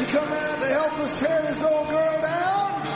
you 0.00 0.06
come 0.08 0.30
out 0.30 0.58
to 0.58 0.66
help 0.66 0.92
us 0.98 1.18
tear 1.20 1.42
this 1.42 1.62
old 1.62 1.88
girl 1.88 2.20
down? 2.20 2.86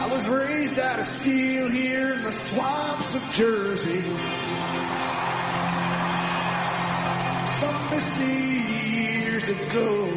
I 0.00 0.08
was 0.10 0.28
raised 0.28 0.78
out 0.78 1.00
of 1.00 1.06
steel 1.06 1.68
here 1.70 2.14
in 2.14 2.22
the 2.22 2.32
swamps 2.32 3.14
of 3.14 3.22
Jersey. 3.32 4.02
Some 7.60 7.90
misty 7.90 8.62
years 8.92 9.48
ago. 9.48 10.08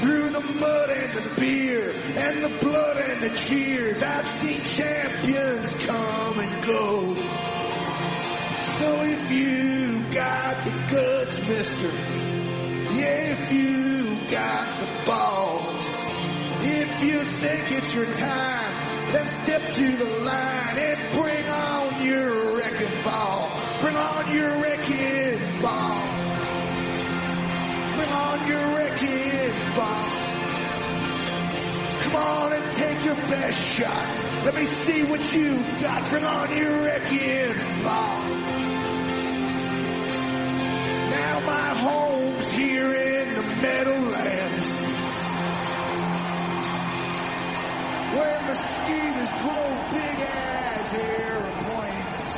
Through 0.00 0.30
the 0.30 0.40
mud 0.40 0.90
and 0.90 1.14
the 1.14 1.40
beer 1.40 1.90
and 1.90 2.44
the 2.44 2.58
blood 2.60 2.96
and 2.98 3.22
the 3.22 3.36
cheers, 3.36 4.02
I've 4.02 4.30
seen 4.40 4.60
champions 4.62 5.66
come 5.84 6.38
and 6.38 6.64
go. 6.64 7.45
So 8.86 9.00
if 9.02 9.32
you 9.32 10.04
got 10.12 10.62
the 10.62 10.70
guts, 10.70 11.34
mister, 11.48 11.88
yeah, 12.94 13.34
if 13.34 13.50
you 13.50 14.14
got 14.30 14.78
the 14.78 15.04
balls, 15.04 15.82
if 16.62 17.02
you 17.02 17.24
think 17.40 17.72
it's 17.72 17.92
your 17.92 18.08
time, 18.12 19.12
then 19.12 19.26
step 19.26 19.70
to 19.70 19.96
the 19.96 20.04
line 20.04 20.78
and 20.78 21.18
bring 21.18 21.48
on 21.48 22.06
your 22.06 22.58
wrecking 22.58 23.02
ball. 23.02 23.60
Bring 23.80 23.96
on 23.96 24.32
your 24.32 24.56
wrecking 24.62 25.60
ball. 25.60 26.00
Bring 27.96 28.12
on 28.12 28.46
your 28.46 28.76
wrecking 28.76 29.74
ball. 29.74 30.04
Come 32.02 32.14
on 32.14 32.52
and 32.52 32.72
take 32.72 33.04
your 33.04 33.16
best 33.16 33.58
shot. 33.58 34.44
Let 34.44 34.54
me 34.54 34.64
see 34.64 35.02
what 35.02 35.34
you 35.34 35.60
got. 35.80 36.08
Bring 36.08 36.24
on 36.24 36.56
your 36.56 36.82
wrecking 36.84 37.82
ball. 37.82 38.75
Meadowlands. 43.62 44.66
Where 48.16 48.40
mosquitoes 48.48 49.32
grow 49.42 49.68
big 49.92 50.18
as 50.20 50.94
airplanes. 50.94 52.34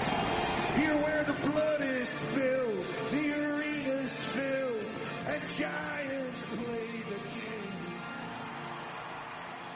Here 0.77 0.97
where 0.97 1.25
the 1.25 1.33
blood 1.47 1.81
is 1.83 2.09
spilled, 2.09 2.85
the 3.11 3.33
arena's 3.35 4.17
filled, 4.35 4.87
and 5.27 5.43
giants 5.57 6.39
play 6.57 6.89
the 7.11 7.19
game. 7.35 7.73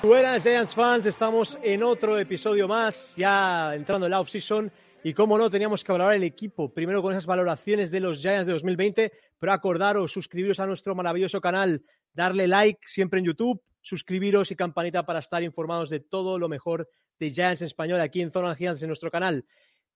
Buenas 0.02 0.42
Giants 0.42 0.74
fans, 0.74 1.06
estamos 1.06 1.58
en 1.62 1.82
otro 1.82 2.18
episodio 2.18 2.66
más, 2.66 3.14
ya 3.16 3.74
entrando 3.74 4.06
en 4.06 4.10
la 4.10 4.20
off-season. 4.20 4.70
Y 5.04 5.14
como 5.14 5.36
no, 5.36 5.50
teníamos 5.50 5.82
que 5.82 5.90
valorar 5.90 6.14
el 6.14 6.22
equipo, 6.22 6.72
primero 6.72 7.02
con 7.02 7.12
esas 7.12 7.26
valoraciones 7.26 7.90
de 7.90 7.98
los 7.98 8.18
Giants 8.18 8.46
de 8.46 8.52
2020, 8.52 9.12
pero 9.38 9.52
acordaros, 9.52 10.12
suscribiros 10.12 10.60
a 10.60 10.66
nuestro 10.66 10.94
maravilloso 10.94 11.40
canal, 11.40 11.82
darle 12.12 12.46
like 12.46 12.80
siempre 12.86 13.18
en 13.18 13.26
YouTube, 13.26 13.60
suscribiros 13.80 14.52
y 14.52 14.56
campanita 14.56 15.04
para 15.04 15.18
estar 15.18 15.42
informados 15.42 15.90
de 15.90 15.98
todo 15.98 16.38
lo 16.38 16.48
mejor 16.48 16.88
de 17.18 17.32
Giants 17.32 17.62
en 17.62 17.66
español 17.66 18.00
aquí 18.00 18.22
en 18.22 18.30
Zona 18.30 18.54
Giants 18.54 18.82
en 18.82 18.88
nuestro 18.88 19.10
canal. 19.10 19.44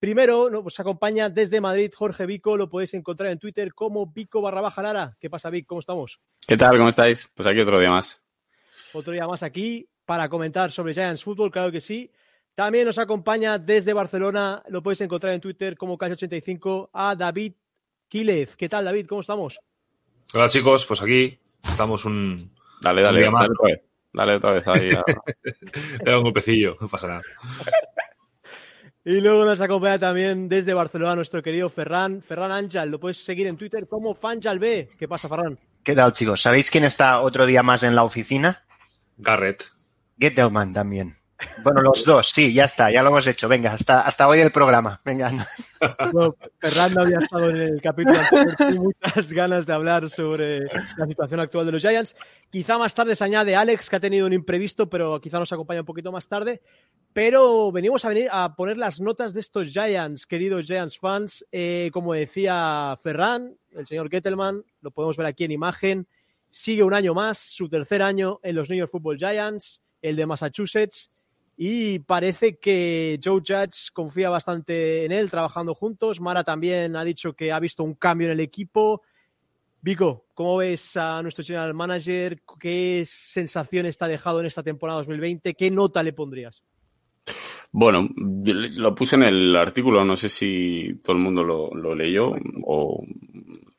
Primero 0.00 0.50
nos 0.50 0.80
acompaña 0.80 1.30
desde 1.30 1.60
Madrid 1.60 1.92
Jorge 1.94 2.26
Vico, 2.26 2.56
lo 2.56 2.68
podéis 2.68 2.92
encontrar 2.94 3.30
en 3.30 3.38
Twitter 3.38 3.72
como 3.74 4.06
Vico 4.06 4.42
barra 4.42 4.60
baja 4.60 4.82
Lara. 4.82 5.16
¿Qué 5.20 5.30
pasa, 5.30 5.50
Vic? 5.50 5.66
¿Cómo 5.66 5.80
estamos? 5.80 6.20
¿Qué 6.46 6.56
tal? 6.56 6.76
¿Cómo 6.76 6.88
estáis? 6.88 7.30
Pues 7.32 7.46
aquí 7.46 7.60
otro 7.60 7.78
día 7.78 7.90
más. 7.90 8.20
Otro 8.92 9.12
día 9.12 9.26
más 9.28 9.44
aquí 9.44 9.88
para 10.04 10.28
comentar 10.28 10.72
sobre 10.72 10.94
Giants 10.94 11.22
Fútbol, 11.22 11.52
claro 11.52 11.70
que 11.70 11.80
sí. 11.80 12.10
También 12.56 12.86
nos 12.86 12.98
acompaña 12.98 13.58
desde 13.58 13.92
Barcelona, 13.92 14.62
lo 14.68 14.82
podéis 14.82 15.02
encontrar 15.02 15.34
en 15.34 15.42
Twitter 15.42 15.76
como 15.76 15.98
Cash85, 15.98 16.88
a 16.90 17.14
David 17.14 17.52
Quílez. 18.08 18.56
¿Qué 18.56 18.66
tal, 18.68 18.86
David? 18.86 19.06
¿Cómo 19.06 19.20
estamos? 19.20 19.60
Hola 20.32 20.48
chicos, 20.48 20.86
pues 20.86 21.02
aquí 21.02 21.38
estamos 21.62 22.06
un... 22.06 22.50
Dale, 22.80 23.02
dale, 23.02 23.20
dale 23.20 23.30
más. 23.30 23.48
otra 23.50 23.66
vez. 23.74 23.82
Dale 24.10 24.36
otra 24.36 24.52
vez 24.52 24.66
ahí. 24.68 24.90
a- 24.90 25.04
Le 26.04 26.10
da 26.10 26.16
un 26.16 26.24
golpecillo, 26.24 26.78
no 26.80 26.88
pasa 26.88 27.06
nada. 27.06 27.22
Y 29.08 29.20
luego 29.20 29.44
nos 29.44 29.60
acompaña 29.60 30.00
también 30.00 30.48
desde 30.48 30.74
Barcelona 30.74 31.14
nuestro 31.14 31.40
querido 31.40 31.68
Ferran, 31.70 32.22
Ferran 32.22 32.50
Ángel. 32.50 32.90
Lo 32.90 32.98
puedes 32.98 33.18
seguir 33.24 33.46
en 33.46 33.56
Twitter 33.56 33.86
como 33.86 34.16
Fanjal 34.16 34.58
B. 34.58 34.88
¿Qué 34.98 35.06
pasa, 35.06 35.28
Ferran? 35.28 35.60
¿Qué 35.84 35.94
tal, 35.94 36.12
chicos? 36.12 36.42
¿Sabéis 36.42 36.72
quién 36.72 36.82
está 36.82 37.20
otro 37.20 37.46
día 37.46 37.62
más 37.62 37.84
en 37.84 37.94
la 37.94 38.02
oficina? 38.02 38.64
Garrett. 39.16 39.62
Gettelman 40.18 40.72
también. 40.72 41.14
Bueno, 41.62 41.82
los 41.82 42.04
dos, 42.04 42.30
sí, 42.30 42.52
ya 42.52 42.64
está, 42.64 42.90
ya 42.90 43.02
lo 43.02 43.10
hemos 43.10 43.26
hecho. 43.26 43.48
Venga, 43.48 43.72
hasta, 43.72 44.00
hasta 44.00 44.26
hoy 44.28 44.40
el 44.40 44.50
programa. 44.50 45.00
Venga. 45.04 45.30
Bueno, 46.12 46.36
Ferran 46.58 46.94
no 46.94 47.02
había 47.02 47.18
estado 47.18 47.50
en 47.50 47.60
el 47.60 47.82
capítulo 47.82 48.18
anterior, 48.18 48.54
tengo 48.56 48.82
muchas 48.84 49.32
ganas 49.32 49.66
de 49.66 49.72
hablar 49.72 50.08
sobre 50.08 50.60
la 50.96 51.06
situación 51.06 51.40
actual 51.40 51.66
de 51.66 51.72
los 51.72 51.82
Giants. 51.82 52.16
Quizá 52.50 52.78
más 52.78 52.94
tarde 52.94 53.14
se 53.16 53.24
añade 53.24 53.54
Alex, 53.54 53.90
que 53.90 53.96
ha 53.96 54.00
tenido 54.00 54.26
un 54.26 54.32
imprevisto, 54.32 54.88
pero 54.88 55.20
quizá 55.20 55.38
nos 55.38 55.52
acompaña 55.52 55.80
un 55.80 55.86
poquito 55.86 56.10
más 56.10 56.28
tarde. 56.28 56.62
Pero 57.12 57.70
venimos 57.72 58.04
a 58.04 58.08
venir 58.08 58.28
a 58.30 58.54
poner 58.56 58.78
las 58.78 59.00
notas 59.00 59.34
de 59.34 59.40
estos 59.40 59.68
Giants, 59.68 60.26
queridos 60.26 60.66
Giants 60.66 60.98
fans. 60.98 61.44
Eh, 61.52 61.90
como 61.92 62.14
decía 62.14 62.96
Ferran, 63.02 63.56
el 63.74 63.86
señor 63.86 64.10
Gettelman, 64.10 64.64
lo 64.80 64.90
podemos 64.90 65.16
ver 65.16 65.26
aquí 65.26 65.44
en 65.44 65.52
imagen, 65.52 66.08
sigue 66.50 66.82
un 66.82 66.94
año 66.94 67.12
más, 67.12 67.38
su 67.38 67.68
tercer 67.68 68.02
año 68.02 68.40
en 68.42 68.56
los 68.56 68.70
New 68.70 68.78
York 68.78 68.90
Football 68.90 69.18
Giants, 69.18 69.82
el 70.00 70.16
de 70.16 70.26
Massachusetts. 70.26 71.10
Y 71.56 72.00
parece 72.00 72.58
que 72.58 73.18
Joe 73.22 73.40
Judge 73.40 73.90
confía 73.94 74.28
bastante 74.28 75.06
en 75.06 75.12
él, 75.12 75.30
trabajando 75.30 75.74
juntos. 75.74 76.20
Mara 76.20 76.44
también 76.44 76.96
ha 76.96 77.04
dicho 77.04 77.32
que 77.32 77.50
ha 77.50 77.58
visto 77.58 77.82
un 77.82 77.94
cambio 77.94 78.26
en 78.26 78.34
el 78.34 78.40
equipo. 78.40 79.02
Vico, 79.80 80.26
¿cómo 80.34 80.58
ves 80.58 80.96
a 80.98 81.22
nuestro 81.22 81.44
general 81.44 81.72
manager? 81.72 82.42
¿Qué 82.60 83.04
sensación 83.06 83.86
está 83.86 84.06
dejado 84.06 84.40
en 84.40 84.46
esta 84.46 84.62
temporada 84.62 84.98
2020? 84.98 85.54
¿Qué 85.54 85.70
nota 85.70 86.02
le 86.02 86.12
pondrías? 86.12 86.62
Bueno, 87.72 88.08
lo 88.16 88.94
puse 88.94 89.16
en 89.16 89.22
el 89.22 89.56
artículo, 89.56 90.04
no 90.04 90.16
sé 90.16 90.28
si 90.28 91.00
todo 91.02 91.16
el 91.16 91.22
mundo 91.22 91.42
lo, 91.42 91.94
leyó 91.94 92.34
o 92.64 93.02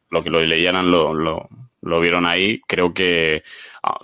lo 0.10 0.24
que 0.24 0.30
lo 0.30 0.40
leyeran 0.42 0.90
lo 0.90 2.00
vieron 2.00 2.26
ahí. 2.26 2.60
Creo 2.68 2.94
que 2.94 3.44
ah, 3.84 4.00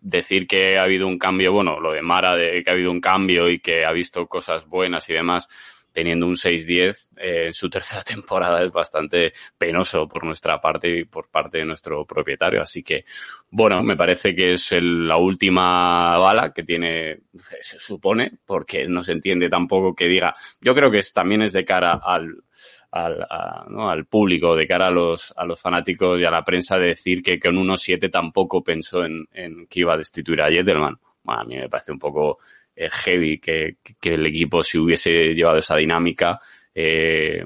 decir 0.00 0.46
que 0.46 0.78
ha 0.78 0.82
habido 0.84 1.06
un 1.06 1.18
cambio, 1.18 1.52
bueno, 1.52 1.80
lo 1.80 1.92
de 1.92 2.02
Mara, 2.02 2.36
de 2.36 2.62
que 2.62 2.70
ha 2.70 2.74
habido 2.74 2.90
un 2.90 3.00
cambio 3.00 3.48
y 3.48 3.60
que 3.60 3.84
ha 3.84 3.92
visto 3.92 4.26
cosas 4.26 4.66
buenas 4.66 5.08
y 5.10 5.14
demás, 5.14 5.48
teniendo 5.92 6.26
un 6.26 6.36
6-10 6.36 7.08
eh, 7.16 7.46
en 7.46 7.54
su 7.54 7.68
tercera 7.70 8.02
temporada 8.02 8.62
es 8.62 8.70
bastante 8.70 9.32
penoso 9.56 10.06
por 10.06 10.24
nuestra 10.24 10.60
parte 10.60 10.88
y 10.88 11.04
por 11.04 11.28
parte 11.28 11.58
de 11.58 11.64
nuestro 11.64 12.04
propietario. 12.04 12.62
Así 12.62 12.82
que, 12.82 13.04
bueno, 13.50 13.82
me 13.82 13.96
parece 13.96 14.34
que 14.34 14.52
es 14.52 14.70
el- 14.72 15.08
la 15.08 15.16
última 15.16 16.16
bala 16.18 16.52
que 16.52 16.62
tiene, 16.62 17.20
se 17.60 17.80
supone, 17.80 18.32
porque 18.46 18.86
no 18.86 19.02
se 19.02 19.12
entiende 19.12 19.48
tampoco 19.48 19.94
que 19.94 20.06
diga, 20.08 20.34
yo 20.60 20.74
creo 20.74 20.90
que 20.90 21.00
también 21.12 21.42
es 21.42 21.52
de 21.52 21.64
cara 21.64 22.00
al, 22.04 22.42
al, 22.90 23.22
a- 23.28 23.66
¿no? 23.68 23.90
al 23.90 24.06
público, 24.06 24.56
de 24.56 24.66
cara 24.66 24.88
a 24.88 24.90
los, 24.90 25.32
a 25.36 25.44
los 25.44 25.60
fanáticos 25.60 26.18
y 26.20 26.24
a 26.24 26.30
la 26.30 26.44
prensa, 26.44 26.78
de 26.78 26.88
decir 26.88 27.22
que 27.22 27.38
con 27.38 27.56
1-7 27.56 28.10
tampoco 28.10 28.62
pensó 28.62 29.04
en, 29.04 29.26
en 29.32 29.66
que 29.66 29.80
iba 29.80 29.94
a 29.94 29.98
destituir 29.98 30.40
a 30.42 30.50
Jettelman. 30.50 30.98
Bueno, 31.22 31.40
a 31.40 31.44
mí 31.44 31.56
me 31.56 31.68
parece 31.68 31.92
un 31.92 31.98
poco 31.98 32.38
eh, 32.74 32.88
heavy 32.90 33.38
que, 33.38 33.76
que 34.00 34.14
el 34.14 34.26
equipo, 34.26 34.62
si 34.62 34.78
hubiese 34.78 35.34
llevado 35.34 35.58
esa 35.58 35.76
dinámica, 35.76 36.40
eh, 36.74 37.44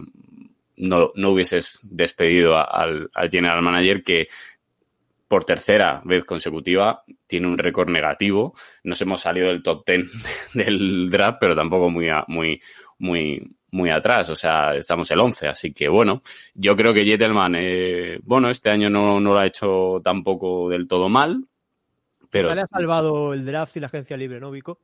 no, 0.77 1.13
no 1.15 1.31
hubieses 1.31 1.81
despedido 1.83 2.57
al, 2.57 3.11
al 3.15 3.31
general 3.31 3.63
manager 3.63 4.03
que 4.03 4.29
por 5.29 5.45
tercera 5.45 6.03
vez 6.05 6.25
consecutiva 6.25 7.03
tiene 7.27 7.47
un 7.47 7.57
récord 7.59 7.89
negativo. 7.89 8.55
Nos 8.85 9.01
hemos 9.01 9.21
salido 9.23 9.49
del 9.49 9.63
top 9.63 9.85
10 9.87 10.11
del 10.55 11.09
draft, 11.11 11.39
pero 11.41 11.55
tampoco 11.57 11.89
muy, 11.89 12.09
muy, 12.29 12.61
muy, 12.99 13.43
muy 13.73 13.91
atrás. 13.91 14.31
O 14.31 14.35
sea, 14.35 14.75
estamos 14.77 15.11
el 15.11 15.21
11. 15.21 15.49
Así 15.49 15.73
que 15.73 15.89
bueno, 15.89 16.23
yo 16.55 16.77
creo 16.77 16.95
que 16.95 17.05
Jettelman, 17.05 17.57
eh, 17.59 18.19
bueno, 18.23 18.49
este 18.49 18.71
año 18.71 18.89
no, 18.89 19.21
no 19.21 19.33
lo 19.33 19.39
ha 19.39 19.47
hecho 19.47 20.01
tampoco 20.03 20.69
del 20.71 20.87
todo 20.87 21.09
mal. 21.09 21.45
Pero 22.31 22.55
le 22.55 22.63
ha 22.63 22.67
salvado 22.67 23.35
el 23.35 23.45
draft 23.45 23.77
y 23.77 23.81
la 23.81 23.89
agencia 23.89 24.17
libre, 24.17 24.41
¿no, 24.41 24.51
Vico? 24.51 24.79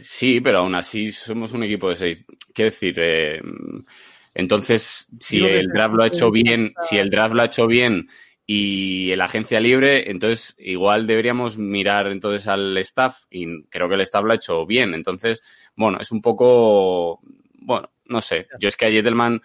Sí, 0.00 0.40
pero 0.40 0.58
aún 0.58 0.74
así 0.74 1.12
somos 1.12 1.52
un 1.52 1.62
equipo 1.62 1.88
de 1.90 1.96
seis. 1.96 2.24
Quiero 2.52 2.70
decir, 2.70 2.94
eh, 2.98 3.40
entonces, 4.34 5.06
si 5.20 5.38
el 5.44 5.68
draft 5.68 5.94
lo 5.94 6.02
ha 6.02 6.06
hecho 6.06 6.30
bien, 6.30 6.72
si 6.88 6.98
el 6.98 7.10
draft 7.10 7.34
lo 7.34 7.42
ha 7.42 7.46
hecho 7.46 7.66
bien 7.66 8.08
y 8.54 9.16
la 9.16 9.24
agencia 9.24 9.60
libre, 9.60 10.10
entonces 10.10 10.54
igual 10.58 11.06
deberíamos 11.06 11.56
mirar 11.56 12.08
entonces 12.08 12.46
al 12.48 12.76
staff 12.78 13.22
y 13.30 13.62
creo 13.64 13.88
que 13.88 13.94
el 13.94 14.02
staff 14.02 14.24
lo 14.24 14.32
ha 14.32 14.36
hecho 14.36 14.66
bien. 14.66 14.92
Entonces, 14.92 15.42
bueno, 15.74 15.98
es 15.98 16.12
un 16.12 16.20
poco, 16.20 17.20
bueno, 17.54 17.88
no 18.06 18.20
sé. 18.20 18.48
Yo 18.60 18.68
es 18.68 18.76
que 18.76 18.84
a 18.84 18.90
Jettelman 18.90 19.40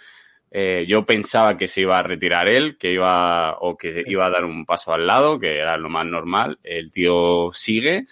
eh, 0.51 0.83
yo 0.87 1.05
pensaba 1.05 1.55
que 1.55 1.67
se 1.67 1.81
iba 1.81 1.97
a 1.97 2.03
retirar 2.03 2.49
él, 2.49 2.77
que 2.77 2.91
iba 2.91 3.57
o 3.59 3.77
que 3.77 4.03
iba 4.05 4.25
a 4.25 4.29
dar 4.29 4.43
un 4.43 4.65
paso 4.65 4.93
al 4.93 5.07
lado, 5.07 5.39
que 5.39 5.55
era 5.55 5.77
lo 5.77 5.87
más 5.87 6.05
normal. 6.05 6.59
El 6.61 6.91
tío 6.91 7.51
sigue 7.53 8.07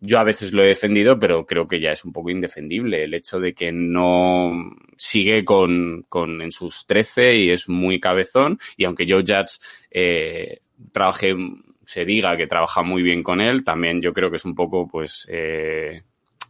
yo 0.00 0.18
a 0.18 0.24
veces 0.24 0.52
lo 0.52 0.62
he 0.62 0.68
defendido, 0.68 1.18
pero 1.18 1.44
creo 1.44 1.68
que 1.68 1.78
ya 1.78 1.92
es 1.92 2.04
un 2.04 2.12
poco 2.12 2.30
indefendible 2.30 3.04
el 3.04 3.12
hecho 3.12 3.38
de 3.38 3.52
que 3.52 3.70
no 3.70 4.52
sigue 4.96 5.44
con, 5.44 6.06
con 6.08 6.40
en 6.40 6.50
sus 6.50 6.86
13 6.86 7.34
y 7.36 7.50
es 7.50 7.68
muy 7.68 8.00
cabezón. 8.00 8.58
Y 8.76 8.84
aunque 8.84 9.06
Joe 9.08 9.22
Judge 9.22 9.58
eh, 9.90 10.60
trabaje, 10.92 11.36
se 11.84 12.04
diga 12.06 12.36
que 12.36 12.46
trabaja 12.46 12.82
muy 12.82 13.02
bien 13.02 13.22
con 13.22 13.42
él, 13.42 13.62
también 13.62 14.00
yo 14.00 14.14
creo 14.14 14.30
que 14.30 14.36
es 14.36 14.44
un 14.46 14.54
poco, 14.54 14.88
pues, 14.88 15.26
eh, 15.30 16.02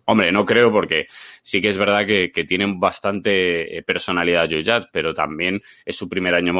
hombre, 0.04 0.30
no 0.30 0.44
creo 0.44 0.70
porque 0.70 1.06
sí 1.42 1.60
que 1.60 1.70
es 1.70 1.78
verdad 1.78 2.06
que, 2.06 2.30
que 2.30 2.44
tienen 2.44 2.78
bastante 2.78 3.76
eh, 3.76 3.82
personalidad 3.82 4.48
Joe 4.48 4.64
Judge, 4.64 4.88
pero 4.92 5.12
también 5.12 5.60
es 5.84 5.96
su 5.96 6.08
primer 6.08 6.34
año 6.34 6.52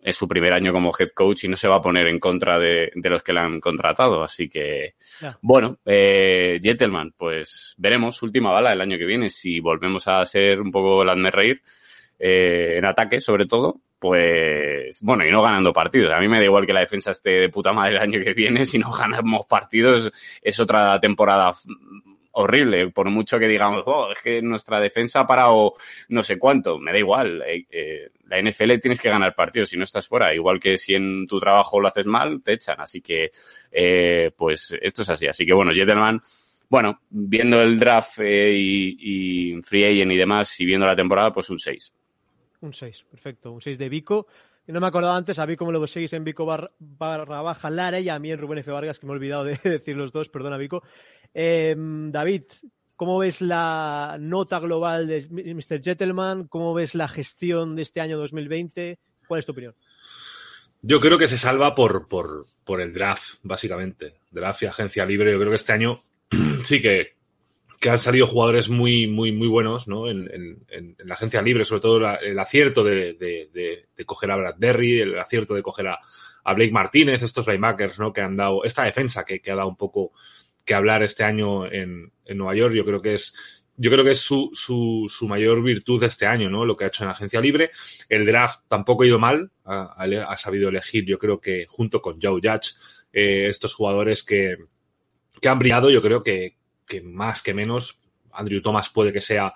es 0.00 0.16
su 0.16 0.28
primer 0.28 0.52
año 0.52 0.72
como 0.72 0.92
head 0.98 1.10
coach 1.10 1.44
y 1.44 1.48
no 1.48 1.56
se 1.56 1.68
va 1.68 1.76
a 1.76 1.80
poner 1.80 2.06
en 2.06 2.18
contra 2.18 2.58
de, 2.58 2.90
de 2.94 3.10
los 3.10 3.22
que 3.22 3.32
le 3.32 3.40
han 3.40 3.60
contratado. 3.60 4.22
Así 4.22 4.48
que, 4.48 4.94
bueno, 5.40 5.78
eh, 5.84 6.60
Gentleman, 6.62 7.14
pues 7.16 7.74
veremos, 7.78 8.22
última 8.22 8.52
bala 8.52 8.72
el 8.72 8.80
año 8.80 8.96
que 8.96 9.06
viene, 9.06 9.30
si 9.30 9.60
volvemos 9.60 10.06
a 10.08 10.24
ser 10.24 10.60
un 10.60 10.70
poco 10.70 11.02
el 11.02 11.08
hazme 11.08 11.30
reír, 11.30 11.62
eh, 12.18 12.76
en 12.78 12.84
ataque 12.84 13.20
sobre 13.20 13.46
todo, 13.46 13.80
pues, 13.98 15.00
bueno, 15.02 15.26
y 15.26 15.30
no 15.30 15.42
ganando 15.42 15.72
partidos. 15.72 16.12
A 16.12 16.20
mí 16.20 16.28
me 16.28 16.38
da 16.38 16.44
igual 16.44 16.66
que 16.66 16.72
la 16.72 16.80
defensa 16.80 17.10
esté 17.10 17.30
de 17.30 17.48
puta 17.48 17.72
madre 17.72 17.96
el 17.96 18.02
año 18.02 18.20
que 18.22 18.34
viene, 18.34 18.64
si 18.64 18.78
no 18.78 18.92
ganamos 18.92 19.46
partidos 19.46 20.10
es 20.40 20.60
otra 20.60 21.00
temporada 21.00 21.54
horrible, 22.32 22.90
por 22.90 23.10
mucho 23.10 23.38
que 23.38 23.48
digamos, 23.48 23.82
oh, 23.86 24.12
es 24.12 24.20
que 24.20 24.40
nuestra 24.42 24.80
defensa 24.80 25.20
ha 25.20 25.26
parado 25.26 25.74
no 26.08 26.22
sé 26.22 26.38
cuánto, 26.38 26.78
me 26.78 26.92
da 26.92 26.98
igual, 26.98 27.42
eh, 27.46 27.66
eh, 27.70 28.10
la 28.26 28.40
NFL 28.40 28.78
tienes 28.80 29.00
que 29.00 29.08
ganar 29.08 29.34
partidos 29.34 29.70
si 29.70 29.76
no 29.76 29.84
estás 29.84 30.06
fuera, 30.06 30.34
igual 30.34 30.60
que 30.60 30.78
si 30.78 30.94
en 30.94 31.26
tu 31.26 31.40
trabajo 31.40 31.80
lo 31.80 31.88
haces 31.88 32.06
mal, 32.06 32.42
te 32.42 32.52
echan, 32.54 32.80
así 32.80 33.00
que, 33.00 33.30
eh, 33.72 34.30
pues 34.36 34.74
esto 34.80 35.02
es 35.02 35.08
así, 35.08 35.26
así 35.26 35.44
que 35.44 35.52
bueno, 35.52 35.72
Gentleman, 35.72 36.22
bueno, 36.68 37.00
viendo 37.08 37.62
el 37.62 37.78
draft 37.78 38.18
eh, 38.18 38.52
y, 38.52 39.54
y 39.56 39.62
Free 39.62 39.84
Agent 39.84 40.12
y 40.12 40.16
demás, 40.16 40.60
y 40.60 40.66
viendo 40.66 40.86
la 40.86 40.96
temporada, 40.96 41.32
pues 41.32 41.48
un 41.48 41.58
6. 41.58 41.94
Un 42.60 42.74
6, 42.74 43.06
perfecto. 43.10 43.52
Un 43.52 43.62
6 43.62 43.78
de 43.78 43.88
Vico. 43.88 44.26
No 44.68 44.80
me 44.80 44.86
acordaba 44.86 45.16
antes, 45.16 45.38
a 45.38 45.46
Vico 45.46 45.64
me 45.66 45.72
lo 45.72 45.86
seguís 45.86 46.12
en 46.12 46.24
Vico 46.24 46.44
bar- 46.44 46.72
barra 46.78 47.40
baja 47.40 47.70
Lara 47.70 48.00
y 48.00 48.08
a 48.08 48.18
mí 48.18 48.30
en 48.30 48.38
Rubén 48.38 48.58
F. 48.58 48.70
Vargas, 48.70 48.98
que 48.98 49.06
me 49.06 49.12
he 49.12 49.16
olvidado 49.16 49.44
de 49.44 49.58
decir 49.64 49.96
los 49.96 50.12
dos, 50.12 50.28
perdona 50.28 50.56
Vico. 50.58 50.82
Eh, 51.32 51.74
David, 51.76 52.42
¿cómo 52.96 53.18
ves 53.18 53.40
la 53.40 54.16
nota 54.20 54.58
global 54.58 55.06
de 55.06 55.26
Mr. 55.30 55.82
Gentleman? 55.82 56.48
¿Cómo 56.48 56.74
ves 56.74 56.94
la 56.94 57.08
gestión 57.08 57.76
de 57.76 57.82
este 57.82 58.00
año 58.00 58.18
2020? 58.18 58.98
¿Cuál 59.26 59.40
es 59.40 59.46
tu 59.46 59.52
opinión? 59.52 59.74
Yo 60.82 61.00
creo 61.00 61.18
que 61.18 61.28
se 61.28 61.38
salva 61.38 61.74
por, 61.74 62.06
por, 62.06 62.46
por 62.64 62.80
el 62.80 62.92
draft, 62.92 63.36
básicamente. 63.42 64.14
Draft 64.30 64.62
y 64.62 64.66
agencia 64.66 65.04
libre. 65.04 65.32
Yo 65.32 65.38
creo 65.38 65.50
que 65.50 65.56
este 65.56 65.72
año 65.72 66.02
sí 66.64 66.80
que, 66.80 67.16
que 67.80 67.90
han 67.90 67.98
salido 67.98 68.26
jugadores 68.26 68.68
muy, 68.68 69.06
muy, 69.06 69.30
muy 69.32 69.46
buenos, 69.48 69.86
¿no? 69.86 70.08
En, 70.10 70.28
en- 70.32 70.66
en- 70.68 70.96
la 71.04 71.14
agencia 71.14 71.40
libre, 71.42 71.64
sobre 71.64 71.80
todo 71.82 72.00
la- 72.00 72.16
el 72.16 72.38
acierto 72.38 72.82
de, 72.82 73.14
de, 73.14 73.48
de- 73.96 74.04
coger 74.04 74.30
a 74.30 74.36
Bradbury, 74.36 75.00
el 75.00 75.18
acierto 75.18 75.54
de 75.54 75.62
coger 75.62 75.88
a, 75.88 75.98
a 76.44 76.54
Blake 76.54 76.72
Martínez, 76.72 77.22
estos 77.22 77.46
linebackers, 77.46 77.98
¿no? 77.98 78.12
Que 78.12 78.20
han 78.22 78.36
dado, 78.36 78.64
esta 78.64 78.84
defensa 78.84 79.24
que, 79.24 79.40
que 79.40 79.50
ha 79.52 79.56
dado 79.56 79.68
un 79.68 79.76
poco 79.76 80.12
que 80.64 80.74
hablar 80.74 81.02
este 81.02 81.24
año 81.24 81.66
en, 81.66 82.12
en 82.24 82.36
Nueva 82.38 82.54
York, 82.54 82.74
yo 82.74 82.84
creo 82.84 83.00
que 83.00 83.14
es, 83.14 83.32
yo 83.76 83.90
creo 83.90 84.04
que 84.04 84.10
es 84.10 84.18
su, 84.18 84.50
su, 84.54 85.06
su 85.08 85.28
mayor 85.28 85.62
virtud 85.62 86.02
este 86.02 86.26
año, 86.26 86.50
¿no? 86.50 86.64
Lo 86.64 86.76
que 86.76 86.84
ha 86.84 86.88
hecho 86.88 87.04
en 87.04 87.10
agencia 87.10 87.40
libre. 87.40 87.70
El 88.08 88.26
draft 88.26 88.62
tampoco 88.68 89.04
ha 89.04 89.06
ido 89.06 89.18
mal, 89.18 89.50
ha 89.64 90.36
sabido 90.36 90.68
elegir, 90.68 91.04
yo 91.06 91.18
creo 91.18 91.40
que 91.40 91.66
junto 91.68 92.02
con 92.02 92.20
Joe 92.20 92.40
Judge, 92.42 92.74
eh, 93.12 93.46
estos 93.48 93.72
jugadores 93.74 94.22
que, 94.24 94.56
que 95.40 95.48
han 95.48 95.58
brillado, 95.60 95.90
yo 95.90 96.02
creo 96.02 96.22
que, 96.22 96.57
que 96.88 97.00
más 97.02 97.42
que 97.42 97.54
menos, 97.54 98.00
Andrew 98.32 98.62
Thomas 98.62 98.88
puede 98.88 99.12
que 99.12 99.20
sea 99.20 99.52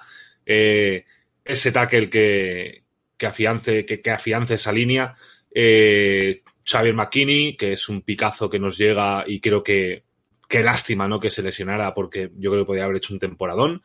eh, 0.47 1.05
ese 1.45 1.73
tackle 1.73 2.09
que, 2.11 2.85
que 3.17 3.27
afiance, 3.27 3.85
que, 3.87 4.01
que 4.01 4.11
afiance 4.11 4.55
esa 4.55 4.73
línea. 4.73 5.17
Eh, 5.55 6.43
Xavier 6.65 6.95
McKinney, 6.95 7.57
que 7.57 7.73
es 7.73 7.89
un 7.89 8.03
picazo 8.03 8.49
que 8.49 8.59
nos 8.61 8.79
llega 8.79 9.25
y 9.27 9.41
creo 9.41 9.63
que 9.63 10.05
qué 10.49 10.63
lástima, 10.63 11.09
¿no? 11.09 11.19
Que 11.19 11.31
se 11.31 11.43
lesionara 11.43 11.95
porque 11.95 12.31
yo 12.37 12.51
creo 12.51 12.63
que 12.65 12.67
podía 12.69 12.85
haber 12.85 12.97
hecho 12.99 13.15
un 13.15 13.19
temporadón. 13.21 13.83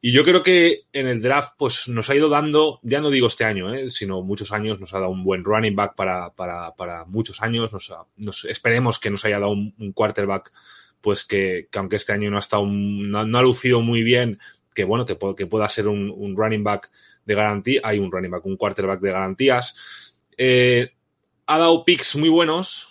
Y 0.00 0.12
yo 0.12 0.24
creo 0.24 0.42
que 0.42 0.82
en 0.92 1.08
el 1.08 1.20
draft, 1.20 1.54
pues 1.58 1.88
nos 1.88 2.08
ha 2.10 2.14
ido 2.14 2.28
dando, 2.28 2.78
ya 2.82 3.00
no 3.00 3.10
digo 3.10 3.26
este 3.26 3.44
año, 3.44 3.74
¿eh? 3.74 3.90
sino 3.90 4.22
muchos 4.22 4.52
años, 4.52 4.78
nos 4.78 4.94
ha 4.94 5.00
dado 5.00 5.10
un 5.10 5.24
buen 5.24 5.42
running 5.42 5.74
back 5.74 5.96
para, 5.96 6.30
para, 6.30 6.74
para 6.76 7.04
muchos 7.06 7.42
años. 7.42 7.72
Nos, 7.72 7.90
ha- 7.90 8.06
esperemos 8.48 9.00
que 9.00 9.10
nos 9.10 9.24
haya 9.24 9.40
dado 9.40 9.50
un 9.52 9.92
quarterback, 9.94 10.52
pues 11.06 11.24
que, 11.24 11.68
que 11.70 11.78
aunque 11.78 11.94
este 11.94 12.12
año 12.12 12.32
no 12.32 13.38
ha 13.38 13.42
lucido 13.42 13.80
muy 13.80 14.02
bien, 14.02 14.40
que 14.74 14.82
bueno, 14.82 15.06
que, 15.06 15.16
pu- 15.16 15.36
que 15.36 15.46
pueda 15.46 15.68
ser 15.68 15.86
un, 15.86 16.10
un 16.10 16.36
running 16.36 16.64
back 16.64 16.90
de 17.24 17.34
garantía, 17.36 17.80
hay 17.84 18.00
un 18.00 18.10
running 18.10 18.32
back, 18.32 18.44
un 18.44 18.56
quarterback 18.56 18.98
de 19.00 19.12
garantías. 19.12 19.76
Eh, 20.36 20.90
ha 21.46 21.58
dado 21.58 21.84
picks 21.84 22.16
muy 22.16 22.28
buenos, 22.28 22.88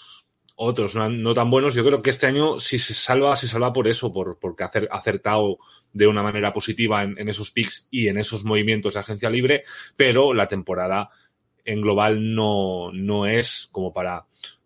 otros 0.56 0.96
no, 0.96 1.34
tan 1.34 1.52
buenos. 1.52 1.76
Yo 1.76 1.84
creo 1.84 2.02
que 2.02 2.12
este 2.12 2.26
año, 2.26 2.62
si 2.62 2.80
se 2.80 2.94
salva, 2.94 3.36
se 3.36 3.50
salva 3.50 3.74
por 3.74 3.90
eso, 3.90 4.14
por, 4.14 4.40
porque 4.40 4.64
ha 4.64 4.72
acertado 4.92 5.58
de 5.92 6.08
una 6.08 6.24
manera 6.24 6.54
positiva 6.54 7.04
en, 7.04 7.20
en 7.20 7.28
esos 7.28 7.52
picks 7.52 7.86
y 7.92 8.08
en 8.08 8.18
esos 8.18 8.46
movimientos 8.46 8.94
de 8.94 9.02
agencia 9.02 9.30
libre, 9.30 9.64
pero 9.98 10.34
la 10.34 10.48
temporada 10.48 11.10
en 11.66 11.82
global 11.82 12.34
no, 12.34 12.92
no 12.94 13.26
es 13.26 13.68
como 13.74 13.92
para 13.92 14.24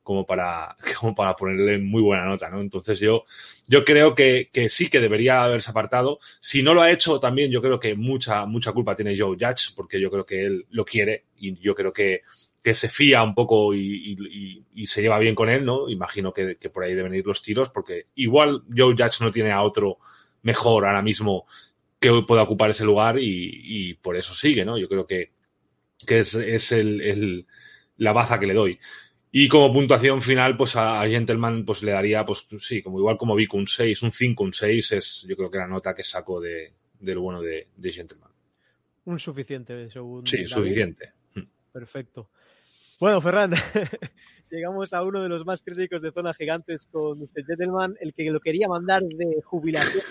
como 0.10 0.26
para, 0.26 0.76
como 1.00 1.14
para 1.14 1.36
ponerle 1.36 1.78
muy 1.78 2.02
buena 2.02 2.26
nota, 2.26 2.50
¿no? 2.50 2.60
Entonces 2.62 3.00
yo, 3.00 3.26
yo 3.68 3.86
creo 3.86 4.16
que, 4.16 4.50
que 4.52 4.68
sí 4.70 4.90
que 4.90 5.00
debería 5.00 5.44
haberse 5.44 5.70
apartado. 5.70 6.20
Si 6.42 6.64
no 6.64 6.74
lo 6.74 6.82
ha 6.82 6.90
hecho, 6.92 7.20
también 7.20 7.52
yo 7.52 7.62
creo 7.62 7.80
que 7.80 7.94
mucha, 7.96 8.46
mucha 8.48 8.72
culpa 8.72 8.96
tiene 8.96 9.16
Joe 9.16 9.38
Judge, 9.40 9.74
porque 9.76 10.02
yo 10.02 10.10
creo 10.10 10.26
que 10.26 10.44
él 10.46 10.66
lo 10.72 10.84
quiere 10.84 11.26
y 11.38 11.56
yo 11.60 11.76
creo 11.76 11.94
que, 11.94 12.22
que 12.64 12.74
se 12.74 12.90
fía 12.90 13.22
un 13.22 13.36
poco 13.36 13.74
y, 13.76 14.18
y- 14.74 14.88
se 14.88 15.02
lleva 15.04 15.20
bien 15.20 15.36
con 15.36 15.50
él, 15.50 15.64
¿no? 15.66 15.88
Imagino 15.90 16.34
que, 16.34 16.56
que 16.58 16.70
por 16.72 16.84
ahí 16.84 16.96
deben 16.96 17.14
ir 17.14 17.26
los 17.28 17.44
tiros, 17.44 17.70
porque 17.70 18.08
igual 18.16 18.64
Joe 18.76 18.96
Judge 18.98 19.20
no 19.22 19.30
tiene 19.32 19.52
a 19.52 19.62
otro 19.62 20.00
mejor 20.42 20.86
ahora 20.86 21.02
mismo 21.04 21.46
que 22.00 22.12
pueda 22.28 22.44
ocupar 22.44 22.70
ese 22.72 22.86
lugar 22.86 23.20
y, 23.20 23.62
y 23.64 23.94
por 23.96 24.18
eso 24.18 24.34
sigue, 24.36 24.66
¿no? 24.66 24.78
Yo 24.78 24.90
creo 24.90 25.06
que, 25.08 25.32
que 26.06 26.20
es, 26.20 26.36
es 26.36 26.72
el, 26.72 27.02
el- 27.02 27.48
la 27.98 28.14
baza 28.14 28.40
que 28.40 28.48
le 28.48 28.54
doy. 28.54 28.80
Y 29.32 29.48
como 29.48 29.72
puntuación 29.72 30.22
final, 30.22 30.58
pues 30.58 30.76
a, 30.76 31.02
a 31.02 31.08
Gentleman 31.08 31.64
pues 31.66 31.84
le 31.84 31.92
daría, 31.92 32.26
pues 32.26 32.48
sí, 32.62 32.82
como 32.82 32.98
igual 33.00 33.18
como 33.18 33.36
Vico, 33.36 33.58
un 33.58 33.68
6, 33.68 34.02
un 34.04 34.12
5, 34.12 34.44
un 34.44 34.54
6 34.54 34.92
es 34.94 35.26
yo 35.28 35.36
creo 35.36 35.52
que 35.52 35.60
la 35.60 35.68
nota 35.68 35.94
que 35.94 36.04
saco 36.04 36.42
de, 36.42 36.74
de 37.00 37.16
lo 37.16 37.22
bueno 37.22 37.42
de, 37.42 37.68
de 37.76 37.92
Gentleman. 37.92 38.32
Un 39.06 39.20
suficiente, 39.20 39.90
según. 39.92 40.26
Sí, 40.26 40.38
David. 40.38 40.50
suficiente. 40.50 41.14
Perfecto. 41.72 42.32
Bueno, 43.00 43.22
Ferran, 43.22 43.54
llegamos 44.52 44.94
a 44.94 45.04
uno 45.04 45.22
de 45.22 45.30
los 45.30 45.46
más 45.46 45.62
críticos 45.64 46.02
de 46.02 46.12
Zona 46.12 46.34
Gigantes 46.34 46.88
con 46.92 47.20
Mr. 47.20 47.46
Gentleman, 47.46 47.96
el 48.02 48.14
que 48.14 48.30
lo 48.32 48.40
quería 48.40 48.68
mandar 48.68 49.04
de 49.04 49.42
jubilación 49.44 50.04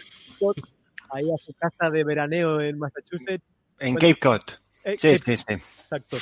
ahí 1.10 1.30
a 1.30 1.36
su 1.44 1.52
casa 1.54 1.90
de 1.90 2.04
veraneo 2.04 2.60
en 2.60 2.78
Massachusetts. 2.78 3.44
En 3.80 3.94
Bueno, 3.94 3.98
Cape 3.98 4.20
Cod. 4.20 4.40
Eh, 4.84 4.96
Sí, 4.98 5.08
eh, 5.08 5.18
sí, 5.18 5.36
sí. 5.36 5.44
Exacto. 5.52 6.16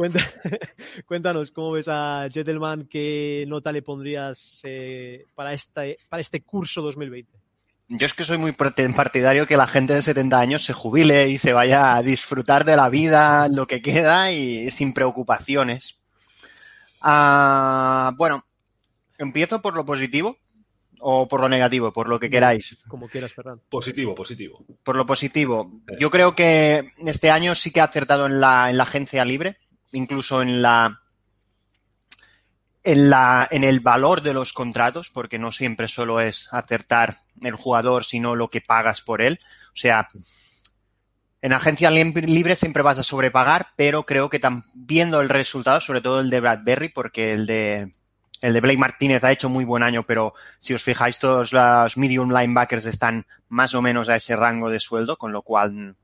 Cuéntanos 1.06 1.50
cómo 1.50 1.72
ves 1.72 1.88
a 1.88 2.26
Gentleman, 2.32 2.86
qué 2.86 3.44
nota 3.46 3.72
le 3.72 3.82
pondrías 3.82 4.60
eh, 4.64 5.26
para, 5.34 5.52
este, 5.52 5.98
para 6.08 6.20
este 6.20 6.42
curso 6.42 6.80
2020. 6.82 7.30
Yo 7.88 8.06
es 8.06 8.14
que 8.14 8.24
soy 8.24 8.38
muy 8.38 8.52
partidario 8.52 9.46
que 9.46 9.56
la 9.56 9.66
gente 9.66 9.94
de 9.94 10.02
70 10.02 10.38
años 10.38 10.64
se 10.64 10.72
jubile 10.72 11.28
y 11.28 11.38
se 11.38 11.52
vaya 11.52 11.96
a 11.96 12.02
disfrutar 12.02 12.64
de 12.64 12.76
la 12.76 12.88
vida, 12.88 13.48
lo 13.48 13.66
que 13.66 13.82
queda 13.82 14.30
y 14.30 14.70
sin 14.70 14.92
preocupaciones. 14.92 15.98
Ah, 17.00 18.12
bueno, 18.16 18.44
empiezo 19.18 19.60
por 19.60 19.74
lo 19.74 19.84
positivo 19.84 20.38
o 21.00 21.26
por 21.26 21.40
lo 21.40 21.48
negativo, 21.48 21.92
por 21.92 22.08
lo 22.08 22.20
que 22.20 22.30
queráis. 22.30 22.78
Como 22.86 23.08
quieras, 23.08 23.32
Ferran. 23.32 23.60
Positivo, 23.68 24.14
positivo. 24.14 24.64
Por 24.84 24.94
lo 24.94 25.04
positivo, 25.04 25.72
yo 25.98 26.10
creo 26.10 26.36
que 26.36 26.92
este 26.98 27.30
año 27.30 27.56
sí 27.56 27.72
que 27.72 27.80
ha 27.80 27.84
acertado 27.84 28.26
en 28.26 28.40
la, 28.40 28.70
en 28.70 28.76
la 28.76 28.84
agencia 28.84 29.24
libre, 29.24 29.56
incluso 29.92 30.42
en 30.42 30.62
la, 30.62 31.00
en 32.82 33.10
la, 33.10 33.48
en 33.50 33.64
el 33.64 33.80
valor 33.80 34.22
de 34.22 34.34
los 34.34 34.52
contratos, 34.52 35.10
porque 35.10 35.38
no 35.38 35.52
siempre 35.52 35.88
solo 35.88 36.20
es 36.20 36.48
acertar 36.52 37.18
el 37.40 37.54
jugador, 37.54 38.04
sino 38.04 38.36
lo 38.36 38.48
que 38.48 38.60
pagas 38.60 39.02
por 39.02 39.22
él. 39.22 39.40
O 39.68 39.76
sea, 39.76 40.08
en 41.42 41.52
agencia 41.52 41.90
libre 41.90 42.56
siempre 42.56 42.82
vas 42.82 42.98
a 42.98 43.02
sobrepagar, 43.02 43.68
pero 43.76 44.04
creo 44.04 44.28
que 44.28 44.40
viendo 44.74 45.20
el 45.20 45.28
resultado, 45.28 45.80
sobre 45.80 46.00
todo 46.00 46.20
el 46.20 46.30
de 46.30 46.40
Bradbury, 46.40 46.90
porque 46.90 47.32
el 47.32 47.46
de, 47.46 47.94
el 48.42 48.52
de 48.52 48.60
Blake 48.60 48.78
Martínez 48.78 49.24
ha 49.24 49.32
hecho 49.32 49.48
muy 49.48 49.64
buen 49.64 49.82
año, 49.82 50.04
pero 50.04 50.34
si 50.58 50.74
os 50.74 50.82
fijáis, 50.82 51.18
todos 51.18 51.52
los 51.52 51.96
medium 51.96 52.30
linebackers 52.30 52.86
están 52.86 53.26
más 53.48 53.74
o 53.74 53.82
menos 53.82 54.08
a 54.08 54.16
ese 54.16 54.36
rango 54.36 54.68
de 54.68 54.80
sueldo, 54.80 55.16
con 55.16 55.32
lo 55.32 55.42
cual 55.42 55.96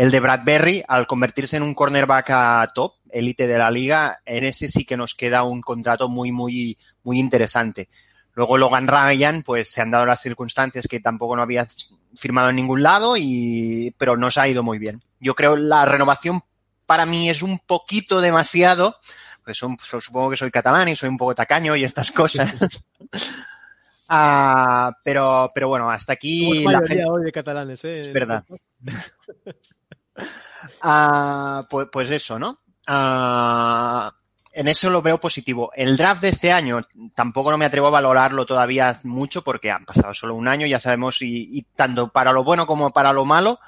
el 0.00 0.10
de 0.12 0.20
Bradbury, 0.20 0.84
al 0.86 1.06
convertirse 1.08 1.56
en 1.56 1.64
un 1.64 1.74
cornerback 1.74 2.30
a 2.30 2.70
top, 2.72 2.94
élite 3.10 3.48
de 3.48 3.58
la 3.58 3.68
liga, 3.70 4.20
en 4.24 4.44
ese 4.44 4.68
sí 4.68 4.84
que 4.84 4.96
nos 4.96 5.14
queda 5.16 5.42
un 5.42 5.60
contrato 5.60 6.08
muy, 6.08 6.30
muy, 6.30 6.78
muy 7.02 7.18
interesante. 7.18 7.88
Luego 8.34 8.56
Logan 8.58 8.86
Ryan, 8.86 9.42
pues 9.42 9.70
se 9.70 9.80
han 9.80 9.90
dado 9.90 10.06
las 10.06 10.22
circunstancias 10.22 10.86
que 10.88 11.00
tampoco 11.00 11.34
no 11.34 11.42
había 11.42 11.66
firmado 12.14 12.50
en 12.50 12.56
ningún 12.56 12.82
lado, 12.84 13.16
y, 13.16 13.92
pero 13.98 14.16
nos 14.16 14.38
ha 14.38 14.46
ido 14.46 14.62
muy 14.62 14.78
bien. 14.78 15.02
Yo 15.18 15.34
creo 15.34 15.56
la 15.56 15.84
renovación 15.84 16.42
para 16.86 17.04
mí 17.04 17.28
es 17.28 17.42
un 17.42 17.58
poquito 17.58 18.20
demasiado, 18.20 18.96
pues 19.44 19.58
son- 19.58 19.78
supongo 19.80 20.30
que 20.30 20.36
soy 20.36 20.52
catalán 20.52 20.88
y 20.88 20.94
soy 20.94 21.08
un 21.08 21.18
poco 21.18 21.34
tacaño 21.34 21.74
y 21.74 21.82
estas 21.82 22.12
cosas. 22.12 22.54
Ah, 24.10 24.90
pero, 25.04 25.50
pero 25.54 25.68
bueno, 25.68 25.90
hasta 25.90 26.14
aquí 26.14 26.48
Somos 26.62 26.72
la 26.72 26.78
mayoría 26.80 26.96
gente- 27.04 27.10
hoy 27.10 27.24
de 27.24 27.32
catalanes, 27.32 27.84
¿eh? 27.84 28.00
Es 28.00 28.12
verdad. 28.14 28.42
Ah, 30.82 31.66
pues, 31.68 31.88
pues 31.90 32.10
eso, 32.10 32.38
¿no? 32.38 32.60
Ah, 32.86 34.12
en 34.52 34.68
eso 34.68 34.90
lo 34.90 35.02
veo 35.02 35.20
positivo. 35.20 35.70
El 35.74 35.96
draft 35.96 36.22
de 36.22 36.30
este 36.30 36.52
año 36.52 36.86
tampoco 37.14 37.50
no 37.50 37.58
me 37.58 37.66
atrevo 37.66 37.88
a 37.88 37.90
valorarlo 37.90 38.46
todavía 38.46 38.92
mucho 39.04 39.42
porque 39.42 39.70
han 39.70 39.84
pasado 39.84 40.14
solo 40.14 40.34
un 40.34 40.48
año, 40.48 40.66
ya 40.66 40.80
sabemos, 40.80 41.22
y, 41.22 41.66
tanto 41.74 42.08
para 42.08 42.32
lo 42.32 42.44
bueno 42.44 42.66
como 42.66 42.90
para 42.90 43.12
lo 43.12 43.24
malo, 43.24 43.60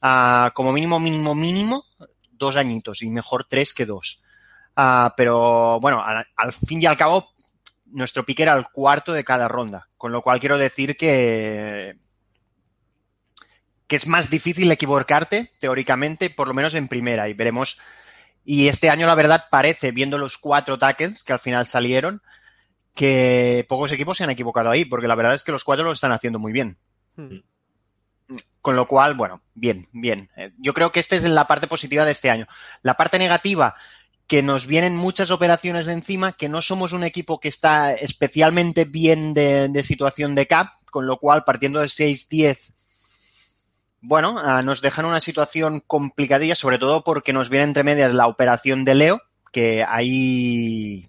ah, 0.00 0.52
como 0.54 0.72
mínimo, 0.72 1.00
mínimo, 1.00 1.34
mínimo, 1.34 1.84
dos 2.30 2.56
añitos 2.56 3.02
y 3.02 3.10
mejor 3.10 3.46
tres 3.48 3.74
que 3.74 3.86
dos. 3.86 4.22
Ah, 4.76 5.14
pero 5.16 5.80
bueno, 5.80 6.02
al, 6.02 6.26
al 6.36 6.52
fin 6.52 6.80
y 6.80 6.86
al 6.86 6.96
cabo, 6.96 7.32
nuestro 7.86 8.24
pick 8.24 8.40
era 8.40 8.54
el 8.54 8.68
cuarto 8.68 9.12
de 9.12 9.24
cada 9.24 9.48
ronda, 9.48 9.88
con 9.96 10.12
lo 10.12 10.22
cual 10.22 10.40
quiero 10.40 10.58
decir 10.58 10.96
que 10.96 11.96
que 13.92 13.96
es 13.96 14.06
más 14.06 14.30
difícil 14.30 14.72
equivocarte, 14.72 15.52
teóricamente, 15.58 16.30
por 16.30 16.48
lo 16.48 16.54
menos 16.54 16.74
en 16.74 16.88
primera, 16.88 17.28
y 17.28 17.34
veremos. 17.34 17.78
Y 18.42 18.68
este 18.68 18.88
año, 18.88 19.06
la 19.06 19.14
verdad, 19.14 19.44
parece, 19.50 19.90
viendo 19.90 20.16
los 20.16 20.38
cuatro 20.38 20.78
tackles 20.78 21.22
que 21.22 21.34
al 21.34 21.38
final 21.38 21.66
salieron, 21.66 22.22
que 22.94 23.66
pocos 23.68 23.92
equipos 23.92 24.16
se 24.16 24.24
han 24.24 24.30
equivocado 24.30 24.70
ahí, 24.70 24.86
porque 24.86 25.08
la 25.08 25.14
verdad 25.14 25.34
es 25.34 25.44
que 25.44 25.52
los 25.52 25.62
cuatro 25.62 25.84
lo 25.84 25.92
están 25.92 26.10
haciendo 26.10 26.38
muy 26.38 26.52
bien. 26.52 26.78
Hmm. 27.16 27.40
Con 28.62 28.76
lo 28.76 28.88
cual, 28.88 29.12
bueno, 29.12 29.42
bien, 29.52 29.90
bien. 29.92 30.30
Eh, 30.38 30.52
Yo 30.56 30.72
creo 30.72 30.90
que 30.90 31.00
esta 31.00 31.16
es 31.16 31.24
la 31.24 31.46
parte 31.46 31.66
positiva 31.66 32.06
de 32.06 32.12
este 32.12 32.30
año. 32.30 32.46
La 32.80 32.96
parte 32.96 33.18
negativa, 33.18 33.74
que 34.26 34.42
nos 34.42 34.66
vienen 34.66 34.96
muchas 34.96 35.30
operaciones 35.30 35.84
de 35.84 35.92
encima, 35.92 36.32
que 36.32 36.48
no 36.48 36.62
somos 36.62 36.94
un 36.94 37.04
equipo 37.04 37.40
que 37.40 37.48
está 37.48 37.92
especialmente 37.92 38.86
bien 38.86 39.34
de, 39.34 39.68
de 39.68 39.82
situación 39.82 40.34
de 40.34 40.46
cap, 40.46 40.78
con 40.90 41.06
lo 41.06 41.18
cual, 41.18 41.44
partiendo 41.44 41.80
de 41.80 41.88
6-10, 41.88 42.72
bueno, 44.02 44.36
ah, 44.36 44.62
nos 44.62 44.82
dejan 44.82 45.04
una 45.04 45.20
situación 45.20 45.80
complicadilla, 45.86 46.56
sobre 46.56 46.78
todo 46.78 47.04
porque 47.04 47.32
nos 47.32 47.48
viene 47.48 47.64
entre 47.64 47.84
medias 47.84 48.12
la 48.12 48.26
operación 48.26 48.84
de 48.84 48.96
Leo, 48.96 49.22
que 49.52 49.84
ahí 49.88 51.08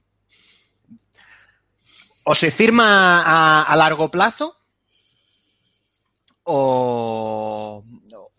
o 2.23 2.35
se 2.35 2.51
firma 2.51 3.63
a, 3.63 3.75
largo 3.75 4.09
plazo 4.09 4.57
o, 6.43 7.83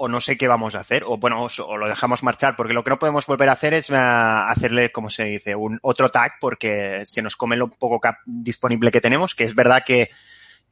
no 0.09 0.21
sé 0.21 0.37
qué 0.37 0.47
vamos 0.47 0.77
a 0.77 0.81
hacer, 0.81 1.03
o 1.05 1.17
bueno, 1.17 1.49
o, 1.59 1.77
lo 1.77 1.89
dejamos 1.89 2.23
marchar, 2.23 2.55
porque 2.55 2.75
lo 2.75 2.85
que 2.85 2.91
no 2.91 2.99
podemos 2.99 3.27
volver 3.27 3.49
a 3.49 3.53
hacer 3.53 3.75
es 3.75 3.91
ah, 3.91 4.49
hacerle, 4.49 4.93
como 4.93 5.11
se 5.11 5.25
dice, 5.25 5.57
un 5.57 5.81
otro 5.83 6.11
tag, 6.11 6.35
porque 6.41 7.03
se 7.07 7.23
nos 7.23 7.35
come 7.35 7.57
lo 7.57 7.71
poco 7.71 8.01
disponible 8.25 8.93
que 8.93 9.01
tenemos, 9.01 9.35
que 9.35 9.45
es 9.45 9.55
verdad 9.57 9.83
que, 9.85 10.11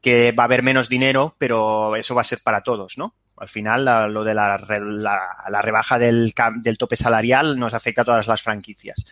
que 0.00 0.30
va 0.30 0.44
a 0.44 0.46
haber 0.46 0.62
menos 0.62 0.88
dinero, 0.88 1.34
pero 1.38 1.96
eso 1.96 2.14
va 2.14 2.20
a 2.20 2.24
ser 2.24 2.42
para 2.44 2.62
todos, 2.62 2.96
¿no? 2.96 3.14
Al 3.36 3.48
final, 3.48 3.84
la- 3.84 4.08
lo 4.08 4.24
de 4.24 4.34
la, 4.34 4.56
la- 4.58 5.28
la 5.50 5.62
rebaja 5.62 5.98
del, 5.98 6.34
del 6.62 6.78
tope 6.78 6.96
salarial 6.96 7.58
nos 7.58 7.74
afecta 7.74 8.02
a 8.02 8.04
todas 8.04 8.26
las 8.26 8.42
franquicias. 8.42 9.04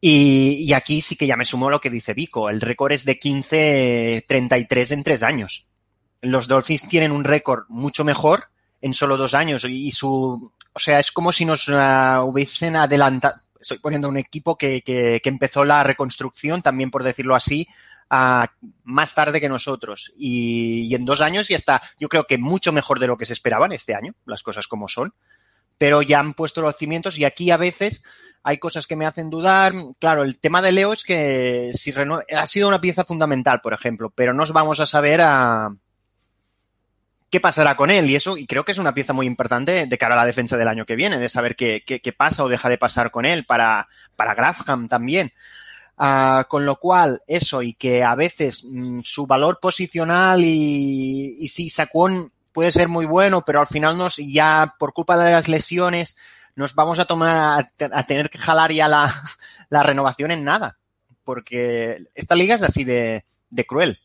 Y, 0.00 0.64
y 0.68 0.72
aquí 0.74 1.00
sí 1.00 1.16
que 1.16 1.26
ya 1.26 1.36
me 1.36 1.44
sumo 1.46 1.68
a 1.68 1.70
lo 1.70 1.80
que 1.80 1.90
dice 1.90 2.12
Vico. 2.14 2.50
El 2.50 2.60
récord 2.60 2.92
es 2.92 3.04
de 3.04 3.18
15-33 3.18 4.90
en 4.92 5.02
tres 5.02 5.22
años. 5.22 5.66
Los 6.20 6.48
Dolphins 6.48 6.88
tienen 6.88 7.12
un 7.12 7.24
récord 7.24 7.64
mucho 7.68 8.04
mejor 8.04 8.48
en 8.80 8.92
solo 8.94 9.16
dos 9.16 9.32
años 9.34 9.64
y 9.64 9.92
su, 9.92 10.52
o 10.72 10.78
sea, 10.78 10.98
es 11.00 11.10
como 11.10 11.32
si 11.32 11.44
nos 11.46 11.68
ah, 11.70 12.22
hubiesen 12.24 12.76
adelantado. 12.76 13.40
Estoy 13.60 13.78
poniendo 13.78 14.08
un 14.10 14.18
equipo 14.18 14.56
que, 14.58 14.82
que, 14.82 15.20
que 15.22 15.28
empezó 15.30 15.64
la 15.64 15.82
reconstrucción, 15.82 16.60
también 16.60 16.90
por 16.90 17.02
decirlo 17.02 17.34
así, 17.34 17.66
más 18.10 19.14
tarde 19.14 19.40
que 19.40 19.48
nosotros. 19.48 20.12
Y, 20.16 20.94
en 20.94 21.04
dos 21.04 21.20
años 21.20 21.48
ya 21.48 21.56
está, 21.56 21.82
yo 21.98 22.08
creo 22.08 22.26
que 22.26 22.38
mucho 22.38 22.72
mejor 22.72 23.00
de 23.00 23.06
lo 23.06 23.16
que 23.16 23.24
se 23.24 23.32
esperaban 23.32 23.72
este 23.72 23.94
año, 23.94 24.14
las 24.26 24.42
cosas 24.42 24.66
como 24.66 24.88
son. 24.88 25.14
Pero 25.78 26.02
ya 26.02 26.20
han 26.20 26.34
puesto 26.34 26.62
los 26.62 26.76
cimientos 26.76 27.18
y 27.18 27.24
aquí 27.24 27.50
a 27.50 27.56
veces 27.56 28.02
hay 28.44 28.58
cosas 28.58 28.86
que 28.86 28.96
me 28.96 29.06
hacen 29.06 29.30
dudar. 29.30 29.74
Claro, 29.98 30.22
el 30.22 30.38
tema 30.38 30.62
de 30.62 30.72
Leo 30.72 30.92
es 30.92 31.02
que 31.02 31.70
si 31.72 31.92
ha 32.36 32.46
sido 32.46 32.68
una 32.68 32.80
pieza 32.80 33.04
fundamental, 33.04 33.60
por 33.60 33.72
ejemplo, 33.72 34.10
pero 34.14 34.32
no 34.32 34.44
vamos 34.52 34.78
a 34.80 34.86
saber 34.86 35.20
a 35.20 35.74
qué 37.30 37.40
pasará 37.40 37.74
con 37.74 37.90
él 37.90 38.08
y 38.08 38.14
eso, 38.14 38.36
y 38.36 38.46
creo 38.46 38.64
que 38.64 38.70
es 38.70 38.78
una 38.78 38.94
pieza 38.94 39.12
muy 39.12 39.26
importante 39.26 39.86
de 39.86 39.98
cara 39.98 40.14
a 40.14 40.18
la 40.18 40.26
defensa 40.26 40.56
del 40.56 40.68
año 40.68 40.86
que 40.86 40.94
viene, 40.94 41.18
de 41.18 41.28
saber 41.28 41.56
qué, 41.56 41.82
qué, 41.84 41.98
qué 41.98 42.12
pasa 42.12 42.44
o 42.44 42.48
deja 42.48 42.68
de 42.68 42.78
pasar 42.78 43.10
con 43.10 43.24
él 43.24 43.44
para, 43.44 43.88
para 44.14 44.36
Grafham 44.36 44.86
también. 44.86 45.32
Ah, 45.96 46.46
con 46.48 46.66
lo 46.66 46.76
cual, 46.76 47.22
eso, 47.26 47.62
y 47.62 47.74
que 47.74 48.02
a 48.02 48.16
veces 48.16 48.64
mm, 48.64 49.00
su 49.02 49.26
valor 49.28 49.60
posicional 49.60 50.42
y, 50.44 51.36
y 51.38 51.48
sí, 51.48 51.70
puede 52.52 52.70
ser 52.72 52.88
muy 52.88 53.06
bueno, 53.06 53.44
pero 53.44 53.60
al 53.60 53.66
final 53.66 53.96
nos, 53.96 54.16
ya 54.16 54.74
por 54.78 54.92
culpa 54.92 55.16
de 55.16 55.32
las 55.32 55.48
lesiones, 55.48 56.16
nos 56.56 56.74
vamos 56.74 56.98
a 56.98 57.04
tomar 57.04 57.36
a, 57.36 57.72
a 57.92 58.06
tener 58.06 58.28
que 58.30 58.38
jalar 58.38 58.72
ya 58.72 58.88
la, 58.88 59.12
la 59.70 59.82
renovación 59.82 60.30
en 60.32 60.44
nada. 60.44 60.78
Porque 61.24 62.04
esta 62.14 62.34
liga 62.34 62.56
es 62.56 62.62
así 62.62 62.84
de, 62.84 63.24
de 63.50 63.64
cruel. 63.66 63.98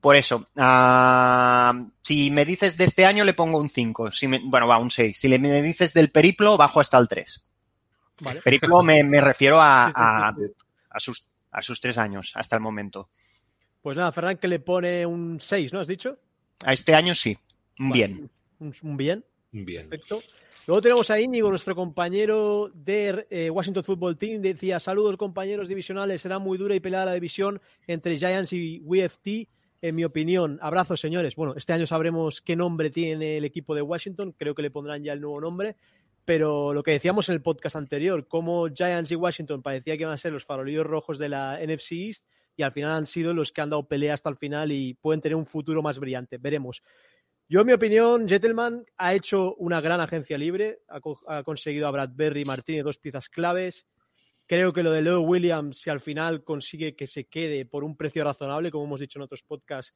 Por 0.00 0.16
eso, 0.16 0.44
ah, 0.56 1.72
si 2.02 2.30
me 2.30 2.44
dices 2.44 2.76
de 2.76 2.84
este 2.84 3.06
año 3.06 3.24
le 3.24 3.32
pongo 3.32 3.58
un 3.58 3.70
5. 3.70 4.10
Si 4.10 4.28
me- 4.28 4.40
bueno, 4.44 4.66
va, 4.68 4.78
un 4.78 4.90
6. 4.90 5.18
Si 5.18 5.28
me 5.38 5.62
dices 5.62 5.94
del 5.94 6.10
periplo, 6.10 6.56
bajo 6.58 6.80
hasta 6.80 6.98
el 6.98 7.08
3. 7.08 7.46
Vale. 8.20 8.42
Periplo 8.42 8.82
me, 8.82 9.02
me 9.02 9.20
refiero 9.20 9.58
a, 9.60 10.34
sus, 10.96 11.26
a 11.50 11.62
sus 11.62 11.80
tres 11.80 11.98
años 11.98 12.32
hasta 12.34 12.56
el 12.56 12.62
momento. 12.62 13.08
Pues 13.82 13.96
nada, 13.96 14.12
Ferran 14.12 14.38
que 14.38 14.48
le 14.48 14.60
pone 14.60 15.04
un 15.04 15.40
6, 15.40 15.72
¿no? 15.72 15.80
¿Has 15.80 15.88
dicho? 15.88 16.18
A 16.64 16.72
este 16.72 16.94
año 16.94 17.14
sí. 17.14 17.36
Vale, 17.78 17.92
Bien. 17.92 18.30
Un, 18.60 18.74
un 18.82 18.96
bien, 18.96 19.24
Bien. 19.50 19.88
perfecto. 19.88 20.22
Luego 20.66 20.80
tenemos 20.80 21.10
a 21.10 21.20
Íñigo, 21.20 21.50
nuestro 21.50 21.74
compañero 21.74 22.70
de 22.72 23.26
eh, 23.28 23.50
Washington 23.50 23.84
Football 23.84 24.16
Team. 24.16 24.40
Decía, 24.40 24.80
saludos 24.80 25.18
compañeros 25.18 25.68
divisionales, 25.68 26.22
será 26.22 26.38
muy 26.38 26.56
dura 26.56 26.74
y 26.74 26.80
peleada 26.80 27.04
la 27.04 27.12
división 27.12 27.60
entre 27.86 28.16
Giants 28.16 28.54
y 28.54 28.80
WFT, 28.80 29.48
en 29.82 29.94
mi 29.94 30.04
opinión. 30.04 30.58
Abrazos, 30.62 31.00
señores. 31.00 31.36
Bueno, 31.36 31.52
este 31.54 31.74
año 31.74 31.86
sabremos 31.86 32.40
qué 32.40 32.56
nombre 32.56 32.88
tiene 32.88 33.36
el 33.36 33.44
equipo 33.44 33.74
de 33.74 33.82
Washington. 33.82 34.34
Creo 34.38 34.54
que 34.54 34.62
le 34.62 34.70
pondrán 34.70 35.04
ya 35.04 35.12
el 35.12 35.20
nuevo 35.20 35.38
nombre. 35.42 35.76
Pero 36.24 36.72
lo 36.72 36.82
que 36.82 36.92
decíamos 36.92 37.28
en 37.28 37.34
el 37.34 37.42
podcast 37.42 37.76
anterior, 37.76 38.26
como 38.26 38.68
Giants 38.68 39.10
y 39.12 39.16
Washington 39.16 39.62
parecía 39.62 39.96
que 39.96 40.02
iban 40.04 40.14
a 40.14 40.18
ser 40.18 40.32
los 40.32 40.44
farolillos 40.44 40.86
rojos 40.86 41.18
de 41.18 41.28
la 41.28 41.58
NFC 41.62 41.92
East 41.92 42.26
y 42.56 42.62
al 42.62 42.72
final 42.72 42.92
han 42.92 43.06
sido 43.06 43.34
los 43.34 43.52
que 43.52 43.60
han 43.60 43.70
dado 43.70 43.86
pelea 43.86 44.14
hasta 44.14 44.30
el 44.30 44.36
final 44.36 44.72
y 44.72 44.94
pueden 44.94 45.20
tener 45.20 45.36
un 45.36 45.44
futuro 45.44 45.82
más 45.82 45.98
brillante. 45.98 46.38
Veremos. 46.38 46.82
Yo, 47.46 47.60
en 47.60 47.66
mi 47.66 47.72
opinión, 47.74 48.26
Gentleman 48.26 48.86
ha 48.96 49.12
hecho 49.14 49.54
una 49.56 49.82
gran 49.82 50.00
agencia 50.00 50.38
libre, 50.38 50.78
ha, 50.88 51.00
co- 51.00 51.20
ha 51.28 51.42
conseguido 51.42 51.86
a 51.86 51.90
Bradbury 51.90 52.40
y 52.40 52.44
Martínez 52.46 52.84
dos 52.84 52.96
piezas 52.98 53.28
claves. 53.28 53.86
Creo 54.46 54.72
que 54.72 54.82
lo 54.82 54.92
de 54.92 55.02
Leo 55.02 55.20
Williams, 55.20 55.78
si 55.78 55.90
al 55.90 56.00
final 56.00 56.42
consigue 56.42 56.96
que 56.96 57.06
se 57.06 57.24
quede 57.24 57.66
por 57.66 57.84
un 57.84 57.96
precio 57.98 58.24
razonable, 58.24 58.70
como 58.70 58.84
hemos 58.84 59.00
dicho 59.00 59.18
en 59.18 59.24
otros 59.24 59.42
podcasts, 59.42 59.94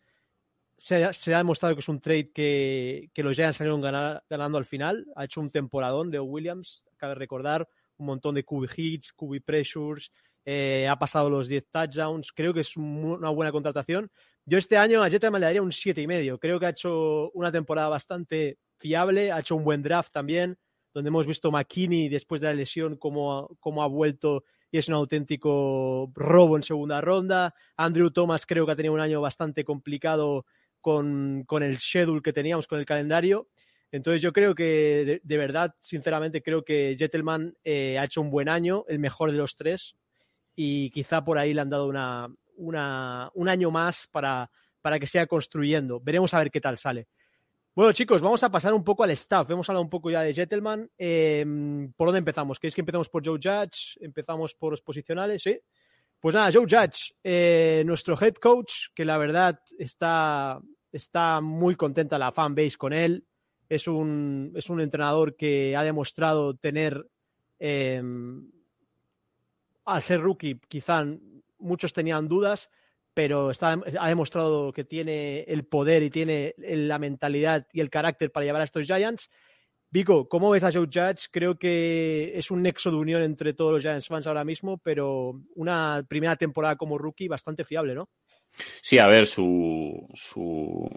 se, 0.78 1.04
ha- 1.04 1.38
demostrado 1.38 1.74
que 1.74 1.80
es 1.80 1.88
un 1.88 2.00
trade 2.00 2.30
que, 2.32 3.10
los 3.16 3.36
Giants 3.36 3.58
salieron 3.58 3.80
gana- 3.80 4.22
ganando 4.30 4.56
al 4.58 4.64
final. 4.64 5.04
Ha 5.16 5.24
hecho 5.24 5.40
un 5.40 5.50
temporadón 5.50 6.10
Leo 6.10 6.24
Williams, 6.24 6.84
cabe 6.96 7.14
recordar, 7.16 7.68
un 7.98 8.06
montón 8.06 8.34
de 8.36 8.44
QB 8.44 8.68
hits, 8.76 9.12
QB 9.12 9.40
pressures, 9.44 10.10
eh, 10.44 10.86
ha 10.88 10.98
pasado 10.98 11.28
los 11.28 11.48
10 11.48 11.68
touchdowns. 11.68 12.32
Creo 12.32 12.54
que 12.54 12.60
es 12.60 12.76
un- 12.76 13.04
una 13.04 13.30
buena 13.30 13.52
contratación. 13.52 14.10
Yo 14.46 14.56
este 14.56 14.76
año 14.78 15.02
a 15.02 15.10
Jetta 15.10 15.30
me 15.30 15.38
le 15.40 15.46
daría 15.46 15.60
un 15.62 15.72
siete 15.72 16.00
y 16.00 16.06
medio. 16.06 16.38
Creo 16.38 16.58
que 16.58 16.66
ha 16.66 16.70
hecho 16.70 17.30
una 17.32 17.52
temporada 17.52 17.88
bastante 17.88 18.58
fiable, 18.78 19.30
ha 19.32 19.40
hecho 19.40 19.56
un 19.56 19.64
buen 19.64 19.82
draft 19.82 20.12
también, 20.12 20.56
donde 20.94 21.08
hemos 21.08 21.26
visto 21.26 21.50
McKinney 21.50 22.08
después 22.08 22.40
de 22.40 22.46
la 22.46 22.54
lesión 22.54 22.96
cómo, 22.96 23.56
cómo 23.60 23.82
ha 23.82 23.86
vuelto 23.88 24.44
y 24.70 24.78
es 24.78 24.88
un 24.88 24.94
auténtico 24.94 26.10
robo 26.14 26.56
en 26.56 26.62
segunda 26.62 27.00
ronda. 27.00 27.54
Andrew 27.76 28.10
Thomas 28.10 28.46
creo 28.46 28.64
que 28.64 28.72
ha 28.72 28.76
tenido 28.76 28.94
un 28.94 29.00
año 29.00 29.20
bastante 29.20 29.64
complicado 29.64 30.46
con, 30.80 31.44
con 31.46 31.62
el 31.62 31.78
schedule 31.78 32.22
que 32.22 32.32
teníamos, 32.32 32.66
con 32.66 32.78
el 32.78 32.86
calendario. 32.86 33.48
Entonces 33.90 34.20
yo 34.20 34.32
creo 34.32 34.54
que, 34.54 35.20
de, 35.22 35.36
verdad, 35.36 35.74
sinceramente, 35.80 36.42
creo 36.42 36.64
que 36.64 36.96
Gentleman 36.98 37.56
eh, 37.64 37.98
ha 37.98 38.04
hecho 38.04 38.20
un 38.20 38.30
buen 38.30 38.48
año, 38.48 38.84
el 38.88 38.98
mejor 38.98 39.32
de 39.32 39.38
los 39.38 39.56
tres, 39.56 39.96
y 40.54 40.90
quizá 40.90 41.24
por 41.24 41.38
ahí 41.38 41.54
le 41.54 41.60
han 41.62 41.70
dado 41.70 41.86
una, 41.86 42.28
una, 42.56 43.30
un 43.34 43.48
año 43.48 43.70
más 43.70 44.06
para, 44.06 44.50
para 44.82 44.98
que 44.98 45.06
siga 45.06 45.26
construyendo. 45.26 46.00
Veremos 46.00 46.34
a 46.34 46.38
ver 46.38 46.50
qué 46.50 46.60
tal 46.60 46.78
sale. 46.78 47.08
Bueno, 47.74 47.92
chicos, 47.92 48.20
vamos 48.20 48.42
a 48.42 48.50
pasar 48.50 48.74
un 48.74 48.82
poco 48.82 49.04
al 49.04 49.10
staff. 49.12 49.48
Hemos 49.50 49.68
hablado 49.68 49.84
un 49.84 49.90
poco 49.90 50.10
ya 50.10 50.22
de 50.22 50.34
Gentleman. 50.34 50.90
Eh, 50.98 51.46
¿Por 51.96 52.08
dónde 52.08 52.18
empezamos? 52.18 52.58
¿Queréis 52.58 52.74
que 52.74 52.80
empezamos 52.80 53.08
por 53.08 53.24
Joe 53.24 53.38
Judge? 53.40 53.96
¿Empezamos 54.00 54.54
por 54.54 54.72
los 54.72 54.82
posicionales? 54.82 55.42
¿Sí? 55.42 55.60
Pues 56.20 56.34
nada, 56.34 56.50
Joe 56.52 56.66
Judge, 56.68 57.14
eh, 57.22 57.84
nuestro 57.86 58.16
head 58.20 58.34
coach, 58.34 58.88
que 58.92 59.04
la 59.04 59.18
verdad 59.18 59.60
está, 59.78 60.60
está 60.90 61.40
muy 61.40 61.76
contenta 61.76 62.18
la 62.18 62.32
fanbase 62.32 62.76
con 62.76 62.92
él. 62.92 63.24
Es 63.68 63.86
un, 63.86 64.52
es 64.56 64.68
un 64.68 64.80
entrenador 64.80 65.36
que 65.36 65.76
ha 65.76 65.84
demostrado 65.84 66.54
tener, 66.54 67.06
eh, 67.60 68.02
al 69.84 70.02
ser 70.02 70.20
rookie, 70.20 70.58
quizá 70.68 71.04
muchos 71.58 71.92
tenían 71.92 72.26
dudas, 72.26 72.68
pero 73.14 73.52
está, 73.52 73.80
ha 74.00 74.08
demostrado 74.08 74.72
que 74.72 74.84
tiene 74.84 75.42
el 75.42 75.66
poder 75.66 76.02
y 76.02 76.10
tiene 76.10 76.54
la 76.58 76.98
mentalidad 76.98 77.66
y 77.72 77.80
el 77.80 77.90
carácter 77.90 78.32
para 78.32 78.44
llevar 78.46 78.62
a 78.62 78.64
estos 78.64 78.86
Giants. 78.86 79.30
Vico, 79.90 80.28
¿cómo 80.28 80.50
ves 80.50 80.64
a 80.64 80.72
Joe 80.72 80.86
Judge? 80.86 81.28
Creo 81.30 81.58
que 81.58 82.32
es 82.34 82.50
un 82.50 82.62
nexo 82.62 82.90
de 82.90 82.98
unión 82.98 83.22
entre 83.22 83.54
todos 83.54 83.72
los 83.72 83.82
Giants 83.82 84.06
fans 84.06 84.26
ahora 84.26 84.44
mismo, 84.44 84.78
pero 84.78 85.40
una 85.54 86.04
primera 86.06 86.36
temporada 86.36 86.76
como 86.76 86.98
rookie 86.98 87.26
bastante 87.26 87.64
fiable, 87.64 87.94
¿no? 87.94 88.10
Sí, 88.82 88.98
a 88.98 89.06
ver, 89.06 89.26
su, 89.26 90.06
su 90.14 90.90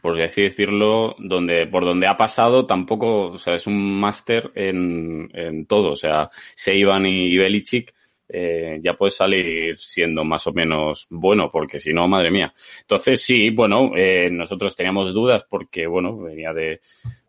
por 0.00 0.20
así 0.20 0.42
decirlo, 0.42 1.14
donde, 1.18 1.66
por 1.66 1.84
donde 1.84 2.06
ha 2.06 2.16
pasado 2.16 2.66
tampoco, 2.66 3.32
o 3.32 3.38
sea, 3.38 3.54
es 3.54 3.66
un 3.66 3.98
máster 3.98 4.50
en, 4.54 5.28
en 5.34 5.66
todo, 5.66 5.90
o 5.90 5.96
sea, 5.96 6.30
Seiban 6.54 7.06
y 7.06 7.36
Belichick 7.36 7.94
eh, 8.28 8.80
ya 8.82 8.94
puede 8.94 9.10
salir 9.10 9.78
siendo 9.78 10.24
más 10.24 10.46
o 10.46 10.52
menos 10.52 11.06
bueno, 11.10 11.50
porque 11.50 11.78
si 11.78 11.92
no, 11.92 12.08
madre 12.08 12.30
mía. 12.30 12.52
Entonces, 12.80 13.22
sí, 13.22 13.50
bueno, 13.50 13.92
eh, 13.96 14.28
nosotros 14.30 14.74
teníamos 14.74 15.14
dudas 15.14 15.44
porque, 15.48 15.86
bueno, 15.86 16.16
venía 16.18 16.52
de, 16.52 16.80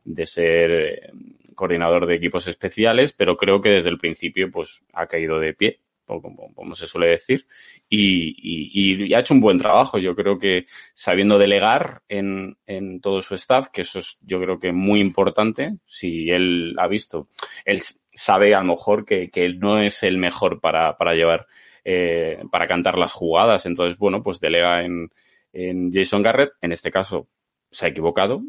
de 0.08 0.26
ser 0.26 0.72
eh, 0.72 1.12
coordinador 1.54 2.06
de 2.06 2.16
equipos 2.16 2.48
especiales, 2.48 3.14
pero 3.14 3.36
creo 3.36 3.62
que 3.62 3.70
desde 3.70 3.90
el 3.90 3.98
principio 3.98 4.50
pues 4.50 4.82
ha 4.94 5.08
caído 5.08 5.40
de 5.40 5.54
pie, 5.54 5.82
como, 6.06 6.74
se 6.74 6.88
suele 6.88 7.08
decir, 7.08 7.46
y, 7.90 8.30
y, 8.38 9.06
y, 9.08 9.14
ha 9.14 9.20
hecho 9.20 9.34
un 9.34 9.42
buen 9.42 9.58
trabajo. 9.58 9.98
Yo 9.98 10.16
creo 10.16 10.40
que 10.40 10.66
sabiendo 10.94 11.38
delegar 11.38 12.02
en, 12.08 12.58
en 12.66 13.02
todo 13.02 13.22
su 13.22 13.36
staff, 13.36 13.68
que 13.68 13.82
eso 13.82 14.00
es 14.00 14.18
yo 14.22 14.40
creo 14.40 14.60
que 14.60 14.72
muy 14.72 15.02
importante, 15.02 15.80
si 15.86 16.32
él 16.32 16.76
ha 16.80 16.88
visto, 16.88 17.28
él 17.66 17.82
sabe 18.14 18.56
a 18.56 18.62
lo 18.62 18.76
mejor 18.76 19.06
que, 19.06 19.30
que 19.30 19.44
él 19.44 19.60
no 19.60 19.82
es 19.82 20.02
el 20.04 20.18
mejor 20.18 20.62
para, 20.62 20.98
para 20.98 21.14
llevar, 21.14 21.48
eh, 21.84 22.42
para 22.50 22.68
cantar 22.68 22.98
las 22.98 23.12
jugadas, 23.12 23.66
entonces 23.66 23.98
bueno, 23.98 24.24
pues 24.24 24.40
delega 24.40 24.86
en, 24.86 25.10
en 25.52 25.92
Jason 25.92 26.24
Garrett, 26.24 26.54
en 26.62 26.72
este 26.72 26.92
caso 26.92 27.28
se 27.70 27.86
ha 27.86 27.90
equivocado, 27.90 28.44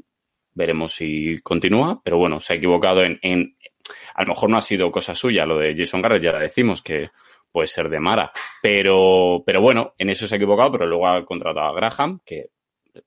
Veremos 0.59 0.93
si 0.93 1.39
continúa, 1.41 2.01
pero 2.03 2.19
bueno, 2.19 2.41
se 2.41 2.53
ha 2.53 2.57
equivocado 2.57 3.05
en, 3.05 3.17
en, 3.23 3.57
a 4.17 4.23
lo 4.23 4.31
mejor 4.31 4.51
no 4.51 4.57
ha 4.57 4.61
sido 4.61 4.91
cosa 4.91 5.15
suya, 5.15 5.47
lo 5.47 5.57
de 5.57 5.77
Jason 5.77 6.03
Garrett 6.03 6.25
ya 6.25 6.37
decimos 6.37 6.83
que 6.83 7.11
puede 7.53 7.69
ser 7.69 7.89
de 7.89 8.01
Mara, 8.01 8.33
pero, 8.61 9.41
pero 9.47 9.61
bueno, 9.61 9.95
en 9.97 10.11
eso 10.11 10.27
se 10.27 10.35
ha 10.35 10.37
equivocado, 10.37 10.73
pero 10.73 10.87
luego 10.87 11.07
ha 11.07 11.25
contratado 11.25 11.69
a 11.69 11.75
Graham, 11.75 12.19
que 12.27 12.51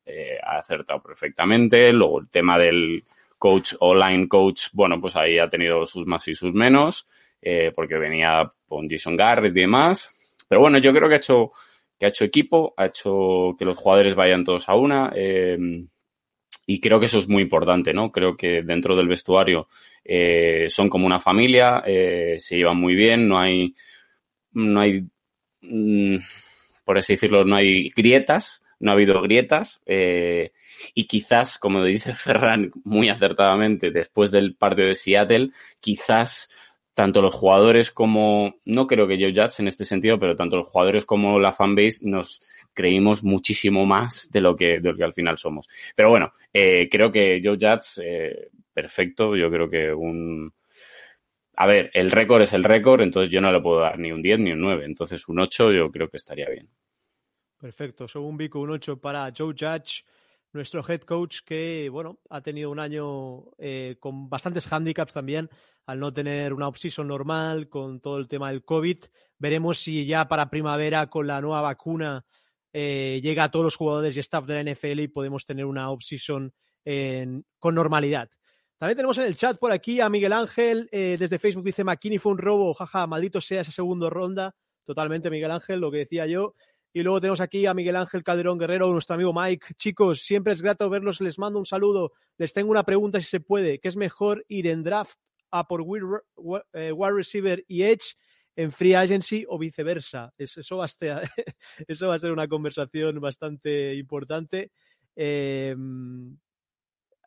eh, 0.06 0.38
ha 0.42 0.60
acertado 0.60 1.04
perfectamente, 1.04 1.92
luego 1.92 2.22
el 2.22 2.30
tema 2.30 2.58
del 2.58 3.04
coach 3.38 3.74
online 3.82 4.30
coach, 4.30 4.68
bueno, 4.72 5.02
pues 5.02 5.18
ahí 5.18 5.38
ha 5.38 5.50
tenido 5.50 5.86
sus 5.86 6.06
más 6.08 6.26
y 6.30 6.36
sus 6.36 6.54
menos, 6.54 7.06
eh, 7.42 7.74
porque 7.76 7.98
venía 7.98 8.50
con 8.66 8.90
Jason 8.90 9.18
Garrett 9.18 9.58
y 9.58 9.60
demás, 9.60 10.10
pero 10.48 10.62
bueno, 10.62 10.78
yo 10.78 10.94
creo 10.94 11.10
que 11.10 11.16
ha 11.16 11.18
hecho, 11.18 11.52
que 12.00 12.06
ha 12.06 12.10
hecho 12.10 12.24
equipo, 12.24 12.74
ha 12.78 12.86
hecho 12.86 13.58
que 13.60 13.66
los 13.66 13.78
jugadores 13.78 14.16
vayan 14.16 14.46
todos 14.46 14.70
a 14.70 14.76
una, 14.76 15.12
eh, 15.14 15.58
y 16.72 16.80
creo 16.80 17.02
que 17.02 17.08
eso 17.08 17.20
es 17.20 17.28
muy 17.28 17.44
importante, 17.44 17.94
¿no? 17.94 18.14
Creo 18.14 18.38
que 18.38 18.62
dentro 18.64 18.96
del 18.96 19.10
vestuario 19.10 19.68
eh, 20.06 20.68
son 20.70 20.88
como 20.88 21.06
una 21.06 21.20
familia, 21.20 21.84
eh, 21.86 22.36
se 22.40 22.56
llevan 22.56 22.78
muy 22.78 22.96
bien, 22.96 23.28
no 23.28 23.40
hay, 23.40 23.76
no 24.54 24.80
hay, 24.80 25.06
mmm, 25.62 26.16
por 26.86 26.98
así 26.98 27.14
decirlo, 27.14 27.44
no 27.44 27.58
hay 27.58 27.90
grietas, 27.90 28.62
no 28.80 28.92
ha 28.92 28.94
habido 28.94 29.22
grietas, 29.22 29.82
eh, 29.86 30.54
y 30.94 31.08
quizás, 31.08 31.58
como 31.58 31.84
dice 31.84 32.14
Ferran 32.16 32.72
muy 32.86 33.10
acertadamente, 33.10 33.92
después 33.92 34.32
del 34.32 34.56
partido 34.56 34.88
de 34.88 34.96
Seattle, 34.96 35.50
quizás 35.82 36.50
tanto 36.94 37.22
los 37.22 37.36
jugadores 37.36 37.92
como, 37.92 38.56
no 38.66 38.88
creo 38.88 39.08
que 39.08 39.18
Joe 39.18 39.34
Judge 39.34 39.60
en 39.60 39.68
este 39.68 39.84
sentido, 39.84 40.20
pero 40.20 40.38
tanto 40.38 40.56
los 40.56 40.68
jugadores 40.70 41.04
como 41.04 41.38
la 41.38 41.52
fanbase 41.52 42.00
nos 42.04 42.42
creímos 42.74 43.24
muchísimo 43.24 43.86
más 43.86 44.30
de 44.32 44.42
lo 44.42 44.56
que, 44.56 44.80
de 44.80 44.92
lo 44.92 44.96
que 44.96 45.04
al 45.04 45.14
final 45.14 45.38
somos. 45.38 45.68
Pero 45.96 46.10
bueno, 46.10 46.34
eh, 46.54 46.88
creo 46.90 47.12
que 47.12 47.42
Joe 47.44 47.58
Judge, 47.58 48.02
eh, 48.04 48.50
perfecto, 48.74 49.36
yo 49.36 49.50
creo 49.50 49.70
que 49.70 49.94
un... 49.94 50.54
A 51.56 51.68
ver, 51.68 51.92
el 51.94 52.10
récord 52.10 52.42
es 52.42 52.54
el 52.54 52.64
récord, 52.64 53.02
entonces 53.02 53.30
yo 53.30 53.42
no 53.42 53.52
le 53.52 53.62
puedo 53.62 53.82
dar 53.82 54.00
ni 54.00 54.12
un 54.12 54.22
10 54.22 54.40
ni 54.40 54.52
un 54.52 54.62
9, 54.62 54.86
entonces 54.86 55.28
un 55.28 55.40
8 55.40 55.72
yo 55.72 55.92
creo 55.92 56.10
que 56.10 56.18
estaría 56.18 56.50
bien. 56.50 56.70
Perfecto, 57.60 58.08
según 58.08 58.38
Vico, 58.38 58.60
un 58.60 58.72
8 58.72 59.00
para 59.00 59.32
Joe 59.38 59.54
Judge, 59.54 60.04
nuestro 60.54 60.84
head 60.88 61.02
coach 61.02 61.40
que, 61.46 61.90
bueno, 61.92 62.20
ha 62.30 62.42
tenido 62.42 62.72
un 62.72 62.80
año 62.80 63.44
eh, 63.60 63.98
con 64.00 64.30
bastantes 64.30 64.72
handicaps 64.72 65.14
también, 65.14 65.50
al 65.86 66.00
no 66.00 66.14
tener 66.14 66.54
una 66.54 66.68
off-season 66.68 67.08
normal, 67.08 67.70
con 67.70 68.00
todo 68.00 68.18
el 68.18 68.28
tema 68.28 68.50
del 68.50 68.64
COVID. 68.64 68.98
Veremos 69.38 69.80
si 69.80 70.06
ya 70.06 70.28
para 70.28 70.50
primavera, 70.50 71.08
con 71.08 71.28
la 71.28 71.42
nueva 71.42 71.62
vacuna, 71.62 72.26
eh, 72.74 73.20
llega 73.24 73.46
a 73.46 73.52
todos 73.52 73.66
los 73.66 73.76
jugadores 73.76 74.16
y 74.18 74.20
staff 74.20 74.46
de 74.46 74.64
la 74.64 74.72
NFL 74.72 75.00
y 75.00 75.08
podemos 75.08 75.46
tener 75.46 75.66
una 75.66 75.90
off-season 75.90 76.54
con 77.60 77.76
normalidad. 77.76 78.30
También 78.82 78.96
tenemos 78.96 79.20
en 79.20 79.26
el 79.26 79.36
chat 79.36 79.60
por 79.60 79.72
aquí 79.72 80.02
a 80.02 80.10
Miguel 80.10 80.34
Ángel, 80.34 80.90
eh, 80.92 81.16
desde 81.20 81.38
Facebook 81.38 81.64
dice 81.64 81.84
McKinney 81.84 82.18
fue 82.18 82.32
un 82.32 82.40
robo, 82.40 82.74
jaja, 82.74 83.06
maldito 83.06 83.40
sea 83.40 83.62
esa 83.62 83.72
segunda 83.72 84.10
ronda. 84.10 84.56
Totalmente, 84.86 85.30
Miguel 85.30 85.52
Ángel, 85.52 85.80
lo 85.80 85.92
que 85.92 86.00
decía 86.00 86.26
yo. 86.26 86.56
Y 86.92 87.04
luego 87.04 87.22
tenemos 87.22 87.42
aquí 87.42 87.68
a 87.68 87.76
Miguel 87.76 87.96
Ángel 87.96 88.24
Calderón 88.24 88.58
Guerrero, 88.58 88.92
nuestro 88.92 89.14
amigo 89.14 89.34
Mike. 89.34 89.76
Chicos, 89.78 90.24
siempre 90.24 90.54
es 90.54 90.64
grato 90.64 90.90
verlos, 90.90 91.22
les 91.22 91.38
mando 91.38 91.60
un 91.60 91.68
saludo. 91.68 92.14
Les 92.40 92.54
tengo 92.54 92.72
una 92.72 92.84
pregunta 92.84 93.20
si 93.20 93.28
se 93.28 93.40
puede. 93.40 93.78
¿Qué 93.78 93.88
es 93.88 93.98
mejor 93.98 94.46
ir 94.48 94.66
en 94.66 94.82
draft 94.82 95.20
a 95.52 95.68
por 95.68 95.84
wide 95.84 97.12
receiver 97.16 97.64
y 97.68 97.84
edge 97.84 98.16
en 98.56 98.72
free 98.72 98.94
agency 98.94 99.46
o 99.48 99.58
viceversa? 99.58 100.34
Eso 100.38 100.78
va 100.78 100.86
a 100.86 100.88
ser, 100.88 101.22
eso 101.88 102.08
va 102.08 102.16
a 102.16 102.20
ser 102.20 102.32
una 102.32 102.48
conversación 102.48 103.20
bastante 103.20 103.96
importante. 103.96 104.72
Eh, 105.16 105.76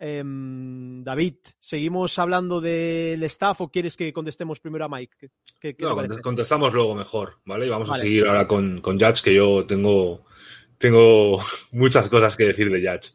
eh, 0.00 0.22
David, 0.24 1.36
¿seguimos 1.58 2.18
hablando 2.18 2.60
del 2.60 3.22
staff 3.24 3.60
o 3.60 3.70
quieres 3.70 3.96
que 3.96 4.12
contestemos 4.12 4.60
primero 4.60 4.84
a 4.84 4.88
Mike? 4.88 5.30
¿Qué, 5.60 5.74
qué 5.74 5.82
no, 5.82 5.96
contestamos 6.20 6.74
luego 6.74 6.94
mejor, 6.94 7.38
¿vale? 7.44 7.66
Y 7.66 7.70
vamos 7.70 7.88
vale. 7.88 8.00
a 8.00 8.04
seguir 8.04 8.26
ahora 8.26 8.46
con, 8.46 8.80
con 8.80 8.98
Judge, 8.98 9.22
que 9.22 9.34
yo 9.34 9.64
tengo, 9.66 10.24
tengo 10.78 11.38
muchas 11.72 12.08
cosas 12.08 12.36
que 12.36 12.46
decir 12.46 12.70
de 12.70 12.80
Judge. 12.80 13.12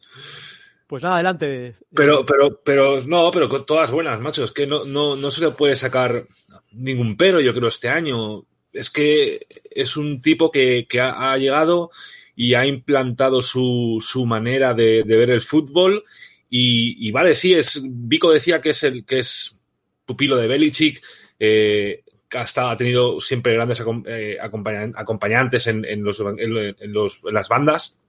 Pues 0.90 1.04
nada, 1.04 1.18
adelante. 1.18 1.76
Pero, 1.94 2.26
pero, 2.26 2.62
pero, 2.66 3.02
no, 3.06 3.30
pero 3.30 3.48
con 3.48 3.64
todas 3.64 3.92
buenas, 3.92 4.20
macho. 4.20 4.44
Es 4.44 4.52
que 4.52 4.66
no, 4.66 4.86
no, 4.86 5.16
no 5.16 5.30
se 5.30 5.42
le 5.42 5.52
puede 5.52 5.76
sacar 5.76 6.26
ningún 6.72 7.16
pero, 7.16 7.40
yo 7.40 7.54
creo, 7.54 7.68
este 7.68 7.90
año. 7.90 8.44
Es 8.74 8.90
que 8.90 9.46
es 9.70 9.96
un 9.98 10.20
tipo 10.20 10.50
que, 10.50 10.88
que 10.90 11.00
ha, 11.00 11.38
llegado 11.38 11.92
y 12.36 12.56
ha 12.56 12.66
implantado 12.66 13.44
su, 13.44 14.00
su 14.02 14.26
manera 14.26 14.74
de, 14.74 15.04
ver 15.04 15.30
el 15.30 15.44
fútbol 15.44 16.06
y, 16.50 17.08
y, 17.08 17.12
vale, 17.12 17.36
sí, 17.36 17.54
es, 17.54 17.80
Vico 17.84 18.32
decía 18.32 18.60
que 18.60 18.72
es 18.72 18.82
el 18.84 19.06
que 19.06 19.20
es 19.20 19.60
pupilo 20.08 20.38
de 20.38 20.48
Belichick, 20.48 21.04
eh, 21.40 22.04
hasta 22.32 22.72
ha 22.72 22.78
tenido 22.78 23.22
siempre 23.22 23.54
grandes 23.54 23.84
eh, 24.08 24.38
acompañantes 24.42 25.68
en, 25.68 25.86
en, 25.86 26.04
los, 26.04 26.20
en, 26.20 26.40
en, 26.40 26.94
los, 26.94 27.22
las 27.26 27.48
bandas, 27.48 28.00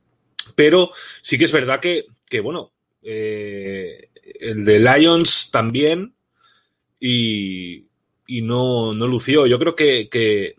pero 0.54 0.90
sí 1.22 1.38
que 1.38 1.44
es 1.44 1.52
verdad 1.52 1.80
que, 1.80 2.06
que 2.28 2.40
bueno, 2.40 2.72
eh, 3.02 4.10
el 4.40 4.64
de 4.64 4.78
Lions 4.78 5.50
también 5.50 6.14
y, 6.98 7.86
y 8.26 8.42
no, 8.42 8.92
no, 8.92 9.06
lució. 9.06 9.46
Yo 9.46 9.58
creo 9.58 9.74
que, 9.74 10.08
que, 10.08 10.56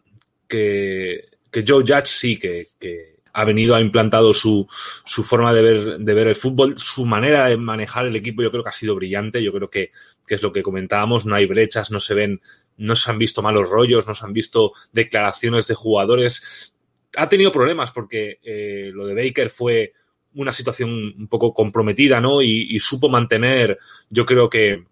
que, 0.47 1.63
Joe 1.65 1.83
Judge 1.83 2.07
sí 2.07 2.37
que, 2.37 2.69
que 2.79 3.11
ha 3.33 3.45
venido, 3.45 3.75
ha 3.75 3.81
implantado 3.81 4.33
su, 4.33 4.67
su 5.05 5.23
forma 5.23 5.53
de 5.53 5.61
ver, 5.61 5.97
de 5.99 6.13
ver 6.13 6.27
el 6.27 6.35
fútbol, 6.35 6.77
su 6.77 7.05
manera 7.05 7.47
de 7.47 7.57
manejar 7.57 8.07
el 8.07 8.15
equipo, 8.15 8.41
yo 8.41 8.51
creo 8.51 8.63
que 8.63 8.69
ha 8.69 8.73
sido 8.73 8.95
brillante, 8.95 9.41
yo 9.41 9.53
creo 9.53 9.69
que, 9.69 9.91
que 10.27 10.35
es 10.35 10.41
lo 10.41 10.51
que 10.51 10.63
comentábamos, 10.63 11.25
no 11.25 11.35
hay 11.35 11.45
brechas, 11.45 11.91
no 11.91 11.99
se 11.99 12.13
ven, 12.13 12.41
no 12.77 12.95
se 12.95 13.11
han 13.11 13.19
visto 13.19 13.41
malos 13.41 13.69
rollos, 13.69 14.07
no 14.07 14.15
se 14.15 14.25
han 14.25 14.33
visto 14.33 14.73
declaraciones 14.91 15.67
de 15.67 15.75
jugadores. 15.75 16.73
Ha 17.15 17.29
tenido 17.29 17.51
problemas 17.51 17.91
porque 17.91 18.39
eh, 18.43 18.91
lo 18.93 19.05
de 19.05 19.15
Baker 19.15 19.49
fue 19.49 19.93
una 20.33 20.53
situación 20.53 20.89
un 20.89 21.27
poco 21.27 21.53
comprometida, 21.53 22.21
¿no? 22.21 22.41
Y, 22.41 22.79
supo 22.79 23.09
mantener, 23.09 23.77
yo 24.09 24.25
creo 24.25 24.49
que, 24.49 24.85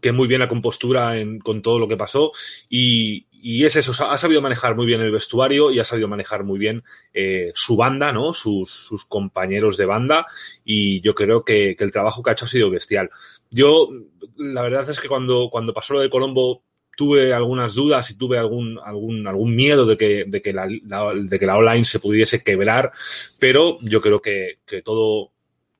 que 0.00 0.12
muy 0.12 0.28
bien 0.28 0.40
la 0.40 0.48
compostura 0.48 1.14
con 1.42 1.62
todo 1.62 1.78
lo 1.78 1.88
que 1.88 1.96
pasó 1.96 2.32
y, 2.68 3.26
es 3.44 3.74
eso, 3.74 3.92
ha 4.04 4.16
sabido 4.18 4.40
manejar 4.40 4.76
muy 4.76 4.86
bien 4.86 5.00
el 5.00 5.10
vestuario 5.10 5.72
y 5.72 5.80
ha 5.80 5.84
sabido 5.84 6.06
manejar 6.06 6.44
muy 6.44 6.60
bien 6.60 6.84
eh, 7.12 7.50
su 7.54 7.76
banda, 7.76 8.12
¿no? 8.12 8.32
Sus, 8.34 8.70
sus, 8.70 9.04
compañeros 9.04 9.76
de 9.76 9.84
banda 9.84 10.26
y 10.64 11.00
yo 11.00 11.12
creo 11.14 11.44
que, 11.44 11.74
que, 11.76 11.82
el 11.82 11.90
trabajo 11.90 12.22
que 12.22 12.30
ha 12.30 12.32
hecho 12.34 12.44
ha 12.44 12.48
sido 12.48 12.70
bestial. 12.70 13.10
Yo, 13.50 13.90
la 14.36 14.62
verdad 14.62 14.88
es 14.88 15.00
que 15.00 15.08
cuando, 15.08 15.48
cuando 15.50 15.74
pasó 15.74 15.94
lo 15.94 16.00
de 16.00 16.08
Colombo, 16.08 16.62
tuve 16.96 17.32
algunas 17.32 17.74
dudas 17.74 18.10
y 18.10 18.18
tuve 18.18 18.38
algún, 18.38 18.78
algún, 18.82 19.26
algún 19.26 19.54
miedo 19.54 19.86
de 19.86 19.96
que, 19.96 20.24
de, 20.26 20.42
que 20.42 20.52
la, 20.52 20.66
de 20.66 21.38
que 21.38 21.46
la 21.46 21.56
online 21.56 21.84
se 21.84 22.00
pudiese 22.00 22.42
quebrar, 22.42 22.92
pero 23.38 23.78
yo 23.80 24.00
creo 24.00 24.20
que, 24.20 24.58
que 24.66 24.82
todo 24.82 25.32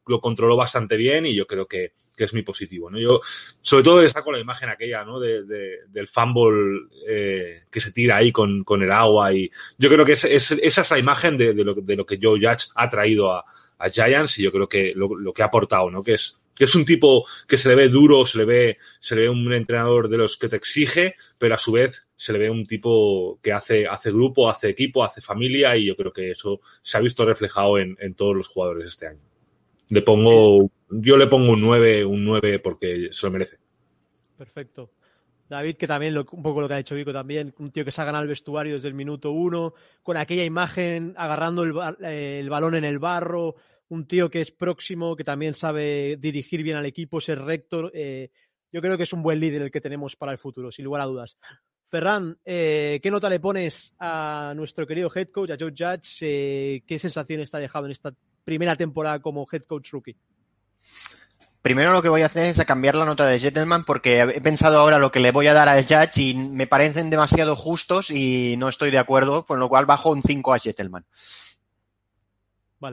lo 0.07 0.20
controló 0.20 0.57
bastante 0.57 0.96
bien 0.96 1.27
y 1.27 1.35
yo 1.35 1.46
creo 1.46 1.66
que, 1.66 1.92
que, 2.16 2.25
es 2.25 2.33
muy 2.33 2.42
positivo. 2.42 2.90
¿no? 2.90 2.98
Yo, 2.98 3.20
sobre 3.61 3.85
todo, 3.85 4.01
destaco 4.01 4.33
la 4.33 4.40
imagen 4.40 4.68
aquella 4.68 5.05
¿no? 5.05 5.20
de, 5.20 5.44
de 5.44 5.79
del 5.88 6.09
fumble 6.09 6.88
eh, 7.07 7.62
que 7.70 7.81
se 7.81 7.92
tira 7.92 8.16
ahí 8.16 8.33
con, 8.33 8.64
con, 8.64 8.83
el 8.83 8.90
agua. 8.90 9.33
y 9.33 9.51
Yo 9.79 9.88
creo 9.88 10.05
que 10.05 10.12
es, 10.12 10.25
es, 10.25 10.51
esa 10.53 10.81
es 10.81 10.90
la 10.90 10.98
imagen 10.98 11.37
de, 11.37 11.55
de, 11.55 11.64
lo, 11.64 11.75
de 11.75 11.96
lo 11.96 12.07
que 12.07 12.18
Joe 12.20 12.40
Judge 12.40 12.68
ha 12.75 12.88
traído 12.88 13.33
a, 13.33 13.44
a 13.79 13.90
Giants 13.90 14.38
y 14.38 14.42
yo 14.42 14.53
creo 14.53 14.68
que 14.68 14.92
lo, 14.94 15.14
lo 15.14 15.33
que 15.33 15.42
ha 15.42 15.46
aportado, 15.46 15.90
¿no? 15.90 16.03
que 16.03 16.14
es 16.14 16.41
que 16.62 16.66
es 16.66 16.77
un 16.77 16.85
tipo 16.85 17.27
que 17.48 17.59
se 17.59 17.68
le 17.68 17.75
ve 17.75 17.88
duro, 17.88 18.25
se 18.25 18.38
le 18.38 18.44
ve, 18.44 18.79
se 19.01 19.16
le 19.16 19.22
ve 19.22 19.29
un 19.31 19.53
entrenador 19.53 20.09
de 20.09 20.16
los 20.16 20.37
que 20.37 20.48
te 20.48 20.55
exige, 20.55 21.16
pero 21.37 21.57
a 21.57 21.59
su 21.59 21.72
vez 21.72 22.07
se 22.14 22.33
le 22.33 22.38
ve 22.38 22.51
un 22.51 22.66
tipo 22.66 23.40
que 23.42 23.53
hace, 23.53 23.88
hace 23.88 24.12
grupo, 24.12 24.48
hace 24.48 24.68
equipo, 24.68 25.03
hace 25.03 25.20
familia 25.20 25.77
y 25.77 25.87
yo 25.87 25.96
creo 25.96 26.12
que 26.12 26.31
eso 26.31 26.61
se 26.81 26.96
ha 26.96 27.01
visto 27.01 27.25
reflejado 27.25 27.81
en, 27.81 27.96
en 27.98 28.14
todos 28.14 28.37
los 28.37 28.46
jugadores 28.46 28.87
este 28.87 29.09
año. 29.09 29.18
Le 29.88 30.03
pongo, 30.03 30.70
yo 30.88 31.16
le 31.16 31.27
pongo 31.27 31.51
un 31.51 31.61
9, 31.62 32.05
un 32.05 32.25
9 32.25 32.61
porque 32.61 33.09
se 33.11 33.27
lo 33.27 33.33
merece. 33.33 33.59
Perfecto. 34.38 34.92
David, 35.48 35.75
que 35.75 35.88
también 35.88 36.14
lo, 36.14 36.25
un 36.31 36.44
poco 36.44 36.61
lo 36.61 36.68
que 36.68 36.75
ha 36.75 36.77
dicho 36.77 36.94
Vico 36.94 37.12
también, 37.12 37.53
un 37.59 37.72
tío 37.72 37.85
que 37.85 37.90
se 37.90 38.01
ha 38.01 38.05
ganado 38.05 38.22
el 38.22 38.29
vestuario 38.29 38.75
desde 38.75 38.87
el 38.87 38.94
minuto 38.94 39.33
uno, 39.33 39.75
con 40.05 40.16
aquella 40.16 40.44
imagen 40.44 41.12
agarrando 41.16 41.64
el, 41.64 41.75
el 42.07 42.48
balón 42.48 42.77
en 42.77 42.85
el 42.85 43.01
barro, 43.01 43.57
un 43.88 44.07
tío 44.07 44.31
que 44.31 44.40
es 44.40 44.51
próximo, 44.51 45.16
que 45.16 45.25
también 45.25 45.55
sabe 45.55 46.16
dirigir 46.18 46.62
bien 46.62 46.77
al 46.77 46.87
equipo, 46.87 47.21
ser 47.21 47.40
rector. 47.40 47.90
Eh, 47.95 48.31
yo 48.73 48.81
creo 48.81 48.97
que 48.97 49.03
es 49.03 49.12
un 49.12 49.23
buen 49.23 49.40
líder 49.40 49.62
el 49.62 49.71
que 49.71 49.81
tenemos 49.81 50.16
para 50.16 50.33
el 50.33 50.38
futuro, 50.38 50.73
sin 50.73 50.85
lugar 50.85 51.03
a 51.03 51.07
dudas. 51.07 51.37
Ferran, 51.87 52.38
eh, 52.47 53.01
¿qué 53.03 53.11
nota 53.11 53.29
le 53.29 53.38
pones 53.38 53.92
a 53.99 54.55
nuestro 54.57 54.87
querido 54.87 55.11
head 55.14 55.29
coach, 55.29 55.51
a 55.51 55.57
Joe 55.61 55.75
Judge? 55.77 56.18
Eh, 56.23 56.83
¿Qué 56.87 56.99
sensación 56.99 57.40
está 57.40 57.59
dejado 57.59 57.85
en 57.85 57.92
esta 57.92 58.14
primera 58.45 58.77
temporada 58.77 59.21
como 59.21 59.47
head 59.53 59.64
coach 59.64 59.90
rookie? 59.90 60.16
Primero 61.61 61.92
lo 61.92 62.03
que 62.03 62.09
voy 62.09 62.23
a 62.23 62.27
hacer 62.27 62.47
es 62.47 62.64
cambiar 62.64 62.95
la 62.95 63.05
nota 63.05 63.25
de 63.27 63.38
Gentleman 63.38 63.85
porque 63.85 64.21
he 64.21 64.40
pensado 64.40 64.81
ahora 64.81 64.99
lo 64.99 65.12
que 65.12 65.21
le 65.21 65.31
voy 65.31 65.47
a 65.47 65.55
dar 65.55 65.68
a 65.68 65.81
Judge 65.81 66.18
y 66.21 66.35
me 66.35 66.66
parecen 66.66 67.11
demasiado 67.11 67.55
justos 67.55 68.11
y 68.11 68.57
no 68.57 68.68
estoy 68.68 68.90
de 68.90 68.99
acuerdo, 68.99 69.45
con 69.45 69.61
lo 69.61 69.68
cual 69.68 69.87
bajo 69.87 70.11
un 70.11 70.23
5 70.23 70.55
a 70.55 70.59
Gentleman. 70.59 71.05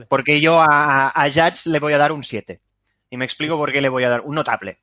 Porque 0.08 0.40
yo 0.40 0.60
a, 0.60 1.08
a 1.08 1.30
Judge 1.30 1.66
le 1.66 1.78
voy 1.78 1.92
a 1.92 1.98
dar 1.98 2.12
un 2.12 2.22
7. 2.22 2.60
Y 3.10 3.16
me 3.16 3.24
explico 3.24 3.56
por 3.56 3.72
qué 3.72 3.80
le 3.80 3.88
voy 3.88 4.04
a 4.04 4.10
dar 4.10 4.20
un 4.20 4.34
notable. 4.34 4.78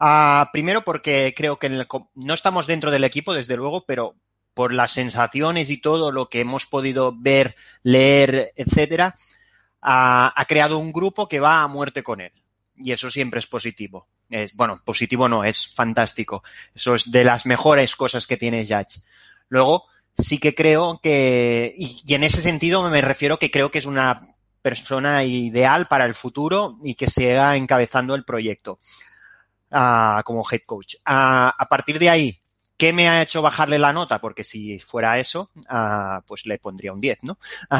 Uh, 0.00 0.50
primero 0.52 0.82
porque 0.82 1.32
creo 1.36 1.58
que 1.58 1.68
el, 1.68 1.86
no 2.14 2.34
estamos 2.34 2.66
dentro 2.66 2.90
del 2.90 3.04
equipo, 3.04 3.32
desde 3.32 3.56
luego, 3.56 3.84
pero 3.86 4.16
por 4.52 4.72
las 4.72 4.92
sensaciones 4.92 5.70
y 5.70 5.80
todo 5.80 6.12
lo 6.12 6.28
que 6.28 6.40
hemos 6.40 6.66
podido 6.66 7.12
ver, 7.16 7.56
leer, 7.82 8.52
etcétera, 8.56 9.14
ha 9.80 10.44
creado 10.48 10.78
un 10.78 10.92
grupo 10.92 11.28
que 11.28 11.40
va 11.40 11.62
a 11.62 11.68
muerte 11.68 12.02
con 12.02 12.20
él. 12.20 12.32
Y 12.76 12.92
eso 12.92 13.10
siempre 13.10 13.38
es 13.38 13.46
positivo. 13.46 14.08
Es, 14.30 14.54
bueno, 14.54 14.80
positivo 14.84 15.28
no, 15.28 15.44
es 15.44 15.72
fantástico. 15.74 16.42
Eso 16.74 16.94
es 16.94 17.10
de 17.10 17.24
las 17.24 17.46
mejores 17.46 17.94
cosas 17.94 18.26
que 18.26 18.36
tiene 18.36 18.66
Judge. 18.66 19.02
Luego, 19.48 19.86
sí 20.18 20.38
que 20.38 20.54
creo 20.54 21.00
que, 21.02 21.74
y, 21.76 22.14
en 22.14 22.24
ese 22.24 22.42
sentido 22.42 22.88
me 22.88 23.00
refiero 23.00 23.38
que 23.38 23.50
creo 23.50 23.70
que 23.70 23.78
es 23.78 23.86
una 23.86 24.34
persona 24.62 25.24
ideal 25.24 25.86
para 25.88 26.06
el 26.06 26.14
futuro 26.14 26.78
y 26.82 26.94
que 26.94 27.10
siga 27.10 27.56
encabezando 27.56 28.14
el 28.14 28.24
proyecto 28.24 28.78
uh, 29.70 30.22
como 30.24 30.44
head 30.50 30.62
coach. 30.64 30.94
Uh, 31.00 31.52
a 31.58 31.66
partir 31.68 31.98
de 31.98 32.08
ahí, 32.10 32.40
¿qué 32.76 32.92
me 32.92 33.08
ha 33.08 33.22
hecho 33.22 33.42
bajarle 33.42 33.78
la 33.78 33.92
nota? 33.92 34.20
Porque 34.20 34.44
si 34.44 34.78
fuera 34.78 35.18
eso, 35.18 35.50
uh, 35.56 36.22
pues 36.26 36.46
le 36.46 36.58
pondría 36.58 36.92
un 36.92 36.98
10, 36.98 37.24
¿no? 37.24 37.38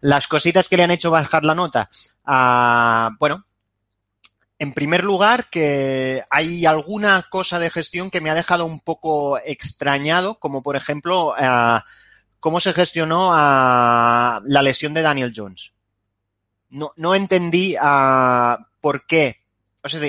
las 0.00 0.28
cositas 0.28 0.68
que 0.68 0.76
le 0.76 0.84
han 0.84 0.90
hecho 0.92 1.10
bajar 1.10 1.44
la 1.44 1.54
nota, 1.54 1.90
bueno, 3.18 3.44
en 4.58 4.72
primer 4.72 5.04
lugar, 5.04 5.50
que 5.50 6.24
hay 6.30 6.64
alguna 6.64 7.26
cosa 7.28 7.58
de 7.58 7.70
gestión 7.70 8.10
que 8.10 8.20
me 8.20 8.30
ha 8.30 8.34
dejado 8.34 8.64
un 8.64 8.80
poco 8.80 9.38
extrañado, 9.38 10.38
como 10.38 10.62
por 10.62 10.76
ejemplo, 10.76 11.34
uh, 11.38 11.80
cómo 12.40 12.60
se 12.60 12.72
gestionó 12.72 13.28
uh, 13.28 14.40
la 14.44 14.62
lesión 14.62 14.94
de 14.94 15.02
Daniel 15.02 15.32
Jones. 15.34 15.72
No, 16.70 17.14
entendí 17.14 17.76
uh, 17.76 18.56
por 18.80 19.06
qué, 19.06 19.42
o 19.82 19.88
sea, 19.88 20.00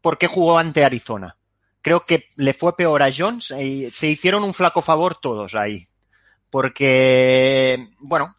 por 0.00 0.18
qué 0.18 0.26
jugó 0.26 0.58
ante 0.58 0.84
Arizona. 0.84 1.36
Creo 1.82 2.04
que 2.04 2.24
le 2.36 2.54
fue 2.54 2.76
peor 2.76 3.02
a 3.02 3.10
Jones 3.14 3.52
y 3.52 3.90
se 3.90 4.08
hicieron 4.08 4.44
un 4.44 4.54
flaco 4.54 4.82
favor 4.82 5.16
todos 5.16 5.54
ahí. 5.54 5.86
Porque, 6.50 7.88
bueno, 8.00 8.36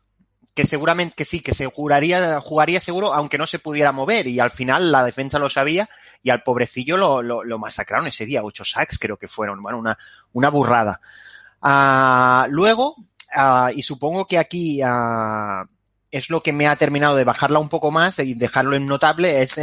que 0.54 0.66
seguramente 0.66 1.16
que 1.16 1.26
sí, 1.26 1.40
que 1.42 1.54
se 1.54 1.66
juraría, 1.68 2.40
jugaría 2.42 2.80
seguro, 2.80 3.14
aunque 3.14 3.38
no 3.38 3.48
se 3.48 3.60
pudiera 3.60 3.92
mover. 3.92 4.28
Y 4.28 4.40
al 4.40 4.52
final 4.52 4.92
la 4.92 5.04
defensa 5.04 5.40
lo 5.40 5.50
sabía 5.50 5.90
y 6.22 6.30
al 6.30 6.44
pobrecillo 6.44 6.98
lo, 6.98 7.22
lo, 7.22 7.44
lo 7.44 7.60
masacraron 7.60 8.08
ese 8.08 8.26
día. 8.26 8.44
Ocho 8.44 8.66
sacks 8.66 9.00
creo 9.00 9.18
que 9.18 9.28
fueron. 9.28 9.62
Bueno, 9.62 9.80
una, 9.80 9.98
una 10.34 10.50
burrada. 10.50 11.00
Uh, 11.62 12.52
luego, 12.52 12.96
uh, 13.36 13.70
y 13.74 13.84
supongo 13.84 14.28
que 14.28 14.38
aquí 14.38 14.84
uh, 14.84 15.66
es 16.10 16.30
lo 16.30 16.44
que 16.44 16.54
me 16.54 16.68
ha 16.68 16.76
terminado 16.76 17.16
de 17.16 17.24
bajarla 17.24 17.60
un 17.60 17.70
poco 17.70 17.92
más 17.92 18.20
y 18.20 18.34
dejarlo 18.34 18.76
en 18.76 18.86
notable, 18.86 19.42
es 19.42 19.60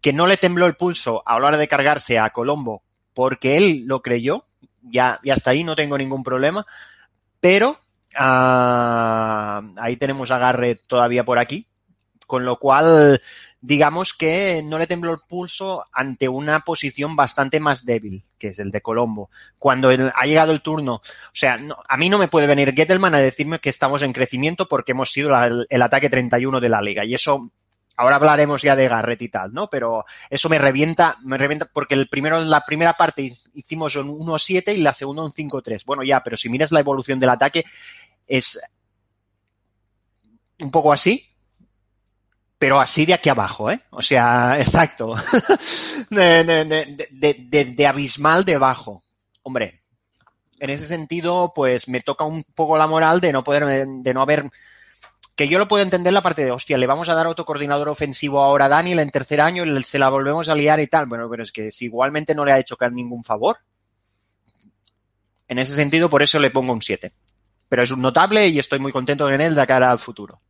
que 0.00 0.12
no 0.12 0.26
le 0.26 0.36
tembló 0.36 0.66
el 0.66 0.76
pulso 0.76 1.22
a 1.26 1.38
la 1.38 1.46
hora 1.46 1.58
de 1.58 1.68
cargarse 1.68 2.18
a 2.18 2.30
Colombo 2.30 2.82
porque 3.14 3.56
él 3.56 3.84
lo 3.86 4.02
creyó. 4.02 4.44
Ya, 4.82 5.20
y 5.22 5.30
hasta 5.30 5.50
ahí 5.50 5.64
no 5.64 5.76
tengo 5.76 5.98
ningún 5.98 6.22
problema. 6.22 6.66
Pero 7.40 7.78
Uh, 8.18 9.78
ahí 9.78 9.96
tenemos 9.96 10.30
a 10.32 10.38
Garrett 10.38 10.82
todavía 10.88 11.24
por 11.24 11.38
aquí, 11.38 11.68
con 12.26 12.44
lo 12.44 12.56
cual 12.58 13.20
digamos 13.60 14.12
que 14.12 14.62
no 14.64 14.78
le 14.78 14.86
tembló 14.86 15.12
el 15.12 15.20
pulso 15.28 15.86
ante 15.92 16.28
una 16.28 16.60
posición 16.60 17.16
bastante 17.16 17.60
más 17.60 17.84
débil, 17.84 18.24
que 18.38 18.48
es 18.48 18.58
el 18.58 18.70
de 18.70 18.80
Colombo. 18.80 19.30
Cuando 19.58 19.88
ha 19.88 20.26
llegado 20.26 20.52
el 20.52 20.62
turno, 20.62 20.94
o 20.94 21.02
sea, 21.32 21.58
a 21.88 21.96
mí 21.96 22.08
no 22.08 22.18
me 22.18 22.28
puede 22.28 22.46
venir 22.46 22.74
Gettelman 22.74 23.14
a 23.14 23.18
decirme 23.18 23.58
que 23.58 23.70
estamos 23.70 24.02
en 24.02 24.12
crecimiento 24.12 24.66
porque 24.66 24.92
hemos 24.92 25.10
sido 25.10 25.30
el, 25.68 25.82
ataque 25.82 26.10
31 26.10 26.60
de 26.60 26.68
la 26.68 26.80
liga. 26.80 27.04
Y 27.04 27.14
eso, 27.14 27.50
ahora 27.96 28.16
hablaremos 28.16 28.62
ya 28.62 28.76
de 28.76 28.88
Garrett 28.88 29.22
y 29.22 29.28
tal, 29.28 29.52
¿no? 29.52 29.68
Pero 29.68 30.04
eso 30.30 30.48
me 30.48 30.58
revienta, 30.58 31.18
me 31.22 31.38
revienta 31.38 31.68
porque 31.72 31.94
el 31.94 32.08
primero, 32.08 32.40
la 32.40 32.64
primera 32.64 32.94
parte 32.94 33.32
hicimos 33.54 33.96
un 33.96 34.08
1-7 34.08 34.74
y 34.74 34.82
la 34.82 34.92
segunda 34.92 35.24
un 35.24 35.32
5-3. 35.32 35.84
Bueno, 35.84 36.04
ya, 36.04 36.22
pero 36.22 36.36
si 36.36 36.48
miras 36.48 36.70
la 36.70 36.80
evolución 36.80 37.18
del 37.18 37.30
ataque, 37.30 37.64
es 38.28 38.60
un 40.60 40.70
poco 40.70 40.92
así, 40.92 41.24
pero 42.58 42.80
así 42.80 43.06
de 43.06 43.14
aquí 43.14 43.28
abajo, 43.28 43.70
¿eh? 43.70 43.80
O 43.90 44.02
sea, 44.02 44.56
exacto. 44.60 45.14
de, 46.10 46.44
de, 46.44 47.06
de, 47.10 47.64
de, 47.64 47.86
abismal 47.86 48.44
debajo. 48.44 49.02
Hombre, 49.42 49.82
en 50.58 50.70
ese 50.70 50.86
sentido, 50.86 51.52
pues 51.54 51.88
me 51.88 52.00
toca 52.00 52.24
un 52.24 52.44
poco 52.54 52.76
la 52.76 52.86
moral 52.86 53.20
de 53.20 53.32
no 53.32 53.44
poder, 53.44 53.86
de 53.86 54.14
no 54.14 54.20
haber, 54.20 54.50
que 55.36 55.48
yo 55.48 55.58
lo 55.58 55.68
puedo 55.68 55.82
entender 55.82 56.12
la 56.12 56.22
parte 56.22 56.44
de, 56.44 56.50
hostia, 56.50 56.76
le 56.76 56.86
vamos 56.86 57.08
a 57.08 57.14
dar 57.14 57.28
otro 57.28 57.44
coordinador 57.44 57.88
ofensivo 57.88 58.42
ahora 58.42 58.66
a 58.66 58.68
Daniel 58.68 58.98
en 58.98 59.10
tercer 59.10 59.40
año 59.40 59.64
se 59.84 59.98
la 59.98 60.08
volvemos 60.08 60.48
a 60.48 60.54
liar 60.54 60.80
y 60.80 60.88
tal. 60.88 61.06
Bueno, 61.06 61.28
pero 61.30 61.44
es 61.44 61.52
que 61.52 61.70
si 61.72 61.86
igualmente 61.86 62.34
no 62.34 62.44
le 62.44 62.52
ha 62.52 62.58
hecho 62.58 62.76
ningún 62.90 63.22
favor. 63.22 63.58
En 65.46 65.58
ese 65.58 65.74
sentido, 65.74 66.10
por 66.10 66.22
eso 66.22 66.38
le 66.38 66.50
pongo 66.50 66.74
un 66.74 66.82
7 66.82 67.10
pero 67.68 67.82
es 67.82 67.90
un 67.90 68.00
notable 68.00 68.48
y 68.48 68.58
estoy 68.58 68.78
muy 68.78 68.92
contento 68.92 69.30
en 69.30 69.40
él 69.40 69.54
de 69.54 69.66
cara 69.66 69.90
al 69.90 69.98
futuro. 69.98 70.40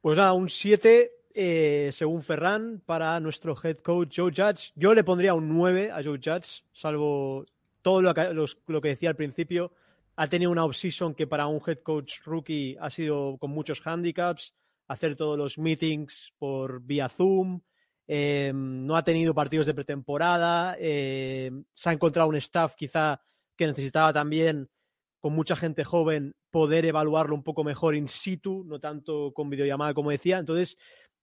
Pues 0.00 0.18
nada, 0.18 0.32
un 0.32 0.48
7 0.48 1.12
eh, 1.36 1.90
según 1.92 2.22
Ferran 2.22 2.80
para 2.86 3.18
nuestro 3.18 3.56
head 3.60 3.78
coach 3.78 4.16
Joe 4.16 4.32
Judge. 4.34 4.72
Yo 4.76 4.94
le 4.94 5.02
pondría 5.02 5.34
un 5.34 5.48
9 5.48 5.90
a 5.90 6.02
Joe 6.02 6.20
Judge, 6.22 6.62
salvo 6.72 7.44
todo 7.82 8.00
lo 8.02 8.14
que, 8.14 8.88
decía 8.88 9.08
al 9.08 9.16
principio. 9.16 9.72
Ha 10.16 10.28
tenido 10.28 10.52
una 10.52 10.64
off-season 10.64 11.14
que 11.14 11.26
para 11.26 11.48
un 11.48 11.60
head 11.66 11.78
coach 11.78 12.20
rookie 12.24 12.76
ha 12.80 12.88
sido 12.88 13.36
con 13.38 13.50
muchos 13.50 13.84
handicaps, 13.84 14.54
hacer 14.86 15.16
todos 15.16 15.36
los 15.36 15.58
meetings 15.58 16.32
por 16.38 16.80
vía 16.82 17.08
Zoom, 17.08 17.60
eh, 18.06 18.52
no 18.54 18.96
ha 18.96 19.02
tenido 19.02 19.34
partidos 19.34 19.66
de 19.66 19.74
pretemporada, 19.74 20.76
eh, 20.78 21.50
se 21.72 21.90
ha 21.90 21.92
encontrado 21.92 22.28
un 22.28 22.36
staff 22.36 22.74
quizá 22.76 23.20
que 23.56 23.66
necesitaba 23.66 24.12
también 24.12 24.68
con 25.24 25.32
mucha 25.32 25.56
gente 25.56 25.84
joven, 25.84 26.34
poder 26.50 26.84
evaluarlo 26.84 27.34
un 27.34 27.42
poco 27.42 27.64
mejor 27.64 27.96
in 27.96 28.08
situ, 28.08 28.62
no 28.66 28.78
tanto 28.78 29.32
con 29.32 29.48
videollamada, 29.48 29.94
como 29.94 30.10
decía. 30.10 30.36
Entonces, 30.36 30.76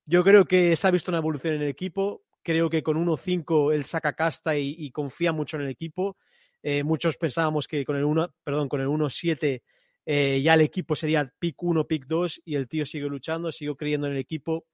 yo 0.08 0.24
creo 0.24 0.46
que 0.46 0.76
se 0.76 0.88
ha 0.88 0.90
visto 0.90 1.12
una 1.12 1.20
evolución 1.20 1.54
en 1.54 1.62
el 1.62 1.68
equipo. 1.68 2.24
Creo 2.42 2.68
que 2.72 2.82
con 2.82 2.98
1-5 2.98 3.72
él 3.72 3.86
saca 3.86 4.14
casta 4.14 4.58
y, 4.58 4.90
confía 4.90 5.34
mucho 5.34 5.58
en 5.58 5.66
el 5.66 5.70
equipo. 5.70 6.18
Eh, 6.64 6.82
muchos 6.84 7.16
pensábamos 7.16 7.68
que 7.68 7.86
con 7.86 7.96
el 7.96 8.04
1, 8.04 8.34
perdón, 8.44 8.70
con 8.70 8.82
el 8.82 8.88
1-7 8.88 9.62
eh, 10.08 10.42
ya 10.42 10.56
el 10.56 10.62
equipo 10.62 10.96
sería 10.96 11.32
pick 11.38 11.62
1, 11.62 11.86
pick 11.86 12.08
2 12.08 12.42
y 12.44 12.56
el 12.56 12.68
tío 12.68 12.88
sigue 12.88 13.06
luchando, 13.06 13.52
sigue 13.52 13.76
creyendo 13.76 14.08
en 14.08 14.14
el 14.14 14.20
equipo. 14.20 14.66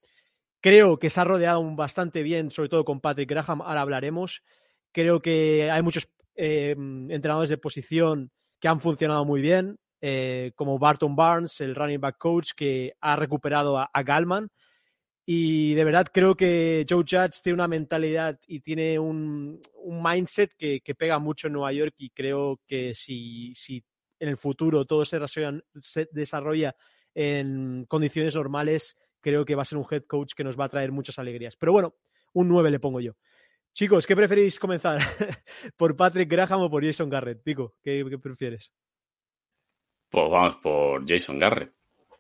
Creo 0.62 1.00
que 1.00 1.10
se 1.10 1.20
ha 1.20 1.26
rodeado 1.26 1.62
bastante 1.76 2.24
bien, 2.24 2.50
sobre 2.50 2.70
todo 2.70 2.86
con 2.86 3.02
Patrick 3.02 3.30
Graham, 3.30 3.62
ahora 3.62 3.82
hablaremos 3.82 4.42
Creo 4.94 5.22
que 5.22 5.70
hay 5.70 5.82
muchos 5.82 6.08
eh, 6.38 6.78
entrenadores 7.10 7.50
de 7.50 7.58
posición 7.58 8.32
que 8.60 8.68
han 8.68 8.80
funcionado 8.80 9.26
muy 9.26 9.42
bien, 9.42 9.78
eh, 10.02 10.52
como 10.56 10.80
Barton 10.80 11.16
Barnes, 11.16 11.60
el 11.62 11.76
running 11.76 12.02
back 12.02 12.18
coach, 12.18 12.52
que 12.56 12.94
ha 13.02 13.16
recuperado 13.16 13.78
a, 13.78 13.90
a 13.92 14.04
Galman. 14.04 14.50
Y 15.30 15.74
de 15.74 15.84
verdad 15.84 16.08
creo 16.12 16.36
que 16.36 16.86
Joe 16.90 17.04
Judge 17.04 17.42
tiene 17.44 17.56
una 17.56 17.68
mentalidad 17.68 18.40
y 18.48 18.62
tiene 18.62 18.98
un, 18.98 19.60
mindset 19.84 20.54
que, 20.58 20.80
que, 20.80 20.96
pega 20.96 21.20
mucho 21.20 21.48
en 21.48 21.54
Nueva 21.54 21.74
York 21.74 21.96
y 21.98 22.12
creo 22.12 22.62
que 22.66 22.96
si, 22.96 23.54
si 23.54 23.84
en 24.20 24.30
el 24.30 24.38
futuro 24.38 24.86
todo 24.86 25.04
se 25.04 25.20
desarrolla, 25.20 25.62
se 25.82 26.08
desarrolla 26.14 26.76
en 27.14 27.86
condiciones 27.90 28.36
normales, 28.36 28.96
creo 29.20 29.44
que 29.44 29.56
va 29.56 29.64
a 29.64 29.66
ser 29.66 29.78
un 29.78 29.86
head 29.90 30.04
coach 30.04 30.34
que 30.34 30.46
nos 30.46 30.58
va 30.58 30.66
a 30.66 30.70
traer 30.70 30.94
muchas 30.94 31.20
alegrías. 31.20 31.58
Pero 31.58 31.74
bueno, 31.74 31.96
un 32.34 32.48
9 32.48 32.72
le 32.72 32.80
pongo 32.80 33.02
yo. 33.02 33.14
Chicos, 33.78 34.08
¿qué 34.08 34.16
preferís 34.16 34.58
comenzar? 34.58 35.00
¿Por 35.78 35.96
Patrick 35.96 36.28
Graham 36.28 36.62
o 36.62 36.68
por 36.68 36.84
Jason 36.84 37.12
Garrett? 37.12 37.44
Pico, 37.44 37.76
¿qué, 37.84 38.04
qué 38.10 38.18
prefieres? 38.18 38.72
Pues 40.10 40.32
vamos 40.32 40.56
por 40.56 41.08
Jason 41.08 41.38
Garrett. 41.38 41.72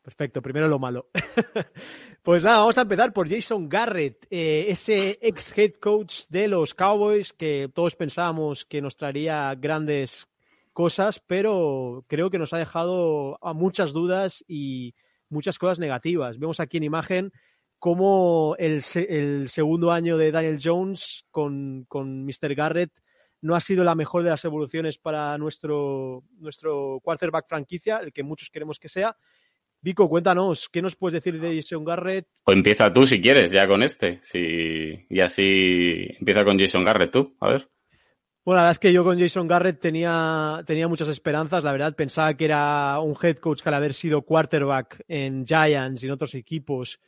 Perfecto, 0.04 0.39
primero 0.39 0.67
lo 0.67 0.78
malo. 0.78 1.10
pues 2.22 2.43
nada, 2.43 2.60
vamos 2.60 2.78
a 2.78 2.82
empezar 2.82 3.12
por 3.12 3.28
Jason 3.28 3.67
Garrett, 3.67 4.28
eh, 4.30 4.65
ese 4.67 5.17
ex 5.20 5.58
head 5.58 5.72
coach 5.82 6.26
de 6.30 6.48
los 6.48 6.76
Cowboys 6.76 7.34
que 7.34 7.72
todos 7.74 7.96
pensábamos 7.96 8.63
que 8.63 8.80
nos 8.80 8.96
traería 8.96 9.56
grandes 9.56 10.30
cosas, 10.74 11.20
pero 11.26 12.06
creo 12.08 12.30
que 12.30 12.38
nos 12.38 12.54
ha 12.54 12.60
dejado 12.60 13.43
a 13.43 13.54
muchas 13.54 13.93
dudas 13.93 14.46
y 14.48 14.93
muchas 15.28 15.58
cosas 15.58 15.80
negativas. 15.80 16.38
Vemos 16.38 16.60
aquí 16.60 16.78
en 16.78 16.84
imagen 16.84 17.32
cómo 17.80 18.56
el, 18.58 18.82
el 18.96 19.50
segundo 19.50 19.92
año 19.92 20.18
de 20.18 20.32
Daniel 20.32 20.60
Jones 20.62 21.26
con, 21.32 21.86
con 21.88 22.26
Mr. 22.26 22.56
Garrett 22.56 22.92
no 23.42 23.56
ha 23.56 23.62
sido 23.62 23.84
la 23.84 23.96
mejor 23.96 24.24
de 24.24 24.32
las 24.32 24.44
evoluciones 24.46 24.98
para 24.98 25.38
nuestro, 25.38 26.24
nuestro 26.40 27.00
quarterback 27.04 27.48
franquicia, 27.48 27.98
el 27.98 28.12
que 28.12 28.24
muchos 28.24 28.50
queremos 28.50 28.80
que 28.80 28.90
sea. 28.90 29.16
Vico, 29.80 30.10
cuéntanos, 30.10 30.70
¿qué 30.70 30.82
nos 30.82 30.96
puedes 30.96 31.24
decir 31.24 31.40
de 31.40 31.56
Jason 31.56 31.86
Garrett? 31.86 32.28
O 32.46 32.52
empieza 32.52 32.92
tú 32.92 33.06
si 33.06 33.22
quieres, 33.22 33.52
ya 33.52 33.68
con 33.68 33.84
este. 33.84 34.20
Si... 34.24 35.06
Y 35.08 35.20
así 35.22 36.08
empieza 36.20 36.44
con 36.44 36.60
Jason 36.60 36.84
Garrett 36.84 37.12
tú, 37.12 37.38
a 37.40 37.50
ver. 37.50 37.70
Bueno, 38.44 38.58
la 38.58 38.63
verdad 38.63 38.72
es 38.72 38.80
que 38.80 38.94
yo 38.94 39.04
con 39.04 39.20
Jason 39.20 39.48
Garrett 39.48 39.80
tenía, 39.80 40.63
tenía 40.66 40.88
muchas 40.88 41.10
esperanzas, 41.10 41.63
la 41.63 41.74
verdad. 41.74 41.96
Pensaba 41.96 42.34
que 42.34 42.46
era 42.46 43.00
un 43.00 43.16
head 43.22 43.38
coach 43.38 43.62
que 43.62 43.70
al 43.70 43.76
haber 43.76 43.94
sido 43.94 44.24
quarterback 44.24 45.04
en 45.08 45.46
Giants 45.46 46.02
y 46.02 46.08
en 46.08 46.13
otros 46.13 46.34
equipos, 46.34 47.00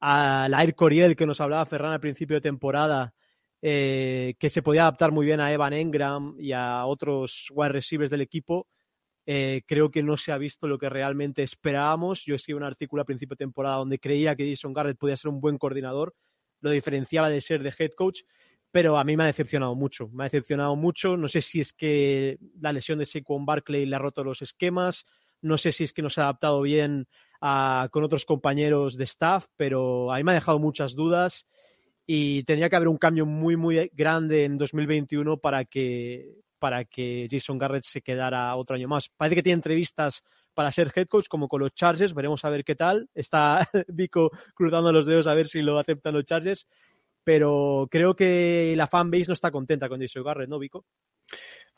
a 0.00 0.48
Air 0.60 0.74
Coriel 0.74 1.16
que 1.16 1.26
nos 1.26 1.40
hablaba 1.40 1.66
Ferran 1.66 1.92
al 1.92 2.00
principio 2.00 2.36
de 2.36 2.40
temporada, 2.40 3.14
eh, 3.60 4.34
que 4.38 4.50
se 4.50 4.62
podía 4.62 4.82
adaptar 4.82 5.10
muy 5.10 5.26
bien 5.26 5.40
a 5.40 5.52
Evan 5.52 5.72
Engram 5.72 6.36
y 6.38 6.52
a 6.52 6.84
otros 6.86 7.48
wide 7.50 7.70
receivers 7.70 8.10
del 8.10 8.20
equipo. 8.20 8.68
Eh, 9.26 9.62
creo 9.66 9.90
que 9.90 10.02
no 10.02 10.16
se 10.16 10.32
ha 10.32 10.38
visto 10.38 10.66
lo 10.68 10.78
que 10.78 10.88
realmente 10.88 11.42
esperábamos. 11.42 12.24
Yo 12.24 12.34
escribí 12.34 12.56
un 12.56 12.64
artículo 12.64 13.02
a 13.02 13.04
principio 13.04 13.34
de 13.34 13.44
temporada 13.44 13.76
donde 13.76 13.98
creía 13.98 14.36
que 14.36 14.48
Jason 14.48 14.72
Garrett 14.72 14.96
podía 14.96 15.16
ser 15.16 15.30
un 15.30 15.40
buen 15.40 15.58
coordinador, 15.58 16.14
lo 16.60 16.70
diferenciaba 16.70 17.28
de 17.28 17.40
ser 17.40 17.62
de 17.62 17.74
head 17.78 17.90
coach, 17.96 18.20
pero 18.70 18.96
a 18.96 19.04
mí 19.04 19.16
me 19.16 19.24
ha 19.24 19.26
decepcionado 19.26 19.74
mucho. 19.74 20.08
Me 20.08 20.24
ha 20.24 20.26
decepcionado 20.26 20.76
mucho. 20.76 21.16
No 21.16 21.28
sé 21.28 21.40
si 21.42 21.60
es 21.60 21.72
que 21.72 22.38
la 22.60 22.72
lesión 22.72 22.98
de 22.98 23.06
Saquon 23.06 23.44
Barkley 23.44 23.86
le 23.86 23.96
ha 23.96 23.98
roto 23.98 24.24
los 24.24 24.40
esquemas, 24.42 25.04
no 25.40 25.58
sé 25.58 25.72
si 25.72 25.84
es 25.84 25.92
que 25.92 26.02
no 26.02 26.10
se 26.10 26.20
ha 26.20 26.24
adaptado 26.24 26.62
bien 26.62 27.08
a, 27.40 27.88
con 27.90 28.04
otros 28.04 28.24
compañeros 28.24 28.96
de 28.96 29.04
staff, 29.04 29.46
pero 29.56 30.12
a 30.12 30.16
mí 30.16 30.24
me 30.24 30.32
ha 30.32 30.34
dejado 30.34 30.58
muchas 30.58 30.94
dudas 30.94 31.46
y 32.06 32.42
tendría 32.44 32.68
que 32.68 32.76
haber 32.76 32.88
un 32.88 32.96
cambio 32.96 33.26
muy, 33.26 33.56
muy 33.56 33.90
grande 33.92 34.44
en 34.44 34.56
2021 34.56 35.36
para 35.38 35.64
que, 35.64 36.36
para 36.58 36.84
que 36.84 37.28
Jason 37.30 37.58
Garrett 37.58 37.84
se 37.84 38.00
quedara 38.00 38.54
otro 38.56 38.76
año 38.76 38.88
más. 38.88 39.10
Parece 39.10 39.36
que 39.36 39.42
tiene 39.42 39.56
entrevistas 39.56 40.22
para 40.54 40.72
ser 40.72 40.90
head 40.94 41.06
coach 41.06 41.28
como 41.28 41.48
con 41.48 41.60
los 41.60 41.74
Chargers, 41.74 42.14
veremos 42.14 42.44
a 42.44 42.50
ver 42.50 42.64
qué 42.64 42.74
tal. 42.74 43.08
Está 43.14 43.68
Vico 43.88 44.30
cruzando 44.54 44.90
los 44.90 45.06
dedos 45.06 45.26
a 45.26 45.34
ver 45.34 45.48
si 45.48 45.62
lo 45.62 45.78
aceptan 45.78 46.14
los 46.14 46.24
Chargers, 46.24 46.66
pero 47.22 47.86
creo 47.90 48.16
que 48.16 48.74
la 48.76 48.86
fanbase 48.86 49.26
no 49.28 49.34
está 49.34 49.50
contenta 49.50 49.88
con 49.88 50.00
Jason 50.00 50.24
Garrett, 50.24 50.48
¿no, 50.48 50.58
Vico? 50.58 50.84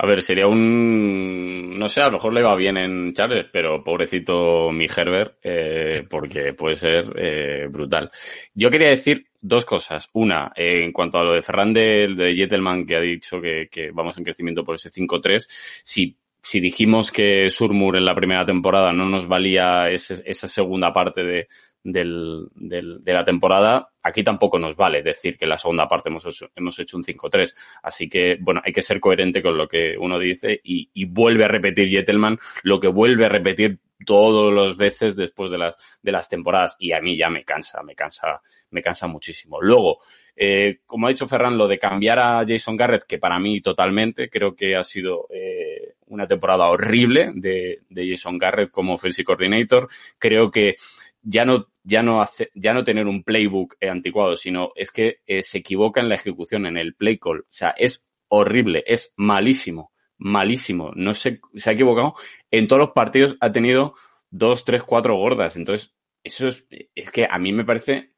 A 0.02 0.06
ver, 0.06 0.22
sería 0.22 0.46
un. 0.46 1.78
No 1.78 1.86
sé, 1.88 2.00
a 2.00 2.06
lo 2.06 2.12
mejor 2.12 2.32
le 2.32 2.42
va 2.42 2.56
bien 2.56 2.78
en 2.78 3.12
Charles, 3.12 3.46
pero 3.52 3.84
pobrecito 3.84 4.70
mi 4.72 4.86
Herbert, 4.86 5.38
eh, 5.42 6.06
porque 6.08 6.54
puede 6.54 6.76
ser 6.76 7.12
eh, 7.16 7.66
brutal. 7.70 8.10
Yo 8.54 8.70
quería 8.70 8.88
decir 8.88 9.26
dos 9.42 9.66
cosas. 9.66 10.08
Una, 10.14 10.52
eh, 10.56 10.82
en 10.84 10.92
cuanto 10.92 11.18
a 11.18 11.24
lo 11.24 11.34
de 11.34 11.42
Ferran 11.42 11.74
de, 11.74 12.14
de 12.16 12.34
Jettelman, 12.34 12.86
que 12.86 12.96
ha 12.96 13.00
dicho 13.00 13.42
que, 13.42 13.68
que 13.70 13.90
vamos 13.90 14.16
en 14.16 14.24
crecimiento 14.24 14.64
por 14.64 14.76
ese 14.76 14.90
5-3, 14.90 15.44
si 15.84 16.16
si 16.42 16.58
dijimos 16.60 17.12
que 17.12 17.50
Surmur 17.50 17.96
en 17.96 18.06
la 18.06 18.14
primera 18.14 18.46
temporada 18.46 18.92
no 18.92 19.06
nos 19.06 19.28
valía 19.28 19.90
ese, 19.90 20.22
esa 20.24 20.48
segunda 20.48 20.90
parte 20.90 21.22
de, 21.22 21.48
del, 21.82 22.48
de 22.54 23.12
la 23.12 23.24
temporada, 23.24 23.90
aquí 24.02 24.22
tampoco 24.22 24.58
nos 24.58 24.76
vale 24.76 25.02
decir 25.02 25.38
que 25.38 25.44
en 25.44 25.50
la 25.50 25.58
segunda 25.58 25.88
parte 25.88 26.08
hemos 26.08 26.26
hecho, 26.26 26.50
hemos 26.54 26.78
hecho 26.78 26.96
un 26.96 27.04
5-3. 27.04 27.54
Así 27.82 28.08
que, 28.08 28.38
bueno, 28.40 28.60
hay 28.64 28.72
que 28.72 28.82
ser 28.82 29.00
coherente 29.00 29.42
con 29.42 29.56
lo 29.56 29.68
que 29.68 29.96
uno 29.98 30.18
dice 30.18 30.60
y, 30.62 30.90
y 30.92 31.04
vuelve 31.06 31.44
a 31.44 31.48
repetir 31.48 31.88
Jettelman 31.88 32.38
lo 32.62 32.80
que 32.80 32.88
vuelve 32.88 33.26
a 33.26 33.28
repetir 33.28 33.78
todas 34.04 34.54
las 34.54 34.76
veces 34.76 35.16
después 35.16 35.50
de 35.50 35.58
las, 35.58 35.74
de 36.02 36.12
las 36.12 36.28
temporadas 36.28 36.76
y 36.78 36.92
a 36.92 37.00
mí 37.00 37.16
ya 37.16 37.28
me 37.28 37.44
cansa, 37.44 37.82
me 37.82 37.94
cansa, 37.94 38.40
me 38.70 38.82
cansa 38.82 39.06
muchísimo. 39.06 39.60
Luego, 39.60 39.98
eh, 40.36 40.80
como 40.86 41.06
ha 41.06 41.10
dicho 41.10 41.28
Ferran, 41.28 41.58
lo 41.58 41.68
de 41.68 41.78
cambiar 41.78 42.18
a 42.18 42.44
Jason 42.46 42.76
Garrett, 42.76 43.04
que 43.04 43.18
para 43.18 43.38
mí 43.38 43.60
totalmente 43.60 44.30
creo 44.30 44.54
que 44.54 44.76
ha 44.76 44.84
sido 44.84 45.26
eh, 45.30 45.94
una 46.06 46.26
temporada 46.26 46.68
horrible 46.68 47.32
de, 47.34 47.80
de 47.88 48.10
Jason 48.10 48.38
Garrett 48.38 48.70
como 48.70 48.94
offensive 48.94 49.24
coordinator. 49.26 49.88
Creo 50.18 50.50
que 50.50 50.76
ya 51.22 51.44
no, 51.44 51.68
ya 51.82 52.02
no 52.02 52.22
hace, 52.22 52.50
ya 52.54 52.72
no 52.72 52.84
tener 52.84 53.06
un 53.06 53.22
playbook 53.22 53.76
anticuado, 53.80 54.36
sino 54.36 54.72
es 54.74 54.90
que 54.90 55.18
eh, 55.26 55.42
se 55.42 55.58
equivoca 55.58 56.00
en 56.00 56.08
la 56.08 56.14
ejecución, 56.14 56.66
en 56.66 56.76
el 56.76 56.94
play 56.94 57.18
call. 57.18 57.40
O 57.40 57.46
sea, 57.50 57.70
es 57.70 58.08
horrible, 58.28 58.84
es 58.86 59.12
malísimo, 59.16 59.92
malísimo. 60.18 60.92
No 60.94 61.14
se, 61.14 61.40
se 61.54 61.70
ha 61.70 61.72
equivocado. 61.72 62.14
En 62.50 62.68
todos 62.68 62.80
los 62.80 62.90
partidos 62.90 63.36
ha 63.40 63.52
tenido 63.52 63.94
dos, 64.30 64.64
tres, 64.64 64.82
cuatro 64.82 65.16
gordas. 65.16 65.56
Entonces, 65.56 65.94
eso 66.22 66.48
es, 66.48 66.66
es 66.94 67.10
que 67.10 67.26
a 67.30 67.38
mí 67.38 67.52
me 67.52 67.64
parece, 67.64 68.09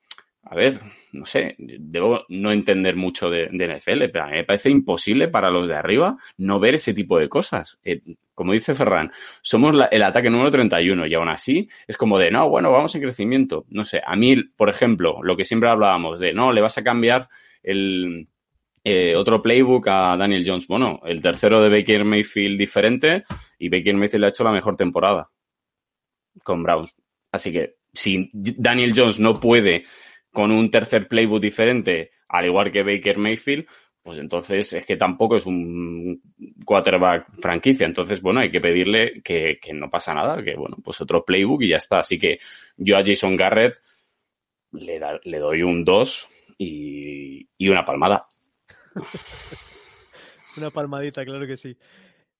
a 0.52 0.54
ver, 0.54 0.80
no 1.12 1.24
sé, 1.24 1.54
debo 1.56 2.26
no 2.28 2.52
entender 2.52 2.94
mucho 2.94 3.30
de, 3.30 3.46
NFL, 3.46 4.10
pero 4.12 4.24
a 4.24 4.26
mí 4.26 4.34
me 4.34 4.44
parece 4.44 4.68
imposible 4.68 5.28
para 5.28 5.50
los 5.50 5.66
de 5.66 5.74
arriba 5.74 6.18
no 6.36 6.60
ver 6.60 6.74
ese 6.74 6.92
tipo 6.92 7.18
de 7.18 7.30
cosas. 7.30 7.78
Eh, 7.82 8.02
como 8.34 8.52
dice 8.52 8.74
Ferran, 8.74 9.10
somos 9.40 9.74
el 9.90 10.02
ataque 10.02 10.28
número 10.28 10.50
31 10.50 11.06
y 11.06 11.14
aún 11.14 11.30
así 11.30 11.70
es 11.86 11.96
como 11.96 12.18
de, 12.18 12.30
no, 12.30 12.50
bueno, 12.50 12.70
vamos 12.70 12.94
en 12.94 13.00
crecimiento. 13.00 13.64
No 13.70 13.82
sé, 13.82 14.02
a 14.04 14.14
mí, 14.14 14.42
por 14.54 14.68
ejemplo, 14.68 15.22
lo 15.22 15.38
que 15.38 15.44
siempre 15.44 15.70
hablábamos 15.70 16.20
de, 16.20 16.34
no, 16.34 16.52
le 16.52 16.60
vas 16.60 16.76
a 16.76 16.84
cambiar 16.84 17.30
el, 17.62 18.28
eh, 18.84 19.16
otro 19.16 19.40
playbook 19.40 19.88
a 19.88 20.18
Daniel 20.18 20.44
Jones. 20.46 20.66
Bueno, 20.66 21.00
el 21.06 21.22
tercero 21.22 21.62
de 21.62 21.70
Baker 21.70 22.04
Mayfield 22.04 22.58
diferente 22.58 23.24
y 23.58 23.70
Baker 23.70 23.94
Mayfield 23.94 24.24
ha 24.24 24.28
hecho 24.28 24.44
la 24.44 24.52
mejor 24.52 24.76
temporada 24.76 25.30
con 26.44 26.62
Browns. 26.62 26.94
Así 27.30 27.50
que 27.50 27.76
si 27.92 28.30
Daniel 28.32 28.92
Jones 28.96 29.20
no 29.20 29.38
puede 29.38 29.84
con 30.32 30.50
un 30.50 30.70
tercer 30.70 31.08
playbook 31.08 31.40
diferente, 31.40 32.10
al 32.28 32.46
igual 32.46 32.72
que 32.72 32.82
Baker 32.82 33.18
Mayfield, 33.18 33.66
pues 34.02 34.18
entonces 34.18 34.72
es 34.72 34.84
que 34.84 34.96
tampoco 34.96 35.36
es 35.36 35.46
un 35.46 36.20
quarterback 36.64 37.40
franquicia. 37.40 37.86
Entonces, 37.86 38.20
bueno, 38.20 38.40
hay 38.40 38.50
que 38.50 38.60
pedirle 38.60 39.22
que, 39.22 39.58
que, 39.62 39.72
no 39.72 39.88
pasa 39.88 40.12
nada, 40.12 40.42
que 40.42 40.56
bueno, 40.56 40.78
pues 40.82 41.00
otro 41.00 41.24
playbook 41.24 41.62
y 41.62 41.68
ya 41.68 41.76
está. 41.76 42.00
Así 42.00 42.18
que 42.18 42.40
yo 42.76 42.96
a 42.96 43.04
Jason 43.04 43.36
Garrett 43.36 43.76
le, 44.72 45.00
le 45.22 45.38
doy 45.38 45.62
un 45.62 45.84
2 45.84 46.28
y, 46.58 47.48
y, 47.56 47.68
una 47.68 47.84
palmada. 47.84 48.26
una 50.56 50.70
palmadita, 50.70 51.24
claro 51.24 51.46
que 51.46 51.56
sí. 51.56 51.76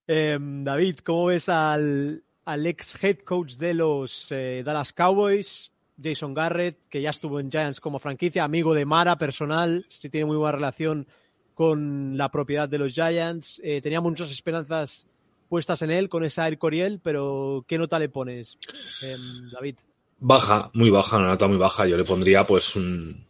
Eh, 0.06 0.38
David, 0.40 0.98
¿cómo 0.98 1.26
ves 1.26 1.48
al, 1.48 2.24
al 2.44 2.66
ex 2.66 3.02
head 3.02 3.18
coach 3.18 3.54
de 3.54 3.74
los 3.74 4.26
eh, 4.30 4.62
Dallas 4.64 4.92
Cowboys? 4.92 5.72
Jason 6.02 6.34
Garrett, 6.34 6.78
que 6.88 7.00
ya 7.00 7.10
estuvo 7.10 7.40
en 7.40 7.50
Giants 7.50 7.80
como 7.80 7.98
franquicia, 7.98 8.44
amigo 8.44 8.74
de 8.74 8.84
Mara, 8.84 9.16
personal, 9.16 9.84
si 9.88 10.08
tiene 10.08 10.26
muy 10.26 10.36
buena 10.36 10.52
relación 10.52 11.06
con 11.54 12.16
la 12.16 12.30
propiedad 12.30 12.68
de 12.68 12.78
los 12.78 12.92
Giants. 12.92 13.60
Eh, 13.62 13.80
teníamos 13.80 14.10
muchas 14.10 14.30
esperanzas 14.30 15.06
puestas 15.48 15.82
en 15.82 15.90
él 15.90 16.08
con 16.08 16.24
esa 16.24 16.46
Air 16.46 16.58
Coriel, 16.58 17.00
pero 17.02 17.64
¿qué 17.68 17.78
nota 17.78 17.98
le 17.98 18.08
pones, 18.08 18.58
eh, 19.02 19.16
David? 19.52 19.76
Baja, 20.18 20.70
muy 20.72 20.90
baja, 20.90 21.18
una 21.18 21.28
nota 21.28 21.46
muy 21.48 21.58
baja. 21.58 21.86
Yo 21.86 21.96
le 21.96 22.04
pondría 22.04 22.46
pues 22.46 22.74
un, 22.76 23.26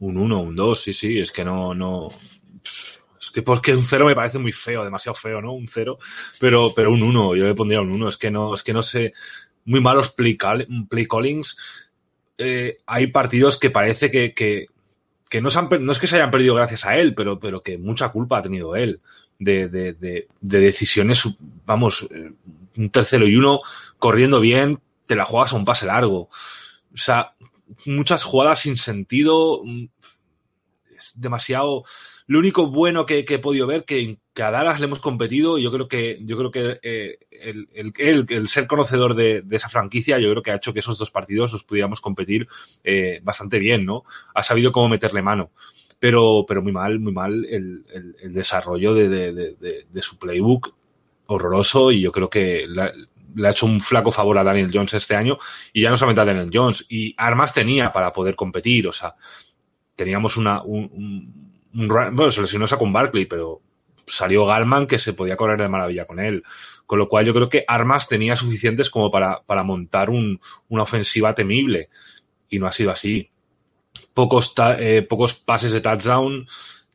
un 0.00 0.16
1, 0.16 0.40
un 0.40 0.56
2, 0.56 0.80
sí, 0.80 0.92
sí, 0.92 1.18
es 1.18 1.32
que 1.32 1.44
no, 1.44 1.74
no. 1.74 2.08
Es 3.20 3.30
que 3.30 3.42
porque 3.42 3.74
un 3.74 3.82
0 3.82 4.06
me 4.06 4.14
parece 4.14 4.38
muy 4.38 4.52
feo, 4.52 4.84
demasiado 4.84 5.14
feo, 5.14 5.40
¿no? 5.42 5.52
Un 5.52 5.68
0, 5.68 5.98
pero, 6.38 6.72
pero 6.74 6.92
un 6.92 7.02
1, 7.02 7.36
yo 7.36 7.44
le 7.44 7.54
pondría 7.54 7.80
un 7.80 7.90
1, 7.90 8.08
es 8.08 8.16
que 8.16 8.30
no, 8.30 8.54
es 8.54 8.62
que 8.62 8.72
no 8.72 8.82
sé, 8.82 9.12
muy 9.64 9.80
malos 9.80 10.10
play, 10.10 10.36
call, 10.36 10.66
play 10.88 11.06
callings. 11.06 11.56
Eh, 12.38 12.78
hay 12.86 13.08
partidos 13.08 13.58
que 13.58 13.70
parece 13.70 14.10
que, 14.10 14.32
que 15.28 15.40
no, 15.40 15.48
no, 15.80 15.92
es 15.92 15.98
que 15.98 16.06
se 16.06 16.16
hayan 16.16 16.30
perdido 16.30 16.54
gracias 16.54 16.84
a 16.86 16.96
él, 16.96 17.14
pero, 17.14 17.38
pero 17.38 17.62
que 17.62 17.76
mucha 17.76 18.08
culpa 18.08 18.38
ha 18.38 18.42
tenido 18.42 18.76
él 18.76 19.00
de, 19.38 19.68
de, 19.68 19.92
de, 19.92 20.28
de 20.40 20.60
decisiones, 20.60 21.22
vamos, 21.66 22.06
eh, 22.10 22.32
un 22.76 22.90
tercero 22.90 23.28
y 23.28 23.36
uno 23.36 23.60
corriendo 23.98 24.40
bien, 24.40 24.80
te 25.06 25.16
la 25.16 25.24
juegas 25.24 25.52
a 25.52 25.56
un 25.56 25.64
pase 25.64 25.86
largo. 25.86 26.30
O 26.94 26.96
sea, 26.96 27.34
muchas 27.84 28.22
jugadas 28.24 28.60
sin 28.60 28.76
sentido, 28.76 29.60
mm, 29.64 29.84
es 30.96 31.12
demasiado 31.16 31.84
lo 32.26 32.38
único 32.38 32.66
bueno 32.66 33.06
que, 33.06 33.24
que, 33.24 33.34
he 33.34 33.38
podido 33.38 33.66
ver 33.66 33.84
que, 33.84 34.18
que 34.38 34.44
a 34.44 34.52
Dallas 34.52 34.78
le 34.78 34.86
hemos 34.86 35.00
competido 35.00 35.58
y 35.58 35.64
yo 35.64 35.72
creo 35.72 35.88
que 35.88 36.20
yo 36.20 36.38
creo 36.38 36.52
que 36.52 36.78
eh, 36.84 37.18
el, 37.28 38.24
el, 38.28 38.46
ser 38.46 38.68
conocedor 38.68 39.16
de, 39.16 39.42
esa 39.50 39.68
franquicia 39.68 40.16
yo 40.20 40.30
creo 40.30 40.44
que 40.44 40.52
ha 40.52 40.54
hecho 40.54 40.72
que 40.72 40.78
esos 40.78 40.96
dos 40.96 41.10
partidos 41.10 41.52
los 41.52 41.64
pudiéramos 41.64 42.00
competir 42.00 42.46
eh, 42.84 43.18
bastante 43.24 43.58
bien, 43.58 43.84
¿no? 43.84 44.04
Ha 44.36 44.44
sabido 44.44 44.70
cómo 44.70 44.88
meterle 44.88 45.22
mano. 45.22 45.50
Pero, 45.98 46.44
pero 46.46 46.62
muy 46.62 46.70
mal, 46.70 47.00
muy 47.00 47.10
mal 47.10 47.44
el, 47.46 47.84
desarrollo 48.32 48.94
de, 48.94 49.08
de, 49.08 50.02
su 50.02 50.20
playbook, 50.20 50.72
horroroso, 51.26 51.90
y 51.90 52.00
yo 52.00 52.12
creo 52.12 52.30
que 52.30 52.68
le 52.68 53.48
ha 53.48 53.50
hecho 53.50 53.66
un 53.66 53.80
flaco 53.80 54.12
favor 54.12 54.38
a 54.38 54.44
Daniel 54.44 54.70
Jones 54.72 54.94
este 54.94 55.16
año, 55.16 55.40
y 55.72 55.82
ya 55.82 55.90
no 55.90 55.96
solamente 55.96 56.20
a 56.20 56.26
Daniel 56.26 56.50
Jones, 56.54 56.86
y 56.88 57.12
armas 57.16 57.52
tenía 57.52 57.92
para 57.92 58.12
poder 58.12 58.36
competir, 58.36 58.86
o 58.86 58.92
sea, 58.92 59.16
teníamos 59.96 60.36
una, 60.36 60.62
un, 60.62 61.58
un 61.74 61.88
bueno, 61.88 62.30
se 62.30 62.42
lesionó 62.42 62.68
con 62.78 62.92
Barkley, 62.92 63.26
pero 63.26 63.62
salió 64.08 64.46
Galman 64.46 64.86
que 64.86 64.98
se 64.98 65.12
podía 65.12 65.36
correr 65.36 65.60
de 65.60 65.68
maravilla 65.68 66.06
con 66.06 66.18
él. 66.18 66.42
Con 66.86 66.98
lo 66.98 67.08
cual 67.08 67.26
yo 67.26 67.34
creo 67.34 67.48
que 67.48 67.64
armas 67.66 68.08
tenía 68.08 68.36
suficientes 68.36 68.90
como 68.90 69.10
para, 69.10 69.42
para 69.42 69.62
montar 69.62 70.10
un, 70.10 70.40
una 70.68 70.82
ofensiva 70.82 71.34
temible. 71.34 71.88
Y 72.48 72.58
no 72.58 72.66
ha 72.66 72.72
sido 72.72 72.90
así. 72.90 73.30
Pocos, 74.14 74.54
eh, 74.78 75.06
pocos 75.08 75.34
pases 75.34 75.72
de 75.72 75.80
touchdown 75.80 76.46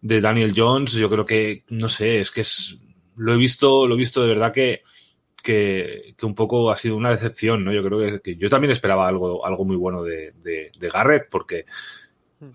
de 0.02 0.20
Daniel 0.20 0.54
Jones, 0.56 0.94
yo 0.94 1.10
creo 1.10 1.26
que, 1.26 1.64
no 1.70 1.88
sé, 1.88 2.20
es 2.20 2.32
que 2.32 2.42
es, 2.42 2.78
lo 3.16 3.34
he 3.34 3.38
visto, 3.38 3.88
lo 3.88 3.96
he 3.96 3.98
visto 3.98 4.22
de 4.22 4.28
verdad 4.28 4.52
que, 4.52 4.84
que, 5.42 6.14
que 6.18 6.26
un 6.26 6.36
poco 6.36 6.72
ha 6.72 6.78
sido 6.78 6.98
una 6.98 7.12
decepción, 7.12 7.64
¿no? 7.64 7.72
Yo 7.72 7.84
creo 7.84 8.00
que, 8.00 8.20
que 8.22 8.36
yo 8.36 8.50
también 8.50 8.72
esperaba 8.72 9.08
algo, 9.08 9.46
algo 9.46 9.64
muy 9.64 9.78
bueno 9.78 10.04
de, 10.04 10.34
de, 10.44 10.72
de 10.78 10.90
Garrett, 10.90 11.30
porque 11.30 11.66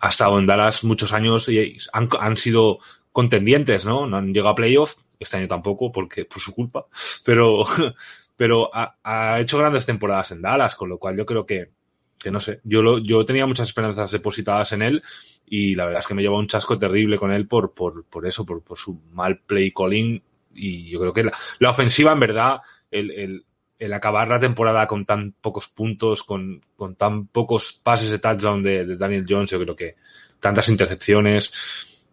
ha 0.01 0.09
estado 0.09 0.39
en 0.39 0.47
Dallas 0.47 0.85
muchos 0.85 1.13
años 1.13 1.49
y 1.49 1.79
han, 1.93 2.09
han 2.19 2.37
sido 2.37 2.81
contendientes, 3.13 3.85
¿no? 3.85 4.07
No 4.07 4.17
han 4.17 4.33
llegado 4.33 4.51
a 4.51 4.55
playoff, 4.55 4.95
este 5.19 5.37
año 5.37 5.49
tampoco, 5.49 5.91
porque 5.91 6.25
por 6.25 6.41
su 6.41 6.55
culpa, 6.55 6.87
pero, 7.25 7.65
pero 8.37 8.71
ha, 8.73 9.41
hecho 9.41 9.59
grandes 9.59 9.87
temporadas 9.87 10.33
en 10.33 10.43
Dallas, 10.43 10.75
con 10.75 10.89
lo 10.89 10.99
cual 10.99 11.17
yo 11.17 11.27
creo 11.27 11.45
que, 11.45 11.71
que 12.19 12.31
no 12.31 12.41
sé, 12.41 12.61
yo, 12.65 12.83
lo, 12.83 12.99
yo 12.99 13.25
tenía 13.25 13.47
muchas 13.47 13.69
esperanzas 13.69 14.11
depositadas 14.11 14.73
en 14.73 14.83
él 14.83 15.03
y 15.47 15.75
la 15.75 15.87
verdad 15.87 16.01
es 16.01 16.07
que 16.07 16.15
me 16.15 16.23
llevó 16.23 16.39
un 16.39 16.49
chasco 16.49 16.79
terrible 16.79 17.19
con 17.19 17.33
él 17.33 17.47
por, 17.47 17.73
por, 17.73 18.05
por 18.05 18.27
eso, 18.27 18.45
por, 18.45 18.63
por 18.63 18.79
su 18.79 19.01
mal 19.13 19.39
play 19.39 19.73
calling 19.73 20.23
y 20.55 20.91
yo 20.91 21.01
creo 21.01 21.13
que 21.13 21.25
la, 21.25 21.33
la 21.61 21.71
ofensiva 21.71 22.13
en 22.13 22.21
verdad, 22.21 22.61
el, 22.91 23.11
el, 23.11 23.45
el 23.79 23.93
acabar 23.93 24.29
la 24.29 24.41
temporada 24.41 24.87
con 24.87 25.05
tan 25.05 25.33
pocos 25.33 25.69
puntos, 25.69 26.23
con, 26.25 26.61
con 26.77 26.97
tan 26.97 27.29
pocos 27.29 27.73
pases 27.73 28.11
de 28.11 28.19
touchdown 28.19 28.63
de, 28.63 28.85
de, 28.85 28.97
Daniel 28.97 29.27
Jones, 29.29 29.51
yo 29.51 29.61
creo 29.61 29.77
que 29.77 29.97
tantas 30.41 30.69
intercepciones. 30.69 31.53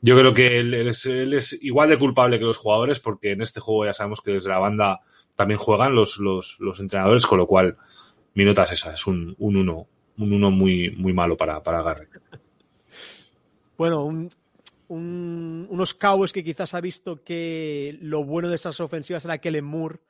Yo 0.05 0.15
creo 0.15 0.35
que 0.35 0.59
él, 0.59 0.75
es, 0.75 1.57
igual 1.61 1.89
de 1.89 1.97
culpable 1.97 2.37
que 2.37 2.45
los 2.45 2.57
jugadores, 2.57 2.99
porque 2.99 3.31
en 3.31 3.41
este 3.41 3.59
juego 3.59 3.85
ya 3.85 3.93
sabemos 3.95 4.21
que 4.21 4.33
desde 4.33 4.49
la 4.49 4.59
banda 4.59 4.99
también 5.35 5.57
juegan 5.57 5.95
los, 5.95 6.19
entrenadores, 6.79 7.25
con 7.25 7.39
lo 7.39 7.47
cual 7.47 7.75
mi 8.35 8.45
nota 8.45 8.65
es 8.65 8.73
esa, 8.73 8.93
es 8.93 9.07
un, 9.07 9.35
un 9.39 9.55
uno, 9.55 9.87
un 10.19 10.31
uno 10.31 10.51
muy, 10.51 10.91
muy 10.91 11.11
malo 11.11 11.35
para, 11.35 11.63
para 11.63 11.81
Garrett. 11.81 12.21
Bueno, 13.79 14.05
un, 14.05 14.31
un, 14.89 15.65
unos 15.71 15.95
Cowboys 15.95 16.33
que 16.33 16.43
quizás 16.43 16.75
ha 16.75 16.81
visto 16.81 17.23
que 17.23 17.97
lo 17.99 18.23
bueno 18.23 18.47
de 18.49 18.57
esas 18.57 18.79
ofensivas 18.79 19.25
era 19.25 19.39
Kellen 19.39 19.65
Moore 19.65 20.01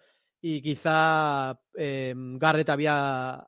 y 0.41 0.61
quizá 0.61 1.57
eh, 1.73 2.13
Garrett 2.15 2.69
había 2.69 3.47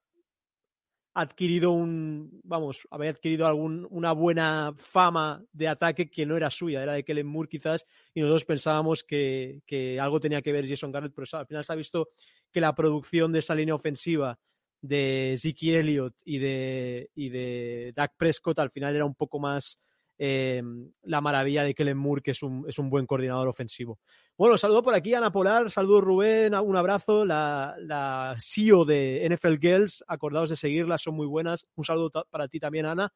adquirido 1.18 1.72
un, 1.72 2.40
vamos, 2.44 2.88
había 2.92 3.10
adquirido 3.10 3.48
algún, 3.48 3.88
una 3.90 4.12
buena 4.12 4.76
fama 4.78 5.44
de 5.52 5.68
ataque 5.68 6.12
que 6.12 6.28
no 6.28 6.38
era 6.38 6.52
suya, 6.52 6.84
era 6.84 6.94
de 6.94 7.04
Kellen 7.04 7.26
Moore 7.26 7.50
quizás, 7.50 7.88
y 8.14 8.22
nosotros 8.22 8.46
pensábamos 8.46 9.04
que, 9.04 9.64
que 9.66 10.00
algo 10.00 10.20
tenía 10.20 10.44
que 10.44 10.52
ver 10.52 10.70
Jason 10.70 10.92
Garrett, 10.92 11.14
pero 11.16 11.26
al 11.40 11.48
final 11.48 11.66
se 11.66 11.74
ha 11.74 11.76
visto 11.76 12.10
que 12.52 12.62
la 12.62 12.76
producción 12.76 13.32
de 13.32 13.40
esa 13.40 13.56
línea 13.56 13.74
ofensiva 13.74 14.38
de 14.80 15.36
Zeke 15.40 15.80
Elliott 15.80 16.14
y 16.24 16.38
de, 16.38 17.10
y 17.16 17.30
de 17.30 17.94
Dak 17.96 18.16
Prescott 18.16 18.60
al 18.60 18.70
final 18.70 18.96
era 18.96 19.06
un 19.06 19.16
poco 19.16 19.40
más 19.40 19.80
eh, 20.18 20.62
la 21.04 21.22
maravilla 21.22 21.64
de 21.64 21.74
Kellen 21.74 21.98
Moore, 21.98 22.22
que 22.22 22.32
es 22.32 22.44
un, 22.44 22.66
es 22.68 22.80
un 22.80 22.90
buen 22.90 23.06
coordinador 23.06 23.48
ofensivo. 23.48 24.00
Bueno, 24.38 24.58
saludo 24.58 24.84
por 24.84 24.94
aquí 24.94 25.14
Ana 25.14 25.32
Polar, 25.32 25.72
saludo 25.72 26.02
Rubén, 26.02 26.54
un 26.56 26.76
abrazo, 26.76 27.26
la, 27.26 27.76
la 27.80 28.36
CEO 28.40 28.86
de 28.86 29.28
NFL 29.30 29.56
Girls, 29.60 30.04
acordaos 30.08 30.50
de 30.50 30.56
seguirlas, 30.56 31.02
son 31.02 31.16
muy 31.16 31.28
buenas. 31.28 31.66
Un 31.76 31.84
saludo 31.84 32.12
para 32.30 32.48
ti 32.48 32.60
también, 32.60 32.86
Ana. 32.86 33.12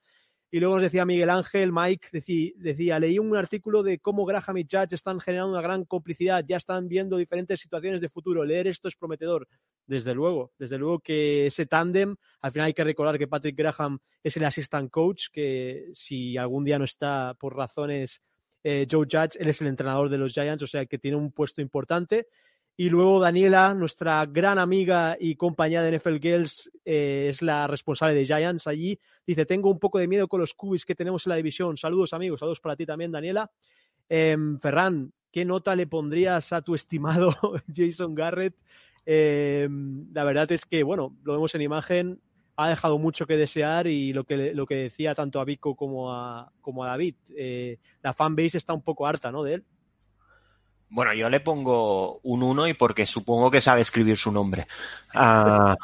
Y 0.53 0.59
luego 0.59 0.75
nos 0.75 0.83
decía 0.83 1.05
Miguel 1.05 1.29
Ángel, 1.29 1.71
Mike 1.71 2.09
decía, 2.57 2.99
leí 2.99 3.17
un 3.19 3.37
artículo 3.37 3.83
de 3.83 3.99
cómo 3.99 4.25
Graham 4.25 4.57
y 4.57 4.67
Judge 4.69 4.95
están 4.95 5.21
generando 5.21 5.53
una 5.53 5.61
gran 5.61 5.85
complicidad, 5.85 6.43
ya 6.45 6.57
están 6.57 6.89
viendo 6.89 7.15
diferentes 7.15 7.61
situaciones 7.61 8.01
de 8.01 8.09
futuro. 8.09 8.43
Leer 8.43 8.67
esto 8.67 8.89
es 8.89 8.97
prometedor. 8.97 9.47
Desde 9.91 10.15
luego, 10.15 10.53
desde 10.57 10.77
luego 10.77 10.99
que 10.99 11.47
ese 11.47 11.65
tándem, 11.65 12.15
al 12.39 12.53
final 12.53 12.67
hay 12.67 12.73
que 12.73 12.85
recordar 12.85 13.17
que 13.17 13.27
Patrick 13.27 13.57
Graham 13.57 13.99
es 14.23 14.37
el 14.37 14.45
assistant 14.45 14.89
coach, 14.89 15.25
que 15.33 15.89
si 15.93 16.37
algún 16.37 16.63
día 16.63 16.79
no 16.79 16.85
está 16.85 17.35
por 17.37 17.57
razones 17.57 18.21
eh, 18.63 18.87
Joe 18.89 19.05
Judge, 19.05 19.37
él 19.37 19.49
es 19.49 19.59
el 19.59 19.67
entrenador 19.67 20.07
de 20.07 20.17
los 20.17 20.31
Giants, 20.31 20.63
o 20.63 20.67
sea 20.67 20.85
que 20.85 20.97
tiene 20.97 21.17
un 21.17 21.33
puesto 21.33 21.59
importante. 21.59 22.29
Y 22.77 22.89
luego 22.89 23.19
Daniela, 23.19 23.73
nuestra 23.73 24.25
gran 24.27 24.59
amiga 24.59 25.17
y 25.19 25.35
compañera 25.35 25.83
de 25.83 25.99
NFL 25.99 26.19
Girls, 26.21 26.71
eh, 26.85 27.25
es 27.27 27.41
la 27.41 27.67
responsable 27.67 28.13
de 28.13 28.25
Giants 28.25 28.67
allí. 28.67 28.97
Dice, 29.27 29.45
tengo 29.45 29.69
un 29.69 29.79
poco 29.79 29.99
de 29.99 30.07
miedo 30.07 30.29
con 30.29 30.39
los 30.39 30.53
cubis 30.53 30.85
que 30.85 30.95
tenemos 30.95 31.27
en 31.27 31.31
la 31.31 31.35
división. 31.35 31.75
Saludos 31.75 32.13
amigos, 32.13 32.39
saludos 32.39 32.61
para 32.61 32.77
ti 32.77 32.85
también, 32.85 33.11
Daniela. 33.11 33.51
Eh, 34.07 34.37
Ferran, 34.57 35.11
¿qué 35.33 35.43
nota 35.43 35.75
le 35.75 35.85
pondrías 35.85 36.53
a 36.53 36.61
tu 36.61 36.75
estimado 36.75 37.35
Jason 37.75 38.15
Garrett? 38.15 38.55
Eh, 39.05 39.67
la 40.13 40.23
verdad 40.23 40.51
es 40.51 40.65
que, 40.65 40.83
bueno, 40.83 41.15
lo 41.23 41.33
vemos 41.33 41.53
en 41.55 41.61
imagen, 41.61 42.21
ha 42.55 42.69
dejado 42.69 42.97
mucho 42.97 43.25
que 43.25 43.37
desear 43.37 43.87
y 43.87 44.13
lo 44.13 44.23
que, 44.23 44.53
lo 44.53 44.65
que 44.65 44.75
decía 44.75 45.15
tanto 45.15 45.39
a 45.39 45.45
Vico 45.45 45.75
como 45.75 46.13
a, 46.13 46.51
como 46.61 46.83
a 46.83 46.87
David, 46.87 47.15
eh, 47.35 47.79
la 48.01 48.13
fanbase 48.13 48.57
está 48.57 48.73
un 48.73 48.83
poco 48.83 49.07
harta, 49.07 49.31
¿no? 49.31 49.43
De 49.43 49.55
él. 49.55 49.65
Bueno, 50.89 51.13
yo 51.13 51.29
le 51.29 51.39
pongo 51.39 52.19
un 52.23 52.43
1 52.43 52.67
y 52.67 52.73
porque 52.73 53.05
supongo 53.05 53.49
que 53.49 53.61
sabe 53.61 53.81
escribir 53.81 54.17
su 54.17 54.31
nombre. 54.31 54.67
Uh, 55.15 55.75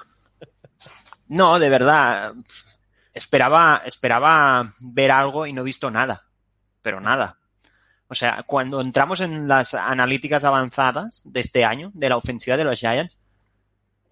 no, 1.30 1.60
de 1.60 1.69
verdad. 1.69 2.34
Esperaba, 3.13 3.82
esperaba 3.86 4.73
ver 4.80 5.12
algo 5.12 5.47
y 5.47 5.53
no 5.53 5.62
he 5.62 5.65
visto 5.65 5.89
nada. 5.89 6.25
Pero 6.82 6.99
nada. 6.99 7.39
O 8.10 8.15
sea, 8.15 8.43
cuando 8.46 8.80
entramos 8.80 9.22
en 9.22 9.48
las 9.48 9.74
analíticas 9.74 10.43
avanzadas 10.43 11.22
de 11.26 11.41
este 11.41 11.65
año, 11.65 11.91
de 11.93 12.10
la 12.10 12.17
ofensiva 12.17 12.58
de 12.58 12.63
los 12.63 12.80
Giants, 12.80 13.17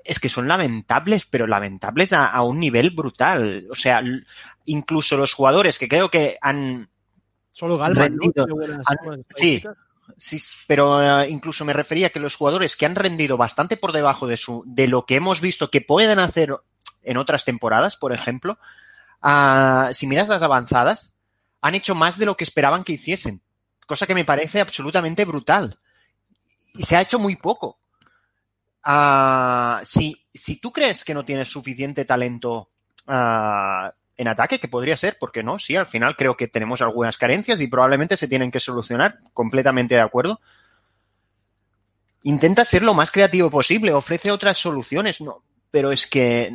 es 0.04 0.20
que 0.20 0.30
son 0.30 0.48
lamentables, 0.48 1.26
pero 1.26 1.48
lamentables 1.48 2.14
a, 2.14 2.28
a 2.28 2.44
un 2.44 2.60
nivel 2.60 2.92
brutal. 2.92 3.66
O 3.72 3.76
sea, 3.76 4.04
incluso 4.66 5.18
los 5.18 5.34
jugadores 5.34 5.80
que 5.80 5.88
creo 5.88 6.10
que 6.10 6.38
han. 6.42 6.90
Solo 7.52 7.78
Galman, 7.78 8.20
rendido, 8.20 8.46
¿no? 8.48 8.56
han, 8.86 9.26
sí, 9.30 9.64
Sí, 10.18 10.42
pero 10.68 10.98
uh, 10.98 11.26
incluso 11.28 11.66
me 11.66 11.74
refería 11.74 12.10
que 12.10 12.20
los 12.20 12.36
jugadores 12.36 12.78
que 12.78 12.86
han 12.86 12.96
rendido 12.96 13.38
bastante 13.38 13.76
por 13.76 13.92
debajo 13.92 14.28
de, 14.28 14.38
su, 14.38 14.64
de 14.66 14.88
lo 14.88 15.06
que 15.06 15.16
hemos 15.16 15.42
visto 15.42 15.72
que 15.72 15.82
pueden 15.82 16.20
hacer 16.20 16.56
en 17.04 17.18
otras 17.18 17.44
temporadas, 17.44 17.96
por 17.96 18.14
ejemplo, 18.14 18.58
uh, 19.24 19.94
si 19.94 20.08
miras 20.08 20.30
las 20.30 20.44
avanzadas, 20.44 21.14
han 21.62 21.76
hecho 21.76 21.96
más 21.96 22.18
de 22.18 22.28
lo 22.28 22.38
que 22.38 22.44
esperaban 22.44 22.84
que 22.84 22.94
hiciesen, 22.94 23.42
cosa 23.86 24.06
que 24.06 24.16
me 24.16 24.26
parece 24.26 24.60
absolutamente 24.60 25.26
brutal. 25.26 25.80
Y 26.74 26.84
se 26.84 26.96
ha 26.96 27.02
hecho 27.02 27.20
muy 27.20 27.36
poco. 27.36 27.80
Uh, 28.86 29.84
si, 29.84 30.28
si 30.34 30.58
tú 30.58 30.72
crees 30.72 31.04
que 31.04 31.14
no 31.14 31.26
tienes 31.26 31.50
suficiente 31.50 32.06
talento 32.06 32.70
en 33.08 34.28
ataque, 34.28 34.60
que 34.60 34.68
podría 34.68 34.98
ser, 34.98 35.18
porque 35.20 35.44
no, 35.44 35.60
sí, 35.60 35.76
al 35.76 35.88
final 35.88 36.16
creo 36.16 36.36
que 36.36 36.48
tenemos 36.48 36.82
algunas 36.82 37.18
carencias 37.18 37.62
y 37.62 37.68
probablemente 37.68 38.18
se 38.18 38.28
tienen 38.28 38.52
que 38.52 38.60
solucionar, 38.60 39.20
completamente 39.34 39.96
de 39.96 40.02
acuerdo. 40.02 40.40
Intenta 42.24 42.66
ser 42.66 42.82
lo 42.82 42.96
más 42.96 43.12
creativo 43.12 43.52
posible, 43.52 43.94
ofrece 43.94 44.32
otras 44.32 44.58
soluciones, 44.58 45.22
no, 45.22 45.44
pero 45.70 45.92
es 45.92 46.08
que 46.08 46.52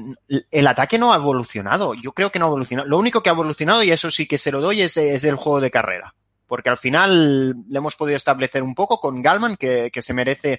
el 0.50 0.66
ataque 0.66 0.98
no 0.98 1.12
ha 1.12 1.16
evolucionado, 1.16 1.94
yo 1.94 2.12
creo 2.12 2.32
que 2.32 2.40
no 2.40 2.46
ha 2.46 2.48
evolucionado. 2.48 2.88
Lo 2.88 2.98
único 2.98 3.22
que 3.22 3.30
ha 3.30 3.34
evolucionado, 3.34 3.82
y 3.84 3.92
eso 3.92 4.10
sí 4.10 4.26
que 4.26 4.38
se 4.38 4.50
lo 4.50 4.60
doy, 4.60 4.82
es 4.82 4.96
el 4.96 5.36
juego 5.36 5.60
de 5.60 5.70
carrera, 5.70 6.14
porque 6.50 6.68
al 6.68 6.78
final 6.78 7.54
le 7.68 7.78
hemos 7.78 7.94
podido 7.94 8.16
establecer 8.16 8.60
un 8.64 8.74
poco 8.74 8.98
con 8.98 9.22
Galman, 9.22 9.56
que, 9.56 9.88
que 9.92 10.02
se 10.02 10.12
merece 10.12 10.58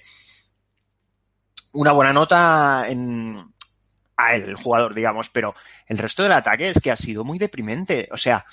una 1.72 1.92
buena 1.92 2.14
nota 2.14 2.86
en, 2.88 3.52
a 4.16 4.34
él, 4.34 4.44
el 4.44 4.56
jugador, 4.56 4.94
digamos, 4.94 5.28
pero 5.28 5.54
el 5.86 5.98
resto 5.98 6.22
del 6.22 6.32
ataque 6.32 6.70
es 6.70 6.80
que 6.80 6.90
ha 6.90 6.96
sido 6.96 7.24
muy 7.24 7.38
deprimente. 7.38 8.08
O 8.10 8.16
sea, 8.16 8.46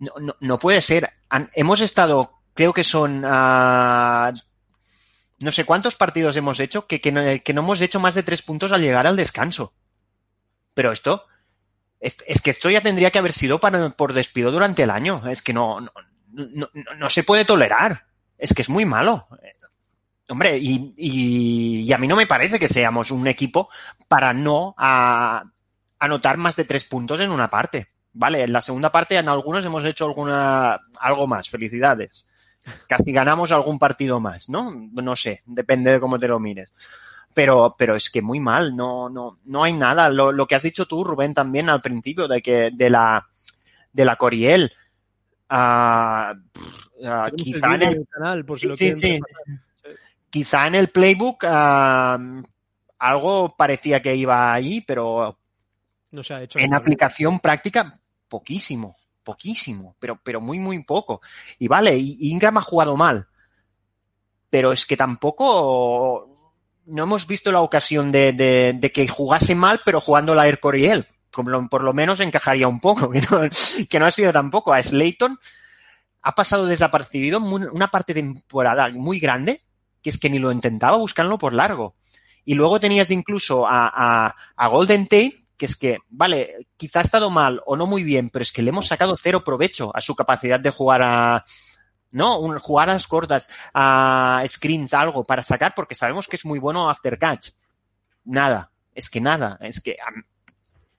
No, 0.00 0.12
no, 0.20 0.34
no 0.40 0.58
puede 0.58 0.82
ser. 0.82 1.10
Hemos 1.54 1.80
estado, 1.80 2.32
creo 2.54 2.72
que 2.72 2.84
son 2.84 3.22
ah, 3.24 4.32
no 5.40 5.52
sé 5.52 5.64
cuántos 5.64 5.96
partidos 5.96 6.36
hemos 6.36 6.60
hecho 6.60 6.86
que, 6.86 7.00
que 7.00 7.12
no 7.12 7.60
hemos 7.60 7.80
hecho 7.80 8.00
más 8.00 8.14
de 8.14 8.22
tres 8.24 8.42
puntos 8.42 8.72
al 8.72 8.80
llegar 8.82 9.06
al 9.06 9.16
descanso. 9.16 9.74
Pero 10.74 10.92
esto, 10.92 11.26
es, 12.00 12.16
que 12.42 12.50
esto 12.50 12.70
ya 12.70 12.80
tendría 12.80 13.10
que 13.10 13.18
haber 13.18 13.32
sido 13.32 13.58
para, 13.60 13.90
por 13.90 14.12
despido 14.12 14.50
durante 14.52 14.82
el 14.84 14.90
año. 14.90 15.26
Es 15.28 15.42
que 15.42 15.52
no, 15.52 15.80
no, 15.80 15.90
no, 16.32 16.68
no- 16.96 17.10
se 17.10 17.24
puede 17.24 17.44
tolerar. 17.44 18.04
Es 18.36 18.54
que 18.54 18.62
es 18.62 18.68
muy 18.68 18.84
malo. 18.84 19.26
Hombre, 20.30 20.58
y 20.58 21.90
a 21.92 21.98
mí 21.98 22.06
no 22.06 22.16
me 22.16 22.26
parece 22.26 22.58
que 22.58 22.68
seamos 22.68 23.10
un 23.10 23.26
equipo 23.26 23.70
para 24.08 24.32
no 24.34 24.74
a- 24.76 25.42
anotar 25.98 26.36
más 26.36 26.54
de 26.56 26.64
tres 26.64 26.84
puntos 26.84 27.20
en 27.20 27.30
una 27.30 27.48
parte. 27.48 27.88
Vale, 28.12 28.42
en 28.44 28.52
la 28.52 28.60
segunda 28.60 28.90
parte 28.92 29.16
en 29.16 29.28
algunos 29.28 29.64
hemos 29.64 29.84
hecho 29.84 30.04
alguna 30.04 30.78
algo 31.00 31.26
más. 31.26 31.48
Felicidades. 31.48 32.26
Casi 32.86 33.12
ganamos 33.12 33.50
algún 33.52 33.78
partido 33.78 34.20
más, 34.20 34.48
¿no? 34.50 34.70
No 34.92 35.16
sé, 35.16 35.42
depende 35.46 35.92
de 35.92 36.00
cómo 36.00 36.18
te 36.18 36.28
lo 36.28 36.38
mires. 36.38 36.70
Pero, 37.38 37.76
pero 37.78 37.94
es 37.94 38.10
que 38.10 38.20
muy 38.20 38.40
mal, 38.40 38.74
no, 38.74 39.08
no, 39.08 39.38
no 39.44 39.62
hay 39.62 39.72
nada. 39.72 40.08
Lo, 40.08 40.32
lo 40.32 40.48
que 40.48 40.56
has 40.56 40.62
dicho 40.64 40.86
tú, 40.86 41.04
Rubén, 41.04 41.34
también 41.34 41.68
al 41.68 41.80
principio, 41.80 42.26
de 42.26 42.42
que 42.42 42.70
de 42.74 42.90
la 42.90 43.28
de 43.92 44.04
la 44.04 44.16
Coriel. 44.16 44.72
ah, 45.48 46.34
ah, 47.04 47.30
quizá 47.36 47.76
en 47.76 47.82
el, 47.82 48.08
canal, 48.10 48.44
por 48.44 48.58
si 48.58 48.74
Sí, 48.74 48.88
lo 48.88 48.96
sí, 48.96 49.20
quizá 50.28 50.66
en 50.66 50.74
el 50.74 50.88
playbook 50.88 51.44
ah, 51.44 52.18
algo 52.98 53.54
parecía 53.56 54.02
que 54.02 54.16
iba 54.16 54.52
ahí, 54.52 54.80
pero 54.80 55.38
No 56.10 56.24
se 56.24 56.34
ha 56.34 56.42
hecho. 56.42 56.58
en 56.58 56.74
aplicación 56.74 57.38
práctica, 57.38 58.00
poquísimo, 58.28 58.96
poquísimo, 59.22 59.94
pero, 60.00 60.18
pero 60.24 60.40
muy, 60.40 60.58
muy 60.58 60.82
poco. 60.82 61.20
Y 61.60 61.68
vale, 61.68 61.96
y 61.96 62.16
Ingram 62.32 62.56
ha 62.56 62.62
jugado 62.62 62.96
mal, 62.96 63.28
pero 64.50 64.72
es 64.72 64.84
que 64.84 64.96
tampoco 64.96 66.34
no 66.88 67.04
hemos 67.04 67.26
visto 67.26 67.52
la 67.52 67.60
ocasión 67.60 68.10
de, 68.12 68.32
de- 68.32 68.74
de 68.76 68.92
que 68.92 69.06
jugase 69.08 69.54
mal, 69.54 69.80
pero 69.84 70.00
jugando 70.00 70.34
la 70.34 70.46
Air 70.46 70.60
Coriel. 70.60 71.06
Como 71.30 71.50
lo- 71.50 71.68
por 71.68 71.82
lo 71.84 71.92
menos 71.92 72.20
encajaría 72.20 72.66
un 72.68 72.80
poco, 72.80 73.10
que 73.88 73.98
no, 74.00 74.06
ha 74.06 74.10
sido 74.10 74.32
tampoco. 74.32 74.72
A 74.72 74.82
Slayton 74.82 75.38
ha 76.22 76.34
pasado 76.34 76.66
desapercibido 76.66 77.38
una 77.40 77.88
parte 77.88 78.14
de 78.14 78.22
temporada 78.22 78.88
muy 78.90 79.20
grande, 79.20 79.62
que 80.02 80.10
es 80.10 80.18
que 80.18 80.30
ni 80.30 80.38
lo 80.38 80.50
intentaba 80.52 80.96
buscarlo 80.96 81.38
por 81.38 81.52
largo. 81.52 81.94
Y 82.44 82.54
luego 82.54 82.80
tenías 82.80 83.10
incluso 83.10 83.66
a, 83.66 83.88
a, 83.94 84.34
a 84.56 84.68
Golden 84.68 85.04
Tate, 85.04 85.44
que 85.56 85.66
es 85.66 85.76
que, 85.76 85.98
vale, 86.08 86.66
quizá 86.76 87.00
ha 87.00 87.02
estado 87.02 87.30
mal 87.30 87.60
o 87.66 87.76
no 87.76 87.86
muy 87.86 88.02
bien, 88.04 88.30
pero 88.30 88.42
es 88.42 88.52
que 88.52 88.62
le 88.62 88.70
hemos 88.70 88.88
sacado 88.88 89.16
cero 89.16 89.44
provecho 89.44 89.94
a 89.94 90.00
su 90.00 90.14
capacidad 90.14 90.58
de 90.60 90.70
jugar 90.70 91.02
a, 91.02 91.44
¿no? 92.12 92.38
Un, 92.40 92.58
jugadas 92.58 93.06
cortas, 93.06 93.50
a 93.74 94.42
screens, 94.46 94.94
algo 94.94 95.24
para 95.24 95.42
sacar, 95.42 95.74
porque 95.74 95.94
sabemos 95.94 96.26
que 96.28 96.36
es 96.36 96.44
muy 96.44 96.58
bueno 96.58 96.88
after 96.90 97.18
catch. 97.18 97.50
Nada, 98.24 98.70
es 98.94 99.08
que 99.10 99.20
nada, 99.20 99.58
es 99.60 99.80
que 99.80 99.96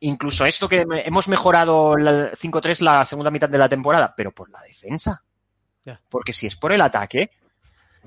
incluso 0.01 0.45
esto 0.45 0.69
que 0.69 0.85
hemos 1.05 1.27
mejorado 1.27 1.95
la 1.97 2.31
5-3 2.31 2.79
la 2.81 3.05
segunda 3.05 3.31
mitad 3.31 3.49
de 3.49 3.57
la 3.57 3.69
temporada, 3.69 4.13
pero 4.15 4.31
por 4.31 4.49
la 4.49 4.61
defensa. 4.61 5.23
Porque 6.09 6.33
si 6.33 6.47
es 6.47 6.55
por 6.55 6.71
el 6.71 6.81
ataque, 6.81 7.31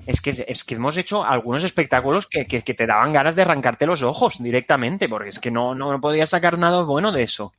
es 0.07 0.21
que, 0.21 0.43
es 0.47 0.63
que 0.63 0.75
hemos 0.75 0.97
hecho 0.97 1.23
algunos 1.23 1.63
espectáculos 1.63 2.27
que, 2.27 2.47
que- 2.47 2.63
que 2.63 2.73
te 2.73 2.87
daban 2.87 3.13
ganas 3.13 3.35
de 3.35 3.43
arrancarte 3.43 3.85
los 3.85 4.01
ojos 4.01 4.41
directamente, 4.41 5.07
porque 5.07 5.29
es 5.29 5.39
que 5.39 5.51
no, 5.51 5.75
no, 5.75 5.91
no 5.91 6.01
podías 6.01 6.29
sacar 6.31 6.57
nada 6.57 6.83
bueno 6.83 7.11
de 7.11 7.23
eso. 7.23 7.53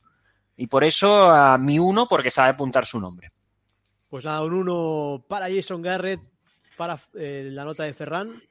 Y 0.57 0.67
por 0.67 0.83
eso 0.83 1.29
a 1.31 1.57
mi 1.57 1.79
uno, 1.79 2.07
porque 2.07 2.31
sabe 2.31 2.49
apuntar 2.49 2.85
su 2.85 2.99
nombre. 2.99 3.31
Pues 4.15 4.23
nada, 4.23 4.43
un 4.43 4.53
1 4.53 5.25
para 5.27 5.53
Jason 5.53 5.81
Garrett, 5.81 6.21
para 6.77 6.97
eh, 7.15 7.49
la 7.51 7.65
nota 7.65 7.83
de 7.83 7.93
Ferran, 7.93 8.41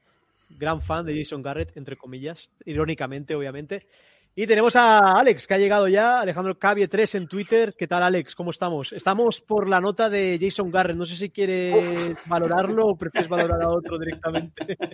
gran 0.47 0.79
fan 0.79 1.03
de 1.07 1.17
Jason 1.17 1.41
Garrett, 1.41 1.75
entre 1.75 1.97
comillas, 1.97 2.51
irónicamente, 2.65 3.33
obviamente. 3.33 3.87
Y 4.35 4.45
tenemos 4.45 4.75
a 4.75 4.99
Alex, 5.17 5.47
que 5.47 5.55
ha 5.55 5.57
llegado 5.57 5.87
ya, 5.87 6.19
Alejandro 6.19 6.59
Cavie 6.59 6.87
3 6.87 7.15
en 7.15 7.27
Twitter. 7.27 7.73
¿Qué 7.75 7.87
tal, 7.87 8.03
Alex? 8.03 8.35
¿Cómo 8.35 8.51
estamos? 8.51 8.93
Estamos 8.93 9.41
por 9.41 9.67
la 9.67 9.81
nota 9.81 10.07
de 10.07 10.37
Jason 10.39 10.69
Garrett. 10.69 10.97
No 10.97 11.05
sé 11.07 11.15
si 11.15 11.31
quieres 11.31 12.15
valorarlo 12.27 12.85
o 12.85 12.95
prefieres 12.95 13.27
valorar 13.27 13.63
a 13.63 13.69
otro 13.71 13.97
directamente. 13.97 14.77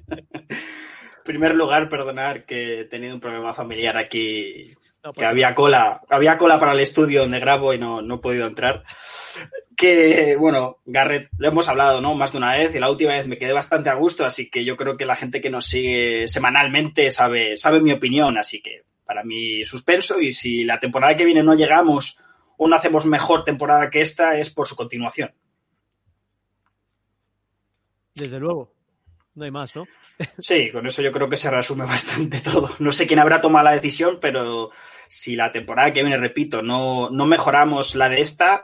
En 1.22 1.34
primer 1.34 1.53
lugar, 1.53 1.88
perdonar 1.88 2.45
que 2.45 2.80
he 2.80 2.86
tenido 2.86 3.13
un 3.13 3.22
problema 3.22 3.53
familiar 3.53 3.95
aquí, 3.95 4.74
No, 5.04 5.12
que 5.12 5.16
pues, 5.16 5.28
había 5.28 5.56
cola, 5.56 6.02
había 6.10 6.38
cola 6.38 6.60
para 6.60 6.74
el 6.74 6.80
estudio 6.80 7.22
donde 7.22 7.39
grabo 7.39 7.74
y 7.74 7.80
no, 7.80 8.02
no 8.02 8.16
he 8.16 8.20
podido 8.20 8.45
entrar. 8.45 8.84
Que, 9.76 10.36
bueno, 10.38 10.78
Garrett, 10.86 11.30
lo 11.38 11.47
hemos 11.47 11.68
hablado, 11.68 12.02
¿no? 12.02 12.14
Más 12.14 12.32
de 12.32 12.38
una 12.38 12.54
vez 12.54 12.76
y 12.76 12.80
la 12.80 12.89
última 12.89 13.14
vez 13.14 13.26
me 13.26 13.39
quedé 13.39 13.52
bastante 13.52 13.89
a 13.89 13.95
gusto, 13.95 14.26
así 14.26 14.49
que 14.49 14.64
yo 14.64 14.78
creo 14.78 14.97
que 14.97 15.06
la 15.06 15.16
gente 15.16 15.41
que 15.41 15.49
nos 15.49 15.66
sigue 15.66 16.28
semanalmente 16.28 17.10
sabe, 17.10 17.58
sabe 17.58 17.82
mi 17.82 17.91
opinión, 17.91 18.38
así 18.38 18.62
que 18.62 18.84
para 19.06 19.24
mí 19.24 19.66
suspenso 19.66 20.20
y 20.20 20.32
si 20.32 20.64
la 20.64 20.80
temporada 20.80 21.18
que 21.18 21.26
viene 21.26 21.43
no 21.43 21.56
llegamos 21.56 22.18
o 22.58 22.68
no 22.68 22.76
hacemos 22.76 23.08
mejor 23.08 23.43
temporada 23.43 23.89
que 23.89 24.02
esta 24.02 24.38
es 24.38 24.52
por 24.52 24.68
su 24.68 24.76
continuación. 24.76 25.34
Desde 28.14 28.39
luego. 28.39 28.72
No 29.36 29.45
hay 29.45 29.51
más, 29.51 29.75
¿no? 29.75 29.86
Sí, 30.39 30.71
con 30.71 30.86
eso 30.88 31.01
yo 31.01 31.11
creo 31.11 31.29
que 31.29 31.38
se 31.38 31.49
resume 31.49 31.86
bastante 31.86 32.39
todo. 32.41 32.69
No 32.79 32.91
sé 32.91 33.07
quién 33.07 33.19
habrá 33.19 33.41
tomado 33.41 33.65
la 33.65 33.71
decisión, 33.71 34.17
pero 34.21 34.71
si 35.07 35.36
la 35.36 35.51
temporada 35.51 35.91
que 35.93 36.03
viene, 36.03 36.17
repito, 36.17 36.61
no, 36.61 37.09
no 37.09 37.25
mejoramos 37.25 37.95
la 37.95 38.09
de 38.09 38.21
esta, 38.21 38.55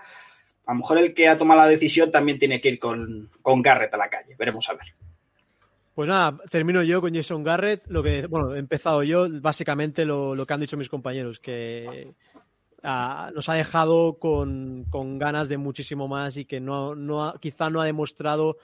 a 0.66 0.74
lo 0.74 0.76
mejor 0.80 0.98
el 0.98 1.14
que 1.14 1.28
ha 1.30 1.38
tomado 1.38 1.62
la 1.62 1.68
decisión 1.68 2.12
también 2.12 2.38
tiene 2.40 2.60
que 2.62 2.70
ir 2.70 2.80
con, 2.80 3.30
con 3.42 3.62
Garrett 3.62 3.94
a 3.94 3.98
la 3.98 4.10
calle. 4.10 4.36
Veremos 4.38 4.70
a 4.70 4.74
ver. 4.74 4.88
Pues 5.96 6.08
nada, 6.08 6.38
termino 6.52 6.84
yo 6.84 7.02
con 7.02 7.16
Jason 7.16 7.44
Garrett. 7.44 7.84
Lo 7.88 8.04
que, 8.04 8.28
bueno, 8.28 8.54
he 8.56 8.60
empezado 8.60 9.02
yo, 9.04 9.28
básicamente 9.42 10.06
lo, 10.06 10.36
lo 10.36 10.46
que 10.46 10.54
han 10.54 10.60
dicho 10.60 10.78
mis 10.78 10.90
compañeros, 10.90 11.40
que 11.40 12.12
ah, 12.84 13.32
nos 13.34 13.50
ha 13.50 13.56
dejado 13.56 14.20
con, 14.20 14.86
con 14.92 15.18
ganas 15.18 15.50
de 15.50 15.58
muchísimo 15.58 16.08
más 16.08 16.38
y 16.38 16.46
que 16.46 16.60
no, 16.60 16.94
no 16.94 17.26
ha- 17.26 17.40
quizá 17.40 17.70
no 17.72 17.82
ha 17.82 17.86
demostrado 17.86 18.58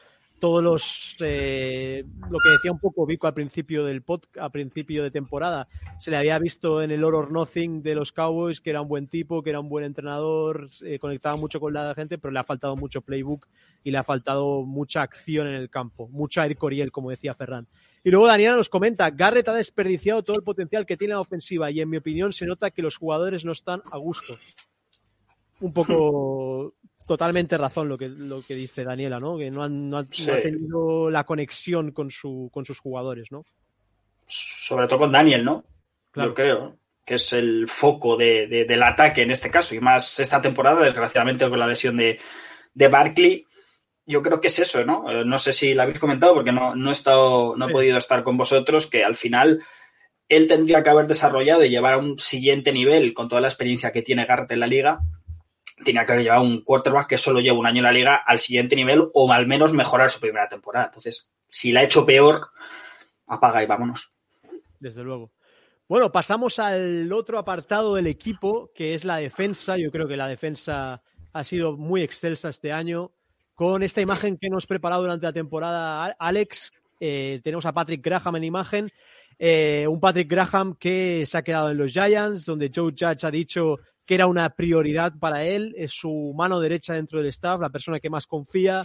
todos 0.44 0.62
los 0.62 1.16
eh, 1.22 2.04
lo 2.30 2.38
que 2.38 2.50
decía 2.50 2.74
un 2.74 2.78
poco 2.78 3.06
Vico 3.06 3.28
al 3.28 3.34
principio 3.34 3.86
del 3.86 4.02
pod, 4.02 4.24
al 4.38 4.52
principio 4.52 5.02
de 5.02 5.10
temporada 5.10 5.70
se 6.00 6.12
le 6.12 6.18
había 6.18 6.38
visto 6.38 6.82
en 6.82 6.92
el 6.92 7.02
All 7.06 7.16
or 7.16 7.32
Nothing 7.32 7.82
de 7.82 7.96
los 7.96 8.12
Cowboys 8.12 8.60
que 8.60 8.72
era 8.72 8.82
un 8.82 8.90
buen 8.90 9.08
tipo 9.08 9.42
que 9.42 9.52
era 9.52 9.62
un 9.62 9.70
buen 9.70 9.86
entrenador 9.86 10.70
eh, 10.84 11.00
conectaba 11.00 11.38
mucho 11.38 11.62
con 11.62 11.72
la 11.72 11.96
gente 11.96 12.18
pero 12.18 12.34
le 12.34 12.40
ha 12.40 12.44
faltado 12.44 12.76
mucho 12.76 13.00
playbook 13.00 13.48
y 13.86 13.92
le 13.92 13.98
ha 14.00 14.04
faltado 14.04 14.64
mucha 14.64 15.02
acción 15.02 15.48
en 15.48 15.54
el 15.54 15.70
campo 15.70 16.10
mucha 16.10 16.46
Air 16.46 16.58
Coriel 16.58 16.92
como 16.92 17.10
decía 17.10 17.34
Ferran. 17.34 17.70
Y 18.04 18.12
luego 18.12 18.28
Daniela 18.28 18.58
nos 18.58 18.68
comenta 18.68 19.10
Garrett 19.12 19.48
ha 19.48 19.54
desperdiciado 19.54 20.24
todo 20.24 20.36
el 20.36 20.44
potencial 20.44 20.86
que 20.86 20.98
tiene 20.98 21.14
la 21.14 21.22
ofensiva 21.22 21.72
y 21.72 21.80
en 21.80 21.90
mi 21.90 21.96
opinión 21.96 22.34
se 22.34 22.46
nota 22.46 22.70
que 22.70 22.82
los 22.82 22.98
jugadores 22.98 23.46
no 23.46 23.54
están 23.54 23.82
a 23.94 23.98
gusto. 23.98 24.38
Un 25.62 25.72
poco 25.72 26.74
totalmente 27.06 27.58
razón 27.58 27.90
lo 27.90 27.98
que, 27.98 28.10
lo 28.10 28.42
que 28.42 28.56
dice 28.56 28.84
Daniela, 28.84 29.20
¿no? 29.20 29.38
Que 29.38 29.50
no 29.52 29.64
han, 29.64 29.90
no 29.90 29.98
han- 30.00 30.08
Sí. 30.12 30.26
no 30.26 30.34
ha 30.34 30.42
tenido 30.42 31.10
la 31.10 31.24
conexión 31.26 31.92
con, 31.92 32.10
su, 32.12 32.50
con 32.54 32.66
sus 32.66 32.80
jugadores, 32.80 33.32
¿no? 33.32 33.44
Sobre 34.28 34.88
todo 34.88 35.00
con 35.00 35.12
Daniel, 35.12 35.44
¿no? 35.44 35.66
Claro. 36.12 36.30
Yo 36.30 36.34
creo 36.36 36.78
que 37.06 37.16
es 37.16 37.34
el 37.34 37.68
foco 37.68 38.16
de- 38.16 38.48
de- 38.48 38.66
del 38.66 38.82
ataque 38.84 39.22
en 39.24 39.32
este 39.32 39.52
caso. 39.52 39.76
Y 39.76 39.80
más 39.80 40.20
esta 40.20 40.42
temporada, 40.42 40.84
desgraciadamente, 40.84 41.50
con 41.50 41.60
la 41.60 41.68
lesión 41.68 41.98
de, 41.98 42.20
de 42.74 42.88
Barkley. 42.88 43.46
Yo 44.06 44.22
creo 44.22 44.40
que 44.42 44.48
es 44.48 44.60
eso, 44.60 44.84
¿no? 44.86 45.10
Eh, 45.12 45.24
No 45.26 45.40
sé 45.40 45.54
si 45.54 45.74
lo 45.74 45.82
habéis 45.84 46.00
comentado 46.00 46.34
porque 46.34 46.52
no, 46.52 46.76
no 46.76 46.90
he 46.90 46.94
estado, 46.94 47.56
no 47.58 47.66
he 47.66 47.68
Sí. 47.70 47.74
podido 47.74 47.98
estar 47.98 48.24
con 48.24 48.38
vosotros, 48.38 48.88
que 48.88 49.04
al 49.04 49.16
final 49.16 49.62
él 50.30 50.48
tendría 50.48 50.82
que 50.84 50.90
haber 50.90 51.08
desarrollado 51.08 51.64
y 51.64 51.70
llevar 51.70 51.94
a 51.96 51.98
un 51.98 52.18
siguiente 52.18 52.72
nivel 52.72 53.14
con 53.14 53.28
toda 53.30 53.42
la 53.42 53.48
experiencia 53.50 53.92
que 53.92 54.02
tiene 54.02 54.26
Garrett 54.26 54.52
en 54.52 54.60
la 54.62 54.68
liga. 54.68 55.00
Tenía 55.84 56.06
que 56.06 56.22
llevado 56.22 56.42
un 56.42 56.62
quarterback 56.62 57.08
que 57.08 57.18
solo 57.18 57.40
lleva 57.40 57.58
un 57.58 57.66
año 57.66 57.80
en 57.80 57.86
la 57.86 57.92
liga 57.92 58.16
al 58.16 58.40
siguiente 58.40 58.76
nivel 58.76 59.10
o 59.14 59.32
al 59.32 59.48
menos 59.48 59.74
mejorar 59.74 60.10
su 60.10 60.20
primera 60.20 60.48
temporada. 60.48 60.86
Entonces, 60.86 61.32
si 61.50 61.72
la 61.72 61.82
ha 61.82 61.84
hecho 61.84 62.06
peor, 62.06 62.50
apaga 63.28 63.64
y 63.64 63.66
vámonos. 63.66 64.12
Desde 64.80 65.04
luego. 65.04 65.32
Bueno, 65.88 66.12
pasamos 66.12 66.60
al 66.60 67.12
otro 67.12 67.38
apartado 67.38 67.96
del 67.96 68.08
equipo, 68.08 68.72
que 68.74 68.94
es 68.96 69.04
la 69.04 69.18
defensa. 69.18 69.78
Yo 69.78 69.92
creo 69.92 70.08
que 70.08 70.18
la 70.18 70.28
defensa 70.28 71.02
ha 71.34 71.44
sido 71.44 71.76
muy 71.78 72.02
excelsa 72.02 72.50
este 72.50 72.72
año. 72.72 73.12
Con 73.54 73.84
esta 73.84 74.02
imagen 74.02 74.38
que 74.38 74.48
hemos 74.48 74.66
preparado 74.66 75.04
durante 75.04 75.26
la 75.26 75.34
temporada, 75.34 76.06
Alex, 76.18 76.72
eh, 77.00 77.42
tenemos 77.44 77.66
a 77.66 77.74
Patrick 77.74 78.04
Graham 78.04 78.38
en 78.38 78.44
imagen. 78.46 78.90
Eh, 79.38 79.86
un 79.90 80.00
Patrick 80.00 80.30
Graham 80.30 80.76
que 80.76 81.26
se 81.26 81.38
ha 81.38 81.44
quedado 81.44 81.70
en 81.70 81.78
los 81.78 81.92
Giants, 81.92 82.46
donde 82.46 82.72
Joe 82.74 82.94
Judge 82.98 83.26
ha 83.26 83.32
dicho 83.32 83.78
que 84.06 84.16
era 84.16 84.28
una 84.28 84.50
prioridad 84.50 85.14
para 85.20 85.44
él, 85.44 85.74
es 85.78 85.92
su 85.92 86.34
mano 86.36 86.60
derecha 86.60 86.94
dentro 86.94 87.20
del 87.20 87.30
staff, 87.30 87.62
la 87.62 87.70
persona 87.70 88.00
que 88.00 88.10
más 88.10 88.28
confía. 88.28 88.84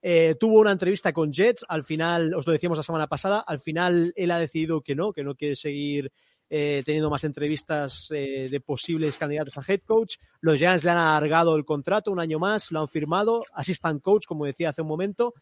Eh, 0.00 0.36
tuvo 0.38 0.60
una 0.60 0.72
entrevista 0.72 1.12
con 1.12 1.32
Jets, 1.32 1.64
al 1.68 1.84
final, 1.84 2.34
os 2.34 2.46
lo 2.46 2.52
decíamos 2.52 2.78
la 2.78 2.84
semana 2.84 3.06
pasada, 3.06 3.40
al 3.40 3.60
final 3.60 4.12
él 4.16 4.30
ha 4.30 4.38
decidido 4.38 4.82
que 4.82 4.94
no, 4.94 5.12
que 5.12 5.24
no 5.24 5.34
quiere 5.34 5.56
seguir 5.56 6.12
eh, 6.50 6.82
teniendo 6.84 7.08
más 7.08 7.24
entrevistas 7.24 8.08
eh, 8.10 8.48
de 8.50 8.60
posibles 8.60 9.16
candidatos 9.16 9.56
a 9.56 9.62
head 9.66 9.80
coach. 9.80 10.16
Los 10.40 10.58
Giants 10.58 10.84
le 10.84 10.90
han 10.90 10.98
alargado 10.98 11.56
el 11.56 11.64
contrato 11.64 12.12
un 12.12 12.20
año 12.20 12.38
más, 12.38 12.70
lo 12.70 12.80
han 12.80 12.88
firmado, 12.88 13.40
assistant 13.54 14.02
coach, 14.02 14.26
como 14.26 14.44
decía 14.44 14.68
hace 14.68 14.82
un 14.82 14.88
momento. 14.88 15.34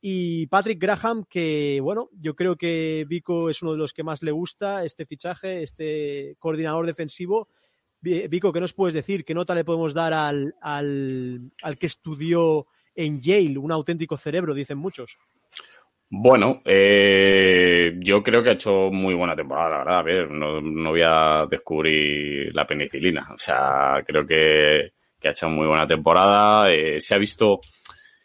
Y 0.00 0.46
Patrick 0.46 0.80
Graham, 0.80 1.24
que 1.28 1.80
bueno, 1.82 2.08
yo 2.12 2.34
creo 2.36 2.56
que 2.56 3.04
Vico 3.08 3.50
es 3.50 3.62
uno 3.62 3.72
de 3.72 3.78
los 3.78 3.92
que 3.92 4.04
más 4.04 4.22
le 4.22 4.32
gusta 4.32 4.84
este 4.84 5.06
fichaje, 5.06 5.62
este 5.62 6.36
coordinador 6.38 6.86
defensivo. 6.86 7.48
Vico, 8.04 8.52
¿qué 8.52 8.60
nos 8.60 8.74
puedes 8.74 8.94
decir? 8.94 9.24
¿Qué 9.24 9.32
nota 9.32 9.54
le 9.54 9.64
podemos 9.64 9.94
dar 9.94 10.12
al, 10.12 10.54
al, 10.60 11.40
al 11.62 11.78
que 11.78 11.86
estudió 11.86 12.66
en 12.94 13.20
Yale, 13.20 13.58
un 13.58 13.72
auténtico 13.72 14.16
cerebro, 14.16 14.52
dicen 14.52 14.78
muchos? 14.78 15.16
Bueno, 16.10 16.60
eh, 16.64 17.94
yo 17.98 18.22
creo 18.22 18.42
que 18.42 18.50
ha 18.50 18.54
hecho 18.54 18.90
muy 18.90 19.14
buena 19.14 19.34
temporada, 19.34 19.70
la 19.70 19.78
verdad. 19.78 19.98
A 19.98 20.02
ver, 20.02 20.30
no, 20.30 20.60
no 20.60 20.90
voy 20.90 21.02
a 21.04 21.46
descubrir 21.50 22.54
la 22.54 22.66
penicilina. 22.66 23.26
O 23.32 23.38
sea, 23.38 24.02
creo 24.06 24.26
que, 24.26 24.92
que 25.18 25.28
ha 25.28 25.32
hecho 25.32 25.48
muy 25.48 25.66
buena 25.66 25.86
temporada. 25.86 26.70
Eh, 26.70 27.00
se 27.00 27.14
ha 27.14 27.18
visto, 27.18 27.62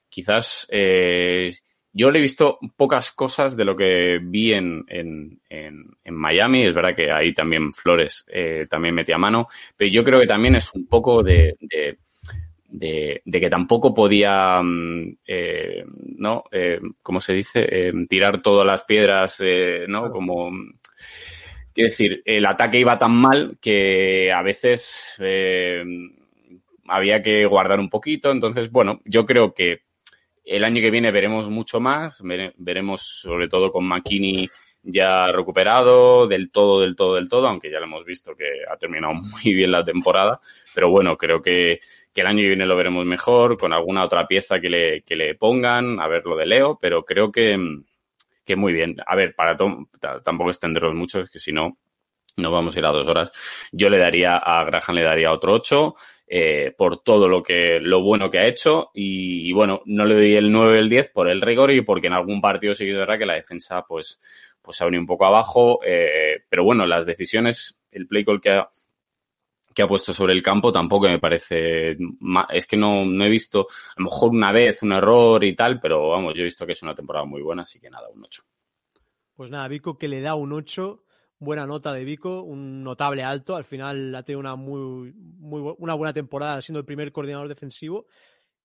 quizás, 0.08 0.68
eh, 0.70 1.52
yo 2.00 2.12
le 2.12 2.20
he 2.20 2.22
visto 2.22 2.60
pocas 2.78 3.12
cosas 3.12 3.58
de 3.58 3.66
lo 3.66 3.76
que 3.76 4.20
vi 4.24 4.54
en, 4.54 4.86
en, 4.88 5.42
en, 5.50 5.84
en 6.02 6.16
Miami. 6.16 6.64
Es 6.64 6.74
verdad 6.74 6.96
que 6.96 7.12
ahí 7.12 7.34
también 7.34 7.74
Flores 7.74 8.26
eh, 8.30 8.68
también 8.70 8.96
metía 8.96 9.18
mano, 9.18 9.50
pero 9.76 9.92
yo 9.92 10.02
creo 10.02 10.18
que 10.18 10.26
también 10.26 10.56
es 10.56 10.74
un 10.74 10.88
poco 10.88 11.22
de, 11.24 11.58
de 11.60 11.98
de, 12.72 13.22
de, 13.26 13.40
que 13.42 13.50
tampoco 13.50 13.94
podía, 13.94 14.62
eh, 15.26 15.84
¿no? 16.18 16.44
Eh, 16.52 16.80
¿Cómo 17.02 17.20
se 17.20 17.34
dice? 17.34 17.92
Tirar 18.08 18.42
todas 18.42 18.66
las 18.66 18.84
piedras, 18.84 19.42
¿no? 19.88 20.12
Como, 20.12 20.52
quiero 21.74 21.90
decir, 21.90 22.22
el 22.24 22.46
ataque 22.46 22.80
iba 22.80 22.98
tan 22.98 23.16
mal 23.16 23.58
que 23.60 24.32
a 24.32 24.44
veces 24.44 25.20
había 26.88 27.22
que 27.22 27.46
guardar 27.46 27.80
un 27.80 27.90
poquito. 27.90 28.32
Entonces, 28.32 28.72
bueno, 28.72 29.02
yo 29.04 29.26
creo 29.26 29.54
que 29.54 29.89
el 30.50 30.64
año 30.64 30.82
que 30.82 30.92
viene 30.92 31.12
veremos 31.12 31.50
mucho 31.50 31.80
más, 31.80 32.22
veremos 32.58 33.02
sobre 33.02 33.48
todo 33.48 33.72
con 33.72 33.86
McKinney 33.86 34.50
ya 34.82 35.32
recuperado 35.32 36.28
del 36.28 36.50
todo, 36.52 36.82
del 36.82 36.96
todo, 36.96 37.16
del 37.16 37.30
todo, 37.30 37.48
aunque 37.48 37.70
ya 37.70 37.80
lo 37.80 37.86
hemos 37.86 38.06
visto 38.06 38.36
que 38.36 38.64
ha 38.70 38.76
terminado 38.78 39.14
muy 39.44 39.54
bien 39.54 39.72
la 39.72 39.86
temporada, 39.86 40.40
pero 40.74 40.90
bueno, 40.90 41.18
creo 41.18 41.42
que, 41.42 41.82
que 42.14 42.22
el 42.22 42.28
año 42.28 42.42
que 42.42 42.48
viene 42.48 42.66
lo 42.66 42.76
veremos 42.76 43.06
mejor, 43.06 43.58
con 43.58 43.74
alguna 43.74 44.04
otra 44.04 44.28
pieza 44.28 44.60
que 44.60 44.70
le, 44.70 45.02
que 45.04 45.16
le 45.16 45.36
pongan, 45.36 46.00
a 46.00 46.08
ver 46.08 46.26
lo 46.26 46.36
de 46.36 46.48
Leo, 46.48 46.80
pero 46.82 47.06
creo 47.06 47.32
que, 47.32 47.58
que 48.44 48.56
muy 48.56 48.74
bien. 48.74 48.98
A 49.06 49.16
ver, 49.16 49.36
para 49.36 49.56
tampoco 49.56 50.50
extenderlos 50.50 50.96
mucho, 50.96 51.22
es 51.22 51.30
que 51.30 51.40
si 51.40 51.52
no, 51.52 51.78
no 52.38 52.52
vamos 52.52 52.76
a 52.76 52.80
ir 52.80 52.86
a 52.86 52.92
dos 52.92 53.08
horas. 53.08 53.32
Yo 53.72 53.90
le 53.90 53.98
daría 53.98 54.38
a 54.38 54.64
Graham, 54.64 54.96
le 54.96 55.04
daría 55.04 55.32
otro 55.32 55.54
8. 55.54 55.96
Eh, 56.32 56.76
por 56.78 57.02
todo 57.02 57.28
lo 57.28 57.42
que 57.42 57.80
lo 57.80 58.04
bueno 58.04 58.30
que 58.30 58.38
ha 58.38 58.46
hecho 58.46 58.92
y, 58.94 59.52
bueno, 59.52 59.82
no 59.86 60.06
le 60.06 60.14
doy 60.14 60.36
el 60.36 60.52
9 60.52 60.78
el 60.78 60.88
10 60.88 61.10
por 61.10 61.28
el 61.28 61.42
rigor 61.42 61.72
y 61.72 61.82
porque 61.82 62.06
en 62.06 62.14
algún 62.14 62.40
partido 62.40 62.74
es 62.74 62.80
verdad 62.80 63.18
que 63.18 63.26
la 63.26 63.34
defensa 63.34 63.84
pues 63.88 64.20
pues 64.62 64.80
ha 64.80 64.86
venido 64.86 65.02
un 65.02 65.08
poco 65.08 65.26
abajo, 65.26 65.80
eh, 65.84 66.44
pero 66.48 66.64
bueno, 66.64 66.86
las 66.86 67.08
decisiones, 67.08 67.80
el 67.92 68.06
play 68.06 68.24
call 68.24 68.40
que 68.40 68.52
ha, 68.52 68.70
que 69.74 69.82
ha 69.82 69.88
puesto 69.88 70.14
sobre 70.14 70.34
el 70.34 70.44
campo 70.44 70.72
tampoco 70.72 71.08
me 71.08 71.18
parece, 71.18 71.98
es 72.54 72.68
que 72.68 72.78
no, 72.78 73.06
no 73.06 73.26
he 73.26 73.30
visto, 73.30 73.62
a 73.62 74.00
lo 74.00 74.06
mejor 74.06 74.30
una 74.30 74.52
vez 74.52 74.84
un 74.84 74.92
error 74.92 75.44
y 75.44 75.56
tal, 75.56 75.80
pero 75.80 76.10
vamos, 76.10 76.36
yo 76.36 76.42
he 76.42 76.46
visto 76.46 76.68
que 76.68 76.74
es 76.74 76.84
una 76.84 76.94
temporada 76.94 77.26
muy 77.26 77.42
buena, 77.42 77.64
así 77.64 77.80
que 77.80 77.90
nada, 77.90 78.08
un 78.10 78.24
8. 78.24 78.44
Pues 79.34 79.50
nada, 79.50 79.68
Vico 79.68 79.98
que 79.98 80.08
le 80.08 80.22
da 80.22 80.36
un 80.36 80.54
8, 80.54 81.04
buena 81.40 81.66
nota 81.66 81.94
de 81.94 82.04
Vico, 82.04 82.44
un 82.44 82.84
notable 82.84 83.24
alto, 83.24 83.56
al 83.56 83.64
final 83.64 84.14
ha 84.14 84.24
tenido 84.24 84.40
una 84.40 84.56
muy, 84.56 85.14
muy 85.14 85.74
una 85.78 85.94
buena 85.94 86.14
temporada 86.14 86.62
siendo 86.62 86.80
el 86.80 86.86
primer 86.86 87.12
coordinador 87.12 87.48
defensivo 87.48 88.06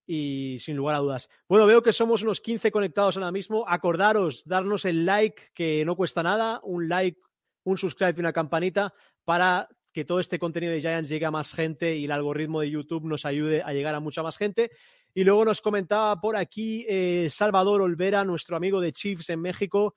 y 0.06 0.58
sin 0.60 0.76
lugar 0.76 0.96
a 0.96 0.98
dudas. 0.98 1.30
Bueno, 1.48 1.66
veo 1.66 1.82
que 1.82 1.92
somos 1.92 2.22
unos 2.22 2.40
15 2.40 2.70
conectados 2.70 3.16
ahora 3.16 3.32
mismo. 3.32 3.64
Acordaros, 3.68 4.44
darnos 4.44 4.84
el 4.84 5.06
like, 5.06 5.50
que 5.54 5.84
no 5.84 5.96
cuesta 5.96 6.22
nada, 6.22 6.60
un 6.62 6.88
like, 6.88 7.20
un 7.64 7.78
subscribe 7.78 8.14
y 8.16 8.20
una 8.20 8.32
campanita 8.32 8.92
para 9.24 9.68
que 9.92 10.04
todo 10.04 10.18
este 10.18 10.40
contenido 10.40 10.72
de 10.72 10.80
Giants 10.80 11.08
llegue 11.08 11.24
a 11.24 11.30
más 11.30 11.52
gente 11.52 11.96
y 11.96 12.06
el 12.06 12.12
algoritmo 12.12 12.60
de 12.60 12.70
YouTube 12.70 13.04
nos 13.04 13.24
ayude 13.24 13.62
a 13.62 13.72
llegar 13.72 13.94
a 13.94 14.00
mucha 14.00 14.22
más 14.22 14.36
gente. 14.36 14.72
Y 15.14 15.22
luego 15.22 15.44
nos 15.44 15.60
comentaba 15.60 16.20
por 16.20 16.36
aquí 16.36 16.84
eh, 16.88 17.28
Salvador 17.30 17.80
Olvera, 17.80 18.24
nuestro 18.24 18.56
amigo 18.56 18.80
de 18.80 18.92
Chiefs 18.92 19.30
en 19.30 19.40
México. 19.40 19.94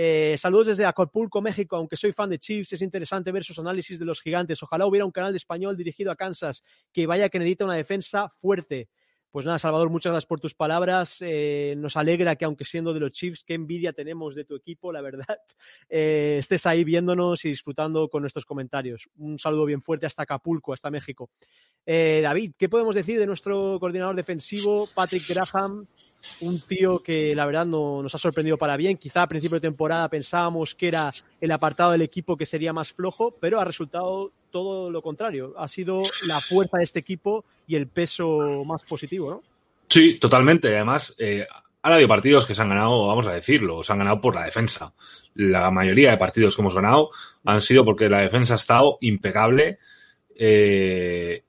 Eh, 0.00 0.36
saludos 0.38 0.68
desde 0.68 0.84
Acapulco, 0.84 1.40
México. 1.40 1.74
Aunque 1.74 1.96
soy 1.96 2.12
fan 2.12 2.30
de 2.30 2.38
Chiefs, 2.38 2.72
es 2.72 2.82
interesante 2.82 3.32
ver 3.32 3.42
sus 3.42 3.58
análisis 3.58 3.98
de 3.98 4.04
los 4.04 4.20
gigantes. 4.20 4.62
Ojalá 4.62 4.86
hubiera 4.86 5.04
un 5.04 5.10
canal 5.10 5.32
de 5.32 5.38
español 5.38 5.76
dirigido 5.76 6.12
a 6.12 6.14
Kansas 6.14 6.62
que 6.92 7.08
vaya 7.08 7.28
que 7.28 7.40
necesita 7.40 7.64
una 7.64 7.74
defensa 7.74 8.28
fuerte. 8.28 8.88
Pues 9.32 9.44
nada, 9.44 9.58
Salvador, 9.58 9.90
muchas 9.90 10.12
gracias 10.12 10.28
por 10.28 10.38
tus 10.38 10.54
palabras. 10.54 11.16
Eh, 11.20 11.74
nos 11.78 11.96
alegra 11.96 12.36
que, 12.36 12.44
aunque 12.44 12.64
siendo 12.64 12.94
de 12.94 13.00
los 13.00 13.10
Chiefs, 13.10 13.42
qué 13.42 13.54
envidia 13.54 13.92
tenemos 13.92 14.36
de 14.36 14.44
tu 14.44 14.54
equipo, 14.54 14.92
la 14.92 15.00
verdad, 15.00 15.26
eh, 15.88 16.36
estés 16.38 16.64
ahí 16.66 16.84
viéndonos 16.84 17.44
y 17.44 17.48
disfrutando 17.48 18.08
con 18.08 18.22
nuestros 18.22 18.44
comentarios. 18.44 19.08
Un 19.16 19.36
saludo 19.40 19.64
bien 19.64 19.82
fuerte 19.82 20.06
hasta 20.06 20.22
Acapulco, 20.22 20.72
hasta 20.72 20.92
México. 20.92 21.28
David, 21.84 22.52
¿qué 22.56 22.68
podemos 22.68 22.94
decir 22.94 23.18
de 23.18 23.26
nuestro 23.26 23.78
coordinador 23.80 24.14
defensivo, 24.14 24.86
Patrick 24.94 25.26
Graham? 25.26 25.88
Un 26.40 26.60
tío 26.60 27.00
que 27.00 27.34
la 27.34 27.46
verdad 27.46 27.66
no, 27.66 28.02
nos 28.02 28.14
ha 28.14 28.18
sorprendido 28.18 28.58
para 28.58 28.76
bien. 28.76 28.96
Quizá 28.96 29.22
a 29.22 29.28
principio 29.28 29.56
de 29.56 29.68
temporada 29.68 30.08
pensábamos 30.08 30.74
que 30.74 30.88
era 30.88 31.12
el 31.40 31.50
apartado 31.52 31.92
del 31.92 32.02
equipo 32.02 32.36
que 32.36 32.46
sería 32.46 32.72
más 32.72 32.92
flojo, 32.92 33.34
pero 33.40 33.60
ha 33.60 33.64
resultado 33.64 34.32
todo 34.50 34.90
lo 34.90 35.02
contrario. 35.02 35.54
Ha 35.56 35.68
sido 35.68 36.02
la 36.26 36.40
fuerza 36.40 36.78
de 36.78 36.84
este 36.84 36.98
equipo 36.98 37.44
y 37.66 37.76
el 37.76 37.86
peso 37.86 38.64
más 38.64 38.84
positivo, 38.84 39.30
¿no? 39.30 39.42
Sí, 39.88 40.18
totalmente. 40.18 40.68
Además, 40.68 41.14
eh, 41.18 41.46
han 41.82 41.92
habido 41.92 42.08
partidos 42.08 42.46
que 42.46 42.54
se 42.54 42.62
han 42.62 42.68
ganado, 42.68 43.06
vamos 43.06 43.26
a 43.26 43.32
decirlo, 43.32 43.82
se 43.82 43.92
han 43.92 43.98
ganado 43.98 44.20
por 44.20 44.34
la 44.34 44.44
defensa. 44.44 44.92
La 45.34 45.70
mayoría 45.70 46.10
de 46.10 46.16
partidos 46.18 46.54
que 46.54 46.62
hemos 46.62 46.74
ganado 46.74 47.10
han 47.44 47.62
sido 47.62 47.84
porque 47.84 48.08
la 48.08 48.20
defensa 48.20 48.54
ha 48.54 48.56
estado 48.56 48.98
impecable. 49.00 49.78
Eh, 50.34 51.44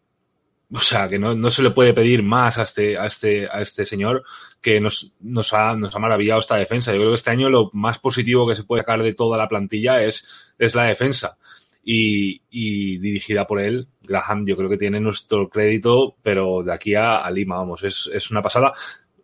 o 0.72 0.82
sea, 0.82 1.10
que 1.10 1.18
no, 1.18 1.34
no, 1.36 1.50
se 1.50 1.64
le 1.64 1.72
puede 1.72 1.94
pedir 1.94 2.22
más 2.22 2.60
a 2.60 2.64
este, 2.64 2.98
a 2.98 3.08
este, 3.08 3.48
a 3.50 3.62
este 3.62 3.86
señor 3.86 4.24
que 4.62 4.80
nos, 4.80 5.14
nos, 5.20 5.54
ha, 5.54 5.76
nos 5.76 5.96
ha 5.96 6.00
maravillado 6.00 6.40
esta 6.40 6.58
defensa. 6.58 6.92
Yo 6.92 7.00
creo 7.00 7.10
que 7.10 7.16
este 7.16 7.32
año 7.32 7.50
lo 7.50 7.72
más 7.74 7.98
positivo 7.98 8.48
que 8.48 8.56
se 8.56 8.64
puede 8.64 8.82
sacar 8.82 9.02
de 9.02 9.14
toda 9.14 9.38
la 9.38 9.48
plantilla 9.48 10.02
es, 10.02 10.26
es 10.60 10.76
la 10.76 10.86
defensa. 10.86 11.38
Y, 11.84 12.42
y, 12.52 13.00
dirigida 13.00 13.48
por 13.48 13.60
él, 13.60 13.88
Graham, 14.04 14.46
yo 14.46 14.56
creo 14.56 14.70
que 14.70 14.78
tiene 14.78 15.00
nuestro 15.00 15.50
crédito, 15.50 16.18
pero 16.22 16.62
de 16.62 16.74
aquí 16.74 16.94
a, 16.94 17.28
Lima, 17.32 17.58
vamos, 17.58 17.82
es, 17.84 18.10
es 18.14 18.30
una 18.30 18.44
pasada. 18.44 18.74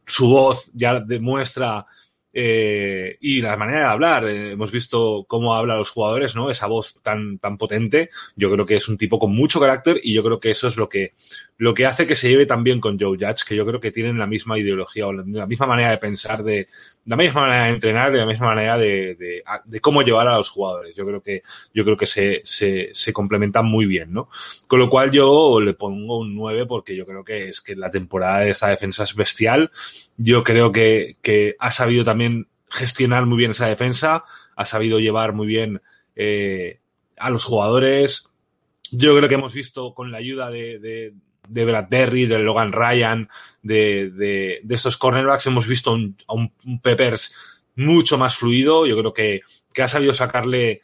Su 0.03 0.27
voz 0.27 0.71
ya 0.73 0.99
demuestra 0.99 1.85
eh, 2.37 3.17
y 3.21 3.39
la 3.39 3.55
manera 3.55 3.79
de 3.79 3.85
hablar. 3.85 4.27
Eh, 4.27 4.51
hemos 4.51 4.69
visto 4.69 5.23
cómo 5.25 5.55
habla 5.55 5.77
los 5.77 5.89
jugadores, 5.89 6.35
¿no? 6.35 6.51
Esa 6.51 6.67
voz 6.67 7.01
tan, 7.01 7.39
tan 7.39 7.57
potente. 7.57 8.09
Yo 8.35 8.51
creo 8.51 8.65
que 8.65 8.75
es 8.75 8.89
un 8.89 8.97
tipo 8.97 9.17
con 9.17 9.33
mucho 9.33 9.61
carácter 9.61 10.01
y 10.03 10.13
yo 10.13 10.21
creo 10.21 10.41
que 10.41 10.51
eso 10.51 10.67
es 10.67 10.75
lo 10.75 10.89
que, 10.89 11.13
lo 11.57 11.73
que 11.73 11.85
hace 11.85 12.05
que 12.05 12.15
se 12.15 12.27
lleve 12.27 12.45
también 12.45 12.81
con 12.81 12.99
Joe 12.99 13.17
Judge, 13.17 13.45
que 13.47 13.55
yo 13.55 13.65
creo 13.65 13.79
que 13.79 13.91
tienen 13.91 14.19
la 14.19 14.27
misma 14.27 14.59
ideología 14.59 15.07
o 15.07 15.13
la 15.13 15.47
misma 15.47 15.65
manera 15.65 15.91
de 15.91 15.97
pensar, 15.97 16.43
de 16.43 16.67
la 17.05 17.15
misma 17.15 17.41
manera 17.41 17.65
de 17.65 17.69
entrenar 17.71 18.15
y 18.15 18.17
la 18.17 18.25
misma 18.25 18.47
manera 18.47 18.77
de, 18.77 19.15
de, 19.15 19.43
de 19.65 19.79
cómo 19.79 20.01
llevar 20.01 20.27
a 20.27 20.37
los 20.37 20.49
jugadores. 20.49 20.95
Yo 20.95 21.05
creo 21.05 21.21
que, 21.21 21.43
yo 21.73 21.83
creo 21.83 21.95
que 21.95 22.07
se, 22.07 22.41
se, 22.43 22.89
se 22.93 23.13
complementan 23.13 23.65
muy 23.65 23.85
bien, 23.85 24.11
¿no? 24.11 24.29
Con 24.67 24.79
lo 24.79 24.89
cual 24.89 25.11
yo 25.11 25.59
le 25.59 25.75
pongo 25.75 26.19
un 26.19 26.33
9 26.35 26.65
porque 26.65 26.95
yo 26.95 27.05
creo 27.05 27.23
que 27.23 27.49
es 27.49 27.61
que 27.61 27.75
la 27.75 27.91
temporada 27.91 28.39
de 28.39 28.49
esta 28.49 28.69
defensa 28.69 29.03
es 29.03 29.15
bestial. 29.15 29.71
Yo 30.17 30.43
creo 30.43 30.71
que, 30.71 31.17
que 31.21 31.55
ha 31.59 31.71
sabido 31.71 32.03
también 32.03 32.47
gestionar 32.69 33.25
muy 33.25 33.37
bien 33.37 33.51
esa 33.51 33.67
defensa, 33.67 34.23
ha 34.55 34.65
sabido 34.65 34.99
llevar 34.99 35.33
muy 35.33 35.47
bien 35.47 35.81
eh, 36.15 36.79
a 37.17 37.29
los 37.29 37.43
jugadores. 37.43 38.29
Yo 38.91 39.15
creo 39.15 39.29
que 39.29 39.35
hemos 39.35 39.53
visto 39.53 39.93
con 39.93 40.11
la 40.11 40.17
ayuda 40.17 40.49
de, 40.49 40.79
de, 40.79 41.13
de 41.47 41.65
Bradbury, 41.65 42.25
de 42.25 42.39
Logan 42.39 42.71
Ryan, 42.71 43.29
de, 43.61 44.09
de, 44.11 44.59
de 44.63 44.75
estos 44.75 44.97
cornerbacks, 44.97 45.47
hemos 45.47 45.67
visto 45.67 45.91
a 45.91 46.33
un, 46.33 46.51
Peppers 46.81 47.33
mucho 47.75 48.17
más 48.17 48.35
fluido. 48.35 48.85
Yo 48.85 48.97
creo 48.97 49.13
que, 49.13 49.41
que 49.73 49.83
ha 49.83 49.87
sabido 49.87 50.13
sacarle 50.13 50.81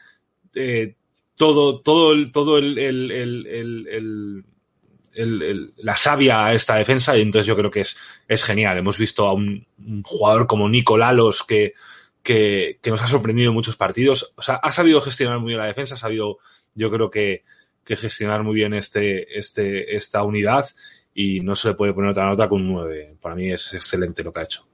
eh, 0.55 0.95
todo, 1.37 1.79
todo, 1.79 2.13
el, 2.13 2.31
todo 2.31 2.57
el, 2.57 2.77
el, 2.77 3.11
el, 3.11 4.45
el, 5.13 5.73
la 5.77 5.95
savia 5.95 6.45
a 6.45 6.53
esta 6.53 6.75
defensa 6.75 7.17
y 7.17 7.21
entonces 7.21 7.47
yo 7.47 7.55
creo 7.55 7.71
que 7.71 7.81
es, 7.81 7.97
es 8.27 8.43
genial. 8.43 8.77
Hemos 8.77 8.97
visto 8.97 9.27
a 9.27 9.33
un, 9.33 9.65
un 9.79 10.03
jugador 10.03 10.47
como 10.47 10.69
Nico 10.69 10.97
Lalos 10.97 11.43
que, 11.43 11.73
que, 12.23 12.79
que, 12.81 12.89
nos 12.89 13.01
ha 13.01 13.07
sorprendido 13.07 13.49
en 13.49 13.55
muchos 13.55 13.77
partidos. 13.77 14.33
O 14.35 14.41
sea, 14.41 14.55
ha 14.55 14.71
sabido 14.71 15.01
gestionar 15.01 15.39
muy 15.39 15.49
bien 15.49 15.59
la 15.59 15.65
defensa, 15.65 15.95
ha 15.95 15.97
sabido, 15.97 16.39
yo 16.75 16.91
creo 16.91 17.09
que, 17.09 17.43
que 17.83 17.95
gestionar 17.95 18.43
muy 18.43 18.55
bien 18.55 18.73
este, 18.73 19.37
este, 19.37 19.95
esta 19.95 20.23
unidad 20.23 20.69
y 21.13 21.41
no 21.41 21.55
se 21.55 21.69
le 21.69 21.73
puede 21.75 21.93
poner 21.93 22.11
otra 22.11 22.25
nota 22.25 22.47
con 22.47 22.61
un 22.61 22.73
9. 22.73 23.17
Para 23.21 23.35
mí 23.35 23.51
es 23.51 23.73
excelente 23.73 24.23
lo 24.23 24.31
que 24.31 24.39
ha 24.39 24.43
hecho. 24.43 24.65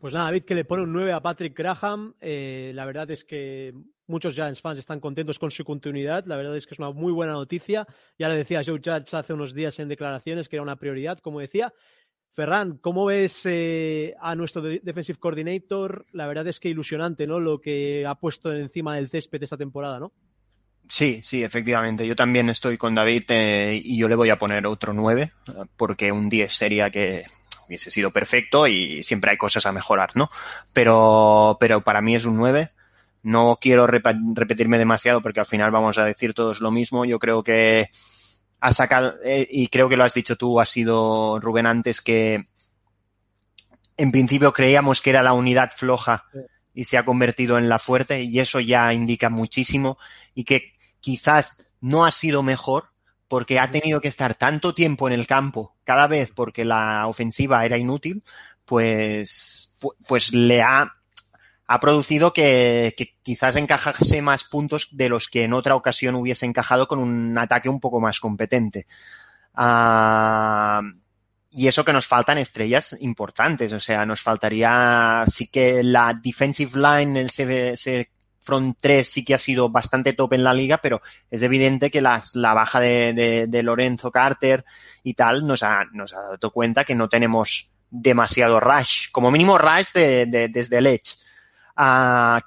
Pues 0.00 0.14
nada, 0.14 0.26
David, 0.26 0.44
que 0.44 0.54
le 0.54 0.64
pone 0.64 0.84
un 0.84 0.92
9 0.92 1.12
a 1.12 1.20
Patrick 1.20 1.56
Graham. 1.56 2.14
Eh, 2.20 2.70
la 2.74 2.84
verdad 2.84 3.10
es 3.10 3.24
que 3.24 3.74
muchos 4.06 4.34
Giants 4.34 4.60
fans 4.60 4.78
están 4.78 5.00
contentos 5.00 5.38
con 5.38 5.50
su 5.50 5.64
continuidad. 5.64 6.24
La 6.26 6.36
verdad 6.36 6.56
es 6.56 6.66
que 6.66 6.74
es 6.74 6.78
una 6.78 6.92
muy 6.92 7.12
buena 7.12 7.32
noticia. 7.32 7.86
Ya 8.18 8.28
le 8.28 8.36
decía 8.36 8.62
Joe 8.64 8.80
Judge 8.84 9.16
hace 9.16 9.32
unos 9.32 9.54
días 9.54 9.78
en 9.80 9.88
declaraciones 9.88 10.48
que 10.48 10.56
era 10.56 10.62
una 10.62 10.76
prioridad, 10.76 11.18
como 11.18 11.40
decía. 11.40 11.72
Ferran, 12.30 12.78
¿cómo 12.78 13.06
ves 13.06 13.42
eh, 13.46 14.14
a 14.20 14.36
nuestro 14.36 14.62
defensive 14.62 15.18
coordinator? 15.18 16.06
La 16.12 16.28
verdad 16.28 16.46
es 16.46 16.60
que 16.60 16.68
ilusionante, 16.68 17.26
¿no? 17.26 17.40
Lo 17.40 17.60
que 17.60 18.06
ha 18.06 18.14
puesto 18.14 18.52
encima 18.52 18.94
del 18.94 19.08
césped 19.08 19.42
esta 19.42 19.56
temporada, 19.56 19.98
¿no? 19.98 20.12
Sí, 20.88 21.20
sí, 21.22 21.44
efectivamente. 21.44 22.06
Yo 22.06 22.16
también 22.16 22.48
estoy 22.48 22.78
con 22.78 22.94
David 22.94 23.24
eh, 23.28 23.80
y 23.82 23.98
yo 23.98 24.08
le 24.08 24.16
voy 24.16 24.30
a 24.30 24.38
poner 24.38 24.66
otro 24.66 24.94
9 24.94 25.32
porque 25.76 26.10
un 26.10 26.28
10 26.28 26.52
sería 26.52 26.90
que 26.90 27.26
hubiese 27.66 27.90
sido 27.90 28.10
perfecto 28.10 28.66
y 28.66 29.02
siempre 29.02 29.30
hay 29.30 29.36
cosas 29.36 29.66
a 29.66 29.72
mejorar, 29.72 30.16
¿no? 30.16 30.30
Pero, 30.72 31.58
pero 31.60 31.82
para 31.82 32.00
mí 32.00 32.16
es 32.16 32.24
un 32.24 32.36
9. 32.36 32.70
No 33.22 33.58
quiero 33.60 33.86
repetirme 33.86 34.78
demasiado 34.78 35.20
porque 35.20 35.40
al 35.40 35.46
final 35.46 35.70
vamos 35.70 35.98
a 35.98 36.04
decir 36.06 36.32
todos 36.32 36.60
lo 36.60 36.70
mismo. 36.70 37.04
Yo 37.04 37.18
creo 37.18 37.42
que 37.42 37.90
ha 38.60 38.72
sacado, 38.72 39.14
eh, 39.22 39.46
y 39.50 39.68
creo 39.68 39.90
que 39.90 39.96
lo 39.96 40.04
has 40.04 40.14
dicho 40.14 40.36
tú, 40.36 40.58
ha 40.58 40.64
sido 40.64 41.38
Rubén 41.40 41.66
antes, 41.66 42.00
que 42.00 42.46
en 43.98 44.12
principio 44.12 44.54
creíamos 44.54 45.02
que 45.02 45.10
era 45.10 45.22
la 45.22 45.34
unidad 45.34 45.72
floja 45.76 46.24
y 46.72 46.84
se 46.84 46.96
ha 46.96 47.04
convertido 47.04 47.58
en 47.58 47.68
la 47.68 47.78
fuerte 47.78 48.22
y 48.22 48.40
eso 48.40 48.60
ya 48.60 48.94
indica 48.94 49.28
muchísimo 49.28 49.98
y 50.34 50.44
que 50.44 50.77
quizás 51.00 51.68
no 51.80 52.04
ha 52.04 52.10
sido 52.10 52.42
mejor 52.42 52.90
porque 53.28 53.58
ha 53.58 53.70
tenido 53.70 54.00
que 54.00 54.08
estar 54.08 54.34
tanto 54.34 54.74
tiempo 54.74 55.06
en 55.06 55.12
el 55.12 55.26
campo 55.26 55.76
cada 55.84 56.06
vez 56.06 56.32
porque 56.32 56.64
la 56.64 57.06
ofensiva 57.06 57.64
era 57.64 57.76
inútil, 57.76 58.22
pues, 58.64 59.74
pues 60.06 60.32
le 60.32 60.62
ha, 60.62 60.94
ha 61.66 61.80
producido 61.80 62.32
que, 62.32 62.94
que, 62.96 63.14
quizás 63.22 63.56
encajase 63.56 64.22
más 64.22 64.44
puntos 64.44 64.88
de 64.92 65.08
los 65.08 65.28
que 65.28 65.44
en 65.44 65.52
otra 65.52 65.74
ocasión 65.74 66.14
hubiese 66.14 66.46
encajado 66.46 66.88
con 66.88 66.98
un 66.98 67.36
ataque 67.36 67.68
un 67.68 67.80
poco 67.80 68.00
más 68.00 68.18
competente. 68.20 68.86
Uh, 69.54 70.82
y 71.50 71.66
eso 71.66 71.84
que 71.84 71.92
nos 71.92 72.06
faltan 72.06 72.38
estrellas 72.38 72.96
importantes, 73.00 73.72
o 73.72 73.80
sea, 73.80 74.06
nos 74.06 74.20
faltaría, 74.20 75.24
sí 75.26 75.48
que 75.48 75.82
la 75.82 76.14
defensive 76.14 76.78
line, 76.78 77.20
el 77.20 77.26
ese 77.26 78.10
front 78.48 78.78
3 78.80 79.06
sí 79.06 79.26
que 79.26 79.34
ha 79.34 79.38
sido 79.38 79.68
bastante 79.68 80.14
top 80.14 80.32
en 80.32 80.42
la 80.42 80.54
liga, 80.54 80.78
pero 80.78 81.02
es 81.30 81.42
evidente 81.42 81.90
que 81.90 82.00
la, 82.00 82.22
baja 82.34 82.80
de, 82.80 83.60
Lorenzo 83.62 84.10
Carter 84.10 84.64
y 85.02 85.12
tal 85.12 85.46
nos 85.46 85.62
ha, 85.62 85.84
dado 85.92 86.50
cuenta 86.50 86.84
que 86.84 86.94
no 86.94 87.10
tenemos 87.10 87.68
demasiado 87.90 88.58
rush, 88.58 89.10
como 89.12 89.30
mínimo 89.30 89.58
rush 89.58 89.92
de, 89.92 90.24
de, 90.24 90.48
desde 90.48 90.78
el 90.78 90.86
edge. 90.86 91.18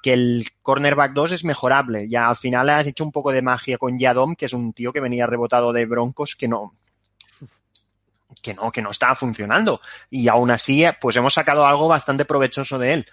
Que 0.02 0.12
el 0.12 0.48
cornerback 0.60 1.12
2 1.12 1.32
es 1.32 1.44
mejorable. 1.44 2.08
Ya 2.08 2.28
al 2.28 2.36
final 2.36 2.68
has 2.68 2.86
hecho 2.88 3.04
un 3.04 3.12
poco 3.12 3.30
de 3.30 3.40
magia 3.40 3.78
con 3.78 3.96
Yadom, 3.96 4.34
que 4.34 4.46
es 4.46 4.52
un 4.52 4.72
tío 4.72 4.92
que 4.92 5.00
venía 5.00 5.26
rebotado 5.26 5.72
de 5.72 5.86
Broncos 5.86 6.34
que 6.34 6.48
no, 6.48 6.74
que 8.42 8.54
no, 8.54 8.72
que 8.72 8.82
no 8.82 8.90
estaba 8.90 9.14
funcionando. 9.14 9.80
Y 10.10 10.26
aún 10.26 10.50
así, 10.50 10.84
pues 11.00 11.14
hemos 11.16 11.32
sacado 11.32 11.64
algo 11.64 11.86
bastante 11.86 12.24
provechoso 12.24 12.76
de 12.78 12.92
él 12.92 13.06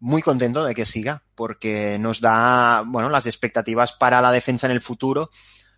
muy 0.00 0.22
contento 0.22 0.64
de 0.64 0.74
que 0.74 0.86
siga, 0.86 1.22
porque 1.34 1.98
nos 1.98 2.20
da, 2.20 2.82
bueno, 2.86 3.08
las 3.08 3.26
expectativas 3.26 3.92
para 3.92 4.20
la 4.20 4.32
defensa 4.32 4.66
en 4.66 4.72
el 4.72 4.80
futuro 4.80 5.30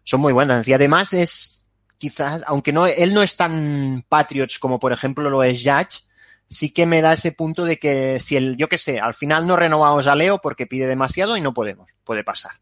son 0.05 0.21
muy 0.21 0.33
buenas. 0.33 0.67
Y 0.69 0.73
además 0.73 1.13
es, 1.13 1.67
quizás, 1.99 2.43
aunque 2.47 2.73
no, 2.73 2.87
él 2.87 3.15
no 3.15 3.23
es 3.23 3.37
tan 3.37 4.05
Patriots 4.09 4.59
como 4.59 4.79
por 4.79 4.93
ejemplo 4.93 5.31
lo 5.31 5.43
es 5.43 5.63
Judge, 5.63 6.05
sí 6.49 6.73
que 6.73 6.87
me 6.87 7.01
da 7.01 7.13
ese 7.13 7.33
punto 7.33 7.65
de 7.65 7.79
que 7.79 8.21
si 8.21 8.37
el, 8.37 8.57
yo 8.57 8.69
qué 8.69 8.79
sé, 8.79 9.01
al 9.01 9.15
final 9.15 9.47
no 9.47 9.57
renovamos 9.57 10.07
a 10.07 10.15
Leo 10.15 10.39
porque 10.39 10.67
pide 10.67 10.87
demasiado 10.87 11.37
y 11.37 11.41
no 11.41 11.55
podemos, 11.55 11.91
puede 12.05 12.25
pasar 12.25 12.53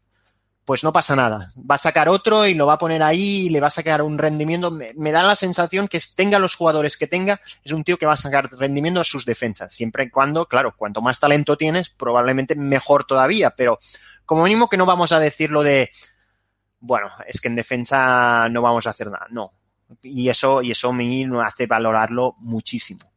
pues 0.69 0.83
no 0.83 0.93
pasa 0.93 1.15
nada. 1.15 1.51
Va 1.57 1.73
a 1.73 1.79
sacar 1.79 2.09
otro 2.09 2.45
y 2.45 2.53
lo 2.53 2.67
va 2.67 2.73
a 2.73 2.77
poner 2.77 3.01
ahí 3.01 3.47
y 3.47 3.49
le 3.49 3.59
va 3.59 3.69
a 3.69 3.71
sacar 3.71 4.03
un 4.03 4.19
rendimiento. 4.19 4.69
Me, 4.69 5.11
da 5.11 5.23
la 5.23 5.33
sensación 5.33 5.87
que 5.87 5.99
tenga 6.15 6.37
los 6.37 6.53
jugadores 6.53 6.95
que 6.95 7.07
tenga, 7.07 7.41
es 7.63 7.71
un 7.71 7.83
tío 7.83 7.97
que 7.97 8.05
va 8.05 8.13
a 8.13 8.17
sacar 8.17 8.51
rendimiento 8.51 8.99
a 8.99 9.03
sus 9.03 9.25
defensas. 9.25 9.73
Siempre 9.73 10.03
y 10.03 10.09
cuando, 10.11 10.45
claro, 10.45 10.75
cuanto 10.77 11.01
más 11.01 11.19
talento 11.19 11.57
tienes, 11.57 11.89
probablemente 11.89 12.53
mejor 12.53 13.05
todavía. 13.05 13.49
Pero 13.49 13.79
como 14.27 14.43
mínimo 14.43 14.69
que 14.69 14.77
no 14.77 14.85
vamos 14.85 15.11
a 15.11 15.19
decir 15.19 15.49
lo 15.49 15.63
de, 15.63 15.89
bueno, 16.81 17.09
es 17.25 17.41
que 17.41 17.47
en 17.47 17.55
defensa 17.55 18.47
no 18.49 18.61
vamos 18.61 18.85
a 18.85 18.91
hacer 18.91 19.09
nada. 19.09 19.25
No. 19.31 19.51
Y 20.03 20.29
eso, 20.29 20.61
y 20.61 20.69
eso 20.69 20.93
me 20.93 21.27
hace 21.43 21.65
valorarlo 21.65 22.35
muchísimo. 22.37 23.09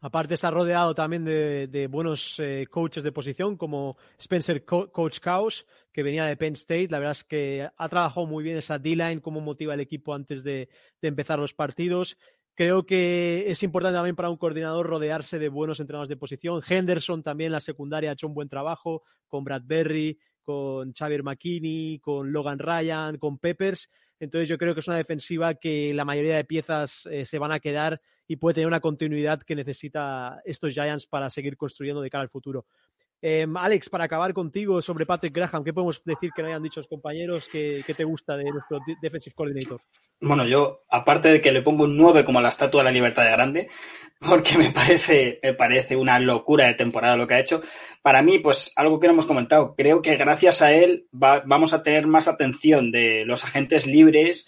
Aparte 0.00 0.36
ha 0.40 0.50
rodeado 0.50 0.94
también 0.94 1.24
de, 1.24 1.88
buenos 1.90 2.38
eh, 2.38 2.66
coaches 2.70 3.02
de 3.02 3.12
posición 3.12 3.56
como 3.56 3.96
Spencer 4.18 4.64
Co 4.64 4.92
Coach 4.92 5.18
Caos, 5.18 5.66
que 5.96 6.02
venía 6.02 6.26
de 6.26 6.36
Penn 6.36 6.52
State. 6.52 6.88
La 6.90 6.98
verdad 6.98 7.12
es 7.12 7.24
que 7.24 7.70
ha 7.74 7.88
trabajado 7.88 8.26
muy 8.26 8.44
bien 8.44 8.58
esa 8.58 8.78
D-line, 8.78 9.22
cómo 9.22 9.40
motiva 9.40 9.72
el 9.72 9.80
equipo 9.80 10.12
antes 10.12 10.44
de, 10.44 10.68
empezar 11.00 11.38
los 11.38 11.54
partidos. 11.54 12.18
Creo 12.54 12.84
que 12.84 13.44
es 13.46 13.62
importante 13.62 13.96
también 13.96 14.14
para 14.14 14.28
un 14.28 14.36
coordinador 14.36 14.86
rodearse 14.86 15.38
de 15.38 15.48
buenos 15.48 15.80
entrenadores 15.80 16.10
de 16.10 16.18
posición. 16.18 16.60
Henderson 16.68 17.22
también, 17.22 17.50
la 17.50 17.60
secundaria, 17.60 18.10
ha 18.10 18.12
hecho 18.12 18.26
un 18.26 18.34
buen 18.34 18.50
trabajo 18.50 19.04
con 19.26 19.42
Brad 19.42 19.62
Berry, 19.64 20.18
con 20.42 20.92
Xavier 20.92 21.22
McKinney, 21.22 21.98
con 22.00 22.30
Logan 22.30 22.58
Ryan, 22.58 23.16
con 23.16 23.38
Peppers. 23.38 23.88
Entonces 24.20 24.50
yo 24.50 24.58
creo 24.58 24.74
que 24.74 24.80
es 24.80 24.88
una 24.88 24.98
defensiva 24.98 25.54
que 25.54 25.94
la 25.94 26.04
mayoría 26.04 26.36
de 26.36 26.44
piezas 26.44 27.06
eh, 27.10 27.24
se 27.24 27.38
van 27.38 27.52
a 27.52 27.60
quedar 27.60 28.02
y 28.28 28.36
puede 28.36 28.54
tener 28.54 28.66
una 28.66 28.80
continuidad 28.80 29.42
que 29.42 29.54
necesita 29.54 30.42
estos 30.44 30.74
Giants 30.74 31.06
para 31.06 31.30
seguir 31.30 31.56
construyendo 31.56 32.02
de 32.02 32.10
cara 32.10 32.22
al 32.22 32.28
futuro. 32.28 32.66
Eh, 33.28 33.44
Alex, 33.56 33.88
para 33.88 34.04
acabar 34.04 34.32
contigo 34.32 34.80
sobre 34.80 35.04
Patrick 35.04 35.34
Graham, 35.34 35.64
¿qué 35.64 35.72
podemos 35.72 36.00
decir 36.04 36.30
que 36.30 36.42
no 36.42 36.48
hayan 36.48 36.62
dicho 36.62 36.78
los 36.78 36.86
compañeros 36.86 37.48
que, 37.50 37.82
te 37.84 38.04
gusta 38.04 38.36
de 38.36 38.44
nuestro 38.44 38.78
defensive 39.02 39.34
coordinator? 39.34 39.80
Bueno, 40.20 40.46
yo, 40.46 40.84
aparte 40.88 41.30
de 41.30 41.40
que 41.40 41.50
le 41.50 41.60
pongo 41.60 41.82
un 41.82 41.96
9 41.96 42.24
como 42.24 42.40
la 42.40 42.50
estatua 42.50 42.82
de 42.82 42.84
la 42.84 42.92
libertad 42.92 43.24
de 43.24 43.32
grande, 43.32 43.68
porque 44.20 44.56
me 44.56 44.70
parece, 44.70 45.40
me 45.42 45.54
parece 45.54 45.96
una 45.96 46.20
locura 46.20 46.68
de 46.68 46.74
temporada 46.74 47.16
lo 47.16 47.26
que 47.26 47.34
ha 47.34 47.40
hecho, 47.40 47.62
para 48.00 48.22
mí, 48.22 48.38
pues 48.38 48.72
algo 48.76 49.00
que 49.00 49.08
no 49.08 49.14
hemos 49.14 49.26
comentado, 49.26 49.74
creo 49.76 50.02
que 50.02 50.14
gracias 50.14 50.62
a 50.62 50.72
él 50.72 51.08
va, 51.12 51.42
vamos 51.44 51.72
a 51.72 51.82
tener 51.82 52.06
más 52.06 52.28
atención 52.28 52.92
de 52.92 53.24
los 53.26 53.42
agentes 53.42 53.88
libres 53.88 54.46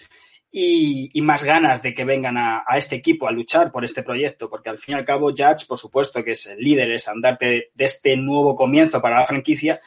y, 0.51 1.11
y, 1.13 1.21
más 1.21 1.45
ganas 1.45 1.83
de 1.83 1.93
que 1.93 2.05
vengan 2.05 2.39
a, 2.39 2.65
a, 2.67 2.79
este 2.79 2.97
equipo 2.97 3.29
a 3.29 3.33
luchar 3.33 3.71
por 3.71 3.85
este 3.85 4.03
proyecto, 4.03 4.49
porque 4.49 4.71
al 4.71 4.79
fin 4.79 4.95
y 4.95 4.99
al 4.99 5.05
cabo 5.05 5.31
Judge, 5.31 5.67
por 5.67 5.79
supuesto, 5.79 6.25
que 6.25 6.33
es 6.33 6.47
el 6.47 6.59
líder, 6.59 6.91
es 6.91 7.07
andarte 7.07 7.47
de, 7.47 7.71
de 7.75 7.85
este 7.85 8.17
nuevo 8.17 8.55
comienzo 8.55 9.03
para 9.03 9.21
la 9.21 9.27
franquicia, 9.27 9.81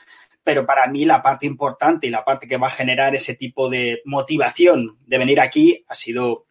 pero 0.44 0.66
para 0.66 0.88
mí 0.88 1.06
la 1.06 1.22
parte 1.22 1.48
importante 1.48 2.08
y 2.08 2.12
la 2.12 2.24
parte 2.24 2.48
que 2.48 2.58
va 2.58 2.68
a 2.68 2.72
generar 2.72 3.16
ese 3.16 3.36
tipo 3.36 3.70
de 3.70 4.02
motivación 4.06 4.98
de 5.06 5.18
venir 5.18 5.40
aquí 5.40 5.84
ha 5.88 5.96
sido, 5.96 6.48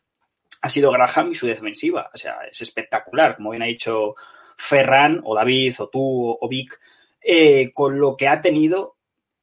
ha 0.61 0.69
sido 0.69 0.91
Graham 0.91 1.31
y 1.31 1.35
su 1.35 1.47
defensiva. 1.47 2.11
O 2.13 2.17
sea, 2.17 2.39
es 2.51 2.61
espectacular, 2.63 3.37
como 3.37 3.51
bien 3.51 3.63
ha 3.63 3.67
dicho 3.67 4.15
Ferran 4.57 5.21
o 5.25 5.35
David 5.35 5.75
o 5.79 5.89
tú 5.89 6.37
o 6.41 6.49
Vic, 6.49 6.79
eh, 7.23 7.73
con 7.73 8.01
lo 8.01 8.17
que 8.17 8.29
ha 8.29 8.41
tenido 8.41 8.97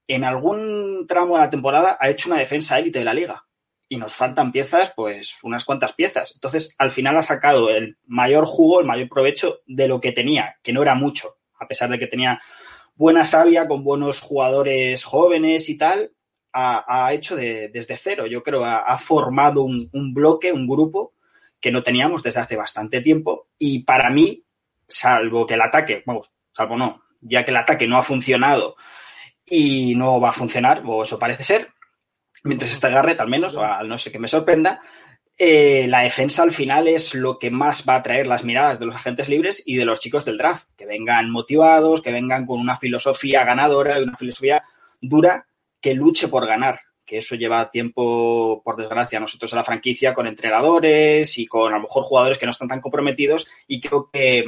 en 0.07 0.23
algún 0.23 1.05
tramo 1.07 1.35
de 1.35 1.41
la 1.41 1.49
temporada 1.49 1.97
ha 1.99 2.09
hecho 2.09 2.29
una 2.29 2.39
defensa 2.39 2.79
élite 2.79 2.99
de 2.99 3.05
la 3.05 3.13
liga 3.13 3.46
y 3.89 3.97
nos 3.97 4.13
faltan 4.13 4.51
piezas, 4.51 4.91
pues 4.95 5.39
unas 5.43 5.63
cuantas 5.63 5.93
piezas. 5.93 6.33
Entonces, 6.33 6.75
al 6.77 6.91
final 6.91 7.17
ha 7.17 7.21
sacado 7.21 7.69
el 7.69 7.97
mayor 8.05 8.45
jugo, 8.45 8.79
el 8.79 8.85
mayor 8.85 9.09
provecho 9.09 9.59
de 9.65 9.87
lo 9.87 10.01
que 10.01 10.11
tenía, 10.11 10.57
que 10.61 10.73
no 10.73 10.81
era 10.81 10.95
mucho, 10.95 11.37
a 11.59 11.67
pesar 11.67 11.89
de 11.89 11.99
que 11.99 12.07
tenía 12.07 12.41
buena 12.95 13.23
savia 13.23 13.67
con 13.67 13.83
buenos 13.83 14.21
jugadores 14.21 15.03
jóvenes 15.03 15.69
y 15.69 15.77
tal, 15.77 16.11
ha, 16.51 17.13
hecho 17.13 17.35
de, 17.35 17.69
desde 17.69 17.95
cero. 17.95 18.25
Yo 18.25 18.41
creo 18.41 18.65
ha, 18.65 18.79
ha 18.79 18.97
formado 18.97 19.61
un, 19.61 19.89
un, 19.93 20.13
bloque, 20.13 20.51
un 20.51 20.67
grupo 20.67 21.13
que 21.59 21.71
no 21.71 21.83
teníamos 21.83 22.23
desde 22.23 22.39
hace 22.39 22.55
bastante 22.55 23.01
tiempo 23.01 23.47
y 23.59 23.83
para 23.83 24.09
mí, 24.09 24.43
salvo 24.87 25.45
que 25.45 25.53
el 25.53 25.61
ataque, 25.61 26.01
vamos, 26.05 26.31
salvo 26.51 26.75
no, 26.75 27.03
ya 27.21 27.45
que 27.45 27.51
el 27.51 27.57
ataque 27.57 27.87
no 27.87 27.97
ha 27.97 28.03
funcionado 28.03 28.75
y 29.45 29.95
no 29.95 30.19
va 30.19 30.29
a 30.29 30.33
funcionar, 30.33 30.81
o 30.85 31.03
eso 31.03 31.19
parece 31.19 31.43
ser, 31.43 31.69
mientras 32.43 32.71
este 32.71 32.89
Garrett 32.89 33.19
al 33.19 33.29
menos, 33.29 33.55
o 33.55 33.63
al 33.63 33.87
no 33.87 33.97
sé 33.97 34.11
que 34.11 34.19
me 34.19 34.27
sorprenda, 34.27 34.81
eh, 35.39 35.85
la 35.87 36.01
defensa 36.01 36.41
al 36.41 36.51
final 36.51 36.87
es 36.87 37.13
lo 37.13 37.37
que 37.37 37.51
más 37.51 37.85
va 37.87 37.93
a 37.93 37.97
atraer 37.97 38.25
las 38.25 38.43
miradas 38.43 38.79
de 38.79 38.87
los 38.87 38.95
agentes 38.95 39.29
libres 39.29 39.61
y 39.65 39.75
de 39.75 39.85
los 39.85 39.99
chicos 39.99 40.25
del 40.25 40.37
draft, 40.37 40.65
que 40.75 40.87
vengan 40.87 41.29
motivados, 41.29 42.01
que 42.01 42.11
vengan 42.11 42.47
con 42.47 42.59
una 42.59 42.75
filosofía 42.75 43.43
ganadora 43.43 43.99
y 43.99 44.03
una 44.03 44.17
filosofía 44.17 44.63
dura 44.99 45.45
que 45.79 45.93
luche 45.93 46.27
por 46.27 46.47
ganar, 46.47 46.79
que 47.05 47.19
eso 47.19 47.35
lleva 47.35 47.69
tiempo, 47.69 48.63
por 48.65 48.77
desgracia, 48.77 49.19
nosotros 49.19 49.53
en 49.53 49.57
la 49.57 49.63
franquicia 49.63 50.13
con 50.13 50.25
entrenadores 50.25 51.37
y 51.37 51.45
con 51.45 51.71
a 51.71 51.77
lo 51.77 51.83
mejor 51.83 52.03
jugadores 52.03 52.39
que 52.39 52.45
no 52.45 52.51
están 52.51 52.67
tan 52.67 52.81
comprometidos. 52.81 53.47
Y 53.67 53.79
creo 53.79 54.09
que 54.11 54.43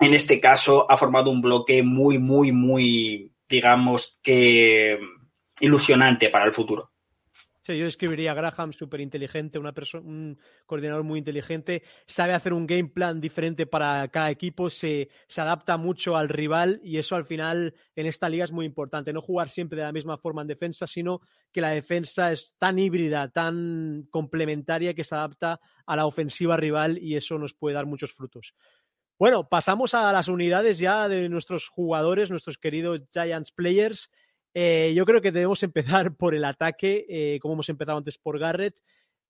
en 0.00 0.14
este 0.14 0.40
caso 0.40 0.90
ha 0.90 0.96
formado 0.96 1.30
un 1.30 1.42
bloque 1.42 1.82
muy, 1.82 2.18
muy, 2.18 2.50
muy, 2.50 3.32
digamos 3.46 4.18
que 4.22 4.98
ilusionante 5.60 6.30
para 6.30 6.46
el 6.46 6.54
futuro. 6.54 6.92
Yo 7.76 7.86
escribiría 7.86 8.32
a 8.32 8.34
Graham, 8.34 8.72
súper 8.72 9.00
inteligente, 9.00 9.58
una 9.58 9.74
un 10.02 10.38
coordinador 10.66 11.04
muy 11.04 11.18
inteligente, 11.18 11.82
sabe 12.06 12.34
hacer 12.34 12.52
un 12.52 12.66
game 12.66 12.88
plan 12.88 13.20
diferente 13.20 13.66
para 13.66 14.08
cada 14.08 14.30
equipo, 14.30 14.70
se, 14.70 15.08
adapta 15.36 15.76
mucho 15.76 16.16
al 16.16 16.28
rival 16.28 16.80
y 16.82 16.98
eso 16.98 17.16
al 17.16 17.24
final 17.24 17.74
en 17.94 18.06
esta 18.06 18.28
liga 18.28 18.44
es 18.44 18.52
muy 18.52 18.66
importante. 18.66 19.12
No 19.12 19.22
jugar 19.22 19.50
siempre 19.50 19.78
de 19.78 19.84
la 19.84 19.92
misma 19.92 20.18
forma 20.18 20.42
en 20.42 20.48
defensa, 20.48 20.86
sino 20.86 21.20
que 21.52 21.60
la 21.60 21.70
defensa 21.70 22.32
es 22.32 22.54
tan 22.58 22.78
híbrida, 22.78 23.28
tan 23.28 24.06
complementaria 24.10 24.94
que 24.94 25.04
se 25.04 25.14
adapta 25.14 25.60
a 25.86 25.96
la 25.96 26.06
ofensiva 26.06 26.56
rival 26.56 26.98
y 26.98 27.16
eso 27.16 27.38
nos 27.38 27.54
puede 27.54 27.74
dar 27.74 27.86
muchos 27.86 28.12
frutos. 28.12 28.54
Bueno, 29.18 29.48
pasamos 29.48 29.94
a 29.94 30.12
las 30.12 30.28
unidades 30.28 30.78
ya 30.78 31.08
de 31.08 31.28
nuestros 31.28 31.68
jugadores, 31.68 32.30
nuestros 32.30 32.56
queridos 32.56 33.00
Giants 33.12 33.50
Players. 33.50 34.10
Eh, 34.54 34.92
yo 34.94 35.04
creo 35.04 35.20
que 35.20 35.32
debemos 35.32 35.62
empezar 35.62 36.16
por 36.16 36.34
el 36.34 36.44
ataque, 36.44 37.06
eh, 37.08 37.38
como 37.40 37.54
hemos 37.54 37.68
empezado 37.68 37.98
antes 37.98 38.18
por 38.18 38.38
Garrett. 38.38 38.76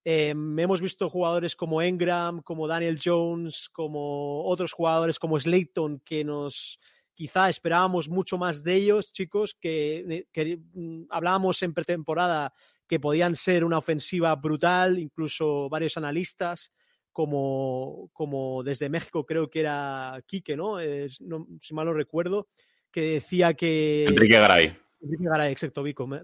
Eh, 0.04 0.30
hemos 0.30 0.80
visto 0.80 1.10
jugadores 1.10 1.56
como 1.56 1.82
Engram, 1.82 2.40
como 2.42 2.66
Daniel 2.66 2.98
Jones, 3.02 3.68
como 3.68 4.44
otros 4.44 4.72
jugadores 4.72 5.18
como 5.18 5.38
Slayton, 5.38 6.00
que 6.04 6.24
nos 6.24 6.78
quizá 7.14 7.50
esperábamos 7.50 8.08
mucho 8.08 8.38
más 8.38 8.62
de 8.62 8.76
ellos, 8.76 9.12
chicos, 9.12 9.56
que, 9.60 10.26
que 10.32 10.60
mm, 10.72 11.06
hablábamos 11.10 11.62
en 11.62 11.74
pretemporada 11.74 12.54
que 12.86 13.00
podían 13.00 13.36
ser 13.36 13.64
una 13.64 13.78
ofensiva 13.78 14.34
brutal, 14.36 14.98
incluso 14.98 15.68
varios 15.68 15.96
analistas, 15.98 16.72
como, 17.12 18.62
desde 18.64 18.88
México 18.88 19.26
creo 19.26 19.50
que 19.50 19.60
era 19.60 20.22
Quique, 20.26 20.56
no 20.56 20.78
si 20.78 21.74
mal 21.74 21.86
no 21.86 21.92
recuerdo, 21.92 22.48
que 22.92 23.00
decía 23.00 23.52
que... 23.54 24.04
Enrique 24.04 24.38
Garay 24.38 24.87
Enrique 25.00 25.24
Garay, 25.24 25.52
exacto, 25.52 25.82
Vico. 25.82 26.06
Me, 26.06 26.22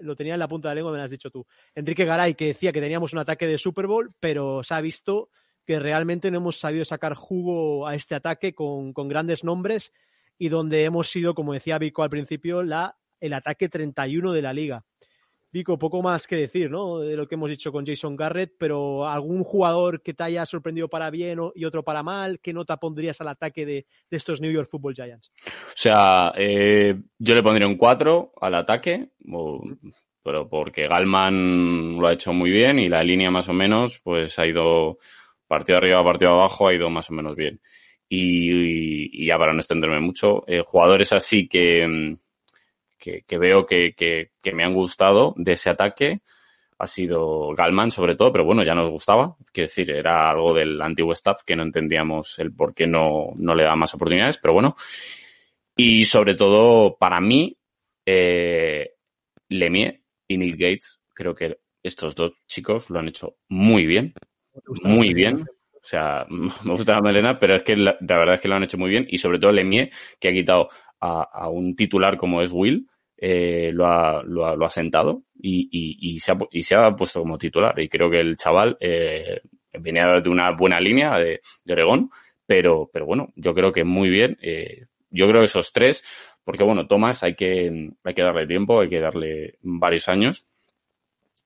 lo 0.00 0.16
tenía 0.16 0.34
en 0.34 0.40
la 0.40 0.48
punta 0.48 0.68
de 0.68 0.72
la 0.72 0.76
lengua, 0.76 0.92
me 0.92 0.98
lo 0.98 1.04
has 1.04 1.10
dicho 1.10 1.30
tú. 1.30 1.46
Enrique 1.74 2.04
Garay, 2.04 2.34
que 2.34 2.46
decía 2.48 2.72
que 2.72 2.80
teníamos 2.80 3.12
un 3.12 3.18
ataque 3.18 3.46
de 3.46 3.58
Super 3.58 3.86
Bowl, 3.86 4.14
pero 4.20 4.62
se 4.62 4.74
ha 4.74 4.80
visto 4.80 5.30
que 5.64 5.78
realmente 5.78 6.30
no 6.30 6.38
hemos 6.38 6.58
sabido 6.58 6.84
sacar 6.84 7.14
jugo 7.14 7.86
a 7.86 7.94
este 7.94 8.14
ataque 8.14 8.54
con, 8.54 8.92
con 8.92 9.08
grandes 9.08 9.44
nombres 9.44 9.92
y 10.38 10.48
donde 10.48 10.84
hemos 10.84 11.08
sido, 11.10 11.34
como 11.34 11.52
decía 11.52 11.78
Vico 11.78 12.02
al 12.02 12.10
principio, 12.10 12.62
la, 12.62 12.98
el 13.20 13.32
ataque 13.32 13.68
31 13.68 14.32
de 14.32 14.42
la 14.42 14.52
liga. 14.52 14.84
Vico, 15.52 15.78
poco 15.78 16.00
más 16.00 16.26
que 16.26 16.36
decir, 16.36 16.70
¿no? 16.70 17.00
De 17.00 17.14
lo 17.14 17.28
que 17.28 17.34
hemos 17.34 17.50
dicho 17.50 17.70
con 17.70 17.84
Jason 17.84 18.16
Garrett, 18.16 18.54
pero 18.58 19.06
algún 19.06 19.44
jugador 19.44 20.00
que 20.00 20.14
te 20.14 20.22
haya 20.22 20.46
sorprendido 20.46 20.88
para 20.88 21.10
bien 21.10 21.38
y 21.54 21.66
otro 21.66 21.82
para 21.84 22.02
mal, 22.02 22.40
¿qué 22.40 22.54
nota 22.54 22.78
pondrías 22.78 23.20
al 23.20 23.28
ataque 23.28 23.66
de, 23.66 23.86
estos 24.10 24.40
New 24.40 24.50
York 24.50 24.70
Football 24.70 24.94
Giants? 24.94 25.30
O 25.46 25.76
sea, 25.76 26.32
eh, 26.36 26.94
yo 27.18 27.34
le 27.34 27.42
pondría 27.42 27.68
un 27.68 27.76
4 27.76 28.32
al 28.40 28.54
ataque, 28.54 29.10
pero 30.22 30.48
porque 30.48 30.88
Galman 30.88 31.98
lo 31.98 32.06
ha 32.06 32.14
hecho 32.14 32.32
muy 32.32 32.50
bien 32.50 32.78
y 32.78 32.88
la 32.88 33.04
línea 33.04 33.30
más 33.30 33.50
o 33.50 33.52
menos, 33.52 34.00
pues 34.02 34.38
ha 34.38 34.46
ido 34.46 34.96
partido 35.46 35.76
arriba, 35.76 36.02
partido 36.02 36.30
abajo, 36.30 36.68
ha 36.68 36.74
ido 36.74 36.88
más 36.88 37.10
o 37.10 37.12
menos 37.12 37.36
bien. 37.36 37.60
Y, 38.08 39.22
y, 39.22 39.26
ya 39.26 39.36
para 39.36 39.52
no 39.52 39.58
extenderme 39.58 40.00
mucho, 40.00 40.44
eh, 40.46 40.62
jugadores 40.64 41.12
así 41.12 41.46
que 41.46 42.16
que, 43.02 43.24
que 43.26 43.38
veo 43.38 43.66
que, 43.66 43.94
que, 43.94 44.30
que, 44.40 44.52
me 44.52 44.62
han 44.62 44.74
gustado 44.74 45.34
de 45.36 45.52
ese 45.52 45.70
ataque 45.70 46.22
ha 46.82 46.86
sido 46.88 47.54
Galman 47.54 47.92
sobre 47.92 48.16
todo, 48.16 48.32
pero 48.32 48.44
bueno, 48.44 48.64
ya 48.64 48.74
nos 48.74 48.90
gustaba. 48.90 49.36
Quiero 49.52 49.68
decir, 49.68 49.88
era 49.90 50.28
algo 50.28 50.52
del 50.52 50.80
antiguo 50.82 51.12
staff 51.12 51.42
que 51.46 51.54
no 51.54 51.62
entendíamos 51.62 52.40
el 52.40 52.52
por 52.52 52.74
qué 52.74 52.88
no, 52.88 53.32
no 53.36 53.54
le 53.54 53.62
da 53.62 53.76
más 53.76 53.94
oportunidades, 53.94 54.38
pero 54.38 54.52
bueno. 54.52 54.74
Y 55.76 56.04
sobre 56.04 56.34
todo, 56.34 56.96
para 56.96 57.20
mí, 57.20 57.56
eh, 58.04 58.94
Lemie 59.48 60.02
y 60.26 60.38
Neil 60.38 60.56
Gates, 60.56 60.98
creo 61.14 61.36
que 61.36 61.58
estos 61.84 62.16
dos 62.16 62.32
chicos 62.48 62.90
lo 62.90 62.98
han 62.98 63.08
hecho 63.08 63.36
muy 63.48 63.86
bien. 63.86 64.14
Muy 64.82 65.14
bien. 65.14 65.42
O 65.42 65.84
sea, 65.84 66.26
me 66.64 66.72
gusta 66.74 66.94
la 66.94 67.00
melena, 67.00 67.38
pero 67.38 67.54
es 67.54 67.62
que 67.62 67.76
la, 67.76 67.96
la, 68.00 68.18
verdad 68.18 68.34
es 68.34 68.40
que 68.40 68.48
lo 68.48 68.56
han 68.56 68.64
hecho 68.64 68.78
muy 68.78 68.90
bien. 68.90 69.06
Y 69.08 69.18
sobre 69.18 69.38
todo 69.38 69.52
Lemie, 69.52 69.92
que 70.18 70.30
ha 70.30 70.32
quitado 70.32 70.68
a, 70.98 71.22
a 71.22 71.48
un 71.48 71.76
titular 71.76 72.16
como 72.16 72.42
es 72.42 72.50
Will, 72.50 72.88
eh, 73.24 73.70
lo, 73.72 73.86
ha, 73.86 74.20
lo, 74.24 74.44
ha, 74.44 74.56
lo, 74.56 74.66
ha, 74.66 74.68
sentado 74.68 75.22
y, 75.40 75.68
y, 75.70 76.14
y, 76.14 76.18
se 76.18 76.32
ha, 76.32 76.38
y, 76.50 76.62
se 76.64 76.74
ha, 76.74 76.90
puesto 76.90 77.20
como 77.20 77.38
titular. 77.38 77.78
Y 77.78 77.88
creo 77.88 78.10
que 78.10 78.18
el 78.18 78.36
chaval 78.36 78.76
eh, 78.80 79.42
venía 79.74 80.20
de 80.20 80.28
una 80.28 80.50
buena 80.50 80.80
línea 80.80 81.16
de, 81.18 81.40
de, 81.64 81.72
Oregón, 81.72 82.10
pero, 82.44 82.90
pero 82.92 83.06
bueno, 83.06 83.32
yo 83.36 83.54
creo 83.54 83.70
que 83.70 83.84
muy 83.84 84.10
bien. 84.10 84.36
Eh, 84.42 84.86
yo 85.08 85.28
creo 85.28 85.40
que 85.40 85.44
esos 85.44 85.72
tres, 85.72 86.02
porque 86.42 86.64
bueno, 86.64 86.88
Tomás 86.88 87.22
hay 87.22 87.36
que, 87.36 87.92
hay 88.02 88.14
que 88.14 88.22
darle 88.22 88.44
tiempo, 88.48 88.80
hay 88.80 88.88
que 88.88 88.98
darle 88.98 89.54
varios 89.62 90.08
años. 90.08 90.44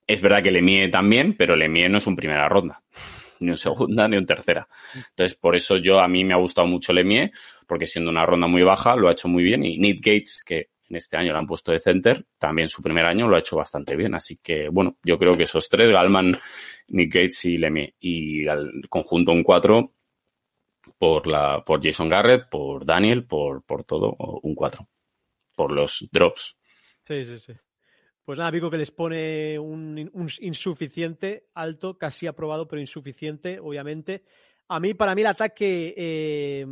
Es 0.06 0.22
verdad 0.22 0.42
que 0.42 0.52
Lemie 0.52 0.88
también, 0.88 1.34
pero 1.36 1.56
Lemie 1.56 1.90
no 1.90 1.98
es 1.98 2.06
un 2.06 2.16
primera 2.16 2.48
ronda 2.48 2.80
ni 3.40 3.50
un 3.50 3.58
segunda 3.58 4.08
ni 4.08 4.16
un 4.16 4.24
tercera. 4.24 4.66
Entonces, 5.10 5.36
por 5.36 5.54
eso 5.54 5.76
yo 5.76 6.00
a 6.00 6.08
mí 6.08 6.24
me 6.24 6.32
ha 6.32 6.38
gustado 6.38 6.66
mucho 6.66 6.94
Lemie, 6.94 7.32
porque 7.66 7.86
siendo 7.86 8.10
una 8.10 8.24
ronda 8.24 8.46
muy 8.46 8.62
baja, 8.62 8.96
lo 8.96 9.08
ha 9.08 9.12
hecho 9.12 9.28
muy 9.28 9.44
bien. 9.44 9.62
Y 9.62 9.76
Nick 9.76 9.98
Gates, 9.98 10.42
que 10.42 10.70
en 10.88 10.96
este 10.96 11.16
año 11.16 11.32
lo 11.32 11.38
han 11.38 11.46
puesto 11.46 11.72
de 11.72 11.80
center, 11.80 12.24
también 12.38 12.68
su 12.68 12.82
primer 12.82 13.08
año 13.08 13.28
lo 13.28 13.36
ha 13.36 13.40
hecho 13.40 13.56
bastante 13.56 13.96
bien. 13.96 14.14
Así 14.14 14.38
que, 14.42 14.68
bueno, 14.68 14.98
yo 15.02 15.18
creo 15.18 15.36
que 15.36 15.44
esos 15.44 15.68
tres, 15.68 15.90
Galman, 15.90 16.38
Nick 16.88 17.14
Gates 17.14 17.44
y 17.46 17.58
Lemie, 17.58 17.94
y 17.98 18.48
al 18.48 18.70
conjunto 18.88 19.32
un 19.32 19.42
cuatro 19.42 19.92
por 20.98 21.26
la, 21.26 21.64
por 21.64 21.82
Jason 21.82 22.08
Garrett, 22.08 22.48
por 22.48 22.84
Daniel, 22.84 23.26
por, 23.26 23.62
por 23.64 23.84
todo, 23.84 24.14
un 24.42 24.54
cuatro. 24.54 24.88
Por 25.54 25.72
los 25.72 26.06
drops. 26.12 26.56
Sí, 27.04 27.24
sí, 27.24 27.38
sí. 27.38 27.52
Pues 28.24 28.38
nada, 28.38 28.50
Vico 28.50 28.70
que 28.70 28.78
les 28.78 28.90
pone 28.90 29.56
un, 29.58 30.10
insuficiente, 30.40 31.46
alto, 31.54 31.96
casi 31.96 32.26
aprobado, 32.26 32.66
pero 32.66 32.80
insuficiente, 32.80 33.60
obviamente. 33.60 34.24
A 34.68 34.80
mí, 34.80 34.94
para 34.94 35.14
mí, 35.14 35.20
el 35.20 35.28
ataque 35.28 35.94
eh, 35.96 36.66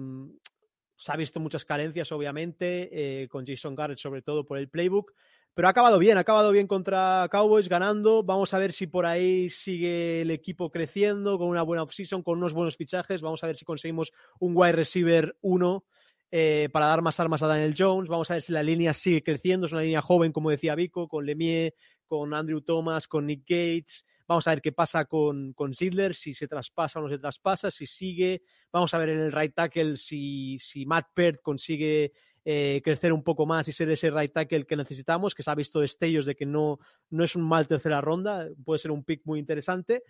se 0.97 1.13
ha 1.13 1.17
visto 1.17 1.41
muchas 1.41 1.65
carencias, 1.65 2.11
obviamente, 2.13 2.89
eh, 3.23 3.29
con 3.29 3.47
Jason 3.47 3.75
Garrett, 3.75 3.99
sobre 3.99 4.23
todo 4.23 4.47
por 4.47 4.59
el 4.59 4.69
playbook. 4.69 5.13
Pero 5.55 5.69
ha 5.69 5.71
acabado 5.71 6.01
bien, 6.01 6.17
ha 6.17 6.21
acabado 6.21 6.51
bien 6.51 6.67
contra 6.67 7.29
Cowboys, 7.31 7.69
ganando. 7.69 8.25
Vamos 8.25 8.53
a 8.55 8.59
ver 8.59 8.73
si 8.73 8.89
por 8.89 9.07
ahí 9.07 9.49
sigue 9.51 10.23
el 10.23 10.33
equipo 10.33 10.71
creciendo, 10.71 11.39
con 11.39 11.47
una 11.47 11.63
buena 11.63 11.85
offseason, 11.85 12.25
con 12.25 12.39
unos 12.39 12.55
buenos 12.55 12.77
fichajes. 12.77 13.21
Vamos 13.21 13.45
a 13.45 13.47
ver 13.47 13.57
si 13.57 13.65
conseguimos 13.65 14.13
un 14.41 14.53
wide 14.57 14.73
receiver 14.73 15.37
1 15.43 15.85
eh, 16.33 16.69
para 16.73 16.87
dar 16.87 17.03
más 17.03 17.21
armas 17.21 17.45
a 17.45 17.47
Daniel 17.47 17.77
Jones. 17.79 18.09
Vamos 18.09 18.29
a 18.33 18.35
ver 18.35 18.43
si 18.43 18.53
la 18.53 18.65
línea 18.65 18.93
sigue 18.93 19.23
creciendo. 19.23 19.67
Es 19.67 19.73
una 19.73 19.83
línea 19.83 20.03
joven, 20.03 20.33
como 20.33 20.51
decía 20.51 20.75
Vico, 20.75 21.07
con 21.07 21.25
Lemie, 21.25 21.75
con 22.09 22.35
Andrew 22.35 22.61
Thomas, 22.61 23.07
con 23.07 23.27
Nick 23.27 23.43
Gates. 23.43 24.05
Vamos 24.27 24.47
a 24.47 24.51
ver 24.51 24.63
qué 24.63 24.73
pasa 24.73 25.05
con, 25.05 25.53
con 25.53 25.75
Sidler, 25.75 26.15
si 26.15 26.35
se 26.35 26.49
traspasa 26.49 26.99
o 26.99 27.03
no 27.03 27.09
se 27.09 27.19
traspasa, 27.19 27.71
si 27.71 27.87
sigue. 27.87 28.43
Vamos 28.73 28.95
a 28.95 28.99
ver 28.99 29.11
en 29.11 29.21
el 29.21 29.33
right 29.33 29.55
tackle 29.55 29.97
si, 29.97 30.59
si 30.59 30.87
Matt 30.87 31.09
Peart 31.15 31.41
consigue 31.43 32.13
eh, 32.45 32.81
crecer 32.83 33.13
un 33.13 33.23
poco 33.23 33.47
más 33.47 33.69
y 33.69 33.73
ser 33.73 33.91
ese 33.91 34.11
right 34.11 34.33
tackle 34.33 34.67
que 34.67 34.77
necesitamos, 34.77 35.35
que 35.35 35.43
se 35.43 35.51
ha 35.51 35.55
visto 35.55 35.81
destellos 35.81 36.27
de 36.27 36.35
que 36.35 36.47
no, 36.47 36.79
no 37.11 37.25
es 37.25 37.37
un 37.37 37.43
mal 37.43 37.67
tercera 37.67 38.01
ronda, 38.01 38.49
puede 38.65 38.79
ser 38.79 38.91
un 38.91 39.05
pick 39.05 39.23
muy 39.25 39.39
interesante 39.39 40.03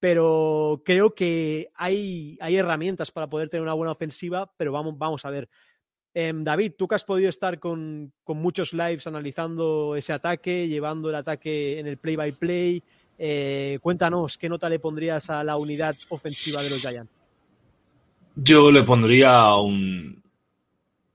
pero 0.00 0.82
creo 0.84 1.14
que 1.14 1.70
hay, 1.74 2.38
hay 2.40 2.56
herramientas 2.56 3.12
para 3.12 3.28
poder 3.28 3.50
tener 3.50 3.62
una 3.62 3.74
buena 3.74 3.92
ofensiva, 3.92 4.50
pero 4.56 4.72
vamos, 4.72 4.96
vamos 4.96 5.24
a 5.26 5.30
ver. 5.30 5.48
Eh, 6.14 6.32
David, 6.34 6.72
tú 6.76 6.88
que 6.88 6.96
has 6.96 7.04
podido 7.04 7.28
estar 7.28 7.60
con, 7.60 8.12
con, 8.24 8.38
muchos 8.38 8.72
lives 8.72 9.06
analizando 9.06 9.94
ese 9.94 10.12
ataque, 10.12 10.66
llevando 10.66 11.10
el 11.10 11.14
ataque 11.14 11.78
en 11.78 11.86
el 11.86 11.98
play-by-play, 11.98 12.80
-play, 12.80 12.82
eh, 13.22 13.78
cuéntanos, 13.82 14.38
¿qué 14.38 14.48
nota 14.48 14.70
le 14.70 14.78
pondrías 14.78 15.28
a 15.28 15.44
la 15.44 15.58
unidad 15.58 15.94
ofensiva 16.08 16.62
de 16.62 16.70
los 16.70 16.80
Giants? 16.80 17.12
Yo 18.34 18.70
le 18.72 18.82
pondría 18.82 19.54
un, 19.56 20.22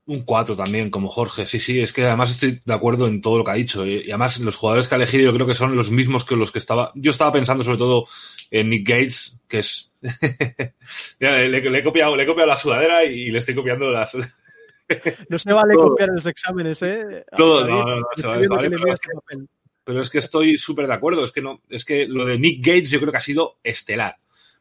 un 0.06 0.22
4 0.22 0.54
también, 0.54 0.88
como 0.88 1.08
Jorge. 1.08 1.46
Sí, 1.46 1.58
sí, 1.58 1.80
es 1.80 1.92
que 1.92 2.04
además 2.04 2.30
estoy 2.30 2.62
de 2.64 2.74
acuerdo 2.74 3.08
en 3.08 3.20
todo 3.20 3.38
lo 3.38 3.44
que 3.44 3.50
ha 3.50 3.54
dicho. 3.54 3.84
Y 3.84 4.08
además 4.08 4.38
los 4.38 4.54
jugadores 4.54 4.86
que 4.86 4.94
ha 4.94 4.98
elegido 4.98 5.24
yo 5.24 5.34
creo 5.34 5.48
que 5.48 5.54
son 5.54 5.74
los 5.74 5.90
mismos 5.90 6.24
que 6.24 6.36
los 6.36 6.52
que 6.52 6.60
estaba... 6.60 6.92
Yo 6.94 7.10
estaba 7.10 7.32
pensando 7.32 7.64
sobre 7.64 7.78
todo 7.78 8.06
en 8.52 8.70
Nick 8.70 8.88
Gates, 8.88 9.40
que 9.48 9.58
es... 9.58 9.90
le, 11.18 11.48
le, 11.48 11.60
le, 11.60 11.78
he 11.80 11.82
copiado, 11.82 12.14
le 12.14 12.22
he 12.22 12.26
copiado 12.26 12.48
la 12.48 12.56
sudadera 12.56 13.04
y 13.04 13.32
le 13.32 13.38
estoy 13.38 13.56
copiando 13.56 13.90
las... 13.90 14.14
no 15.28 15.38
se 15.40 15.52
vale 15.52 15.74
todo. 15.74 15.88
copiar 15.88 16.10
los 16.10 16.26
exámenes, 16.26 16.80
¿eh? 16.82 17.24
Todo, 17.36 17.66
no, 17.66 17.82
no, 17.82 17.96
no, 17.96 18.06
se 18.14 18.26
vale. 18.28 18.46
vale 18.46 18.70
pero, 19.86 20.00
es 20.00 20.10
que, 20.10 20.18
estoy 20.18 20.58
súper 20.58 20.86
de 20.86 20.94
acuerdo. 20.94 21.24
Es 21.24 21.32
que 21.32 21.40
no, 21.40 21.62
es 21.70 21.84
que 21.84 22.06
lo 22.06 22.26
de 22.26 22.38
Nick 22.38 22.66
Gates 22.66 22.90
yo 22.90 22.98
creo 23.00 23.12
que 23.12 23.18
ha 23.18 23.20
sido 23.20 23.58
estelar. 23.62 24.16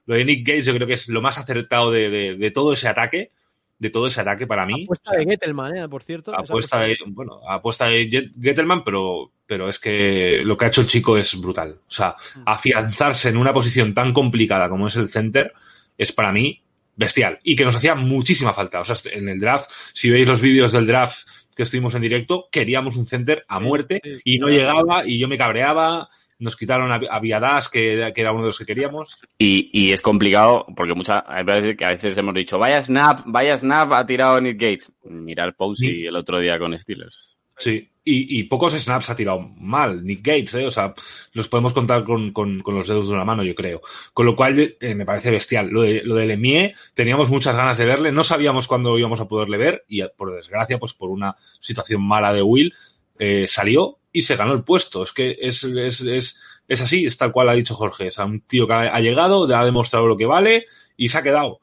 Lo 0.05 0.15
de 0.15 0.23
Nick 0.23 0.47
Gates 0.47 0.65
yo 0.65 0.73
creo 0.75 0.87
que 0.87 0.93
es 0.93 1.07
lo 1.09 1.21
más 1.21 1.37
acertado 1.37 1.91
de, 1.91 2.09
de, 2.09 2.35
de 2.35 2.51
todo 2.51 2.73
ese 2.73 2.87
ataque 2.87 3.31
de 3.77 3.89
todo 3.89 4.07
ese 4.07 4.21
ataque 4.21 4.47
para 4.47 4.65
mí. 4.65 4.83
Apuesta 4.83 5.11
de 5.15 5.25
Gettelman, 5.25 5.77
¿eh? 5.77 5.89
por 5.89 6.03
cierto. 6.03 6.33
Apuesta 6.35 6.79
de, 6.79 6.97
bueno, 7.07 7.41
apuesta 7.47 7.85
de 7.85 8.31
Gettelman, 8.41 8.83
pero, 8.83 9.31
pero 9.45 9.67
es 9.67 9.79
que 9.79 10.41
lo 10.43 10.57
que 10.57 10.65
ha 10.65 10.67
hecho 10.69 10.81
el 10.81 10.87
chico 10.87 11.17
es 11.17 11.39
brutal. 11.39 11.79
O 11.87 11.91
sea, 11.91 12.15
afianzarse 12.45 13.29
en 13.29 13.37
una 13.37 13.53
posición 13.53 13.93
tan 13.93 14.13
complicada 14.13 14.69
como 14.69 14.87
es 14.87 14.95
el 14.95 15.09
center 15.09 15.53
es 15.97 16.11
para 16.11 16.31
mí 16.31 16.61
bestial 16.97 17.39
y 17.43 17.55
que 17.55 17.65
nos 17.65 17.75
hacía 17.75 17.95
muchísima 17.95 18.53
falta. 18.53 18.79
O 18.79 18.85
sea, 18.85 18.95
en 19.11 19.27
el 19.27 19.39
draft, 19.39 19.69
si 19.93 20.09
veis 20.09 20.27
los 20.27 20.41
vídeos 20.41 20.71
del 20.71 20.87
draft 20.87 21.27
que 21.55 21.63
estuvimos 21.63 21.95
en 21.95 22.01
directo, 22.01 22.47
queríamos 22.51 22.95
un 22.97 23.07
center 23.07 23.45
a 23.47 23.59
muerte 23.59 24.01
sí, 24.03 24.15
sí, 24.15 24.21
y 24.25 24.39
no 24.39 24.49
llegaba 24.49 25.07
y 25.07 25.19
yo 25.19 25.27
me 25.27 25.37
cabreaba 25.37 26.09
nos 26.37 26.55
quitaron 26.55 26.91
a, 26.91 26.99
a 27.09 27.19
Viadas, 27.19 27.69
que, 27.69 28.11
que, 28.13 28.21
era 28.21 28.31
uno 28.31 28.41
de 28.41 28.47
los 28.47 28.59
que 28.59 28.65
queríamos. 28.65 29.17
Y, 29.37 29.69
y 29.71 29.93
es 29.93 30.01
complicado, 30.01 30.65
porque 30.75 30.93
muchas 30.93 31.23
veces 31.45 31.77
que 31.77 31.85
a 31.85 31.91
veces 31.91 32.17
hemos 32.17 32.33
dicho, 32.33 32.59
vaya 32.59 32.81
snap, 32.81 33.21
vaya 33.25 33.55
snap 33.55 33.93
ha 33.93 34.05
tirado 34.05 34.39
Nick 34.41 34.59
Gates. 34.59 34.91
Mira 35.03 35.45
el 35.45 35.53
Posey 35.53 35.89
sí. 35.89 36.05
el 36.05 36.15
otro 36.15 36.39
día 36.39 36.59
con 36.59 36.77
Steelers. 36.77 37.34
Sí, 37.57 37.89
y, 38.07 38.39
y, 38.39 38.43
pocos 38.43 38.73
snaps 38.73 39.09
ha 39.09 39.15
tirado 39.15 39.39
mal 39.39 40.05
Nick 40.05 40.19
Gates, 40.19 40.53
¿eh? 40.53 40.67
o 40.67 40.71
sea, 40.71 40.93
los 41.33 41.47
podemos 41.47 41.73
contar 41.73 42.03
con, 42.03 42.31
con, 42.33 42.61
con, 42.61 42.75
los 42.75 42.87
dedos 42.87 43.07
de 43.07 43.13
una 43.13 43.25
mano, 43.25 43.43
yo 43.43 43.55
creo. 43.55 43.81
Con 44.13 44.27
lo 44.27 44.35
cual 44.35 44.77
eh, 44.79 44.93
me 44.93 45.05
parece 45.05 45.31
bestial. 45.31 45.69
Lo 45.69 45.81
de, 45.81 46.03
lo 46.03 46.13
de 46.13 46.27
Lemie, 46.27 46.75
teníamos 46.93 47.29
muchas 47.29 47.55
ganas 47.55 47.79
de 47.79 47.85
verle, 47.85 48.11
no 48.11 48.23
sabíamos 48.23 48.67
cuándo 48.67 48.99
íbamos 48.99 49.21
a 49.21 49.27
poderle 49.27 49.57
ver 49.57 49.85
y 49.87 50.03
por 50.15 50.35
desgracia, 50.35 50.77
pues 50.77 50.93
por 50.93 51.09
una 51.09 51.35
situación 51.59 52.03
mala 52.03 52.31
de 52.31 52.43
Will, 52.43 52.73
eh, 53.17 53.47
salió 53.47 53.97
y 54.11 54.21
se 54.21 54.35
ganó 54.35 54.53
el 54.53 54.63
puesto. 54.63 55.01
Es 55.01 55.11
que 55.11 55.37
es, 55.41 55.63
es, 55.63 56.01
es, 56.01 56.39
es 56.67 56.81
así, 56.81 57.05
es 57.05 57.17
tal 57.17 57.31
cual 57.31 57.49
ha 57.49 57.53
dicho 57.53 57.73
Jorge. 57.73 58.07
Es 58.07 58.19
un 58.19 58.41
tío 58.41 58.67
que 58.67 58.73
ha, 58.73 58.95
ha 58.95 58.99
llegado, 58.99 59.51
ha 59.55 59.65
demostrado 59.65 60.05
lo 60.05 60.17
que 60.17 60.27
vale 60.27 60.67
y 60.95 61.07
se 61.07 61.17
ha 61.17 61.23
quedado. 61.23 61.59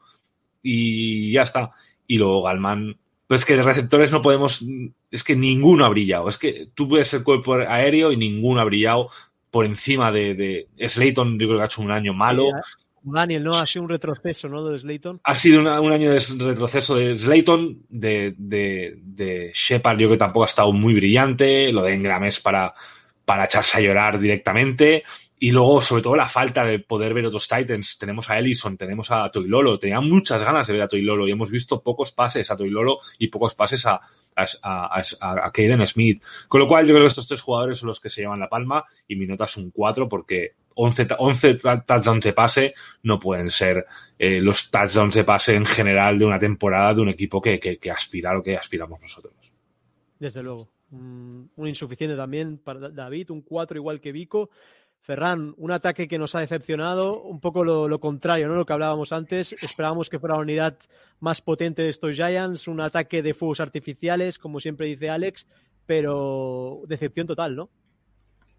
Y 0.61 1.31
ya 1.31 1.43
está. 1.43 1.71
Y 2.05 2.17
luego 2.17 2.43
Galman, 2.43 2.97
pero 3.33 3.39
es 3.39 3.45
que 3.45 3.57
de 3.57 3.63
receptores 3.63 4.11
no 4.11 4.21
podemos, 4.21 4.63
es 5.09 5.23
que 5.23 5.35
ninguno 5.35 5.85
ha 5.85 5.89
brillado. 5.89 6.29
Es 6.29 6.37
que 6.37 6.67
tú 6.75 6.87
puedes 6.87 7.11
el 7.15 7.23
cuerpo 7.23 7.55
aéreo 7.55 8.11
y 8.11 8.17
ninguno 8.17 8.61
ha 8.61 8.63
brillado 8.63 9.09
por 9.49 9.65
encima 9.65 10.11
de, 10.11 10.35
de 10.77 10.87
Slayton, 10.87 11.39
yo 11.39 11.47
creo 11.47 11.57
que 11.57 11.63
ha 11.63 11.65
hecho 11.65 11.81
un 11.81 11.89
año 11.89 12.13
malo. 12.13 12.45
Daniel, 13.01 13.43
¿no? 13.43 13.55
Ha 13.55 13.65
sido 13.65 13.85
un 13.85 13.89
retroceso, 13.89 14.47
¿no? 14.49 14.63
De 14.63 14.77
Slayton. 14.77 15.19
Ha 15.23 15.33
sido 15.33 15.61
una, 15.61 15.81
un 15.81 15.91
año 15.91 16.11
de 16.11 16.19
retroceso 16.19 16.93
de 16.93 17.17
Slayton, 17.17 17.87
de, 17.89 18.35
de, 18.37 18.99
de 19.01 19.51
Shepard, 19.55 19.97
yo 19.97 20.09
creo 20.09 20.11
que 20.11 20.17
tampoco 20.17 20.43
ha 20.43 20.49
estado 20.49 20.71
muy 20.71 20.93
brillante. 20.93 21.71
Lo 21.71 21.81
de 21.81 21.95
Engram 21.95 22.25
es 22.25 22.39
para, 22.39 22.71
para 23.25 23.45
echarse 23.45 23.79
a 23.79 23.81
llorar 23.81 24.19
directamente. 24.19 25.05
Y 25.43 25.51
luego, 25.51 25.81
sobre 25.81 26.01
todo, 26.01 26.15
la 26.15 26.29
falta 26.29 26.63
de 26.63 26.79
poder 26.79 27.13
ver 27.13 27.25
otros 27.25 27.49
Titans. 27.49 27.97
Tenemos 27.97 28.29
a 28.29 28.39
Ellison, 28.39 28.77
tenemos 28.77 29.11
a 29.11 29.29
Toilolo. 29.29 29.77
Tenía 29.77 29.99
muchas 29.99 30.41
ganas 30.41 30.65
de 30.65 30.71
ver 30.71 30.83
a 30.83 30.87
Toilolo 30.87 31.27
y 31.27 31.31
hemos 31.31 31.51
visto 31.51 31.83
pocos 31.83 32.13
pases 32.13 32.49
a 32.49 32.55
Toilolo 32.55 32.99
y 33.19 33.27
pocos 33.27 33.53
pases 33.53 33.85
a, 33.85 33.99
a, 34.37 35.01
a, 35.19 35.51
Caden 35.51 35.85
Smith. 35.85 36.23
Con 36.47 36.61
lo 36.61 36.67
cual, 36.69 36.85
yo 36.85 36.93
creo 36.93 37.03
que 37.03 37.09
estos 37.09 37.27
tres 37.27 37.41
jugadores 37.41 37.77
son 37.77 37.87
los 37.87 37.99
que 37.99 38.09
se 38.09 38.21
llevan 38.21 38.39
la 38.39 38.47
palma 38.47 38.85
y 39.05 39.17
mi 39.17 39.25
nota 39.25 39.43
es 39.43 39.57
un 39.57 39.71
4 39.71 40.07
porque 40.07 40.53
11, 40.75 41.07
11 41.19 41.55
touchdowns 41.85 42.23
de 42.23 42.31
pase 42.31 42.73
no 43.01 43.19
pueden 43.19 43.51
ser 43.51 43.85
eh, 44.17 44.39
los 44.39 44.71
touchdowns 44.71 45.13
de 45.13 45.25
pase 45.25 45.55
en 45.55 45.65
general 45.65 46.17
de 46.17 46.23
una 46.23 46.39
temporada 46.39 46.93
de 46.93 47.01
un 47.01 47.09
equipo 47.09 47.41
que, 47.41 47.59
que, 47.59 47.79
que 47.79 47.91
aspira 47.91 48.31
a 48.31 48.35
lo 48.35 48.43
que 48.43 48.55
aspiramos 48.55 49.01
nosotros. 49.01 49.33
Desde 50.17 50.41
luego. 50.41 50.69
Un 50.93 51.67
insuficiente 51.67 52.15
también 52.15 52.59
para 52.59 52.87
David, 52.89 53.31
un 53.31 53.41
4 53.41 53.77
igual 53.77 53.99
que 53.99 54.11
Vico. 54.11 54.51
Ferran, 55.03 55.53
un 55.57 55.71
ataque 55.71 56.07
que 56.07 56.17
nos 56.17 56.33
ha 56.33 56.39
decepcionado, 56.39 57.21
un 57.21 57.41
poco 57.41 57.65
lo, 57.65 57.99
contrario, 57.99 58.47
¿no? 58.47 58.55
Lo 58.55 58.65
que 58.65 58.71
hablábamos 58.71 59.11
antes. 59.11 59.53
Esperábamos 59.61 60.09
que 60.09 60.17
fuera 60.17 60.35
la 60.35 60.41
unidad 60.41 60.77
más 61.19 61.41
potente 61.41 61.81
de 61.81 61.89
estos 61.89 62.15
Giants, 62.15 62.69
un 62.69 62.79
ataque 62.79 63.21
de 63.21 63.33
fuegos 63.33 63.59
artificiales, 63.59 64.39
como 64.39 64.61
siempre 64.61 64.87
dice 64.87 65.09
Alex, 65.09 65.45
pero 65.85 66.83
decepción 66.87 67.27
total, 67.27 67.53
¿no? 67.57 67.69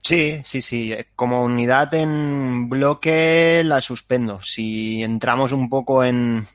Sí, 0.02 0.42
sí, 0.44 0.60
sí. 0.60 0.94
Como 1.16 1.42
unidad 1.44 1.94
en 1.94 2.68
bloque 2.68 3.62
la 3.64 3.80
suspendo. 3.80 4.42
Si 4.42 5.02
entramos 5.02 5.52
un 5.52 5.70
poco 5.70 6.04
en, 6.04 6.46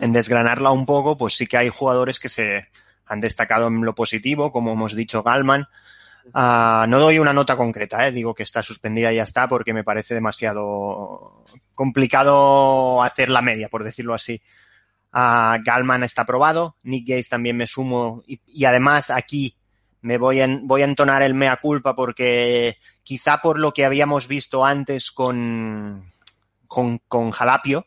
en 0.00 0.12
desgranarla 0.12 0.72
un 0.72 0.84
poco, 0.84 1.16
pues 1.16 1.36
sí 1.36 1.46
que 1.46 1.58
hay 1.58 1.68
jugadores 1.68 2.18
que 2.18 2.28
se 2.28 2.62
han 3.06 3.20
destacado 3.20 3.68
en 3.68 3.84
lo 3.84 3.94
positivo, 3.94 4.50
como 4.50 4.72
hemos 4.72 4.96
dicho 4.96 5.22
Galman, 5.22 5.68
Uh, 6.26 6.86
no 6.86 7.00
doy 7.00 7.18
una 7.18 7.32
nota 7.32 7.56
concreta, 7.56 8.06
eh, 8.06 8.12
digo 8.12 8.34
que 8.34 8.42
está 8.42 8.62
suspendida 8.62 9.12
y 9.12 9.16
ya 9.16 9.22
está, 9.22 9.48
porque 9.48 9.72
me 9.72 9.84
parece 9.84 10.14
demasiado 10.14 11.44
complicado 11.74 13.02
hacer 13.02 13.28
la 13.28 13.42
media, 13.42 13.68
por 13.68 13.84
decirlo 13.84 14.14
así. 14.14 14.40
Uh, 15.12 15.58
Galman 15.64 16.04
está 16.04 16.22
aprobado, 16.22 16.76
Nick 16.84 17.08
Gates 17.08 17.28
también 17.28 17.56
me 17.56 17.66
sumo 17.66 18.22
y, 18.26 18.40
y 18.46 18.64
además 18.64 19.10
aquí 19.10 19.56
me 20.02 20.18
voy 20.18 20.40
a, 20.40 20.46
voy 20.62 20.82
a, 20.82 20.84
entonar 20.84 21.22
el 21.22 21.34
mea 21.34 21.56
culpa 21.56 21.96
porque 21.96 22.76
quizá 23.02 23.38
por 23.38 23.58
lo 23.58 23.72
que 23.72 23.84
habíamos 23.84 24.28
visto 24.28 24.64
antes 24.64 25.10
con, 25.10 26.10
con, 26.68 26.98
con 27.08 27.32
Jalapio, 27.32 27.84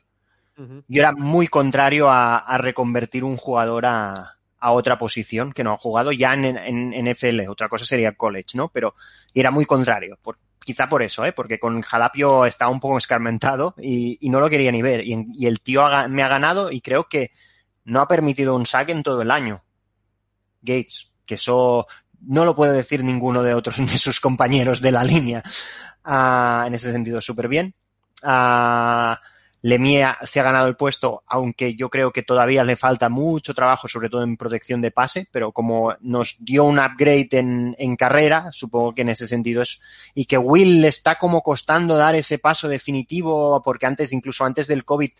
uh 0.57 0.61
-huh. 0.61 0.83
yo 0.87 1.01
era 1.01 1.13
muy 1.13 1.47
contrario 1.47 2.09
a, 2.09 2.39
a 2.39 2.57
reconvertir 2.57 3.23
un 3.23 3.37
jugador 3.37 3.85
a, 3.85 4.37
a 4.63 4.71
otra 4.71 4.97
posición 4.97 5.51
que 5.51 5.61
no 5.61 5.73
ha 5.73 5.77
jugado 5.77 6.13
ya 6.13 6.33
en, 6.33 6.45
en, 6.45 6.93
en, 6.93 7.07
FL. 7.07 7.49
Otra 7.49 7.67
cosa 7.67 7.83
sería 7.83 8.13
college, 8.13 8.55
¿no? 8.55 8.69
Pero 8.69 8.95
era 9.35 9.51
muy 9.51 9.65
contrario. 9.65 10.17
Por, 10.21 10.37
quizá 10.63 10.87
por 10.87 11.03
eso, 11.03 11.25
¿eh? 11.25 11.33
Porque 11.33 11.59
con 11.59 11.81
Jalapio 11.81 12.45
estaba 12.45 12.71
un 12.71 12.79
poco 12.79 12.97
escarmentado 12.97 13.75
y, 13.77 14.17
y 14.21 14.29
no 14.29 14.39
lo 14.39 14.49
quería 14.49 14.71
ni 14.71 14.81
ver. 14.81 15.05
Y, 15.05 15.27
y 15.33 15.47
el 15.47 15.59
tío 15.59 15.83
me 16.07 16.23
ha 16.23 16.29
ganado 16.29 16.71
y 16.71 16.79
creo 16.79 17.09
que 17.09 17.31
no 17.83 17.99
ha 17.99 18.07
permitido 18.07 18.55
un 18.55 18.65
saque 18.65 18.93
en 18.93 19.03
todo 19.03 19.21
el 19.21 19.31
año. 19.31 19.65
Gates, 20.61 21.11
que 21.25 21.35
eso 21.35 21.85
no 22.21 22.45
lo 22.45 22.55
puede 22.55 22.71
decir 22.71 23.03
ninguno 23.03 23.43
de 23.43 23.55
otros 23.55 23.75
de 23.79 23.97
sus 23.97 24.21
compañeros 24.21 24.79
de 24.79 24.91
la 24.93 25.03
línea. 25.03 25.43
Uh, 26.05 26.67
en 26.67 26.73
ese 26.73 26.93
sentido, 26.93 27.19
súper 27.19 27.49
bien. 27.49 27.75
Uh, 28.23 29.15
Lemia 29.63 30.17
se 30.23 30.41
ha 30.41 30.43
ganado 30.43 30.67
el 30.67 30.75
puesto, 30.75 31.23
aunque 31.25 31.73
yo 31.73 31.89
creo 31.89 32.11
que 32.11 32.21
todavía 32.21 32.65
le 32.65 32.75
falta 32.75 33.07
mucho 33.07 33.53
trabajo, 33.53 33.87
sobre 33.87 34.09
todo 34.09 34.21
en 34.21 34.35
protección 34.35 34.81
de 34.81 34.91
pase, 34.91 35.29
pero 35.31 35.53
como 35.53 35.95
nos 36.01 36.35
dio 36.39 36.65
un 36.65 36.79
upgrade 36.79 37.29
en, 37.31 37.73
en 37.79 37.95
carrera, 37.95 38.49
supongo 38.51 38.93
que 38.93 39.03
en 39.03 39.09
ese 39.09 39.25
sentido 39.25 39.61
es, 39.61 39.79
y 40.13 40.25
que 40.25 40.37
Will 40.37 40.81
le 40.81 40.89
está 40.89 41.17
como 41.17 41.41
costando 41.41 41.95
dar 41.95 42.13
ese 42.13 42.39
paso 42.39 42.67
definitivo, 42.67 43.63
porque 43.63 43.85
antes, 43.85 44.11
incluso 44.11 44.43
antes 44.43 44.67
del 44.67 44.83
COVID, 44.83 45.11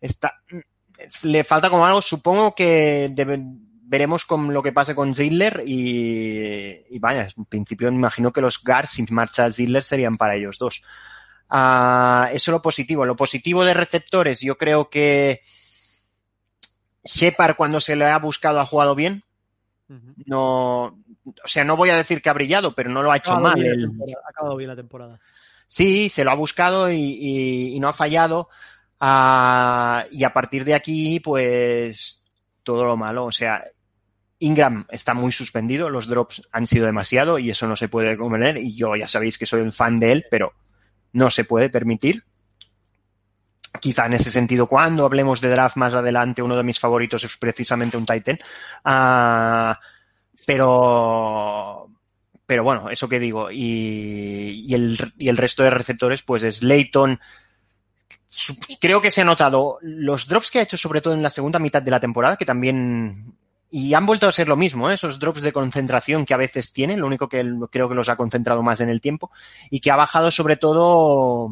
está, 0.00 0.40
le 1.24 1.42
falta 1.42 1.68
como 1.68 1.84
algo, 1.84 2.02
supongo 2.02 2.54
que 2.54 3.12
veremos 3.82 4.24
con 4.24 4.54
lo 4.54 4.62
que 4.62 4.70
pase 4.70 4.94
con 4.94 5.16
Zidler 5.16 5.64
y, 5.66 6.80
y 6.90 6.98
vaya, 7.00 7.28
en 7.36 7.44
principio 7.46 7.90
me 7.90 7.98
imagino 7.98 8.30
que 8.32 8.40
los 8.40 8.62
guards 8.62 8.90
sin 8.90 9.08
marcha 9.10 9.50
Zidler 9.50 9.82
serían 9.82 10.14
para 10.14 10.36
ellos 10.36 10.58
dos. 10.58 10.84
Uh, 11.50 12.26
eso 12.32 12.50
es 12.50 12.54
lo 12.54 12.62
positivo. 12.62 13.04
Lo 13.04 13.16
positivo 13.16 13.64
de 13.64 13.74
receptores, 13.74 14.40
yo 14.40 14.56
creo 14.56 14.90
que 14.90 15.42
Shepard 17.04 17.56
cuando 17.56 17.80
se 17.80 17.96
le 17.96 18.04
ha 18.06 18.18
buscado 18.18 18.60
ha 18.60 18.66
jugado 18.66 18.94
bien. 18.94 19.22
No, 20.24 20.84
o 20.86 21.46
sea, 21.46 21.62
no 21.62 21.76
voy 21.76 21.90
a 21.90 21.96
decir 21.96 22.20
que 22.20 22.28
ha 22.28 22.32
brillado, 22.32 22.74
pero 22.74 22.90
no 22.90 23.02
lo 23.04 23.12
ha 23.12 23.18
hecho 23.18 23.38
mal. 23.38 23.60
Ha 23.60 24.30
acabado 24.30 24.56
bien 24.56 24.70
la 24.70 24.76
temporada. 24.76 25.20
Sí, 25.68 26.08
se 26.08 26.24
lo 26.24 26.32
ha 26.32 26.34
buscado 26.34 26.90
y, 26.90 26.96
y, 27.00 27.76
y 27.76 27.80
no 27.80 27.88
ha 27.88 27.92
fallado. 27.92 28.48
Uh, 29.00 30.08
y 30.10 30.24
a 30.24 30.32
partir 30.32 30.64
de 30.64 30.74
aquí, 30.74 31.20
pues 31.20 32.24
todo 32.64 32.84
lo 32.84 32.96
malo. 32.96 33.26
O 33.26 33.32
sea, 33.32 33.64
Ingram 34.40 34.86
está 34.90 35.14
muy 35.14 35.30
suspendido, 35.30 35.88
los 35.88 36.08
drops 36.08 36.42
han 36.50 36.66
sido 36.66 36.86
demasiado 36.86 37.38
y 37.38 37.50
eso 37.50 37.68
no 37.68 37.76
se 37.76 37.88
puede 37.88 38.16
comer. 38.16 38.58
Y 38.58 38.74
yo 38.74 38.96
ya 38.96 39.06
sabéis 39.06 39.38
que 39.38 39.46
soy 39.46 39.60
un 39.60 39.72
fan 39.72 40.00
de 40.00 40.12
él, 40.12 40.26
pero 40.30 40.52
no 41.16 41.30
se 41.30 41.44
puede 41.44 41.70
permitir. 41.70 42.24
Quizá 43.80 44.06
en 44.06 44.12
ese 44.14 44.30
sentido, 44.30 44.66
cuando 44.66 45.04
hablemos 45.04 45.40
de 45.40 45.48
draft 45.48 45.76
más 45.76 45.94
adelante, 45.94 46.42
uno 46.42 46.56
de 46.56 46.62
mis 46.62 46.78
favoritos 46.78 47.24
es 47.24 47.36
precisamente 47.38 47.96
un 47.96 48.04
Titan. 48.04 48.38
Uh, 48.84 49.74
pero, 50.46 51.90
pero 52.44 52.64
bueno, 52.64 52.90
eso 52.90 53.08
que 53.08 53.18
digo. 53.18 53.50
Y, 53.50 54.64
y, 54.66 54.74
el, 54.74 55.12
y 55.16 55.28
el 55.28 55.36
resto 55.38 55.62
de 55.62 55.70
receptores, 55.70 56.22
pues 56.22 56.42
es 56.42 56.62
Leighton. 56.62 57.18
Creo 58.78 59.00
que 59.00 59.10
se 59.10 59.22
ha 59.22 59.24
notado 59.24 59.78
los 59.80 60.28
drops 60.28 60.50
que 60.50 60.58
ha 60.58 60.62
hecho, 60.62 60.76
sobre 60.76 61.00
todo 61.00 61.14
en 61.14 61.22
la 61.22 61.30
segunda 61.30 61.58
mitad 61.58 61.80
de 61.80 61.90
la 61.90 62.00
temporada, 62.00 62.36
que 62.36 62.44
también 62.44 63.34
y 63.70 63.94
han 63.94 64.06
vuelto 64.06 64.28
a 64.28 64.32
ser 64.32 64.48
lo 64.48 64.56
mismo, 64.56 64.90
¿eh? 64.90 64.94
esos 64.94 65.18
drops 65.18 65.42
de 65.42 65.52
concentración 65.52 66.24
que 66.24 66.34
a 66.34 66.38
veces 66.38 66.72
tienen, 66.72 67.00
lo 67.00 67.06
único 67.06 67.28
que 67.28 67.44
creo 67.70 67.88
que 67.88 67.94
los 67.94 68.08
ha 68.08 68.16
concentrado 68.16 68.62
más 68.62 68.80
en 68.80 68.88
el 68.88 69.00
tiempo 69.00 69.30
y 69.70 69.80
que 69.80 69.90
ha 69.90 69.96
bajado 69.96 70.30
sobre 70.30 70.56
todo 70.56 71.50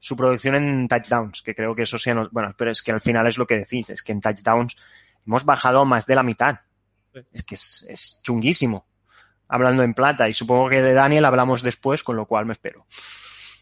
su 0.00 0.16
producción 0.16 0.54
en 0.56 0.88
touchdowns, 0.88 1.42
que 1.42 1.54
creo 1.54 1.74
que 1.74 1.82
eso 1.82 1.98
sea, 1.98 2.28
bueno, 2.32 2.54
pero 2.56 2.70
es 2.70 2.82
que 2.82 2.90
al 2.90 3.00
final 3.00 3.26
es 3.26 3.38
lo 3.38 3.46
que 3.46 3.58
decís, 3.58 3.90
es 3.90 4.02
que 4.02 4.12
en 4.12 4.20
touchdowns 4.20 4.76
hemos 5.26 5.44
bajado 5.44 5.84
más 5.84 6.06
de 6.06 6.14
la 6.14 6.22
mitad. 6.22 6.58
Es 7.32 7.42
que 7.44 7.56
es, 7.56 7.86
es, 7.88 8.20
chunguísimo, 8.22 8.86
hablando 9.48 9.82
en 9.82 9.94
plata, 9.94 10.28
y 10.28 10.32
supongo 10.32 10.68
que 10.68 10.80
de 10.80 10.94
Daniel 10.94 11.24
hablamos 11.24 11.62
después, 11.62 12.02
con 12.02 12.16
lo 12.16 12.26
cual 12.26 12.46
me 12.46 12.52
espero. 12.52 12.86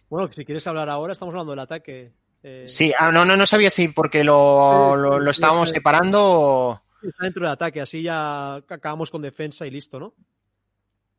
Bueno, 0.08 0.30
si 0.32 0.44
quieres 0.44 0.66
hablar 0.66 0.88
ahora, 0.88 1.12
estamos 1.12 1.32
hablando 1.32 1.52
del 1.52 1.60
ataque. 1.60 2.12
Eh... 2.42 2.64
Sí, 2.68 2.92
ah, 2.98 3.10
no, 3.10 3.24
no, 3.24 3.36
no 3.36 3.46
sabía 3.46 3.70
si 3.70 3.88
porque 3.88 4.22
lo, 4.22 4.96
lo, 4.96 5.18
lo 5.18 5.30
estábamos 5.30 5.70
separando 5.70 6.20
o... 6.22 6.82
Está 7.02 7.24
dentro 7.24 7.44
del 7.44 7.52
ataque, 7.52 7.80
así 7.80 8.02
ya 8.02 8.56
acabamos 8.56 9.10
con 9.10 9.22
defensa 9.22 9.66
y 9.66 9.70
listo, 9.70 10.00
¿no? 10.00 10.14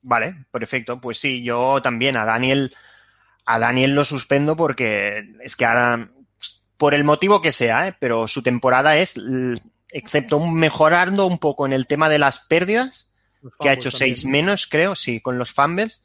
Vale, 0.02 0.46
perfecto. 0.52 1.00
Pues 1.00 1.20
sí, 1.20 1.44
yo 1.44 1.82
también 1.82 2.18
a 2.18 2.26
Daniel, 2.26 2.74
a 3.46 3.60
Daniel 3.60 3.96
lo 3.96 4.06
suspendo 4.06 4.56
porque 4.56 5.36
es 5.42 5.56
que 5.56 5.66
ahora, 5.66 6.10
por 6.78 6.94
el 6.94 7.04
motivo 7.04 7.42
que 7.42 7.52
sea, 7.52 7.88
¿eh? 7.88 7.96
pero 8.00 8.28
su 8.28 8.42
temporada 8.42 8.98
es, 8.98 9.16
excepto 9.92 10.40
mejorando 10.40 11.26
un 11.26 11.40
poco 11.40 11.66
en 11.66 11.74
el 11.74 11.88
tema 11.88 12.10
de 12.10 12.20
las 12.20 12.40
pérdidas, 12.40 13.12
que 13.60 13.70
ha 13.70 13.74
hecho 13.74 13.92
seis 13.92 14.26
menos, 14.26 14.68
creo, 14.68 14.96
sí, 14.96 15.22
con 15.22 15.38
los 15.38 15.52
fumbles, 15.52 16.04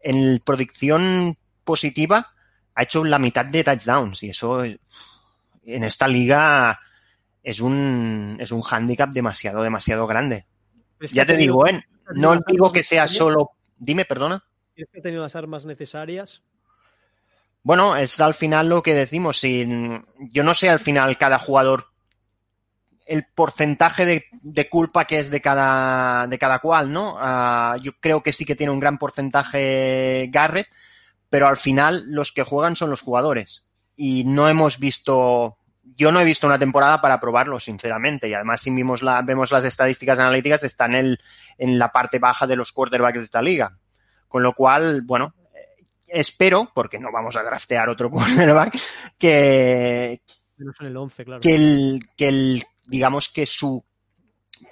en 0.00 0.40
producción 0.44 1.36
positiva 1.64 2.32
ha 2.74 2.82
hecho 2.82 3.04
la 3.04 3.18
mitad 3.18 3.44
de 3.46 3.64
touchdowns 3.64 4.22
y 4.22 4.30
eso 4.30 4.62
en 4.64 4.78
esta 5.64 6.06
liga 6.06 6.78
es 7.46 7.60
un, 7.60 8.38
es 8.40 8.50
un 8.50 8.60
hándicap 8.60 9.10
demasiado, 9.10 9.62
demasiado 9.62 10.04
grande. 10.08 10.46
Ya 11.12 11.24
te 11.24 11.36
digo, 11.36 11.64
¿eh? 11.68 11.80
no 12.12 12.40
digo 12.44 12.72
que 12.72 12.82
sea 12.82 13.06
solo... 13.06 13.52
Dime, 13.78 14.04
perdona. 14.04 14.42
¿Tienes 14.74 14.90
que 14.90 14.98
ha 14.98 15.02
tenido 15.02 15.22
las 15.22 15.36
armas 15.36 15.64
necesarias? 15.64 16.42
Bueno, 17.62 17.96
es 17.96 18.18
al 18.18 18.34
final 18.34 18.68
lo 18.68 18.82
que 18.82 18.94
decimos. 18.94 19.38
Si, 19.38 19.64
yo 20.18 20.42
no 20.42 20.54
sé 20.54 20.68
al 20.68 20.80
final 20.80 21.18
cada 21.18 21.38
jugador 21.38 21.86
el 23.06 23.24
porcentaje 23.32 24.04
de, 24.04 24.24
de, 24.42 24.68
culpa 24.68 25.04
que 25.04 25.20
es 25.20 25.30
de 25.30 25.40
cada, 25.40 26.26
de 26.26 26.38
cada 26.40 26.58
cual, 26.58 26.92
¿no? 26.92 27.14
Uh, 27.14 27.80
yo 27.80 27.92
creo 28.00 28.24
que 28.24 28.32
sí 28.32 28.44
que 28.44 28.56
tiene 28.56 28.72
un 28.72 28.80
gran 28.80 28.98
porcentaje 28.98 30.28
Garrett, 30.32 30.66
pero 31.30 31.46
al 31.46 31.56
final 31.56 32.06
los 32.08 32.32
que 32.32 32.42
juegan 32.42 32.74
son 32.74 32.90
los 32.90 33.02
jugadores. 33.02 33.68
Y 33.94 34.24
no 34.24 34.48
hemos 34.48 34.80
visto, 34.80 35.58
yo 35.94 36.10
no 36.12 36.20
he 36.20 36.24
visto 36.24 36.46
una 36.46 36.58
temporada 36.58 37.00
para 37.00 37.20
probarlo, 37.20 37.60
sinceramente. 37.60 38.28
Y 38.28 38.34
además, 38.34 38.60
si 38.60 38.70
vimos 38.70 39.02
la, 39.02 39.22
vemos 39.22 39.52
las 39.52 39.64
estadísticas 39.64 40.18
analíticas, 40.18 40.62
están 40.62 40.94
en, 40.94 41.06
el, 41.06 41.20
en 41.58 41.78
la 41.78 41.92
parte 41.92 42.18
baja 42.18 42.46
de 42.46 42.56
los 42.56 42.72
quarterbacks 42.72 43.18
de 43.18 43.24
esta 43.24 43.42
liga. 43.42 43.78
Con 44.28 44.42
lo 44.42 44.52
cual, 44.52 45.02
bueno, 45.02 45.34
espero, 46.06 46.70
porque 46.74 46.98
no 46.98 47.12
vamos 47.12 47.36
a 47.36 47.42
draftear 47.42 47.88
otro 47.88 48.10
quarterback, 48.10 48.76
que, 49.18 50.20
el 50.80 50.96
11, 50.96 51.24
claro. 51.24 51.40
que, 51.40 51.54
el, 51.54 52.00
que 52.16 52.28
el 52.28 52.66
digamos 52.86 53.28
que 53.28 53.46
su 53.46 53.84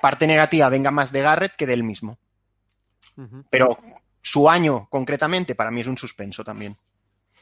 parte 0.00 0.26
negativa 0.26 0.68
venga 0.68 0.90
más 0.90 1.12
de 1.12 1.22
Garrett 1.22 1.56
que 1.56 1.66
del 1.66 1.84
mismo. 1.84 2.18
Uh 3.16 3.22
-huh. 3.22 3.44
Pero 3.50 3.78
su 4.20 4.48
año 4.48 4.88
concretamente 4.88 5.54
para 5.54 5.70
mí 5.70 5.80
es 5.80 5.86
un 5.86 5.98
suspenso 5.98 6.42
también. 6.42 6.76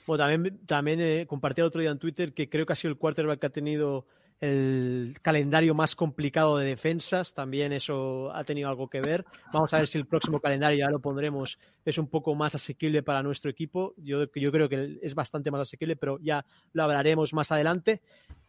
Bueno, 0.07 0.25
también, 0.25 0.59
también 0.67 1.01
eh, 1.01 1.27
compartí 1.29 1.61
el 1.61 1.67
otro 1.67 1.81
día 1.81 1.91
en 1.91 1.99
Twitter 1.99 2.33
que 2.33 2.49
creo 2.49 2.67
que 2.67 2.73
ha 2.73 2.77
sido 2.77 2.93
el 2.93 2.99
quarterback 2.99 3.41
que 3.41 3.47
ha 3.47 3.51
tenido 3.51 4.07
el 4.43 5.15
calendario 5.23 5.73
más 5.73 5.95
complicado 5.95 6.59
de 6.59 6.67
defensas, 6.67 7.33
también 7.33 7.73
eso 7.73 8.35
ha 8.35 8.43
tenido 8.43 8.69
algo 8.69 8.89
que 8.89 9.01
ver. 9.01 9.25
Vamos 9.53 9.73
a 9.73 9.77
ver 9.77 9.87
si 9.87 9.99
el 9.99 10.07
próximo 10.07 10.41
calendario, 10.41 10.81
ya 10.81 10.91
lo 10.91 10.99
pondremos, 10.99 11.61
es 11.85 11.97
un 11.97 12.09
poco 12.09 12.35
más 12.35 12.53
asequible 12.57 13.05
para 13.05 13.23
nuestro 13.23 13.53
equipo. 13.53 13.95
Yo, 13.99 14.25
yo 14.35 14.51
creo 14.51 14.69
que 14.69 14.99
es 15.01 15.15
bastante 15.15 15.53
más 15.53 15.61
asequible, 15.61 15.95
pero 15.95 16.19
ya 16.21 16.45
lo 16.73 16.83
hablaremos 16.83 17.33
más 17.33 17.53
adelante. 17.53 18.01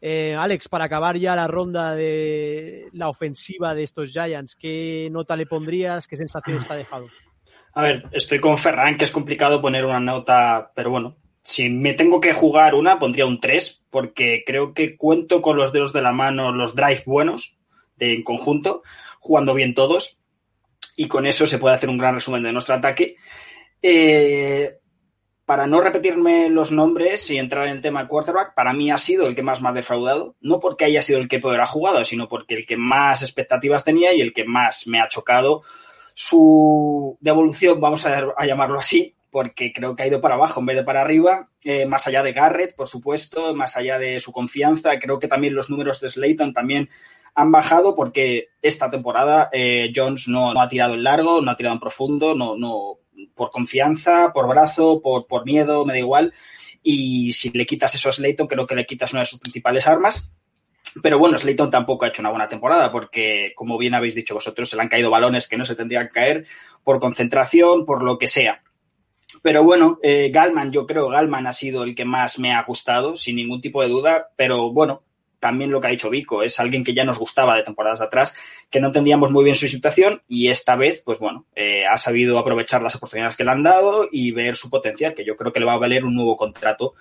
Eh, 0.01 0.35
Alex, 0.35 0.67
para 0.67 0.85
acabar 0.85 1.15
ya 1.17 1.35
la 1.35 1.45
ronda 1.45 1.93
de 1.93 2.87
la 2.93 3.07
ofensiva 3.07 3.75
de 3.75 3.83
estos 3.83 4.09
Giants, 4.09 4.55
¿qué 4.55 5.09
nota 5.11 5.35
le 5.35 5.45
pondrías? 5.45 6.07
¿Qué 6.07 6.17
sensación 6.17 6.57
está 6.57 6.75
dejado? 6.75 7.05
A 7.75 7.83
ver, 7.83 8.05
estoy 8.11 8.39
con 8.39 8.57
Ferran, 8.57 8.97
que 8.97 9.05
es 9.05 9.11
complicado 9.11 9.61
poner 9.61 9.85
una 9.85 9.99
nota, 9.99 10.71
pero 10.73 10.89
bueno, 10.89 11.17
si 11.43 11.69
me 11.69 11.93
tengo 11.93 12.21
que 12.21 12.33
jugar 12.33 12.73
una, 12.73 12.99
pondría 12.99 13.25
un 13.25 13.39
3, 13.39 13.83
porque 13.89 14.43
creo 14.45 14.73
que 14.73 14.95
cuento 14.95 15.41
con 15.41 15.57
los 15.57 15.73
dedos 15.73 15.93
de 15.93 16.01
la 16.01 16.13
mano 16.13 16.51
los 16.51 16.73
drives 16.73 17.05
buenos 17.05 17.57
de, 17.97 18.13
en 18.13 18.23
conjunto, 18.23 18.81
jugando 19.19 19.53
bien 19.53 19.73
todos, 19.73 20.19
y 20.95 21.07
con 21.07 21.25
eso 21.25 21.45
se 21.45 21.57
puede 21.57 21.75
hacer 21.75 21.89
un 21.89 21.97
gran 21.97 22.15
resumen 22.15 22.43
de 22.43 22.53
nuestro 22.53 22.75
ataque. 22.75 23.15
Eh, 23.81 24.77
para 25.45 25.67
no 25.67 25.81
repetirme 25.81 26.49
los 26.49 26.71
nombres 26.71 27.29
y 27.29 27.37
entrar 27.37 27.67
en 27.67 27.73
el 27.73 27.81
tema 27.81 28.07
quarterback, 28.07 28.53
para 28.53 28.71
mí 28.71 28.89
ha 28.89 28.97
sido 28.97 29.27
el 29.27 29.35
que 29.35 29.43
más 29.43 29.61
me 29.61 29.69
ha 29.69 29.73
defraudado, 29.73 30.35
no 30.39 30.61
porque 30.61 30.85
haya 30.85 31.01
sido 31.01 31.19
el 31.19 31.27
que 31.27 31.39
peor 31.39 31.59
ha 31.59 31.67
jugado, 31.67 32.05
sino 32.05 32.29
porque 32.29 32.55
el 32.55 32.65
que 32.65 32.77
más 32.77 33.21
expectativas 33.21 33.83
tenía 33.83 34.13
y 34.13 34.21
el 34.21 34.31
que 34.31 34.45
más 34.45 34.87
me 34.87 35.01
ha 35.01 35.09
chocado 35.09 35.63
su 36.15 37.17
devolución, 37.19 37.81
vamos 37.81 38.05
a, 38.05 38.27
a 38.37 38.45
llamarlo 38.45 38.79
así, 38.79 39.15
porque 39.33 39.73
creo 39.73 39.95
que 39.95 40.03
ha 40.03 40.07
ido 40.07 40.21
para 40.21 40.35
abajo 40.35 40.59
en 40.59 40.67
vez 40.67 40.75
de 40.77 40.83
para 40.83 41.01
arriba, 41.01 41.49
eh, 41.63 41.87
más 41.87 42.05
allá 42.05 42.21
de 42.21 42.33
Garrett, 42.33 42.75
por 42.75 42.87
supuesto, 42.87 43.55
más 43.55 43.75
allá 43.75 43.97
de 43.97 44.19
su 44.19 44.31
confianza, 44.31 44.99
creo 44.99 45.17
que 45.17 45.27
también 45.27 45.55
los 45.55 45.71
números 45.71 45.99
de 45.99 46.11
Slayton 46.11 46.53
también 46.53 46.87
han 47.33 47.51
bajado 47.51 47.95
porque 47.95 48.49
esta 48.61 48.91
temporada 48.91 49.49
eh, 49.51 49.91
Jones 49.93 50.27
no, 50.27 50.51
ha 50.51 50.69
tirado 50.69 50.93
en 50.93 51.03
largo, 51.03 51.41
no 51.41 51.49
ha 51.49 51.57
tirado 51.57 51.73
en 51.73 51.79
profundo, 51.79 52.35
no, 52.35 52.55
no 52.55 52.99
por 53.33 53.49
confianza, 53.49 54.31
por 54.35 54.47
brazo, 54.47 55.01
por, 55.01 55.25
por 55.25 55.45
miedo, 55.45 55.83
me 55.83 55.93
da 55.93 55.99
igual. 55.99 56.31
Y 56.83 57.33
si 57.33 57.49
le 57.49 57.65
quitas 57.65 57.95
eso 57.95 58.09
a 58.09 58.13
Slayton, 58.13 58.45
creo 58.45 58.67
que 58.67 58.75
le 58.75 58.85
quitas 58.85 59.13
una 59.13 59.21
de 59.21 59.25
sus 59.25 59.39
principales 59.39 59.87
armas. 59.87 60.29
Pero 61.01 61.17
bueno, 61.17 61.39
Slayton 61.39 61.71
tampoco 61.71 62.05
ha 62.05 62.09
hecho 62.09 62.21
una 62.21 62.29
buena 62.29 62.47
temporada 62.47 62.91
porque, 62.91 63.53
como 63.55 63.79
bien 63.79 63.95
habéis 63.95 64.13
dicho 64.13 64.35
vosotros, 64.35 64.69
se 64.69 64.75
le 64.75 64.83
han 64.83 64.89
caído 64.89 65.09
balones 65.09 65.47
que 65.47 65.57
no 65.57 65.65
se 65.65 65.73
tendrían 65.73 66.05
que 66.05 66.13
caer 66.13 66.45
por 66.83 66.99
concentración, 66.99 67.83
por 67.83 68.03
lo 68.03 68.19
que 68.19 68.27
sea. 68.27 68.61
Pero 69.43 69.63
bueno, 69.63 69.99
eh, 70.01 70.31
Galman, 70.33 70.71
yo 70.71 70.87
creo, 70.87 71.09
Galman 71.09 71.45
ha 71.47 71.53
sido 71.53 71.83
el 71.83 71.93
que 71.93 72.05
más 72.05 72.39
me 72.39 72.53
ha 72.53 72.63
gustado, 72.63 73.17
sin 73.17 73.35
ningún 73.35 73.61
tipo 73.61 73.81
de 73.81 73.89
duda. 73.89 74.29
Pero 74.37 74.71
bueno, 74.71 75.03
también 75.43 75.69
lo 75.69 75.81
que 75.81 75.87
ha 75.87 75.89
dicho 75.89 76.09
Vico, 76.09 76.41
es 76.41 76.57
alguien 76.61 76.85
que 76.85 76.93
ya 76.93 77.03
nos 77.03 77.19
gustaba 77.19 77.57
de 77.57 77.63
temporadas 77.63 77.99
atrás, 77.99 78.33
que 78.69 78.79
no 78.79 78.87
entendíamos 78.87 79.29
muy 79.31 79.43
bien 79.43 79.57
su 79.57 79.67
situación 79.67 80.23
y 80.29 80.47
esta 80.47 80.77
vez, 80.77 81.03
pues 81.03 81.19
bueno, 81.19 81.45
eh, 81.53 81.85
ha 81.85 81.97
sabido 81.97 82.39
aprovechar 82.39 82.81
las 82.81 82.95
oportunidades 82.95 83.35
que 83.35 83.43
le 83.43 83.51
han 83.51 83.61
dado 83.61 84.07
y 84.09 84.31
ver 84.31 84.55
su 84.55 84.69
potencial, 84.69 85.13
que 85.13 85.25
yo 85.25 85.35
creo 85.35 85.51
que 85.51 85.59
le 85.59 85.65
va 85.65 85.73
a 85.73 85.79
valer 85.79 86.05
un 86.05 86.15
nuevo 86.15 86.37
contrato 86.37 86.93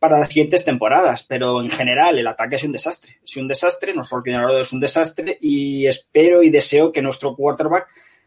para 0.00 0.18
las 0.18 0.26
siguientes 0.26 0.64
temporadas, 0.64 1.22
pero 1.22 1.62
en 1.62 1.70
general 1.70 2.18
el 2.18 2.26
ataque 2.26 2.56
es 2.56 2.64
un 2.64 2.72
desastre. 2.72 3.20
Es 3.24 3.36
un 3.36 3.46
desastre, 3.46 3.94
nuestro 3.94 4.16
coordinador 4.16 4.60
es 4.60 4.72
un 4.72 4.80
desastre 4.80 5.38
y 5.40 5.86
espero 5.86 6.42
y 6.42 6.50
deseo 6.50 6.90
que 6.90 7.02
nuestro 7.02 7.36
quarterback 7.36 7.86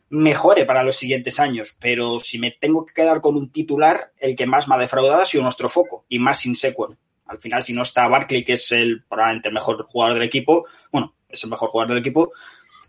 mejore 0.10 0.66
para 0.66 0.84
los 0.84 0.96
siguientes 0.96 1.40
años, 1.40 1.76
pero 1.80 2.20
si 2.20 2.40
me 2.40 2.52
tengo 2.52 2.86
que 2.86 2.94
quedar 2.94 3.22
con 3.22 3.36
un 3.36 3.52
titular, 3.52 4.12
el 4.18 4.36
que 4.36 4.48
más 4.48 4.68
me 4.68 4.76
ha 4.76 4.80
defraudado 4.80 5.22
ha 5.22 5.26
sido 5.26 5.44
nuestro 5.44 5.70
foco 5.70 6.06
y 6.10 6.20
más 6.20 6.40
sin 6.40 6.56
Sequel. 6.56 6.98
Al 7.26 7.38
final, 7.38 7.62
si 7.62 7.74
no 7.74 7.84
está 7.84 8.08
Barkley, 8.08 8.44
que 8.44 8.54
es 8.54 8.72
el 8.72 9.04
probablemente 9.04 9.50
el 9.50 9.54
mejor 9.54 9.86
jugador 9.88 10.16
del 10.16 10.28
equipo, 10.28 10.66
bueno, 10.92 11.14
es 11.30 11.44
el 11.44 11.50
mejor 11.52 11.70
jugador 11.70 11.90
del 11.90 12.00
equipo, 12.00 12.32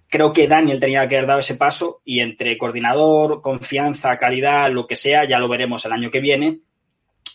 creo 0.09 0.33
que 0.33 0.49
Daniel 0.49 0.81
tenía 0.81 1.07
que 1.07 1.17
haber 1.17 1.29
dado 1.29 1.41
ese 1.41 1.57
paso 1.57 2.01
y 2.05 2.21
entre 2.21 2.57
coordinador, 2.57 3.43
confianza, 3.43 4.17
calidad, 4.17 4.71
lo 4.73 4.87
que 4.87 4.97
sea, 4.97 5.25
ya 5.25 5.39
lo 5.39 5.49
veremos 5.49 5.85
el 5.85 5.93
año 5.93 6.11
que 6.11 6.21
viene, 6.21 6.61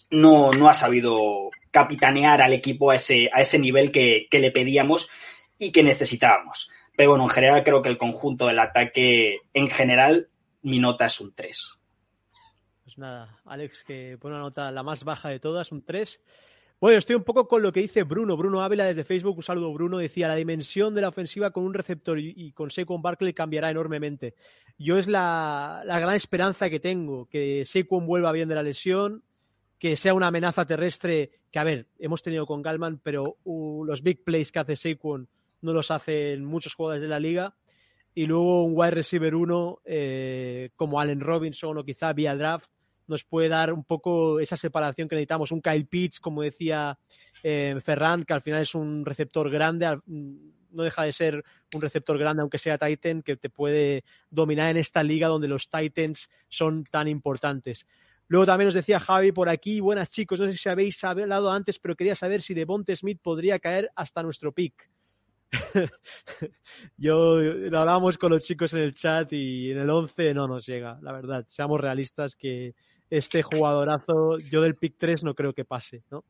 no, 0.09 0.51
no 0.51 0.67
ha 0.67 0.73
sabido 0.73 1.49
capitanear 1.71 2.41
al 2.41 2.53
equipo 2.53 2.91
a 2.91 2.95
ese, 2.95 3.29
a 3.33 3.41
ese 3.41 3.59
nivel 3.59 3.91
que, 3.91 4.27
que 4.29 4.39
le 4.39 4.51
pedíamos 4.51 5.09
y 5.57 5.71
que 5.71 5.83
necesitábamos. 5.83 6.69
Pero 6.95 7.11
bueno, 7.11 7.25
en 7.25 7.29
general 7.29 7.63
creo 7.63 7.81
que 7.81 7.89
el 7.89 7.97
conjunto 7.97 8.47
del 8.47 8.59
ataque, 8.59 9.39
en 9.53 9.67
general, 9.69 10.29
mi 10.61 10.79
nota 10.79 11.05
es 11.05 11.19
un 11.19 11.33
3. 11.33 11.73
Pues 12.83 12.97
nada, 12.97 13.39
Alex, 13.45 13.83
que 13.83 14.17
pone 14.19 14.35
una 14.35 14.43
nota 14.43 14.71
la 14.71 14.83
más 14.83 15.03
baja 15.03 15.29
de 15.29 15.39
todas, 15.39 15.71
un 15.71 15.83
3. 15.83 16.21
Bueno, 16.79 16.97
estoy 16.97 17.15
un 17.15 17.23
poco 17.23 17.47
con 17.47 17.61
lo 17.61 17.71
que 17.71 17.81
dice 17.81 18.03
Bruno. 18.03 18.37
Bruno 18.37 18.61
Ávila 18.61 18.85
desde 18.85 19.03
Facebook, 19.03 19.37
un 19.37 19.43
saludo 19.43 19.73
Bruno, 19.73 19.97
decía, 19.97 20.27
la 20.27 20.35
dimensión 20.35 20.93
de 20.93 21.01
la 21.01 21.09
ofensiva 21.09 21.51
con 21.51 21.63
un 21.63 21.73
receptor 21.73 22.19
y, 22.19 22.51
con 22.51 22.69
Saquon 22.69 23.01
Barkley 23.01 23.33
cambiará 23.33 23.69
enormemente. 23.71 24.35
Yo 24.77 24.97
es 24.97 25.07
la, 25.07 25.83
la, 25.85 25.99
gran 25.99 26.15
esperanza 26.15 26.69
que 26.69 26.79
tengo, 26.79 27.27
que 27.27 27.63
Saquon 27.65 28.05
vuelva 28.05 28.31
bien 28.33 28.49
de 28.49 28.55
la 28.55 28.63
lesión, 28.63 29.23
que 29.79 29.95
sea 29.95 30.13
una 30.13 30.27
amenaza 30.27 30.65
terrestre, 30.65 31.31
que 31.51 31.59
a 31.59 31.63
ver, 31.63 31.87
hemos 31.97 32.21
tenido 32.21 32.45
con 32.45 32.61
Galman, 32.61 32.99
pero 33.01 33.37
uh, 33.45 33.85
los 33.85 34.03
big 34.03 34.23
plays 34.23 34.51
que 34.51 34.59
hace 34.59 34.75
Saquon 34.75 35.29
no 35.65 35.73
los 35.73 35.91
hacen 35.91 36.45
muchos 36.45 36.73
jugadores 36.73 37.01
de 37.01 37.09
la 37.09 37.19
liga. 37.19 37.55
Y 38.13 38.27
luego 38.27 38.63
un 38.63 38.73
wide 38.75 38.91
receiver 38.91 39.35
1 39.35 39.81
eh, 39.83 40.69
como 40.75 41.01
Allen 41.01 41.19
Robinson 41.19 41.77
o 41.77 41.83
quizá 41.83 42.13
vía 42.13 42.35
draft 42.35 42.69
nos 43.07 43.23
puede 43.23 43.49
dar 43.49 43.73
un 43.73 43.83
poco 43.83 44.39
esa 44.39 44.55
separación 44.55 45.07
que 45.07 45.15
necesitamos. 45.15 45.51
Un 45.51 45.61
Kyle 45.61 45.85
Pitts, 45.85 46.19
como 46.19 46.41
decía 46.41 46.97
eh, 47.43 47.77
Ferran, 47.83 48.23
que 48.23 48.33
al 48.33 48.41
final 48.41 48.61
es 48.61 48.73
un 48.73 49.05
receptor 49.05 49.49
grande, 49.49 49.99
no 50.07 50.83
deja 50.83 51.03
de 51.03 51.13
ser 51.13 51.43
un 51.73 51.81
receptor 51.81 52.17
grande, 52.17 52.41
aunque 52.41 52.57
sea 52.57 52.77
Titan, 52.77 53.21
que 53.21 53.37
te 53.37 53.49
puede 53.49 54.03
dominar 54.29 54.71
en 54.71 54.77
esta 54.77 55.03
liga 55.03 55.27
donde 55.27 55.47
los 55.47 55.69
Titans 55.69 56.29
son 56.49 56.83
tan 56.83 57.07
importantes. 57.07 57.85
Luego 58.27 58.47
también 58.47 58.67
nos 58.67 58.73
decía 58.73 58.99
Javi 58.99 59.31
por 59.31 59.49
aquí, 59.49 59.79
buenas 59.79 60.09
chicos, 60.09 60.39
no 60.39 60.47
sé 60.47 60.57
si 60.57 60.67
habéis 60.67 61.03
hablado 61.03 61.51
antes, 61.51 61.77
pero 61.77 61.95
quería 61.95 62.15
saber 62.15 62.41
si 62.41 62.55
Devonte 62.55 62.95
Smith 62.95 63.19
podría 63.21 63.59
caer 63.59 63.91
hasta 63.95 64.23
nuestro 64.23 64.51
pick. 64.51 64.89
Yo 66.97 67.37
lo 67.37 67.79
hablábamos 67.79 68.17
con 68.17 68.31
los 68.31 68.45
chicos 68.45 68.73
en 68.73 68.79
el 68.79 68.93
chat 68.93 69.31
y 69.33 69.71
en 69.71 69.79
el 69.79 69.89
11 69.89 70.33
no 70.33 70.47
nos 70.47 70.65
llega, 70.65 70.99
la 71.01 71.11
verdad. 71.11 71.45
Seamos 71.47 71.79
realistas 71.79 72.35
que 72.35 72.75
este 73.09 73.43
jugadorazo, 73.43 74.39
yo 74.39 74.61
del 74.61 74.75
pick 74.75 74.95
3 74.97 75.23
no 75.23 75.35
creo 75.35 75.53
que 75.53 75.65
pase, 75.65 76.03
¿no? 76.09 76.23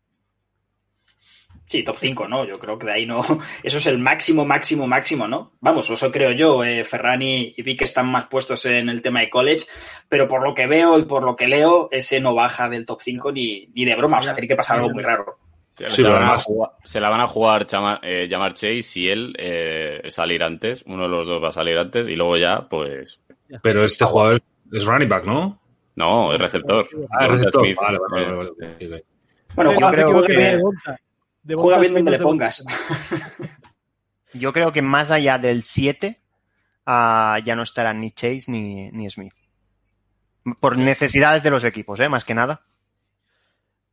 Sí, 1.68 1.84
top 1.84 1.96
5, 1.98 2.28
¿no? 2.28 2.46
Yo 2.46 2.60
creo 2.60 2.78
que 2.78 2.86
de 2.86 2.92
ahí 2.92 3.06
no. 3.06 3.22
Eso 3.64 3.78
es 3.78 3.88
el 3.88 3.98
máximo, 3.98 4.46
máximo, 4.46 4.88
máximo, 4.88 5.28
¿no? 5.28 5.54
Vamos, 5.62 5.90
eso 5.90 6.12
creo 6.12 6.32
yo. 6.32 6.64
Eh, 6.64 6.84
Ferrani 6.84 7.54
y 7.58 7.64
Vic 7.64 7.82
están 7.82 8.08
más 8.08 8.28
puestos 8.28 8.66
en 8.66 8.90
el 8.90 9.02
tema 9.02 9.22
de 9.22 9.30
college, 9.30 9.66
pero 10.08 10.28
por 10.28 10.44
lo 10.44 10.54
que 10.54 10.68
veo 10.68 11.00
y 11.00 11.06
por 11.06 11.24
lo 11.24 11.36
que 11.36 11.48
leo, 11.48 11.90
ese 11.92 12.20
no 12.20 12.36
baja 12.36 12.70
del 12.70 12.86
top 12.86 13.02
5 13.02 13.32
ni, 13.32 13.68
ni 13.74 13.86
de 13.86 13.96
broma. 13.96 14.20
O 14.20 14.22
sea, 14.22 14.36
tiene 14.36 14.48
que 14.48 14.56
pasar 14.56 14.78
algo 14.78 14.92
muy 14.92 15.02
raro. 15.02 15.40
Se, 15.76 15.88
sí, 15.88 15.96
se, 15.98 16.02
la, 16.04 16.10
van 16.12 16.24
a 16.30 16.38
jugar, 16.38 16.72
se 16.86 17.00
la 17.02 17.10
van 17.10 17.20
a 17.22 17.28
jugar 17.28 17.66
Chama, 17.68 18.00
eh, 18.02 18.28
llamar 18.30 18.54
Chase 18.54 18.82
y 18.96 19.10
él 19.10 19.36
eh, 19.38 20.04
salir 20.10 20.42
antes. 20.42 20.84
Uno 20.88 21.04
de 21.04 21.10
los 21.10 21.28
dos 21.28 21.44
va 21.44 21.50
a 21.50 21.52
salir 21.52 21.78
antes 21.78 22.08
y 22.08 22.16
luego 22.16 22.38
ya, 22.38 22.66
pues. 22.70 23.20
Pero 23.62 23.84
este 23.84 24.06
jugador 24.06 24.42
es 24.72 24.86
running 24.86 25.10
back, 25.10 25.26
¿no? 25.26 25.60
No, 25.96 26.34
es 26.34 26.40
receptor. 26.40 26.88
Ah, 27.12 27.28
receptor. 27.28 27.62
Smith. 27.66 27.78
Vale, 27.80 27.98
vale, 28.00 28.24
Eh, 28.24 28.26
vale, 28.26 28.36
vale, 28.60 28.88
vale. 28.90 29.06
Bueno, 29.56 29.72
Yo 29.72 29.78
juega, 29.78 29.92
creo 29.92 30.24
que- 30.24 30.60
de 31.44 31.56
juega 31.56 31.80
bien 31.80 31.94
donde 31.94 32.12
le 32.12 32.20
pongas. 32.20 32.64
Yo 34.34 34.52
creo 34.52 34.72
que 34.72 34.82
más 34.82 35.12
allá 35.12 35.38
del 35.38 35.64
7 35.64 36.20
ah, 36.86 37.40
ya 37.44 37.56
no 37.56 37.64
estarán 37.64 38.00
ni 38.00 38.12
Chase 38.12 38.46
ni, 38.48 38.92
ni 38.92 39.10
Smith. 39.10 39.34
Por 40.60 40.78
necesidades 40.78 41.44
de 41.44 41.52
los 41.52 41.64
equipos, 41.64 42.00
¿eh? 42.00 42.10
más 42.10 42.24
que 42.26 42.34
nada. 42.36 42.62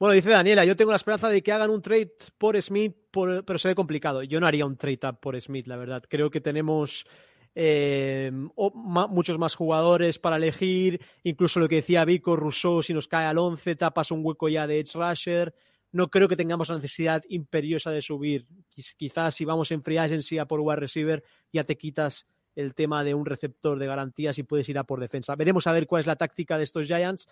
Bueno, 0.03 0.15
dice 0.15 0.31
Daniela, 0.31 0.65
yo 0.65 0.75
tengo 0.75 0.91
la 0.91 0.97
esperanza 0.97 1.29
de 1.29 1.45
que 1.45 1.53
hagan 1.53 1.71
un 1.71 1.81
trade 1.81 2.11
por 2.37 2.61
Smith, 2.61 2.93
pero 3.13 3.57
se 3.57 3.69
ve 3.69 3.77
complicado. 3.77 4.25
Yo 4.25 4.41
no 4.41 4.49
haría 4.49 4.67
un 4.67 4.77
trade 4.77 4.99
por 5.21 5.41
Smith, 5.41 5.69
la 5.69 5.77
verdad. 5.77 6.03
Creo 6.09 6.29
que 6.29 6.41
tenemos 6.41 7.07
eh, 7.55 8.33
muchos 8.75 9.39
más 9.39 9.55
jugadores 9.55 10.19
para 10.19 10.39
elegir. 10.39 11.01
Incluso 11.23 11.61
lo 11.61 11.69
que 11.69 11.77
decía 11.77 12.05
Vico, 12.05 12.35
Rousseau, 12.35 12.83
si 12.83 12.93
nos 12.93 13.07
cae 13.07 13.27
al 13.27 13.39
11, 13.39 13.77
tapas 13.77 14.11
un 14.11 14.25
hueco 14.25 14.49
ya 14.49 14.67
de 14.67 14.81
Edge 14.81 14.91
Rusher. 14.95 15.55
No 15.93 16.11
creo 16.11 16.27
que 16.27 16.35
tengamos 16.35 16.69
la 16.69 16.75
necesidad 16.75 17.23
imperiosa 17.29 17.93
de 17.93 18.03
subir. 18.03 18.45
Quiz- 18.75 18.97
Quizás 18.97 19.37
si 19.37 19.45
vamos 19.45 19.71
en 19.71 19.85
free 19.85 19.99
agency 19.99 20.37
a 20.37 20.47
por 20.47 20.59
wide 20.59 20.81
receiver, 20.81 21.23
ya 21.53 21.63
te 21.63 21.79
quitas 21.79 22.27
el 22.57 22.75
tema 22.75 23.05
de 23.05 23.15
un 23.15 23.25
receptor 23.25 23.79
de 23.79 23.87
garantías 23.87 24.37
y 24.37 24.43
puedes 24.43 24.69
ir 24.69 24.79
a 24.79 24.85
por 24.85 24.99
defensa. 24.99 25.37
Veremos 25.37 25.69
a 25.69 25.73
ver 25.73 25.87
cuál 25.87 26.01
es 26.01 26.09
la 26.09 26.17
táctica 26.17 26.59
de 26.59 26.65
estos 26.65 26.89
Giants. 26.89 27.29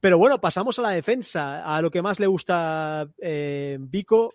Pero 0.00 0.18
bueno, 0.18 0.40
pasamos 0.40 0.78
a 0.78 0.82
la 0.82 0.90
defensa, 0.90 1.64
a 1.64 1.80
lo 1.80 1.90
que 1.90 2.02
más 2.02 2.20
le 2.20 2.26
gusta 2.26 3.08
eh. 3.20 3.78
Vico, 3.80 4.34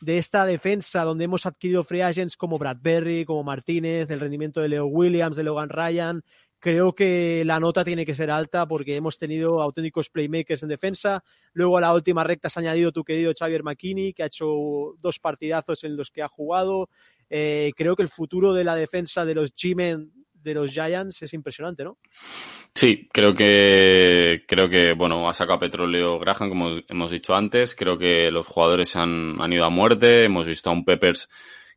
de 0.00 0.18
esta 0.18 0.44
defensa 0.44 1.04
donde 1.04 1.24
hemos 1.24 1.46
adquirido 1.46 1.82
free 1.82 2.02
agents 2.02 2.36
como 2.36 2.58
Bradbury, 2.58 3.24
como 3.24 3.42
Martínez, 3.42 4.10
el 4.10 4.20
rendimiento 4.20 4.60
de 4.60 4.68
Leo 4.68 4.86
Williams, 4.86 5.36
de 5.36 5.44
Logan 5.44 5.70
Ryan. 5.70 6.22
Creo 6.58 6.94
que 6.94 7.44
la 7.44 7.60
nota 7.60 7.84
tiene 7.84 8.04
que 8.04 8.14
ser 8.14 8.30
alta 8.30 8.66
porque 8.66 8.96
hemos 8.96 9.18
tenido 9.18 9.62
auténticos 9.62 10.10
playmakers 10.10 10.62
en 10.62 10.68
defensa. 10.68 11.22
Luego 11.52 11.78
a 11.78 11.80
la 11.80 11.94
última 11.94 12.24
recta 12.24 12.48
se 12.48 12.58
ha 12.58 12.62
añadido 12.62 12.92
tu 12.92 13.04
querido 13.04 13.32
Xavier 13.38 13.62
McKinney, 13.62 14.12
que 14.12 14.22
ha 14.22 14.26
hecho 14.26 14.94
dos 14.98 15.18
partidazos 15.18 15.84
en 15.84 15.96
los 15.96 16.10
que 16.10 16.22
ha 16.22 16.28
jugado. 16.28 16.88
Eh, 17.28 17.72
creo 17.76 17.96
que 17.96 18.02
el 18.02 18.08
futuro 18.08 18.52
de 18.52 18.64
la 18.64 18.74
defensa 18.74 19.24
de 19.24 19.34
los 19.34 19.54
G-Men 19.54 20.12
de 20.50 20.54
los 20.54 20.72
Giants 20.72 21.22
es 21.22 21.34
impresionante, 21.34 21.84
¿no? 21.84 21.98
Sí, 22.74 23.08
creo 23.12 23.34
que 23.34 24.44
creo 24.46 24.68
que 24.68 24.92
bueno 24.92 25.28
ha 25.28 25.32
sacado 25.32 25.58
petróleo 25.58 26.18
Graham 26.18 26.48
como 26.48 26.78
hemos 26.88 27.10
dicho 27.10 27.34
antes. 27.34 27.74
Creo 27.74 27.98
que 27.98 28.30
los 28.30 28.46
jugadores 28.46 28.96
han, 28.96 29.40
han 29.40 29.52
ido 29.52 29.64
a 29.64 29.70
muerte. 29.70 30.24
Hemos 30.24 30.46
visto 30.46 30.70
a 30.70 30.72
un 30.72 30.84
Peppers 30.84 31.28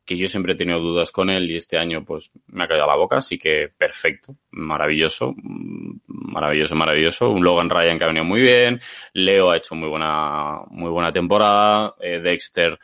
que 0.04 0.16
yo 0.16 0.26
siempre 0.26 0.54
he 0.54 0.56
tenido 0.56 0.80
dudas 0.80 1.12
con 1.12 1.30
él 1.30 1.50
y 1.50 1.56
este 1.56 1.78
año 1.78 2.04
pues 2.04 2.30
me 2.48 2.64
ha 2.64 2.68
caído 2.68 2.84
a 2.84 2.88
la 2.88 2.96
boca, 2.96 3.18
así 3.18 3.38
que 3.38 3.68
perfecto, 3.68 4.34
maravilloso, 4.50 5.34
maravilloso, 5.36 6.74
maravilloso. 6.74 7.30
Un 7.30 7.44
Logan 7.44 7.70
Ryan 7.70 7.98
que 7.98 8.04
ha 8.04 8.08
venido 8.08 8.24
muy 8.24 8.40
bien. 8.40 8.80
Leo 9.12 9.50
ha 9.50 9.56
hecho 9.56 9.74
muy 9.74 9.88
buena 9.88 10.62
muy 10.70 10.90
buena 10.90 11.12
temporada. 11.12 11.94
Eh, 12.00 12.20
Dexter 12.20 12.78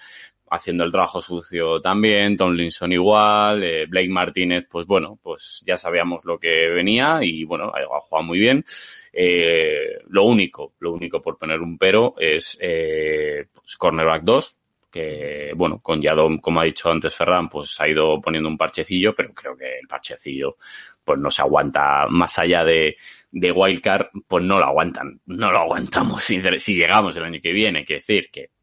haciendo 0.51 0.85
el 0.85 0.93
trabajo 0.93 1.21
sucio 1.21 1.81
también, 1.81 2.37
Tomlinson 2.37 2.93
igual, 2.93 3.63
eh, 3.63 3.87
Blake 3.87 4.09
Martínez, 4.09 4.67
pues 4.71 4.87
bueno, 4.87 5.19
pues 5.23 5.63
ya 5.67 5.77
sabíamos 5.77 6.25
lo 6.25 6.39
que 6.39 6.69
venía 6.69 7.19
y 7.23 7.45
bueno, 7.45 7.73
ha 7.75 8.01
jugado 8.01 8.27
muy 8.27 8.39
bien. 8.39 8.65
Eh, 9.13 9.99
lo 10.09 10.25
único, 10.25 10.75
lo 10.81 10.93
único 10.93 11.21
por 11.21 11.39
poner 11.39 11.61
un 11.61 11.79
pero 11.79 12.15
es 12.19 12.57
eh, 12.61 13.47
pues, 13.53 13.77
cornerback 13.77 14.23
2, 14.23 14.59
que 14.91 15.53
bueno, 15.57 15.81
con 15.81 16.01
Yadom, 16.01 16.39
como 16.39 16.61
ha 16.61 16.65
dicho 16.65 16.91
antes 16.91 17.15
Ferran, 17.15 17.49
pues 17.49 17.81
ha 17.81 17.89
ido 17.89 18.21
poniendo 18.21 18.49
un 18.49 18.59
parchecillo, 18.59 19.15
pero 19.15 19.33
creo 19.35 19.57
que 19.57 19.79
el 19.81 19.89
parchecillo 19.89 20.57
pues 21.05 21.21
no 21.21 21.31
se 21.31 21.43
aguanta 21.43 22.07
más 22.09 22.37
allá 22.39 22.65
de, 22.65 22.97
de 23.31 23.53
Wildcard, 23.53 24.09
pues 24.27 24.45
no 24.45 24.59
lo 24.59 24.65
aguantan, 24.65 25.21
no 25.27 25.53
lo 25.53 25.59
aguantamos 25.59 26.25
si, 26.25 26.41
si 26.59 26.75
llegamos 26.75 27.17
el 27.17 27.25
año 27.25 27.41
que 27.43 27.53
viene, 27.53 27.85
quiere 27.85 28.01
decir 28.01 28.31
que 28.31 28.56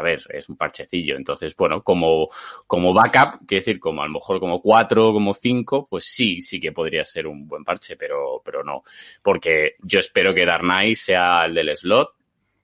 a 0.00 0.02
ver, 0.02 0.22
es 0.30 0.48
un 0.48 0.56
parchecillo. 0.56 1.16
Entonces, 1.16 1.54
bueno, 1.54 1.82
como, 1.82 2.28
como 2.66 2.92
backup, 2.92 3.46
quiere 3.46 3.60
decir, 3.60 3.78
como 3.78 4.02
a 4.02 4.06
lo 4.06 4.12
mejor 4.12 4.40
como 4.40 4.60
cuatro, 4.60 5.12
como 5.12 5.34
cinco, 5.34 5.86
pues 5.88 6.04
sí, 6.06 6.40
sí 6.40 6.58
que 6.58 6.72
podría 6.72 7.04
ser 7.04 7.26
un 7.26 7.46
buen 7.46 7.64
parche, 7.64 7.96
pero, 7.96 8.42
pero 8.44 8.64
no. 8.64 8.82
Porque 9.22 9.76
yo 9.82 10.00
espero 10.00 10.34
que 10.34 10.46
Darnay 10.46 10.94
sea 10.94 11.44
el 11.44 11.54
del 11.54 11.76
slot, 11.76 12.10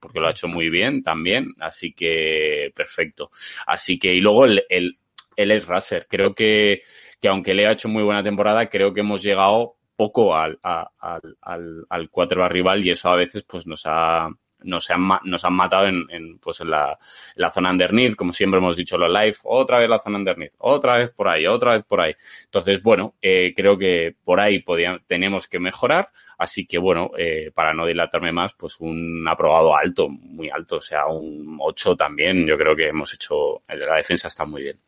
porque 0.01 0.21
lo 0.21 0.29
ha 0.29 0.31
hecho 0.31 0.49
muy 0.49 0.71
bien 0.71 1.03
también, 1.03 1.55
así 1.61 1.93
que 1.93 2.73
perfecto. 2.75 3.31
Así 3.67 3.99
que, 3.99 4.15
y 4.15 4.21
luego 4.21 4.47
el, 4.47 4.65
el, 4.69 4.99
el 5.37 5.51
Ed 5.51 5.65
Raser, 5.67 6.07
creo 6.09 6.35
que, 6.35 6.83
que 7.21 7.29
aunque 7.29 7.55
le 7.55 7.67
ha 7.67 7.73
hecho 7.73 7.89
muy 7.89 8.03
buena 8.03 8.23
temporada, 8.23 8.69
creo 8.69 8.93
que 8.93 9.01
hemos 9.01 9.23
llegado 9.23 9.77
poco 9.97 10.35
al, 10.37 10.59
al, 10.63 11.37
al, 11.41 11.87
al 11.89 12.11
quarterback 12.11 12.53
rival 12.53 12.85
y 12.85 12.91
eso 12.91 13.09
a 13.09 13.17
veces 13.17 13.43
pues 13.45 13.67
nos 13.67 13.83
ha, 13.87 14.29
nos 14.67 14.91
han, 14.91 15.09
nos 15.25 15.45
han 15.45 15.55
matado 15.55 15.87
en, 15.89 16.07
en, 16.11 16.39
pues 16.39 16.61
en 16.61 16.71
la, 16.71 16.99
la 17.37 17.51
zona 17.51 17.71
underneath, 17.71 18.15
como 18.17 18.33
siempre 18.33 18.59
hemos 18.59 18.77
dicho 18.77 18.99
los 18.99 19.11
live, 19.11 19.37
otra 19.45 19.79
vez 19.79 19.89
la 19.89 19.99
zona 19.99 20.19
underneath, 20.19 20.53
otra 20.59 20.99
vez 20.99 21.11
por 21.11 21.29
ahí, 21.29 21.47
otra 21.47 21.73
vez 21.73 21.85
por 21.85 22.01
ahí. 22.01 22.15
Entonces, 22.45 22.83
bueno, 22.83 23.15
eh, 23.23 23.53
creo 23.57 23.79
que 23.79 24.15
por 24.25 24.41
ahí 24.41 24.61
podía- 24.61 25.01
tenemos 25.07 25.49
que 25.49 25.59
mejorar, 25.61 26.11
así 26.39 26.67
que 26.67 26.79
bueno, 26.79 27.11
eh, 27.19 27.51
para 27.55 27.73
no 27.75 27.87
dilatarme 27.87 28.33
más, 28.33 28.55
pues 28.55 28.81
un 28.81 29.27
aprobado 29.29 29.77
alto, 29.77 30.09
muy 30.09 30.51
alto, 30.51 30.77
o 30.77 30.81
sea, 30.81 31.07
un 31.07 31.57
8 31.61 31.97
también, 31.97 32.47
yo 32.47 32.57
creo 32.59 32.77
que 32.77 32.89
hemos 32.89 33.13
hecho, 33.15 33.63
la 33.69 33.97
defensa 33.97 34.29
está 34.29 34.45
muy 34.45 34.63
bien. 34.63 34.79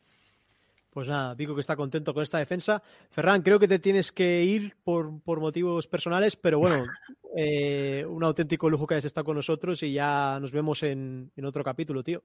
Pues 0.91 1.07
nada, 1.07 1.35
Vico 1.35 1.53
que 1.53 1.61
está 1.61 1.75
contento 1.75 2.13
con 2.13 2.23
esta 2.23 2.39
defensa. 2.39 2.81
Ferran, 3.11 3.41
creo 3.43 3.59
que 3.59 3.67
te 3.67 3.77
tienes 3.79 4.11
que 4.11 4.43
ir 4.43 4.75
por, 4.83 5.21
por 5.21 5.39
motivos 5.39 5.87
personales, 5.87 6.35
pero 6.35 6.59
bueno, 6.59 6.83
eh, 7.37 8.03
un 8.09 8.23
auténtico 8.23 8.69
lujo 8.69 8.87
que 8.87 8.95
hayas 8.95 9.05
estado 9.05 9.25
con 9.25 9.35
nosotros 9.35 9.83
y 9.83 9.93
ya 9.93 10.39
nos 10.41 10.51
vemos 10.51 10.81
en, 10.83 11.31
en 11.35 11.45
otro 11.45 11.63
capítulo, 11.63 12.03
tío. 12.03 12.23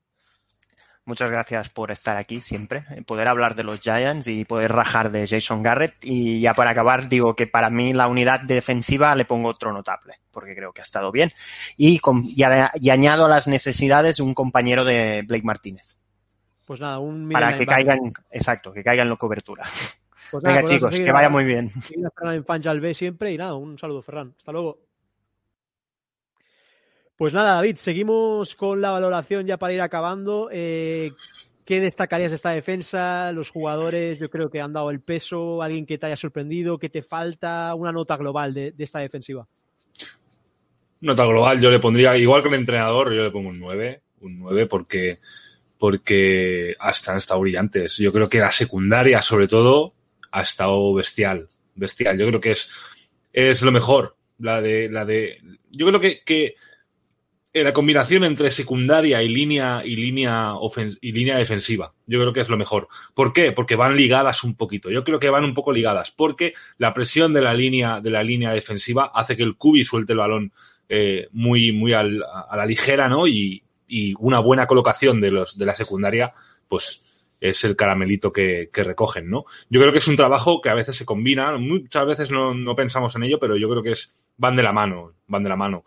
Muchas 1.06 1.30
gracias 1.30 1.68
por 1.68 1.90
estar 1.90 2.16
aquí 2.16 2.40
siempre, 2.40 2.86
eh, 2.96 3.02
poder 3.02 3.28
hablar 3.28 3.54
de 3.54 3.62
los 3.64 3.78
Giants 3.80 4.26
y 4.26 4.46
poder 4.46 4.72
rajar 4.72 5.12
de 5.12 5.26
Jason 5.26 5.62
Garrett. 5.62 5.96
Y 6.02 6.40
ya 6.40 6.54
para 6.54 6.70
acabar, 6.70 7.10
digo 7.10 7.36
que 7.36 7.46
para 7.46 7.68
mí 7.68 7.92
la 7.92 8.08
unidad 8.08 8.40
defensiva 8.40 9.14
le 9.14 9.26
pongo 9.26 9.50
otro 9.50 9.74
notable, 9.74 10.14
porque 10.30 10.54
creo 10.56 10.72
que 10.72 10.80
ha 10.80 10.84
estado 10.84 11.12
bien. 11.12 11.30
Y, 11.76 11.98
con- 11.98 12.24
y, 12.26 12.42
a- 12.44 12.72
y 12.80 12.88
añado 12.88 13.26
a 13.26 13.28
las 13.28 13.46
necesidades 13.46 14.18
un 14.20 14.32
compañero 14.32 14.86
de 14.86 15.20
Blake 15.26 15.44
Martínez, 15.44 15.98
Pues 16.64 16.80
nada, 16.80 16.98
un 16.98 17.28
para 17.30 17.56
que 17.58 17.66
caigan, 17.66 18.12
exacto, 18.30 18.72
que 18.72 18.82
caigan 18.82 19.08
la 19.08 19.16
cobertura. 19.16 19.64
Pues 20.30 20.42
nada, 20.42 20.56
Venga 20.56 20.68
chicos, 20.68 20.90
seguir 20.90 21.04
que 21.04 21.10
a- 21.10 21.14
vaya 21.14 21.28
muy 21.28 21.44
bien. 21.44 21.70
seguir 21.82 22.06
a 22.06 22.10
Ferran 22.10 22.34
en 22.34 22.44
Fanjal 22.44 22.80
B 22.80 22.94
siempre 22.94 23.30
y 23.32 23.36
nada, 23.38 23.54
un 23.54 23.78
saludo, 23.78 24.02
Ferran. 24.02 24.34
Hasta 24.36 24.50
luego. 24.50 24.78
Pues 27.16 27.32
nada, 27.32 27.54
David, 27.54 27.76
seguimos 27.76 28.56
con 28.56 28.80
la 28.80 28.90
valoración 28.90 29.46
ya 29.46 29.58
para 29.58 29.72
ir 29.74 29.80
acabando. 29.80 30.48
Eh, 30.50 31.12
¿Qué 31.64 31.80
destacarías 31.80 32.32
de 32.32 32.36
esta 32.36 32.50
defensa? 32.50 33.30
Los 33.32 33.50
jugadores, 33.50 34.18
yo 34.18 34.28
creo 34.28 34.50
que 34.50 34.60
han 34.60 34.72
dado 34.72 34.90
el 34.90 35.00
peso. 35.00 35.62
¿Alguien 35.62 35.86
que 35.86 35.98
te 35.98 36.06
haya 36.06 36.16
sorprendido? 36.16 36.78
¿Qué 36.78 36.88
te 36.88 37.02
falta? 37.02 37.72
Una 37.76 37.92
nota 37.92 38.16
global 38.16 38.52
de, 38.52 38.72
de 38.72 38.84
esta 38.84 38.98
defensiva. 38.98 39.46
Nota 41.00 41.24
global, 41.26 41.60
yo 41.60 41.70
le 41.70 41.78
pondría, 41.78 42.16
igual 42.16 42.42
que 42.42 42.48
el 42.48 42.54
entrenador, 42.54 43.12
yo 43.14 43.22
le 43.22 43.30
pongo 43.30 43.50
un 43.50 43.60
9, 43.60 44.02
un 44.22 44.38
9 44.38 44.66
porque, 44.66 45.20
porque 45.84 46.74
hasta 46.78 47.12
han 47.12 47.18
estado 47.18 47.40
brillantes. 47.40 47.98
Yo 47.98 48.10
creo 48.10 48.26
que 48.30 48.38
la 48.38 48.50
secundaria, 48.50 49.20
sobre 49.20 49.48
todo, 49.48 49.92
ha 50.32 50.40
estado 50.40 50.94
bestial, 50.94 51.46
bestial. 51.74 52.18
Yo 52.18 52.26
creo 52.26 52.40
que 52.40 52.52
es, 52.52 52.70
es 53.34 53.60
lo 53.60 53.70
mejor. 53.70 54.16
La 54.38 54.62
de, 54.62 54.88
la 54.88 55.04
de, 55.04 55.42
yo 55.70 55.86
creo 55.86 56.00
que, 56.00 56.22
que 56.24 56.54
la 57.52 57.74
combinación 57.74 58.24
entre 58.24 58.50
secundaria 58.50 59.22
y 59.22 59.28
línea, 59.28 59.82
y 59.84 59.96
línea 59.96 60.54
y 61.02 61.12
línea 61.12 61.36
defensiva, 61.36 61.92
yo 62.06 62.18
creo 62.18 62.32
que 62.32 62.40
es 62.40 62.48
lo 62.48 62.56
mejor. 62.56 62.88
¿Por 63.14 63.34
qué? 63.34 63.52
Porque 63.52 63.76
van 63.76 63.94
ligadas 63.94 64.42
un 64.42 64.54
poquito. 64.54 64.90
Yo 64.90 65.04
creo 65.04 65.20
que 65.20 65.28
van 65.28 65.44
un 65.44 65.52
poco 65.52 65.70
ligadas, 65.70 66.10
porque 66.10 66.54
la 66.78 66.94
presión 66.94 67.34
de 67.34 67.42
la 67.42 67.52
línea, 67.52 68.00
de 68.00 68.10
la 68.10 68.22
línea 68.22 68.52
defensiva 68.52 69.12
hace 69.14 69.36
que 69.36 69.42
el 69.42 69.58
cubi 69.58 69.84
suelte 69.84 70.14
el 70.14 70.18
balón 70.20 70.52
eh, 70.88 71.28
muy, 71.32 71.72
muy 71.72 71.92
a 71.92 72.04
la 72.04 72.64
ligera, 72.64 73.06
¿no? 73.10 73.28
Y, 73.28 73.64
y 73.94 74.14
una 74.18 74.40
buena 74.40 74.66
colocación 74.66 75.20
de 75.20 75.30
los 75.30 75.56
de 75.56 75.66
la 75.66 75.74
secundaria, 75.74 76.34
pues 76.68 77.04
es 77.40 77.62
el 77.62 77.76
caramelito 77.76 78.32
que, 78.32 78.70
que 78.72 78.82
recogen, 78.82 79.30
¿no? 79.30 79.44
Yo 79.70 79.80
creo 79.80 79.92
que 79.92 79.98
es 79.98 80.08
un 80.08 80.16
trabajo 80.16 80.60
que 80.60 80.68
a 80.68 80.74
veces 80.74 80.96
se 80.96 81.04
combina, 81.04 81.56
muchas 81.58 82.04
veces 82.04 82.30
no, 82.32 82.54
no 82.54 82.74
pensamos 82.74 83.14
en 83.14 83.22
ello, 83.22 83.38
pero 83.38 83.56
yo 83.56 83.68
creo 83.68 83.84
que 83.84 83.92
es, 83.92 84.16
van 84.36 84.56
de 84.56 84.64
la 84.64 84.72
mano, 84.72 85.12
van 85.28 85.44
de 85.44 85.48
la 85.48 85.56
mano. 85.56 85.84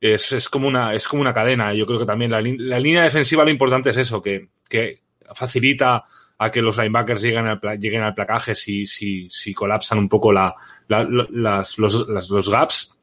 Es, 0.00 0.32
es 0.32 0.48
como 0.48 0.66
una, 0.66 0.94
es 0.94 1.06
como 1.06 1.22
una 1.22 1.34
cadena. 1.34 1.72
Yo 1.74 1.86
creo 1.86 2.00
que 2.00 2.06
también 2.06 2.32
la, 2.32 2.40
la 2.40 2.80
línea 2.80 3.04
defensiva 3.04 3.44
lo 3.44 3.50
importante 3.50 3.90
es 3.90 3.98
eso, 3.98 4.20
que, 4.20 4.48
que 4.68 5.02
facilita 5.34 6.04
a 6.38 6.50
que 6.50 6.62
los 6.62 6.76
linebackers 6.76 7.22
lleguen 7.22 7.46
al, 7.46 7.60
lleguen 7.78 8.02
al 8.02 8.14
placaje 8.14 8.56
si, 8.56 8.86
si, 8.86 9.28
si 9.30 9.54
colapsan 9.54 9.98
un 9.98 10.08
poco 10.08 10.32
la, 10.32 10.54
las, 10.88 11.78
los, 11.78 12.08
los 12.08 12.50
gaps 12.50 12.97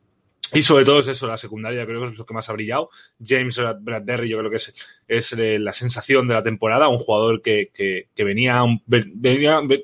y 0.53 0.63
sobre 0.63 0.85
todo 0.85 0.99
es 0.99 1.07
eso, 1.07 1.27
la 1.27 1.37
secundaria 1.37 1.85
creo 1.85 2.01
que 2.01 2.07
es 2.07 2.17
lo 2.17 2.25
que 2.25 2.33
más 2.33 2.49
ha 2.49 2.53
brillado. 2.53 2.89
James 3.23 3.59
Bradbury 3.79 4.29
yo 4.29 4.37
creo 4.39 4.49
que 4.49 4.57
es, 4.57 4.73
es 5.07 5.31
la 5.37 5.73
sensación 5.73 6.27
de 6.27 6.33
la 6.33 6.43
temporada, 6.43 6.87
un 6.87 6.97
jugador 6.97 7.41
que, 7.41 7.71
que, 7.73 8.23
venía, 8.23 8.63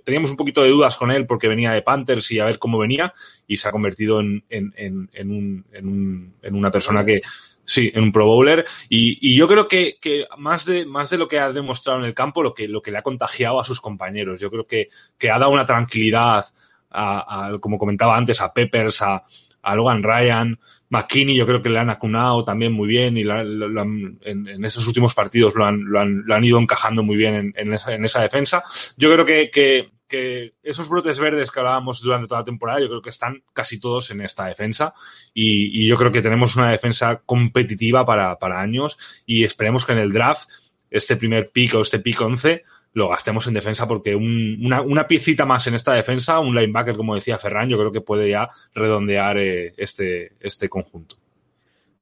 teníamos 0.06 0.32
un 0.32 0.38
poquito 0.38 0.64
de 0.64 0.70
dudas 0.70 0.98
con 0.98 1.12
él 1.12 1.26
porque 1.26 1.48
venía 1.48 1.72
de 1.72 1.82
Panthers 1.82 2.32
y 2.32 2.40
a 2.40 2.46
ver 2.46 2.60
cómo 2.60 2.78
venía 2.78 3.14
y 3.48 3.58
se 3.58 3.68
ha 3.68 3.72
convertido 3.72 4.20
en, 4.20 4.44
en, 4.50 5.10
en, 5.14 5.32
un, 5.32 6.34
en 6.42 6.56
una 6.56 6.72
persona 6.72 7.06
que, 7.06 7.22
Sí, 7.64 7.92
en 7.94 8.04
un 8.04 8.12
Pro 8.12 8.26
Bowler. 8.26 8.66
Y, 8.90 9.18
y 9.22 9.36
yo 9.36 9.48
creo 9.48 9.68
que, 9.68 9.98
que, 10.02 10.26
más, 10.38 10.66
de, 10.66 10.86
más 10.86 11.10
de 11.10 11.18
lo 11.18 11.28
que 11.28 11.40
ha 11.40 11.54
demostrado 11.54 12.00
en 12.00 12.06
el 12.06 12.14
campo, 12.14 12.44
lo 12.44 12.54
que, 12.54 12.68
lo 12.68 12.82
que 12.82 12.92
le 12.92 12.98
ha 12.98 13.04
contagiado 13.04 13.62
a 13.62 13.64
sus 13.64 13.80
compañeros. 13.80 14.42
Yo 14.42 14.50
creo 14.50 14.66
que, 14.66 14.90
que 15.18 15.30
ha 15.30 15.40
dado 15.40 15.52
una 15.52 15.66
tranquilidad, 15.66 16.46
a, 16.90 17.46
a, 17.48 17.60
como 17.60 17.78
comentaba 17.78 18.18
antes, 18.18 18.42
a 18.42 18.52
Peppers, 18.52 19.02
a, 19.04 19.24
a 19.62 19.76
Logan 19.76 20.04
Ryan, 20.04 20.60
McKinney, 20.90 21.38
yo 21.38 21.46
creo 21.46 21.62
que 21.62 21.70
le 21.70 21.80
han 21.80 21.90
acunado 21.90 22.44
también 22.44 22.74
muy 22.74 22.88
bien 22.88 23.18
y 23.18 23.22
en, 23.22 24.66
esos 24.66 24.86
últimos 24.86 25.14
partidos 25.14 25.56
lo 25.56 25.66
han, 25.66 25.86
lo 25.86 26.02
han, 26.02 26.24
lo 26.26 26.36
han 26.36 26.44
ido 26.44 26.60
encajando 26.60 27.02
muy 27.02 27.16
bien 27.16 27.34
en, 27.36 27.54
en, 27.56 27.74
esa, 27.74 27.94
en 27.94 28.04
esa 28.04 28.22
defensa. 28.22 28.62
Yo 28.98 29.12
creo 29.12 29.26
que, 29.26 29.50
que, 29.50 29.90
que 30.12 30.56
esos 30.62 30.90
brotes 30.90 31.18
verdes 31.22 31.50
que 31.50 31.62
hablábamos 31.62 32.02
durante 32.02 32.28
toda 32.28 32.42
la 32.42 32.46
temporada, 32.46 32.82
yo 32.82 32.90
creo 32.90 33.02
que 33.02 33.10
están 33.10 33.42
casi 33.54 33.80
todos 33.80 34.12
en 34.12 34.20
esta 34.20 34.46
defensa 34.46 34.94
y, 35.34 35.82
y 35.82 35.88
yo 35.88 35.96
creo 35.96 36.12
que 36.12 36.22
tenemos 36.22 36.58
una 36.58 36.70
defensa 36.70 37.22
competitiva 37.26 38.06
para, 38.06 38.38
para, 38.38 38.60
años 38.60 38.98
y 39.26 39.46
esperemos 39.46 39.86
que 39.86 39.94
en 39.94 40.00
el 40.00 40.12
draft 40.12 40.50
este 40.90 41.16
primer 41.16 41.52
pick 41.52 41.76
o 41.76 41.82
este 41.82 42.00
pick 42.00 42.20
11 42.20 42.64
lo 42.94 43.10
gastemos 43.10 43.48
en 43.48 43.54
defensa 43.54 43.88
porque 43.88 44.16
un, 44.16 44.58
una, 44.64 44.82
una, 44.82 45.08
piecita 45.08 45.46
más 45.46 45.66
en 45.68 45.76
esta 45.76 45.94
defensa, 45.94 46.40
un 46.40 46.56
linebacker 46.56 46.96
como 46.96 47.16
decía 47.16 47.38
Ferran, 47.38 47.70
yo 47.70 47.78
creo 47.78 47.92
que 47.92 48.02
puede 48.02 48.30
ya 48.30 48.50
redondear 48.74 49.38
eh, 49.38 49.74
este, 49.78 50.34
este 50.40 50.70
conjunto. 50.70 51.16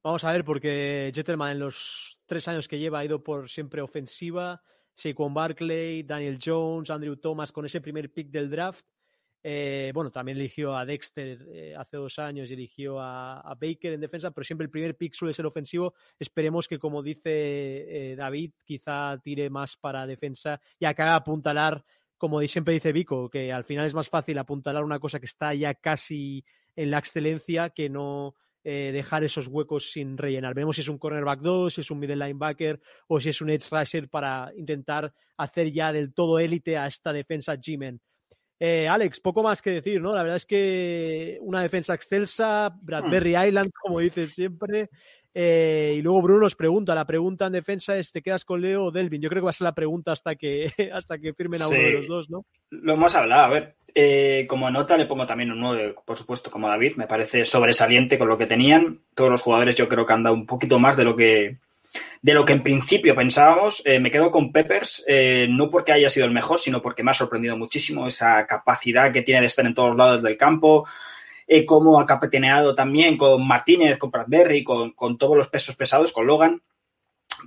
Vamos 0.02 0.24
a 0.24 0.32
ver, 0.32 0.44
porque 0.44 1.12
Jettelman 1.14 1.52
en 1.52 1.58
los 1.60 2.18
tres 2.26 2.48
años 2.48 2.68
que 2.68 2.78
lleva 2.78 3.00
ha 3.00 3.04
ido 3.04 3.22
por 3.22 3.50
siempre 3.50 3.82
ofensiva, 3.82 4.62
Saquon 4.94 5.34
Barkley, 5.34 6.02
Daniel 6.02 6.38
Jones, 6.42 6.90
Andrew 6.90 7.16
Thomas 7.16 7.52
con 7.52 7.66
ese 7.66 7.80
primer 7.80 8.10
pick 8.10 8.28
del 8.28 8.50
draft. 8.50 8.84
Eh, 9.42 9.90
bueno, 9.94 10.10
también 10.10 10.36
eligió 10.36 10.76
a 10.76 10.84
Dexter 10.84 11.46
eh, 11.50 11.74
hace 11.76 11.96
dos 11.96 12.18
años 12.18 12.50
y 12.50 12.54
eligió 12.54 13.00
a, 13.00 13.56
Baker 13.60 13.94
en 13.94 14.00
defensa, 14.00 14.30
pero 14.30 14.44
siempre 14.44 14.66
el 14.66 14.70
primer 14.70 14.96
pick 14.96 15.14
suele 15.14 15.32
ser 15.32 15.46
ofensivo. 15.46 15.94
Esperemos 16.18 16.68
que, 16.68 16.78
como 16.78 17.02
dice 17.02 17.30
eh, 18.12 18.16
David, 18.16 18.52
quizá 18.64 19.18
tire 19.22 19.48
más 19.48 19.76
para 19.76 20.06
defensa 20.06 20.60
y 20.78 20.84
acabe 20.84 21.10
apuntalar, 21.10 21.84
como 22.18 22.40
siempre 22.42 22.74
dice 22.74 22.92
Vico, 22.92 23.30
que 23.30 23.52
al 23.52 23.64
final 23.64 23.86
es 23.86 23.94
más 23.94 24.08
fácil 24.08 24.36
apuntalar 24.38 24.84
una 24.84 24.98
cosa 24.98 25.18
que 25.18 25.26
está 25.26 25.54
ya 25.54 25.74
casi 25.74 26.44
en 26.76 26.90
la 26.90 26.98
excelencia 26.98 27.70
que 27.70 27.88
no 27.88 28.34
eh, 28.62 28.90
dejar 28.92 29.24
esos 29.24 29.46
huecos 29.46 29.90
sin 29.90 30.18
rellenar. 30.18 30.52
Vemos 30.52 30.76
si 30.76 30.82
es 30.82 30.88
un 30.88 30.98
cornerback 30.98 31.40
2, 31.40 31.72
si 31.72 31.80
es 31.80 31.90
un 31.90 31.98
middle 31.98 32.16
linebacker 32.16 32.78
o 33.08 33.18
si 33.18 33.30
es 33.30 33.40
un 33.40 33.48
edge 33.48 33.70
rusher 33.70 34.10
para 34.10 34.52
intentar 34.54 35.14
hacer 35.38 35.72
ya 35.72 35.94
del 35.94 36.12
todo 36.12 36.38
élite 36.38 36.76
a 36.76 36.86
esta 36.86 37.10
defensa 37.14 37.54
G-Men. 37.54 38.02
Eh, 38.62 38.86
Alex, 38.86 39.20
poco 39.20 39.42
más 39.42 39.62
que 39.62 39.70
decir, 39.70 40.02
¿no? 40.02 40.14
La 40.14 40.22
verdad 40.22 40.36
es 40.36 40.44
que 40.44 41.38
una 41.40 41.62
defensa 41.62 41.94
excelsa, 41.94 42.76
Bradbury 42.82 43.34
hmm. 43.34 43.46
Island, 43.46 43.70
como 43.82 44.00
dices 44.00 44.34
siempre. 44.34 44.90
Eh, 45.32 45.94
y 45.96 46.02
luego 46.02 46.20
Bruno 46.20 46.40
nos 46.40 46.56
pregunta, 46.56 46.94
la 46.94 47.06
pregunta 47.06 47.46
en 47.46 47.52
defensa 47.52 47.96
es, 47.96 48.12
¿te 48.12 48.20
quedas 48.20 48.44
con 48.44 48.60
Leo 48.60 48.84
o 48.84 48.90
Delvin? 48.90 49.22
Yo 49.22 49.30
creo 49.30 49.40
que 49.40 49.44
va 49.44 49.50
a 49.50 49.54
ser 49.54 49.64
la 49.64 49.74
pregunta 49.74 50.12
hasta 50.12 50.34
que, 50.34 50.72
hasta 50.92 51.18
que 51.18 51.32
firmen 51.32 51.62
a 51.62 51.66
sí. 51.66 51.74
uno 51.74 51.82
de 51.82 51.92
los 51.92 52.08
dos, 52.08 52.30
¿no? 52.30 52.44
Lo 52.70 52.92
hemos 52.92 53.14
hablado, 53.14 53.44
a 53.44 53.48
ver, 53.48 53.76
eh, 53.94 54.44
como 54.46 54.70
nota 54.70 54.98
le 54.98 55.06
pongo 55.06 55.26
también 55.26 55.52
un 55.52 55.60
9, 55.60 55.94
por 56.04 56.16
supuesto, 56.16 56.50
como 56.50 56.68
David, 56.68 56.96
me 56.96 57.06
parece 57.06 57.44
sobresaliente 57.44 58.18
con 58.18 58.28
lo 58.28 58.36
que 58.36 58.46
tenían. 58.46 59.00
Todos 59.14 59.30
los 59.30 59.42
jugadores 59.42 59.76
yo 59.76 59.88
creo 59.88 60.04
que 60.04 60.12
han 60.12 60.22
dado 60.22 60.34
un 60.34 60.46
poquito 60.46 60.78
más 60.78 60.96
de 60.96 61.04
lo 61.04 61.16
que, 61.16 61.58
de 62.22 62.34
lo 62.34 62.44
que 62.44 62.52
en 62.52 62.62
principio 62.62 63.14
pensábamos. 63.14 63.82
Eh, 63.84 64.00
me 64.00 64.10
quedo 64.10 64.30
con 64.30 64.52
Peppers, 64.52 65.04
eh, 65.06 65.46
no 65.50 65.70
porque 65.70 65.92
haya 65.92 66.10
sido 66.10 66.26
el 66.26 66.32
mejor, 66.32 66.60
sino 66.60 66.82
porque 66.82 67.02
me 67.02 67.10
ha 67.10 67.14
sorprendido 67.14 67.56
muchísimo 67.56 68.06
esa 68.06 68.46
capacidad 68.46 69.12
que 69.12 69.22
tiene 69.22 69.40
de 69.40 69.46
estar 69.46 69.66
en 69.66 69.74
todos 69.74 69.96
lados 69.96 70.22
del 70.22 70.36
campo, 70.36 70.86
eh, 71.46 71.64
cómo 71.64 71.98
ha 71.98 72.06
capitaneado 72.06 72.74
también 72.74 73.16
con 73.16 73.46
Martínez, 73.46 73.98
con 73.98 74.10
Bradbury, 74.10 74.62
con, 74.62 74.92
con 74.92 75.18
todos 75.18 75.36
los 75.36 75.48
pesos 75.48 75.76
pesados, 75.76 76.12
con 76.12 76.26
Logan. 76.26 76.62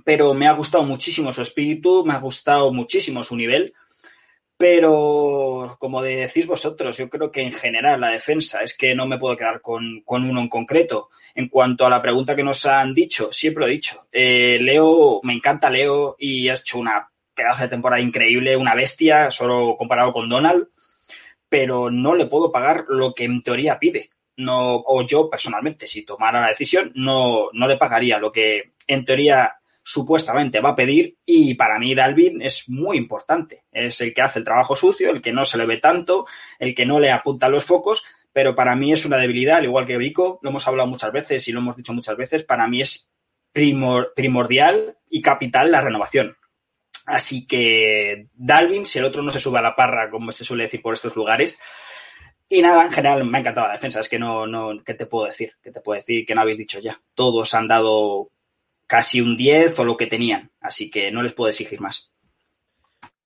Pero 0.04 0.34
me 0.34 0.48
ha 0.48 0.52
gustado 0.52 0.84
muchísimo 0.84 1.32
su 1.32 1.42
espíritu, 1.42 2.04
me 2.04 2.14
ha 2.14 2.18
gustado 2.18 2.72
muchísimo 2.72 3.22
su 3.22 3.36
nivel. 3.36 3.72
Pero, 4.56 5.76
como 5.78 6.00
decís 6.00 6.46
vosotros, 6.46 6.96
yo 6.96 7.08
creo 7.10 7.30
que 7.30 7.42
en 7.42 7.52
general 7.52 8.00
la 8.00 8.10
defensa 8.10 8.62
es 8.62 8.76
que 8.76 8.94
no 8.94 9.06
me 9.06 9.18
puedo 9.18 9.36
quedar 9.36 9.60
con, 9.60 10.02
con 10.04 10.28
uno 10.28 10.40
en 10.40 10.48
concreto. 10.48 11.10
En 11.34 11.48
cuanto 11.48 11.84
a 11.84 11.90
la 11.90 12.00
pregunta 12.00 12.36
que 12.36 12.44
nos 12.44 12.64
han 12.66 12.94
dicho, 12.94 13.32
siempre 13.32 13.62
lo 13.62 13.66
he 13.66 13.72
dicho. 13.72 14.06
Eh, 14.12 14.58
Leo, 14.60 15.20
me 15.24 15.32
encanta 15.32 15.68
Leo 15.68 16.16
y 16.18 16.48
ha 16.48 16.54
hecho 16.54 16.78
una 16.78 17.10
pedazo 17.34 17.62
de 17.62 17.68
temporada 17.68 18.00
increíble, 18.00 18.56
una 18.56 18.74
bestia, 18.74 19.30
solo 19.30 19.76
comparado 19.76 20.12
con 20.12 20.28
Donald, 20.28 20.68
pero 21.48 21.90
no 21.90 22.14
le 22.14 22.26
puedo 22.26 22.52
pagar 22.52 22.84
lo 22.88 23.12
que 23.14 23.24
en 23.24 23.42
teoría 23.42 23.78
pide. 23.78 24.10
No, 24.36 24.76
o 24.86 25.06
yo 25.06 25.28
personalmente, 25.28 25.86
si 25.86 26.02
tomara 26.02 26.40
la 26.40 26.48
decisión, 26.48 26.92
no, 26.94 27.50
no 27.52 27.68
le 27.68 27.76
pagaría 27.76 28.18
lo 28.18 28.32
que 28.32 28.74
en 28.86 29.04
teoría 29.04 29.56
supuestamente 29.84 30.60
va 30.60 30.70
a 30.70 30.76
pedir 30.76 31.18
y 31.26 31.54
para 31.54 31.78
mí 31.78 31.94
Dalvin 31.94 32.40
es 32.42 32.68
muy 32.68 32.96
importante. 32.96 33.64
Es 33.70 34.00
el 34.00 34.14
que 34.14 34.22
hace 34.22 34.38
el 34.38 34.44
trabajo 34.44 34.74
sucio, 34.74 35.10
el 35.10 35.20
que 35.20 35.32
no 35.32 35.44
se 35.44 35.58
le 35.58 35.66
ve 35.66 35.76
tanto, 35.76 36.26
el 36.58 36.74
que 36.74 36.86
no 36.86 36.98
le 36.98 37.12
apunta 37.12 37.48
los 37.48 37.64
focos, 37.64 38.02
pero 38.34 38.56
para 38.56 38.74
mí 38.74 38.92
es 38.92 39.06
una 39.06 39.16
debilidad, 39.16 39.58
al 39.58 39.64
igual 39.64 39.86
que 39.86 39.96
Vico, 39.96 40.40
lo 40.42 40.50
hemos 40.50 40.66
hablado 40.66 40.88
muchas 40.88 41.12
veces 41.12 41.46
y 41.46 41.52
lo 41.52 41.60
hemos 41.60 41.76
dicho 41.76 41.94
muchas 41.94 42.16
veces, 42.16 42.42
para 42.42 42.66
mí 42.66 42.82
es 42.82 43.08
primor, 43.52 44.12
primordial 44.14 44.98
y 45.08 45.22
capital 45.22 45.70
la 45.70 45.80
renovación. 45.80 46.36
Así 47.06 47.46
que 47.46 48.26
Dalvin, 48.34 48.86
si 48.86 48.98
el 48.98 49.04
otro 49.04 49.22
no 49.22 49.30
se 49.30 49.38
sube 49.38 49.60
a 49.60 49.62
la 49.62 49.76
parra, 49.76 50.10
como 50.10 50.32
se 50.32 50.44
suele 50.44 50.64
decir 50.64 50.82
por 50.82 50.94
estos 50.94 51.14
lugares, 51.14 51.60
y 52.48 52.60
nada, 52.60 52.84
en 52.84 52.90
general 52.90 53.24
me 53.24 53.38
ha 53.38 53.40
encantado 53.40 53.68
la 53.68 53.74
defensa. 53.74 54.00
Es 54.00 54.08
que 54.08 54.18
no, 54.18 54.48
no, 54.48 54.82
¿qué 54.84 54.94
te 54.94 55.06
puedo 55.06 55.26
decir? 55.26 55.52
¿Qué 55.62 55.70
te 55.70 55.80
puedo 55.80 55.96
decir 55.96 56.26
que 56.26 56.34
no 56.34 56.40
habéis 56.40 56.58
dicho 56.58 56.80
ya? 56.80 57.00
Todos 57.14 57.54
han 57.54 57.68
dado 57.68 58.30
casi 58.88 59.20
un 59.20 59.36
10 59.36 59.78
o 59.78 59.84
lo 59.84 59.96
que 59.96 60.08
tenían. 60.08 60.50
Así 60.60 60.90
que 60.90 61.12
no 61.12 61.22
les 61.22 61.32
puedo 61.32 61.48
exigir 61.48 61.80
más. 61.80 62.10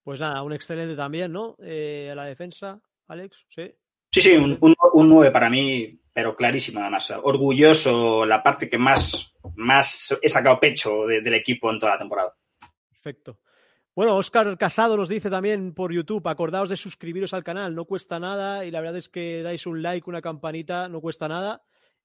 Pues 0.04 0.20
nada, 0.20 0.42
un 0.42 0.52
excelente 0.52 0.96
también, 0.96 1.32
¿no? 1.32 1.56
Eh, 1.62 2.10
a 2.12 2.14
la 2.14 2.26
defensa, 2.26 2.80
Alex, 3.06 3.36
sí. 3.48 3.74
Sí, 4.10 4.20
sí, 4.20 4.32
un, 4.32 4.56
un, 4.60 4.74
un 4.94 5.08
9 5.08 5.30
para 5.30 5.50
mí, 5.50 6.00
pero 6.12 6.34
clarísimo 6.34 6.80
además. 6.80 7.12
Orgulloso, 7.22 8.24
la 8.24 8.42
parte 8.42 8.68
que 8.68 8.78
más, 8.78 9.34
más 9.56 10.16
he 10.22 10.28
sacado 10.28 10.58
pecho 10.58 11.06
de, 11.06 11.20
del 11.20 11.34
equipo 11.34 11.70
en 11.70 11.78
toda 11.78 11.92
la 11.92 11.98
temporada. 11.98 12.34
Perfecto. 12.90 13.38
Bueno, 13.94 14.16
Oscar 14.16 14.56
Casado 14.56 14.96
nos 14.96 15.08
dice 15.08 15.28
también 15.28 15.74
por 15.74 15.92
YouTube, 15.92 16.26
acordaos 16.28 16.70
de 16.70 16.76
suscribiros 16.76 17.34
al 17.34 17.42
canal, 17.42 17.74
no 17.74 17.84
cuesta 17.84 18.20
nada 18.20 18.64
y 18.64 18.70
la 18.70 18.80
verdad 18.80 18.96
es 18.96 19.08
que 19.08 19.42
dais 19.42 19.66
un 19.66 19.82
like, 19.82 20.08
una 20.08 20.22
campanita, 20.22 20.88
no 20.88 21.00
cuesta 21.00 21.26
nada 21.26 21.62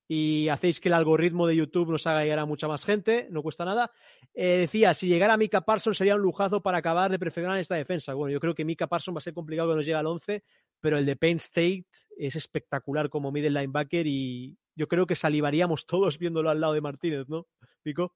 y 0.07 0.49
hacéis 0.49 0.79
que 0.79 0.89
el 0.89 0.93
algoritmo 0.93 1.47
de 1.47 1.55
YouTube 1.55 1.89
nos 1.89 2.05
haga 2.07 2.23
llegar 2.23 2.39
a 2.39 2.45
mucha 2.45 2.67
más 2.67 2.85
gente, 2.85 3.27
no 3.29 3.41
cuesta 3.41 3.63
nada. 3.63 3.91
Eh, 4.33 4.57
decía, 4.59 4.93
si 4.93 5.07
llegara 5.07 5.37
Mika 5.37 5.61
Parson 5.61 5.93
sería 5.93 6.15
un 6.15 6.21
lujazo 6.21 6.61
para 6.61 6.79
acabar 6.79 7.09
de 7.09 7.19
perfeccionar 7.19 7.59
esta 7.59 7.75
defensa. 7.75 8.13
Bueno, 8.13 8.33
yo 8.33 8.39
creo 8.39 8.53
que 8.53 8.65
Mika 8.65 8.87
Parson 8.87 9.15
va 9.15 9.19
a 9.19 9.21
ser 9.21 9.33
complicado 9.33 9.69
que 9.69 9.75
nos 9.75 9.85
llegue 9.85 9.97
al 9.97 10.07
11, 10.07 10.43
pero 10.83 10.97
el 10.97 11.05
de 11.05 11.15
Penn 11.15 11.37
State 11.37 11.85
es 12.17 12.35
espectacular 12.35 13.09
como 13.09 13.31
middle 13.31 13.61
linebacker 13.61 14.05
y 14.05 14.57
yo 14.75 14.87
creo 14.89 15.07
que 15.07 15.15
salivaríamos 15.15 15.85
todos 15.87 16.19
viéndolo 16.19 16.49
al 16.49 16.59
lado 16.59 16.73
de 16.73 16.81
Martínez, 16.81 17.29
¿no, 17.29 17.47
Pico? 17.81 18.13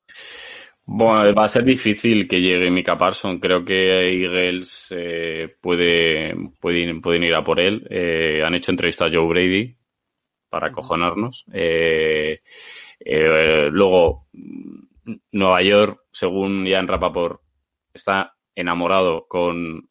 Bueno, 0.83 1.33
va 1.33 1.45
a 1.45 1.49
ser 1.49 1.63
difícil 1.63 2.27
que 2.27 2.41
llegue 2.41 2.69
Mika 2.69 2.97
Parson. 2.97 3.39
Creo 3.39 3.63
que 3.63 4.09
Eagles 4.09 4.87
eh, 4.91 5.55
puede, 5.61 6.33
pueden, 6.59 7.01
pueden 7.01 7.23
ir 7.23 7.35
a 7.35 7.43
por 7.43 7.59
él. 7.59 7.85
Eh, 7.89 8.41
han 8.45 8.55
hecho 8.55 8.71
entrevista 8.71 9.05
a 9.05 9.11
Joe 9.11 9.27
Brady, 9.27 9.75
para 10.49 10.67
acojonarnos. 10.67 11.45
Eh, 11.53 12.41
luego, 13.71 14.27
Nueva 15.31 15.61
York, 15.61 16.01
según 16.11 16.65
Ian 16.65 16.87
Rapaport, 16.87 17.41
está 17.93 18.35
enamorado 18.55 19.25
con 19.27 19.89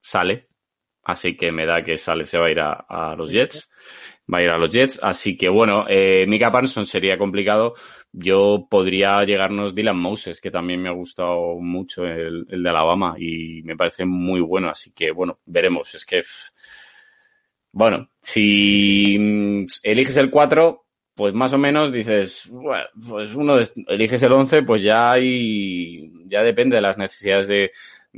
Sale, 0.00 0.48
así 1.06 1.36
que 1.36 1.52
me 1.52 1.66
da 1.66 1.82
que 1.82 1.96
Sale 1.96 2.24
se 2.24 2.38
va 2.38 2.46
a 2.46 2.50
ir 2.50 2.60
a, 2.60 2.72
a 2.88 3.16
los 3.16 3.30
Jets. 3.30 3.70
Va 4.32 4.38
a 4.38 4.42
ir 4.42 4.50
a 4.50 4.58
los 4.58 4.70
Jets, 4.70 4.98
así 5.02 5.36
que 5.36 5.48
bueno, 5.48 5.84
eh, 5.88 6.26
Mika 6.26 6.50
Parson 6.50 6.86
sería 6.86 7.16
complicado. 7.16 7.74
Yo 8.12 8.66
podría 8.68 9.22
llegarnos 9.24 9.74
Dylan 9.74 9.98
Moses, 9.98 10.40
que 10.40 10.50
también 10.50 10.82
me 10.82 10.88
ha 10.88 10.92
gustado 10.92 11.60
mucho 11.60 12.04
el, 12.04 12.44
el 12.48 12.62
de 12.62 12.68
Alabama 12.68 13.14
y 13.18 13.62
me 13.62 13.76
parece 13.76 14.04
muy 14.04 14.40
bueno, 14.40 14.68
así 14.68 14.92
que 14.92 15.12
bueno, 15.12 15.38
veremos. 15.46 15.94
Es 15.94 16.04
que 16.04 16.22
bueno, 17.76 18.08
si 18.22 19.18
mm, 19.18 19.66
eliges 19.82 20.16
el 20.16 20.30
4, 20.30 20.86
pues 21.14 21.34
más 21.34 21.52
o 21.52 21.58
menos 21.58 21.92
dices, 21.92 22.48
bueno, 22.50 22.84
pues 23.06 23.34
uno 23.34 23.56
de, 23.56 23.68
eliges 23.88 24.22
el 24.22 24.32
11, 24.32 24.62
pues 24.62 24.82
ya 24.82 25.12
hay, 25.12 26.10
ya 26.26 26.42
depende 26.42 26.76
de 26.76 26.82
las 26.82 26.96
necesidades 26.96 27.48
de, 27.48 27.72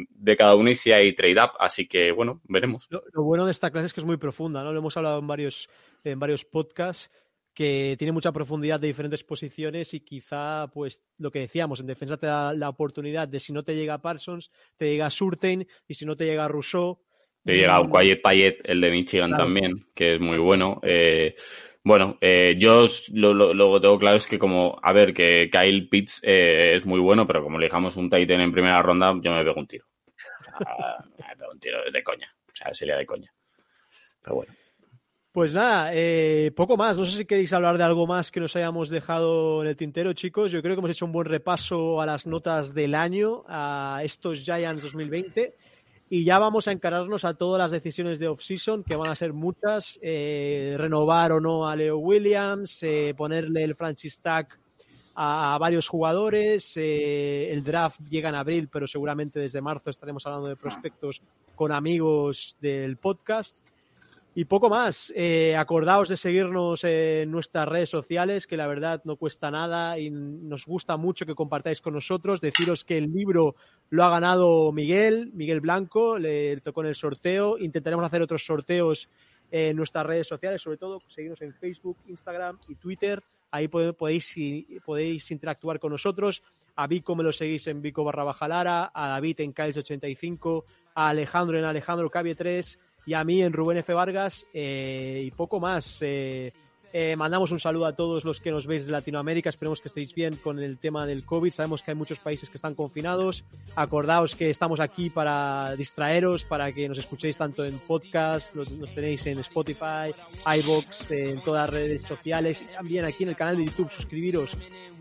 de 0.09 0.37
cada 0.37 0.55
uno 0.55 0.71
y 0.71 0.75
si 0.75 0.93
hay 0.93 1.15
trade-up. 1.15 1.53
Así 1.59 1.87
que, 1.87 2.13
bueno, 2.13 2.41
veremos. 2.45 2.87
Lo, 2.91 3.03
lo, 3.13 3.23
bueno 3.23 3.45
de 3.47 3.53
esta 3.53 3.71
clase 3.71 3.87
es 3.87 3.95
que 3.95 4.01
es 4.01 4.07
muy 4.07 4.17
profunda, 4.17 4.63
¿no? 4.63 4.73
Lo 4.73 4.79
hemos 4.79 4.97
hablado 4.97 5.19
en 5.19 5.27
varios, 5.27 5.69
en 6.05 6.19
varios 6.19 6.45
podcasts 6.45 7.11
que 7.59 7.97
tiene 7.99 8.13
mucha 8.13 8.31
profundidad 8.31 8.79
de 8.79 8.87
diferentes 8.87 9.25
posiciones 9.25 9.93
y 9.93 9.99
quizá, 9.99 10.71
pues, 10.73 11.03
lo 11.19 11.33
que 11.33 11.41
decíamos, 11.41 11.81
en 11.81 11.87
defensa 11.87 12.17
te 12.17 12.29
da 12.29 12.55
la 12.55 12.69
oportunidad 12.69 13.27
de 13.27 13.41
si 13.41 13.53
no 13.53 13.65
te 13.65 13.75
llega 13.75 14.01
Parsons, 14.01 14.53
te 14.77 14.89
llega 14.89 15.11
Surtain 15.11 15.67
y 15.89 15.95
si 15.95 16.07
no 16.07 16.15
te 16.15 16.25
llega 16.25 16.47
Rousseau. 16.47 17.01
Te 17.45 17.57
llega 17.57 17.83
Quiet 17.91 18.23
Payet, 18.23 18.61
el 18.63 18.81
de 18.81 18.91
Michigan 18.93 19.33
también, 19.37 19.89
que 19.93 20.15
es 20.15 20.21
muy 20.21 20.39
bueno. 20.39 20.79
Eh, 20.85 21.35
bueno, 21.89 22.19
eh, 22.21 22.55
yo 22.59 22.85
lo, 23.15 23.33
lo, 23.33 23.81
tengo 23.81 23.99
claro 23.99 24.19
es 24.19 24.27
que 24.27 24.39
como, 24.39 24.79
a 24.83 24.93
ver, 24.93 25.15
que 25.15 25.49
Kyle 25.51 25.89
Pitts 25.89 26.21
eh, 26.23 26.75
es 26.77 26.85
muy 26.85 27.01
bueno, 27.01 27.27
pero 27.27 27.43
como 27.43 27.59
le 27.59 27.65
dejamos 27.65 27.97
un 27.97 28.11
Titan 28.11 28.43
en 28.43 28.53
primera 28.53 28.83
ronda, 28.83 29.15
yo 29.23 29.33
me 29.33 29.43
pego 29.43 29.59
un 29.59 29.67
tiro. 29.67 29.87
me 31.19 31.37
pego 31.37 31.51
un 31.51 31.59
tiro 31.59 31.79
de 31.91 32.03
coña. 32.03 32.31
O 32.47 32.55
sea, 32.55 32.75
sería 32.75 32.95
de 32.95 33.07
coña. 33.07 33.33
Pero 34.23 34.37
bueno. 34.37 34.53
Pues 35.33 35.55
nada, 35.55 35.93
eh, 35.95 36.53
poco 36.55 36.77
más. 36.77 36.99
No 36.99 37.07
sé 37.07 37.17
si 37.17 37.25
queréis 37.25 37.55
hablar 37.55 37.79
de 37.79 37.85
algo 37.85 38.07
más 38.07 38.31
que 38.31 38.41
nos 38.41 38.55
hayamos 38.55 38.91
dejado 38.91 39.63
en 39.63 39.69
el 39.69 39.77
tintero, 39.77 40.13
chicos. 40.13 40.53
Yo 40.53 40.61
creo 40.61 40.75
que 40.75 40.81
hemos 40.81 40.91
hecho 40.91 41.07
un 41.07 41.13
buen 41.13 41.27
repaso 41.27 42.03
a 42.03 42.07
las 42.07 42.27
notas 42.27 42.75
del 42.75 42.95
año, 42.95 43.45
a 43.49 44.01
estos 44.03 44.41
Giants 44.41 44.83
2020. 44.83 45.55
Y 46.11 46.25
ya 46.25 46.39
vamos 46.39 46.69
a 46.69 46.73
encararnos 46.73 47.25
a 47.25 47.35
todas 47.35 47.59
las 47.59 47.71
decisiones 47.71 48.19
de 48.19 48.29
off-season, 48.29 48.83
que 48.83 48.97
van 48.97 49.11
a 49.11 49.15
ser 49.15 49.33
muchas. 49.35 49.99
Eh, 50.01 50.75
renovar 50.79 51.33
o 51.33 51.41
no 51.41 51.69
a 51.69 51.77
Leo 51.77 51.99
Williams, 51.99 52.83
eh, 52.83 53.15
ponerle 53.17 53.65
el 53.65 53.75
franchise 53.75 54.21
tag 54.23 54.49
a, 55.15 55.59
varios 55.61 55.87
jugadores. 55.89 56.77
el 56.77 57.63
draft 57.63 58.01
llega 58.09 58.31
en 58.31 58.37
abril, 58.37 58.69
pero 58.73 58.87
seguramente 58.87 59.41
desde 59.41 59.61
marzo 59.61 59.91
estaremos 59.91 60.25
hablando 60.27 60.49
de 60.49 60.57
prospectos 60.57 61.21
con 61.55 61.73
amigos 61.73 62.57
del 62.61 62.97
podcast. 62.97 63.57
Y 64.39 64.45
poco 64.45 64.71
más. 64.71 65.13
Eh, 65.17 65.57
acordaos 65.57 66.09
de 66.09 66.17
seguirnos 66.17 66.85
en 66.85 67.29
nuestras 67.29 67.67
redes 67.67 67.89
sociales, 67.91 68.47
que 68.47 68.57
la 68.57 68.69
verdad 68.69 69.03
no 69.05 69.17
cuesta 69.17 69.51
nada 69.51 69.99
y 69.99 70.11
nos 70.11 70.65
gusta 70.65 70.97
mucho 70.97 71.27
que 71.27 71.35
compartáis 71.35 71.81
con 71.81 71.95
nosotros. 71.95 72.41
Deciros 72.41 72.85
que 72.85 72.99
el 72.99 73.11
libro 73.11 73.57
lo 73.91 74.05
ha 74.05 74.11
ganado 74.11 74.71
Miguel, 74.71 75.33
Miguel 75.35 75.61
Blanco, 75.61 76.19
le 76.19 76.61
tocó 76.61 76.83
en 76.83 76.87
el 76.87 76.95
sorteo. 76.95 77.59
Intentaremos 77.59 78.07
hacer 78.07 78.23
otros 78.23 78.47
sorteos 78.47 79.09
en 79.51 79.75
nuestras 79.75 80.07
redes 80.07 80.29
sociales, 80.29 80.63
sobre 80.63 80.77
todo 80.77 81.03
seguirnos 81.09 81.43
en 81.43 81.53
Facebook, 81.55 81.99
Instagram 82.07 82.61
y 82.69 82.77
Twitter. 82.77 83.21
Ahí 83.51 83.67
podéis, 83.67 84.37
podéis 84.85 85.33
interactuar 85.33 85.81
con 85.81 85.91
nosotros. 85.91 86.45
A 86.77 86.87
Vico 86.87 87.17
me 87.17 87.25
lo 87.25 87.33
seguís 87.33 87.67
en 87.67 87.83
Vico 87.83 88.05
barra 88.05 88.23
Bajalara, 88.23 88.93
a 88.95 89.09
David 89.09 89.41
en 89.41 89.53
Kyles85, 89.53 90.63
a 90.95 91.09
Alejandro 91.09 91.59
en 91.59 91.65
Alejandro 91.65 92.09
Cabie 92.09 92.37
3 92.37 92.79
y 93.09 93.15
a 93.15 93.25
mí 93.25 93.41
en 93.41 93.55
Rubén 93.55 93.79
F. 93.79 93.95
Vargas 93.95 94.47
eh, 94.53 95.23
y 95.25 95.31
poco 95.31 95.59
más. 95.59 96.01
Eh, 96.03 96.53
eh, 96.93 97.17
mandamos 97.17 97.51
un 97.51 97.61
saludo 97.61 97.87
a 97.87 97.95
todos 97.95 98.25
los 98.25 98.41
que 98.41 98.51
nos 98.51 98.67
veis 98.67 98.87
de 98.87 98.93
Latinoamérica. 98.93 99.51
Esperemos 99.51 99.81
que 99.81 99.89
estéis 99.89 100.15
bien 100.15 100.37
con 100.37 100.59
el 100.59 100.79
tema 100.79 101.07
del 101.07 101.25
COVID. 101.25 101.53
Sabemos 101.53 101.83
que 101.83 101.91
hay 101.91 101.97
muchos 101.97 102.19
países 102.19 102.49
que 102.49 102.57
están 102.57 102.75
confinados. 102.75 103.45
Acordaos 103.77 104.35
que 104.35 104.51
estamos 104.51 104.81
aquí 104.81 105.11
para 105.11 105.75
distraeros, 105.77 106.45
para 106.45 106.73
que 106.73 106.89
nos 106.89 106.99
escuchéis 106.99 107.37
tanto 107.37 107.65
en 107.65 107.79
podcast, 107.79 108.55
nos 108.55 108.95
tenéis 108.95 109.27
en 109.27 109.39
Spotify, 109.41 110.15
iBox, 110.59 111.11
en 111.11 111.41
todas 111.43 111.67
las 111.67 111.81
redes 111.81 112.03
sociales 112.03 112.63
y 112.63 112.73
también 112.73 113.05
aquí 113.05 113.25
en 113.25 113.31
el 113.31 113.37
canal 113.37 113.57
de 113.57 113.67
YouTube. 113.67 113.91
Suscribiros. 113.91 114.57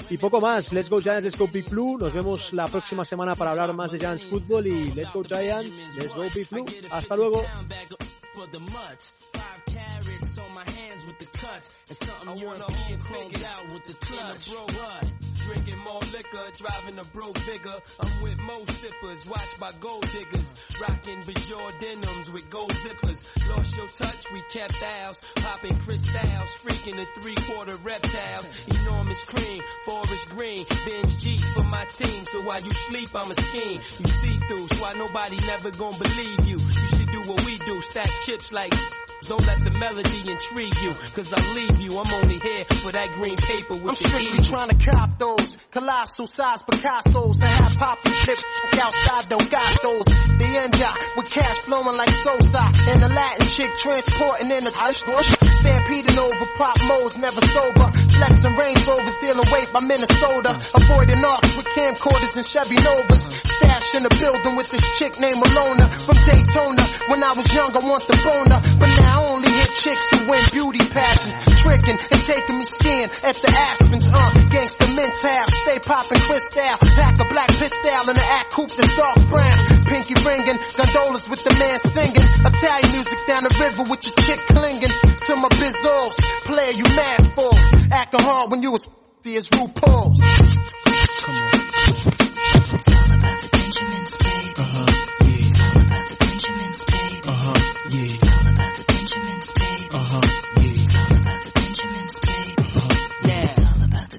Y 0.10 0.18
poco 0.18 0.40
más. 0.40 0.72
Let's 0.72 0.90
go 0.90 1.02
Giants, 1.02 1.24
let's 1.24 1.38
go 1.38 1.48
Big 1.48 1.70
Blue. 1.70 1.98
Nos 1.98 2.14
vemos 2.14 2.54
la 2.54 2.68
próxima 2.68 3.06
semana 3.06 3.36
para 3.36 3.52
hablar 3.52 3.74
más 3.74 3.92
de 3.92 4.00
Giants 4.00 4.24
Football 4.26 4.68
y 4.68 4.92
let's 4.92 5.12
go 5.14 5.24
Giants, 5.24 5.96
let's 5.96 6.14
go 6.14 6.24
Big 6.34 6.50
Blue. 6.50 6.66
Hasta 6.92 7.16
luego. 7.16 7.44
And 11.44 11.98
something 11.98 12.30
I 12.30 12.36
European 12.36 13.00
figured 13.00 13.44
out 13.46 13.72
with 13.72 13.86
the 13.86 13.94
clutch. 13.94 14.50
Bro, 14.50 14.58
what? 14.58 15.06
Drinking 15.46 15.78
more 15.80 16.02
liquor, 16.02 16.46
driving 16.58 17.00
a 17.00 17.04
bro 17.14 17.32
bigger. 17.32 17.78
I'm 18.00 18.22
with 18.24 18.40
most 18.40 18.78
sippers, 18.82 19.26
watched 19.26 19.60
by 19.60 19.72
gold 19.80 20.06
diggers. 20.12 20.54
Rocking 20.82 21.22
Bajor 21.22 21.80
denims 21.80 22.32
with 22.32 22.50
gold 22.50 22.72
zippers. 22.74 23.50
Lost 23.50 23.78
your 23.78 23.88
touch, 23.88 24.32
we 24.34 24.42
kept 24.52 24.84
ours. 24.84 25.22
Popping 25.36 25.78
crystals, 25.80 26.50
freaking 26.64 26.98
the 26.98 27.06
three 27.22 27.36
quarter 27.36 27.76
reptiles. 27.78 28.50
Enormous 28.82 29.24
cream, 29.24 29.62
forest 29.86 30.30
green. 30.30 30.66
Binge 30.86 31.18
G 31.20 31.38
for 31.38 31.64
my 31.64 31.86
team, 31.86 32.26
so 32.26 32.42
while 32.42 32.62
you 32.62 32.72
sleep, 32.72 33.10
I'm 33.16 33.32
a 33.32 33.42
scheme. 33.42 33.80
You 34.00 34.14
see 34.14 34.38
through, 34.48 34.68
so 34.68 34.82
why 34.82 34.94
nobody 34.94 35.38
never 35.46 35.72
gonna 35.72 35.98
believe 35.98 36.46
you. 36.48 36.58
You 36.58 36.88
should 36.96 37.12
do 37.12 37.22
what 37.30 37.46
we 37.46 37.58
do, 37.60 37.80
stack 37.82 38.10
chips 38.26 38.52
like 38.52 38.74
don't 39.28 39.46
let 39.46 39.64
the 39.64 39.78
melody 39.78 40.32
intrigue 40.32 40.78
you, 40.82 40.94
cause 41.14 41.34
I 41.34 41.54
leave 41.54 41.82
you. 41.82 41.98
I'm 42.00 42.14
only 42.14 42.40
here 42.40 42.64
for 42.80 42.92
that 42.92 43.10
green 43.16 43.36
paper 43.36 43.76
with 43.76 43.92
I'm 43.92 43.96
strictly 43.96 44.44
trying 44.44 44.70
to 44.70 44.78
cop 44.86 45.20
those 45.20 45.58
colossal 45.72 46.28
size 46.28 46.64
Picasso's 46.64 47.38
that 47.38 47.54
have 47.62 47.78
poppy 47.78 48.12
chips 48.26 48.44
outside 48.80 49.30
don't 49.30 49.50
got 49.52 49.82
those. 49.84 50.06
The 50.06 50.48
end 50.64 50.78
with 51.18 51.30
cash 51.30 51.58
flowing 51.66 51.98
like 51.98 52.14
Sosa 52.14 52.64
and 52.90 53.02
the 53.02 53.10
Latin 53.10 53.48
chick 53.48 53.72
transporting 53.76 54.52
in 54.52 54.66
a 54.66 54.72
hush 54.72 55.04
Stampeding 55.04 56.18
over 56.18 56.46
pop 56.58 56.78
modes, 56.88 57.18
never 57.18 57.42
sober. 57.48 57.88
Flexing 58.18 58.56
Range 58.56 58.88
Rovers, 58.88 59.18
dealing 59.22 59.50
weight 59.52 59.70
by 59.74 59.82
Minnesota. 59.82 60.56
Avoiding 60.74 61.26
arcs 61.26 61.56
with 61.58 61.68
camcorders 61.76 62.36
and 62.38 62.46
Chevy 62.46 62.78
Novas. 62.82 63.26
Stash 63.28 63.96
in 63.96 64.04
the 64.04 64.14
building 64.18 64.56
with 64.56 64.70
this 64.70 64.86
chick 64.98 65.20
named 65.20 65.42
Malona 65.42 65.86
from 65.90 66.18
Daytona. 66.26 66.84
When 67.10 67.24
I 67.24 67.34
was 67.34 67.48
young, 67.54 67.76
I 67.76 67.82
want 67.86 68.06
the 68.06 68.18
boner, 68.22 68.60
but 68.80 68.92
now 69.02 69.17
Only 69.18 69.50
hit 69.50 69.72
chicks 69.74 70.08
who 70.14 70.30
win 70.30 70.44
beauty 70.54 70.86
pageants, 70.86 71.38
tricking 71.62 71.98
and 71.98 72.22
taking 72.22 72.58
me 72.58 72.66
skiing 72.66 73.10
at 73.10 73.36
the 73.42 73.50
Aspens. 73.50 74.06
Uh, 74.08 74.32
gangsta 74.54 74.88
mental, 74.96 75.46
stay 75.58 75.80
popping 75.80 76.22
crystal, 76.22 76.78
pack 76.96 77.20
a 77.20 77.26
black 77.26 77.50
pistol 77.50 77.98
and 78.08 78.18
an 78.18 78.24
act 78.30 78.52
coupe 78.52 78.72
that's 78.72 78.96
dark 78.96 79.18
brown. 79.28 79.58
Pinky 79.90 80.16
ringing, 80.26 80.60
gondolas 80.78 81.28
with 81.30 81.44
the 81.44 81.54
man 81.58 81.80
singing, 81.90 82.28
Italian 82.46 82.92
music 82.94 83.20
down 83.28 83.44
the 83.44 83.54
river 83.58 83.84
with 83.90 84.06
your 84.06 84.16
chick 84.22 84.40
clinging 84.48 84.94
to 85.26 85.36
my 85.36 85.50
bizzles. 85.50 86.16
Player, 86.46 86.74
you 86.78 86.84
mad 86.96 87.22
for 87.34 87.50
acting 87.92 88.22
hard 88.22 88.52
when 88.52 88.62
you 88.62 88.72
was 88.72 88.86
as 89.26 89.50
RuPaul's. 89.50 90.22
Come 91.20 91.36
on. 91.36 91.52
It's 92.78 92.88
all 92.94 93.12
about 93.12 93.42
the 93.42 93.50
Benjamins, 93.52 94.12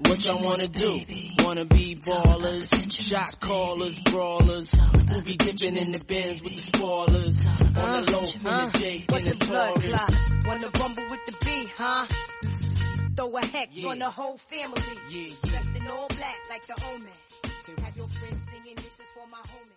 what 0.08 0.24
y'all 0.24 0.42
wanna 0.42 0.68
do. 0.68 1.00
Wanna 1.44 1.64
be 1.64 1.94
ballers, 1.96 2.92
shot 2.92 3.38
callers, 3.40 3.98
brawlers. 4.00 4.72
We'll 5.10 5.22
be 5.22 5.36
dipping 5.36 5.76
in 5.76 5.92
the 5.92 6.02
bins 6.04 6.42
with 6.42 6.54
the 6.54 6.60
spoilers. 6.60 7.44
On 7.76 8.04
the 8.04 8.12
low 8.12 8.24
from 8.26 8.42
the 8.42 8.78
J 8.78 9.04
in 9.12 9.24
the 9.24 9.34
Taurus. 9.34 10.46
Wanna 10.46 10.70
rumble 10.80 11.04
with 11.10 11.26
the 11.26 11.36
B, 11.44 11.68
huh? 11.76 12.06
Throw 13.16 13.36
a 13.36 13.44
hex 13.44 13.74
yeah. 13.74 13.88
on 13.88 13.98
the 13.98 14.10
whole 14.10 14.38
family. 14.38 14.80
Yeah, 15.10 15.20
yeah. 15.20 15.34
Dressed 15.42 15.76
in 15.76 15.88
all 15.88 16.08
black 16.08 16.38
like 16.48 16.66
the 16.66 16.76
omen. 16.90 17.08
Have 17.84 17.96
your 17.96 18.08
friends 18.08 18.40
singing, 18.50 18.76
this 18.76 19.08
for 19.14 19.26
my 19.30 19.38
homies. 19.38 19.67